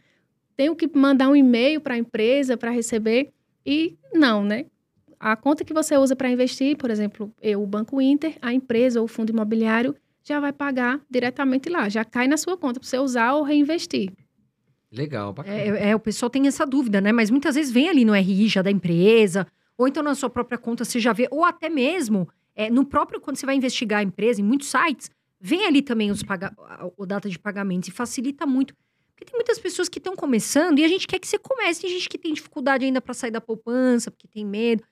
Tenho 0.57 0.75
que 0.75 0.91
mandar 0.93 1.29
um 1.29 1.37
e-mail 1.37 1.81
para 1.81 1.95
a 1.95 1.99
empresa 1.99 2.57
para 2.57 2.73
receber? 2.73 3.33
E 3.64 3.97
não, 4.12 4.43
né? 4.43 4.66
A 5.21 5.37
conta 5.37 5.64
que 5.64 5.73
você 5.73 5.97
usa 5.97 6.16
para 6.16 6.29
investir, 6.29 6.77
por 6.77 6.91
exemplo, 6.91 7.33
eu, 7.41 7.62
o 7.62 7.66
Banco 7.66 8.01
Inter, 8.01 8.37
a 8.43 8.53
empresa 8.53 8.99
ou 8.99 9.05
o 9.05 9.09
fundo 9.09 9.31
imobiliário 9.31 9.95
já 10.23 10.39
vai 10.41 10.53
pagar 10.53 11.01
diretamente 11.11 11.68
lá, 11.68 11.89
já 11.89 12.05
cai 12.05 12.29
na 12.29 12.37
sua 12.37 12.57
conta 12.57 12.79
para 12.81 12.89
você 12.89 12.99
usar 12.99 13.35
ou 13.35 13.43
reinvestir. 13.43 14.12
Legal, 14.93 15.33
bacana. 15.33 15.57
É, 15.57 15.91
é, 15.91 15.97
o 15.97 16.01
pessoal 16.01 16.29
tem 16.29 16.47
essa 16.47 16.66
dúvida, 16.66 17.01
né? 17.01 17.12
Mas 17.12 17.31
muitas 17.31 17.55
vezes 17.55 17.73
vem 17.73 17.89
ali 17.89 18.05
no 18.05 18.14
RI 18.14 18.49
já 18.49 18.61
da 18.62 18.71
empresa, 18.71 19.47
ou 19.79 19.87
então 19.87 20.03
na 20.03 20.14
sua 20.14 20.29
própria 20.29 20.59
conta 20.59 20.85
você 20.85 20.99
já 20.99 21.12
vê, 21.12 21.29
ou 21.31 21.45
até 21.45 21.68
mesmo 21.68 22.29
é, 22.55 22.68
no 22.68 22.85
próprio, 22.85 23.21
quando 23.21 23.37
você 23.37 23.47
vai 23.47 23.55
investigar 23.55 24.01
a 24.01 24.03
empresa, 24.03 24.41
em 24.41 24.45
muitos 24.45 24.68
sites, 24.68 25.09
vem 25.41 25.64
ali 25.66 25.81
também 25.81 26.11
os 26.11 26.23
paga 26.23 26.53
a- 26.59 26.91
o 26.97 27.07
data 27.07 27.29
de 27.31 27.39
pagamento 27.39 27.87
e 27.89 27.91
facilita 27.93 28.45
muito. 28.45 28.75
Porque 29.14 29.25
tem 29.25 29.35
muitas 29.35 29.59
pessoas 29.59 29.89
que 29.89 29.99
estão 29.99 30.16
começando 30.16 30.79
e 30.79 30.85
a 30.85 30.89
gente 30.89 31.07
quer 31.07 31.18
que 31.18 31.29
você 31.29 31.39
comece. 31.39 31.83
Tem 31.83 31.91
gente 31.91 32.09
que 32.09 32.18
tem 32.18 32.33
dificuldade 32.35 32.85
ainda 32.85 33.01
para 33.01 33.14
sair 33.14 33.31
da 33.31 33.41
poupança, 33.41 34.11
porque 34.11 34.27
tem 34.27 34.45
medo. 34.45 34.83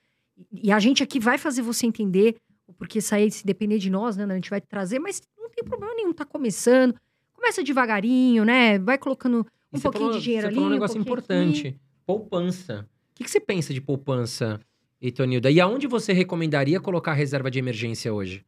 E 0.53 0.71
a 0.71 0.79
gente 0.79 1.03
aqui 1.03 1.19
vai 1.19 1.37
fazer 1.37 1.63
você 1.63 1.87
entender 1.87 2.37
o 2.69 2.73
porquê 2.75 3.01
sair, 3.01 3.31
se 3.31 3.45
depender 3.45 3.79
de 3.79 3.91
nós, 3.91 4.17
né? 4.17 4.25
A 4.25 4.35
gente 4.35 4.51
vai 4.51 4.61
trazer, 4.61 4.99
mas 4.99 5.21
não 5.37 5.49
tem 5.51 5.65
problema 5.65 5.95
nenhum, 5.95 6.13
tá 6.13 6.25
começando. 6.25 6.95
Começa 7.33 7.63
devagarinho, 7.65 8.45
né? 8.45 8.79
Vai 8.79 8.99
colocando 8.99 9.47
um 9.73 9.81
pouquinho 9.81 10.05
falou- 10.05 10.19
de 10.19 10.23
dinheiro 10.23 10.43
você 10.43 10.47
ali, 10.49 10.55
falou 10.55 10.69
um 10.69 10.71
um 10.71 10.75
negócio 10.75 10.97
pouquinho 10.97 11.13
importante. 11.13 11.81
Poupança. 12.07 12.87
O 13.13 13.15
que, 13.15 13.25
que 13.25 13.31
você 13.31 13.41
pensa 13.41 13.75
de 13.75 13.81
poupança, 13.81 14.61
Heitor 15.01 15.27
Nilda? 15.27 15.51
E 15.51 15.61
aonde 15.61 15.87
você 15.87 16.13
recomendaria 16.13 16.79
colocar 16.81 17.13
a 17.13 17.15
reserva 17.15 17.51
de 17.51 17.59
emergência 17.59 18.13
hoje? 18.13 18.45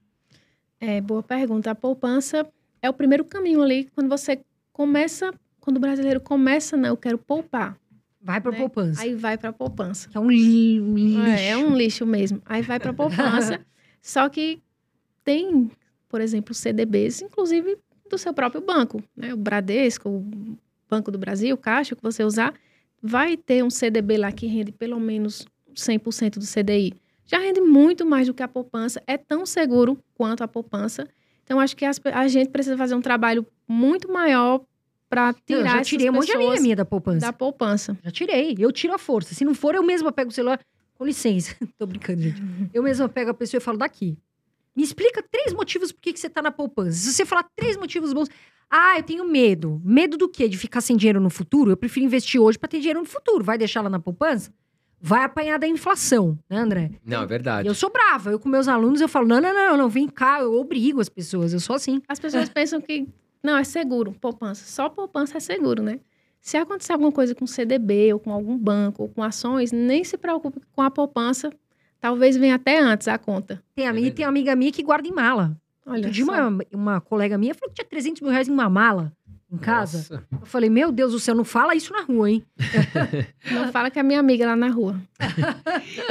É, 0.79 1.01
boa 1.01 1.23
pergunta. 1.23 1.71
A 1.71 1.75
poupança 1.75 2.47
é 2.81 2.89
o 2.89 2.93
primeiro 2.93 3.25
caminho 3.25 3.63
ali, 3.63 3.89
quando 3.95 4.09
você 4.09 4.41
começa, 4.73 5.33
quando 5.59 5.77
o 5.79 5.81
brasileiro 5.81 6.21
começa, 6.21 6.77
não, 6.77 6.91
eu 6.91 6.97
quero 6.97 7.19
poupar. 7.19 7.77
Vai 8.23 8.41
pra 8.41 8.53
né? 8.53 8.59
poupança. 8.59 9.03
Aí 9.03 9.15
vai 9.15 9.37
para 9.39 9.53
poupança. 9.53 10.09
Que 10.09 10.17
é 10.17 10.21
um 10.21 10.25
um 10.25 10.31
lixo. 10.31 11.21
É, 11.23 11.49
é 11.49 11.57
um 11.57 11.77
lixo 11.77 12.07
mesmo. 12.07 12.41
Aí 12.45 12.63
vai 12.63 12.79
para 12.79 12.93
poupança. 12.93 13.61
Só 14.01 14.29
que 14.29 14.63
tem, 15.25 15.71
por 16.09 16.21
exemplo, 16.21 16.55
CDBs, 16.55 17.23
inclusive 17.23 17.79
do 18.09 18.19
seu 18.19 18.35
próprio 18.35 18.61
banco, 18.61 19.03
né? 19.17 19.33
O 19.33 19.37
Bradesco, 19.37 20.09
o 20.09 20.57
Banco 20.89 21.11
do 21.11 21.19
Brasil, 21.19 21.55
o 21.55 21.59
Caixa 21.59 21.95
que 21.95 22.03
você 22.03 22.25
usar, 22.25 22.55
vai 23.01 23.37
ter 23.37 23.63
um 23.63 23.71
CDB 23.71 24.19
lá 24.19 24.33
que 24.33 24.47
rende 24.47 24.73
pelo 24.73 24.99
menos 24.99 25.47
100% 25.75 26.39
do 26.39 26.45
CDI. 26.45 26.95
Já 27.25 27.39
rende 27.39 27.61
muito 27.61 28.05
mais 28.05 28.27
do 28.27 28.35
que 28.35 28.43
a 28.43 28.49
poupança, 28.49 29.01
é 29.07 29.17
tão 29.17 29.47
seguro 29.47 29.97
quanto 30.15 30.43
a 30.43 30.49
poupança. 30.49 31.07
Então 31.45 31.61
acho 31.61 31.77
que 31.77 31.85
as 31.85 32.01
a 32.05 32.27
gente 32.29 32.51
precisa 32.51 32.77
fazer 32.77 32.95
um 32.95 33.01
trabalho 33.01 33.47
muito 33.69 34.11
maior 34.13 34.61
para 35.09 35.27
Não, 35.27 35.33
tirar 35.45 35.61
eu 35.61 35.67
já 35.67 35.83
tirei 35.83 36.11
um 36.11 36.13
monte 36.13 36.27
de 36.27 36.33
amiga 36.33 36.61
minha 36.61 36.77
da 36.77 36.85
poupança. 36.85 37.27
da 37.27 37.33
poupança. 37.33 37.99
Já 38.05 38.11
tirei. 38.11 38.57
Eu 38.59 38.71
tiro 38.71 38.95
a 38.95 38.99
força. 38.99 39.35
Se 39.35 39.45
não 39.45 39.55
for, 39.55 39.75
eu 39.75 39.83
mesma 39.83 40.13
pego 40.13 40.31
o 40.31 40.33
celular. 40.33 40.61
Com 41.01 41.07
licença. 41.07 41.57
Tô 41.79 41.87
brincando, 41.87 42.21
gente. 42.21 42.43
Eu 42.75 42.83
mesma 42.83 43.09
pego 43.09 43.31
a 43.31 43.35
pessoa 43.35 43.57
e 43.59 43.63
falo 43.63 43.79
daqui. 43.79 44.19
Me 44.77 44.83
explica 44.83 45.25
três 45.33 45.51
motivos 45.51 45.91
por 45.91 45.99
que 46.03 46.13
que 46.13 46.21
você 46.21 46.29
tá 46.29 46.43
na 46.43 46.51
poupança. 46.53 46.93
Se 46.93 47.15
você 47.15 47.25
falar 47.25 47.47
três 47.57 47.75
motivos 47.75 48.13
bons. 48.13 48.29
Ah, 48.69 48.99
eu 48.99 49.03
tenho 49.03 49.25
medo. 49.25 49.81
Medo 49.83 50.19
do 50.19 50.29
quê? 50.29 50.47
De 50.47 50.59
ficar 50.59 50.83
sem 50.83 50.99
dinheiro 50.99 51.19
no 51.19 51.31
futuro? 51.31 51.71
Eu 51.71 51.77
prefiro 51.79 52.05
investir 52.05 52.39
hoje 52.39 52.59
pra 52.59 52.69
ter 52.69 52.81
dinheiro 52.81 53.01
no 53.01 53.07
futuro. 53.07 53.43
Vai 53.43 53.57
deixar 53.57 53.81
lá 53.81 53.89
na 53.89 53.99
poupança? 53.99 54.53
Vai 55.01 55.25
apanhar 55.25 55.59
da 55.59 55.67
inflação, 55.67 56.39
né, 56.51 56.59
André? 56.59 56.91
Não, 57.03 57.23
é 57.23 57.27
verdade. 57.27 57.67
eu 57.67 57.75
sou 57.75 57.91
brava. 57.91 58.31
Eu 58.31 58.39
com 58.39 58.51
meus 58.51 58.69
alunos, 58.69 59.01
eu 59.01 59.09
falo, 59.09 59.27
não, 59.27 59.41
não, 59.41 59.55
não, 59.55 59.77
não, 59.79 59.89
vem 59.89 60.07
cá. 60.07 60.41
Eu 60.43 60.53
obrigo 60.53 61.01
as 61.01 61.09
pessoas. 61.09 61.55
Eu 61.55 61.61
sou 61.61 61.77
assim. 61.77 62.03
As 62.07 62.21
pessoas 62.21 62.47
pensam 62.53 62.79
que 62.79 63.09
não 63.43 63.57
é 63.57 63.65
seguro, 63.65 64.13
poupança. 64.21 64.67
Só 64.67 64.91
poupança 64.91 65.39
é 65.39 65.41
seguro, 65.41 65.83
né? 65.83 65.99
Se 66.41 66.57
acontecer 66.57 66.93
alguma 66.93 67.13
coisa 67.13 67.35
com 67.35 67.47
CDB 67.47 68.13
ou 68.15 68.19
com 68.21 68.33
algum 68.33 68.57
banco 68.57 69.03
ou 69.05 69.09
com 69.09 69.23
ações, 69.23 69.73
nem 69.73 70.03
se 70.05 70.17
preocupe 70.17 70.61
com 70.73 70.83
a 70.83 70.91
poupança. 70.91 71.51
Talvez 72.01 72.37
venha 72.37 72.55
até 72.55 72.79
antes 72.81 73.09
a 73.09 73.19
conta. 73.19 73.63
Tem, 73.75 73.85
É 73.85 73.89
amiga, 73.89 74.03
verdade. 74.05 74.17
tem 74.17 74.25
uma 74.25 74.31
amiga 74.31 74.57
minha 74.57 74.73
que 74.73 74.83
guarda 74.83 75.07
em 75.07 75.13
mala. 75.13 75.55
Olha 75.87 76.13
só. 76.13 76.23
uma, 76.23 76.59
uma 76.73 77.01
colega 77.01 77.37
minha 77.37 77.55
falou 77.55 77.69
que 77.69 77.75
tinha 77.83 77.89
300 77.89 78.23
mil 78.23 78.31
reais 78.31 78.49
em 78.49 78.53
uma 78.53 78.69
mala 78.71 79.13
em 79.53 79.59
casa. 79.59 79.99
Nossa. 79.99 80.25
Eu 80.41 80.47
falei, 80.47 80.71
meu 80.71 80.91
Deus 80.93 81.13
do 81.13 81.19
céu, 81.21 81.35
não 81.35 81.45
fala 81.45 81.75
isso 81.75 81.93
na 81.93 82.03
rua, 82.03 82.31
hein? 82.31 82.45
Não 83.51 83.71
fala 83.73 83.91
que 83.91 83.99
é 83.99 84.03
minha 84.03 84.21
amiga 84.21 84.47
lá 84.47 84.55
na 84.57 84.69
rua. 84.69 84.97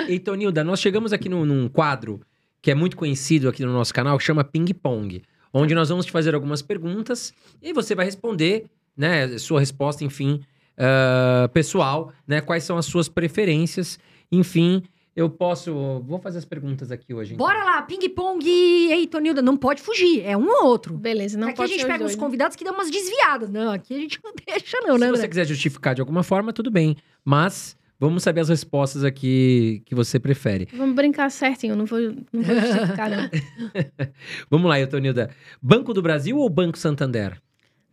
Heitor 0.08 0.36
Nilda, 0.38 0.64
nós 0.64 0.80
chegamos 0.80 1.14
aqui 1.14 1.30
num, 1.30 1.46
num 1.46 1.70
quadro 1.70 2.20
que 2.62 2.70
é 2.70 2.76
muito 2.76 2.98
conhecido 2.98 3.48
aqui 3.48 3.64
no 3.66 3.72
nosso 3.72 3.94
canal, 3.94 4.18
que 4.18 4.24
chama 4.24 4.44
Ping 4.44 4.66
Pong, 4.74 5.24
onde 5.54 5.74
nós 5.74 5.88
vamos 5.88 6.06
te 6.06 6.12
fazer 6.12 6.36
algumas 6.36 6.62
perguntas 6.62 7.34
e 7.62 7.72
você 7.72 7.96
vai 7.96 8.04
responder, 8.06 8.66
né, 9.00 9.38
sua 9.38 9.62
resposta, 9.62 10.04
enfim, 10.04 10.42
ah, 10.78 11.50
pessoal, 11.54 12.12
né, 12.28 12.42
quais 12.42 12.64
são 12.64 12.78
as 12.78 12.86
suas 12.86 13.10
preferências, 13.10 13.98
enfim, 14.32 14.84
eu 15.16 15.30
posso, 15.30 16.02
vou 16.06 16.20
fazer 16.20 16.38
as 16.38 16.46
perguntas 16.46 16.92
aqui 16.92 17.14
hoje. 17.14 17.34
então. 17.34 17.46
Bora 17.46 17.64
lá, 17.64 17.82
ping-pong, 17.82 18.46
ei, 18.48 19.06
Tonilda, 19.08 19.42
não 19.42 19.58
pode 19.58 19.82
fugir, 19.82 20.22
é 20.24 20.38
um 20.38 20.48
ou 20.48 20.66
outro. 20.68 20.98
Beleza, 20.98 21.38
não 21.38 21.48
aqui 21.48 21.54
a 21.54 21.58
pode 21.58 21.72
gente 21.72 21.82
ser 21.82 21.88
os 21.88 21.92
pega 21.92 22.06
uns 22.06 22.16
né? 22.16 22.20
convidados 22.22 22.56
que 22.56 22.64
dão 22.64 22.74
umas 22.74 22.90
desviadas. 22.90 23.50
Não, 23.50 23.72
aqui 23.72 23.94
a 23.94 23.98
gente 24.00 24.20
não 24.24 24.32
deixa 24.48 24.78
não, 24.82 24.98
né, 24.98 25.08
Se 25.08 25.12
você 25.12 25.18
André? 25.18 25.28
quiser 25.28 25.46
justificar 25.46 25.96
de 25.96 26.02
alguma 26.02 26.24
forma, 26.24 26.54
tudo 26.54 26.72
bem, 26.72 26.96
mas 27.26 27.76
vamos 28.00 28.24
saber 28.24 28.40
as 28.42 28.48
respostas 28.48 29.04
aqui 29.04 29.82
que 29.86 29.94
você 29.94 30.20
prefere. 30.20 30.70
Vamos 30.74 30.96
brincar 30.96 31.30
certinho, 31.30 31.76
não 31.76 31.86
vou, 31.86 32.00
não 32.00 32.42
vou 32.42 32.56
justificar, 32.56 33.10
não. 33.10 33.30
Vamos 34.50 34.70
lá, 34.70 34.80
Heitor 34.80 35.02
Nilda. 35.02 35.32
Banco 35.62 35.94
do 35.94 36.02
Brasil 36.02 36.38
ou 36.38 36.50
Banco 36.50 36.78
Santander? 36.78 37.42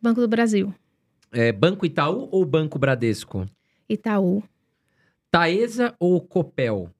Banco 0.01 0.21
do 0.21 0.29
Brasil, 0.29 0.73
É, 1.33 1.53
Banco 1.53 1.85
Itaú 1.85 2.29
ou 2.31 2.45
Banco 2.45 2.79
Bradesco? 2.79 3.47
Itaú, 3.89 4.43
Taesa 5.31 5.95
ou 5.99 6.21
Copel? 6.21 6.91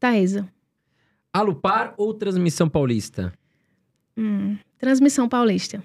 Taesa, 0.00 0.48
Alupar 1.32 1.94
ou 1.96 2.12
Transmissão 2.14 2.68
Paulista? 2.68 3.32
hum, 4.16 4.56
Transmissão 4.78 5.28
Paulista, 5.28 5.82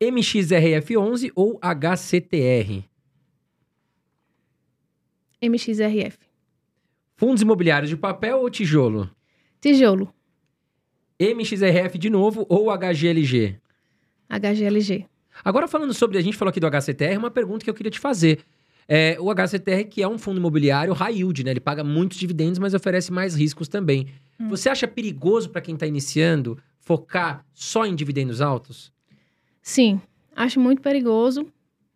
MXRF11 0.00 1.30
ou 1.34 1.58
HCTR? 1.62 2.84
MXRF, 5.42 6.18
Fundos 7.16 7.42
imobiliários 7.42 7.90
de 7.90 7.96
papel 7.96 8.38
ou 8.38 8.50
tijolo? 8.50 9.10
Tijolo, 9.60 10.12
MXRF 11.20 11.98
de 11.98 12.10
novo 12.10 12.46
ou 12.48 12.70
HGLG? 12.70 13.58
HGLG. 14.28 15.06
Agora 15.42 15.66
falando 15.66 15.94
sobre, 15.94 16.18
a 16.18 16.20
gente 16.20 16.36
falou 16.36 16.50
aqui 16.50 16.60
do 16.60 16.66
HCTR, 16.66 17.16
uma 17.16 17.30
pergunta 17.30 17.64
que 17.64 17.70
eu 17.70 17.74
queria 17.74 17.90
te 17.90 17.98
fazer. 17.98 18.40
É, 18.86 19.16
o 19.18 19.30
HCTR, 19.30 19.84
que 19.84 20.02
é 20.02 20.08
um 20.08 20.18
fundo 20.18 20.38
imobiliário 20.38 20.92
high 20.92 21.14
yield, 21.14 21.42
né? 21.42 21.52
Ele 21.52 21.60
paga 21.60 21.82
muitos 21.82 22.18
dividendos, 22.18 22.58
mas 22.58 22.74
oferece 22.74 23.12
mais 23.12 23.34
riscos 23.34 23.66
também. 23.66 24.08
Hum. 24.38 24.50
Você 24.50 24.68
acha 24.68 24.86
perigoso 24.86 25.48
para 25.48 25.60
quem 25.60 25.74
está 25.74 25.86
iniciando 25.86 26.58
focar 26.80 27.44
só 27.54 27.86
em 27.86 27.94
dividendos 27.94 28.40
altos? 28.40 28.92
Sim, 29.62 30.00
acho 30.36 30.60
muito 30.60 30.82
perigoso. 30.82 31.46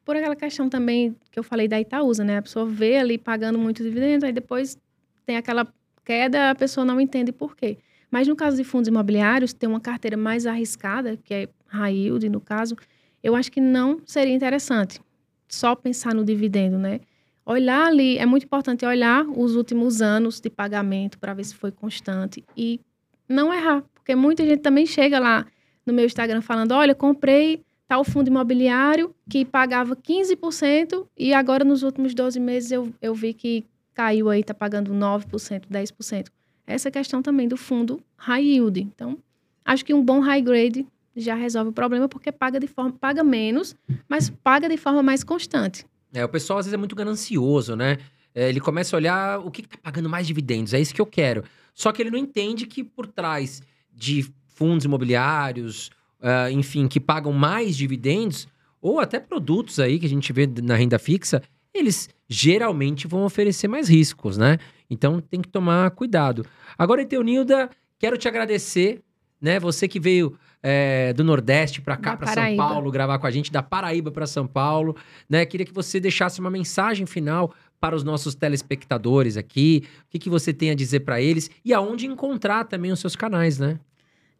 Por 0.04 0.16
aquela 0.16 0.34
questão 0.34 0.70
também 0.70 1.14
que 1.30 1.38
eu 1.38 1.42
falei 1.44 1.68
da 1.68 1.78
Itaúsa, 1.78 2.24
né? 2.24 2.38
A 2.38 2.42
pessoa 2.42 2.64
vê 2.64 2.96
ali 2.96 3.18
pagando 3.18 3.58
muito 3.58 3.82
dividendo, 3.82 4.24
aí 4.24 4.32
depois 4.32 4.78
tem 5.26 5.36
aquela 5.36 5.66
queda, 6.02 6.50
a 6.50 6.54
pessoa 6.54 6.86
não 6.86 6.98
entende 6.98 7.30
por 7.30 7.54
quê. 7.54 7.76
Mas 8.10 8.26
no 8.26 8.34
caso 8.34 8.56
de 8.56 8.64
fundos 8.64 8.88
imobiliários, 8.88 9.52
tem 9.52 9.68
uma 9.68 9.80
carteira 9.80 10.16
mais 10.16 10.46
arriscada, 10.46 11.18
que 11.22 11.34
é 11.34 11.48
high 11.66 11.94
yield, 11.94 12.26
no 12.30 12.40
caso, 12.40 12.74
eu 13.22 13.34
acho 13.34 13.50
que 13.50 13.60
não 13.60 14.00
seria 14.04 14.34
interessante 14.34 15.00
só 15.48 15.74
pensar 15.74 16.14
no 16.14 16.24
dividendo, 16.24 16.78
né? 16.78 17.00
Olhar 17.44 17.86
ali, 17.86 18.18
é 18.18 18.26
muito 18.26 18.44
importante 18.44 18.84
olhar 18.84 19.26
os 19.26 19.56
últimos 19.56 20.02
anos 20.02 20.38
de 20.40 20.50
pagamento 20.50 21.18
para 21.18 21.32
ver 21.32 21.44
se 21.44 21.54
foi 21.54 21.72
constante 21.72 22.44
e 22.56 22.80
não 23.26 23.52
errar, 23.52 23.82
porque 23.94 24.14
muita 24.14 24.44
gente 24.44 24.60
também 24.60 24.84
chega 24.84 25.18
lá 25.18 25.46
no 25.86 25.92
meu 25.92 26.04
Instagram 26.04 26.42
falando: 26.42 26.72
olha, 26.72 26.94
comprei 26.94 27.62
tal 27.88 28.04
fundo 28.04 28.28
imobiliário 28.28 29.14
que 29.30 29.46
pagava 29.46 29.96
15% 29.96 31.06
e 31.16 31.32
agora 31.32 31.64
nos 31.64 31.82
últimos 31.82 32.14
12 32.14 32.38
meses 32.38 32.70
eu, 32.70 32.92
eu 33.00 33.14
vi 33.14 33.32
que 33.32 33.64
caiu 33.94 34.28
aí, 34.28 34.40
está 34.40 34.52
pagando 34.52 34.92
9%, 34.92 35.62
10%. 35.68 36.26
Essa 36.66 36.90
questão 36.90 37.22
também 37.22 37.48
do 37.48 37.56
fundo 37.56 38.00
high 38.16 38.44
yield. 38.44 38.80
Então, 38.80 39.16
acho 39.64 39.84
que 39.84 39.94
um 39.94 40.04
bom 40.04 40.20
high 40.20 40.42
grade 40.42 40.86
já 41.16 41.34
resolve 41.34 41.70
o 41.70 41.72
problema 41.72 42.08
porque 42.08 42.30
paga 42.30 42.60
de 42.60 42.66
forma 42.66 42.92
paga 42.92 43.24
menos, 43.24 43.74
mas 44.08 44.30
paga 44.30 44.68
de 44.68 44.76
forma 44.76 45.02
mais 45.02 45.24
constante. 45.24 45.84
É, 46.12 46.24
o 46.24 46.28
pessoal 46.28 46.58
às 46.58 46.66
vezes 46.66 46.74
é 46.74 46.78
muito 46.78 46.96
ganancioso, 46.96 47.76
né? 47.76 47.98
É, 48.34 48.48
ele 48.48 48.60
começa 48.60 48.94
a 48.94 48.98
olhar 48.98 49.38
o 49.40 49.50
que 49.50 49.62
está 49.62 49.76
pagando 49.82 50.08
mais 50.08 50.26
dividendos, 50.26 50.72
é 50.74 50.80
isso 50.80 50.94
que 50.94 51.00
eu 51.00 51.06
quero. 51.06 51.44
Só 51.74 51.92
que 51.92 52.02
ele 52.02 52.10
não 52.10 52.18
entende 52.18 52.66
que 52.66 52.82
por 52.82 53.06
trás 53.06 53.62
de 53.92 54.26
fundos 54.46 54.84
imobiliários, 54.84 55.90
uh, 56.20 56.50
enfim, 56.50 56.88
que 56.88 56.98
pagam 56.98 57.32
mais 57.32 57.76
dividendos, 57.76 58.48
ou 58.80 59.00
até 59.00 59.18
produtos 59.20 59.78
aí 59.78 59.98
que 59.98 60.06
a 60.06 60.08
gente 60.08 60.32
vê 60.32 60.46
na 60.46 60.74
renda 60.74 60.98
fixa, 60.98 61.42
eles 61.72 62.08
geralmente 62.28 63.06
vão 63.06 63.24
oferecer 63.24 63.68
mais 63.68 63.88
riscos, 63.88 64.36
né? 64.36 64.58
Então 64.90 65.20
tem 65.20 65.40
que 65.40 65.48
tomar 65.48 65.90
cuidado. 65.92 66.44
Agora, 66.76 67.02
Eteunilda, 67.02 67.70
quero 67.98 68.16
te 68.16 68.28
agradecer, 68.28 69.02
né? 69.40 69.58
Você 69.60 69.86
que 69.86 70.00
veio 70.00 70.38
é, 70.62 71.12
do 71.12 71.22
Nordeste 71.22 71.80
para 71.80 71.96
cá, 71.96 72.16
para 72.16 72.26
São 72.28 72.56
Paulo, 72.56 72.90
gravar 72.90 73.18
com 73.18 73.26
a 73.26 73.30
gente, 73.30 73.52
da 73.52 73.62
Paraíba 73.62 74.10
para 74.10 74.26
São 74.26 74.46
Paulo, 74.46 74.96
né? 75.28 75.44
Queria 75.46 75.66
que 75.66 75.72
você 75.72 76.00
deixasse 76.00 76.40
uma 76.40 76.50
mensagem 76.50 77.06
final 77.06 77.52
para 77.80 77.94
os 77.94 78.02
nossos 78.02 78.34
telespectadores 78.34 79.36
aqui, 79.36 79.84
o 80.06 80.10
que, 80.10 80.18
que 80.18 80.30
você 80.30 80.52
tem 80.52 80.70
a 80.70 80.74
dizer 80.74 81.00
para 81.00 81.20
eles 81.20 81.50
e 81.64 81.72
aonde 81.72 82.06
encontrar 82.06 82.64
também 82.64 82.90
os 82.90 82.98
seus 82.98 83.14
canais, 83.14 83.58
né? 83.58 83.78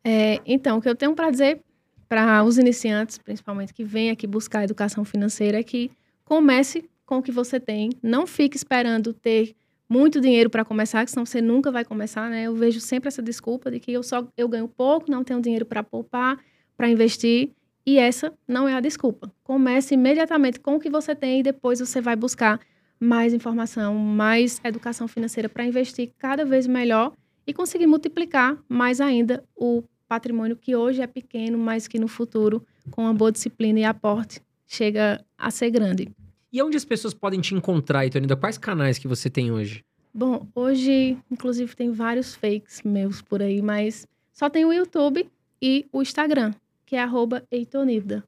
É, 0.05 0.40
então, 0.44 0.78
o 0.78 0.82
que 0.82 0.88
eu 0.88 0.96
tenho 0.96 1.14
para 1.14 1.30
dizer 1.30 1.61
para 2.09 2.42
os 2.42 2.57
iniciantes, 2.57 3.18
principalmente 3.18 3.74
que 3.74 3.84
vêm 3.84 4.11
aqui 4.11 4.26
buscar 4.26 4.64
educação 4.64 5.05
financeira, 5.05 5.61
é 5.61 5.62
que 5.62 5.90
comece 6.24 6.88
com 7.05 7.18
o 7.18 7.22
que 7.22 7.30
você 7.30 7.61
tem, 7.61 7.90
não 8.03 8.26
fique 8.26 8.57
esperando 8.57 9.12
ter 9.12 9.55
muito 9.89 10.20
dinheiro 10.20 10.51
para 10.51 10.64
começar, 10.64 11.05
que 11.05 11.11
senão 11.11 11.24
você 11.24 11.41
nunca 11.41 11.70
vai 11.70 11.84
começar, 11.84 12.28
né? 12.28 12.45
Eu 12.45 12.55
vejo 12.55 12.80
sempre 12.80 13.09
essa 13.09 13.22
desculpa 13.22 13.70
de 13.70 13.80
que 13.80 13.93
eu 13.93 14.03
só 14.03 14.26
eu 14.36 14.49
ganho 14.49 14.68
pouco, 14.68 15.11
não 15.11 15.24
tenho 15.24 15.41
dinheiro 15.41 15.64
para 15.64 15.82
poupar, 15.82 16.39
para 16.76 16.89
investir, 16.89 17.51
e 17.86 17.99
essa 17.99 18.32
não 18.47 18.68
é 18.68 18.74
a 18.74 18.80
desculpa. 18.80 19.32
Comece 19.43 19.95
imediatamente 19.95 20.61
com 20.61 20.76
o 20.76 20.78
que 20.78 20.91
você 20.91 21.14
tem 21.14 21.41
e 21.41 21.43
depois 21.43 21.80
você 21.80 22.03
vai 22.03 22.14
buscar 22.14 22.61
mais 23.01 23.32
informação, 23.32 23.95
mais 23.95 24.61
educação 24.62 25.09
financeira 25.09 25.49
para 25.49 25.64
investir 25.64 26.12
cada 26.18 26.45
vez 26.45 26.66
melhor 26.66 27.12
e 27.47 27.55
conseguir 27.55 27.86
multiplicar 27.86 28.59
mais 28.68 29.01
ainda 29.01 29.43
o 29.57 29.82
patrimônio 30.07 30.55
que 30.57 30.76
hoje 30.76 31.01
é 31.01 31.07
pequeno, 31.07 31.57
mas 31.57 31.89
que 31.89 31.99
no 31.99 32.09
futuro, 32.09 32.62
com 32.91 33.05
uma 33.05 33.14
boa 33.14 33.32
disciplina 33.32 33.80
e 33.80 33.84
aporte, 33.84 34.43
chega 34.66 35.24
a 35.39 35.51
ser 35.51 35.70
grande. 35.70 36.11
E 36.53 36.62
onde 36.62 36.76
as 36.76 36.84
pessoas 36.84 37.12
podem 37.12 37.40
te 37.40 37.55
encontrar, 37.55 38.07
Itonida? 38.07 38.36
Quais 38.36 38.57
canais 38.57 38.99
que 38.99 39.07
você 39.07 39.28
tem 39.28 39.53
hoje? 39.53 39.84
Bom, 40.12 40.49
hoje, 40.55 41.16
inclusive, 41.30 41.76
tem 41.76 41.92
vários 41.92 42.34
fakes 42.34 42.82
meus 42.82 43.20
por 43.20 43.42
aí, 43.42 43.61
mas 43.61 44.07
só 44.32 44.49
tem 44.49 44.64
o 44.64 44.72
YouTube 44.72 45.28
e 45.61 45.86
o 45.92 46.01
Instagram, 46.01 46.55
que 46.86 46.96
é 46.96 47.03
arroba 47.03 47.44
Eitonilda. 47.51 48.24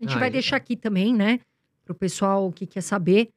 A 0.00 0.04
gente 0.04 0.14
Ai, 0.14 0.20
vai 0.20 0.30
deixar 0.30 0.56
aqui 0.56 0.76
também, 0.76 1.14
né? 1.14 1.40
Para 1.84 1.92
o 1.92 1.94
pessoal 1.94 2.52
que 2.52 2.66
quer 2.66 2.82
saber. 2.82 3.30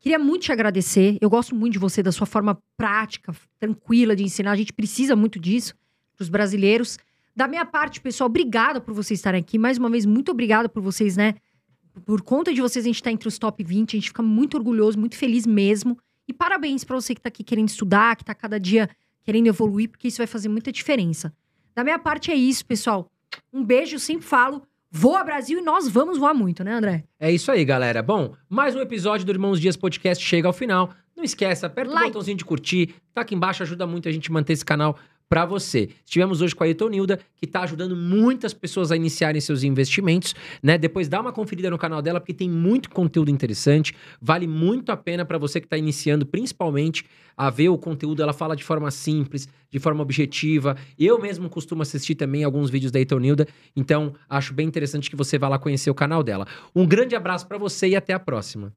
Queria 0.00 0.18
muito 0.18 0.42
te 0.42 0.52
agradecer. 0.52 1.16
Eu 1.20 1.30
gosto 1.30 1.54
muito 1.54 1.74
de 1.74 1.78
você, 1.78 2.02
da 2.02 2.12
sua 2.12 2.26
forma 2.26 2.58
prática, 2.76 3.34
tranquila 3.58 4.16
de 4.16 4.24
ensinar. 4.24 4.52
A 4.52 4.56
gente 4.56 4.72
precisa 4.72 5.14
muito 5.14 5.38
disso 5.38 5.74
para 6.16 6.22
os 6.22 6.28
brasileiros. 6.28 6.98
Da 7.34 7.46
minha 7.46 7.64
parte, 7.64 8.00
pessoal, 8.00 8.28
obrigada 8.28 8.80
por 8.80 8.94
vocês 8.94 9.20
estarem 9.20 9.40
aqui. 9.40 9.58
Mais 9.58 9.78
uma 9.78 9.90
vez, 9.90 10.06
muito 10.06 10.30
obrigada 10.30 10.68
por 10.68 10.82
vocês, 10.82 11.16
né? 11.16 11.34
Por 12.04 12.22
conta 12.22 12.52
de 12.52 12.60
vocês, 12.60 12.84
a 12.84 12.88
gente 12.88 13.02
tá 13.02 13.10
entre 13.10 13.28
os 13.28 13.38
top 13.38 13.62
20. 13.62 13.96
A 13.96 13.96
gente 13.98 14.08
fica 14.08 14.22
muito 14.22 14.56
orgulhoso, 14.56 14.98
muito 14.98 15.16
feliz 15.16 15.46
mesmo. 15.46 15.98
E 16.28 16.32
parabéns 16.32 16.84
para 16.84 16.96
você 16.96 17.14
que 17.14 17.20
tá 17.20 17.28
aqui 17.28 17.44
querendo 17.44 17.68
estudar, 17.68 18.16
que 18.16 18.24
tá 18.24 18.34
cada 18.34 18.58
dia 18.58 18.88
querendo 19.22 19.46
evoluir, 19.46 19.88
porque 19.88 20.08
isso 20.08 20.18
vai 20.18 20.26
fazer 20.26 20.48
muita 20.48 20.70
diferença. 20.70 21.32
Da 21.74 21.82
minha 21.82 21.98
parte 21.98 22.30
é 22.30 22.34
isso, 22.34 22.64
pessoal. 22.64 23.10
Um 23.52 23.64
beijo, 23.64 23.98
sempre 23.98 24.26
falo. 24.26 24.62
Voa 24.90 25.22
Brasil 25.24 25.58
e 25.58 25.62
nós 25.62 25.88
vamos 25.88 26.16
voar 26.16 26.32
muito, 26.32 26.64
né, 26.64 26.72
André? 26.72 27.04
É 27.18 27.30
isso 27.30 27.50
aí, 27.50 27.64
galera. 27.64 28.02
Bom, 28.02 28.34
mais 28.48 28.74
um 28.74 28.80
episódio 28.80 29.26
do 29.26 29.32
Irmãos 29.32 29.60
Dias 29.60 29.76
Podcast 29.76 30.24
chega 30.24 30.48
ao 30.48 30.52
final. 30.52 30.90
Não 31.16 31.24
esqueça, 31.24 31.66
aperta 31.66 31.92
like. 31.92 32.06
o 32.06 32.08
botãozinho 32.08 32.36
de 32.36 32.44
curtir, 32.44 32.94
tá 33.12 33.22
aqui 33.22 33.34
embaixo, 33.34 33.62
ajuda 33.62 33.86
muito 33.86 34.08
a 34.08 34.12
gente 34.12 34.30
manter 34.30 34.52
esse 34.52 34.64
canal 34.64 34.96
para 35.28 35.44
você. 35.44 35.88
Estivemos 36.04 36.40
hoje 36.40 36.54
com 36.54 36.64
a 36.64 36.68
Etonilda, 36.68 37.18
que 37.36 37.44
está 37.44 37.62
ajudando 37.62 37.96
muitas 37.96 38.54
pessoas 38.54 38.92
a 38.92 38.96
iniciarem 38.96 39.40
seus 39.40 39.62
investimentos, 39.62 40.34
né? 40.62 40.78
Depois 40.78 41.08
dá 41.08 41.20
uma 41.20 41.32
conferida 41.32 41.70
no 41.70 41.78
canal 41.78 42.00
dela, 42.00 42.20
porque 42.20 42.34
tem 42.34 42.48
muito 42.48 42.90
conteúdo 42.90 43.30
interessante, 43.30 43.94
vale 44.20 44.46
muito 44.46 44.90
a 44.92 44.96
pena 44.96 45.24
para 45.24 45.38
você 45.38 45.60
que 45.60 45.66
está 45.66 45.76
iniciando, 45.76 46.24
principalmente, 46.24 47.04
a 47.36 47.50
ver 47.50 47.68
o 47.68 47.78
conteúdo. 47.78 48.22
Ela 48.22 48.32
fala 48.32 48.54
de 48.54 48.64
forma 48.64 48.90
simples, 48.90 49.48
de 49.70 49.78
forma 49.78 50.02
objetiva. 50.02 50.76
Eu 50.98 51.20
mesmo 51.20 51.48
costumo 51.48 51.82
assistir 51.82 52.14
também 52.14 52.44
alguns 52.44 52.70
vídeos 52.70 52.92
da 52.92 53.00
Etonilda, 53.00 53.46
então 53.74 54.14
acho 54.28 54.54
bem 54.54 54.66
interessante 54.66 55.10
que 55.10 55.16
você 55.16 55.38
vá 55.38 55.48
lá 55.48 55.58
conhecer 55.58 55.90
o 55.90 55.94
canal 55.94 56.22
dela. 56.22 56.46
Um 56.74 56.86
grande 56.86 57.16
abraço 57.16 57.46
para 57.46 57.58
você 57.58 57.88
e 57.88 57.96
até 57.96 58.12
a 58.12 58.20
próxima. 58.20 58.72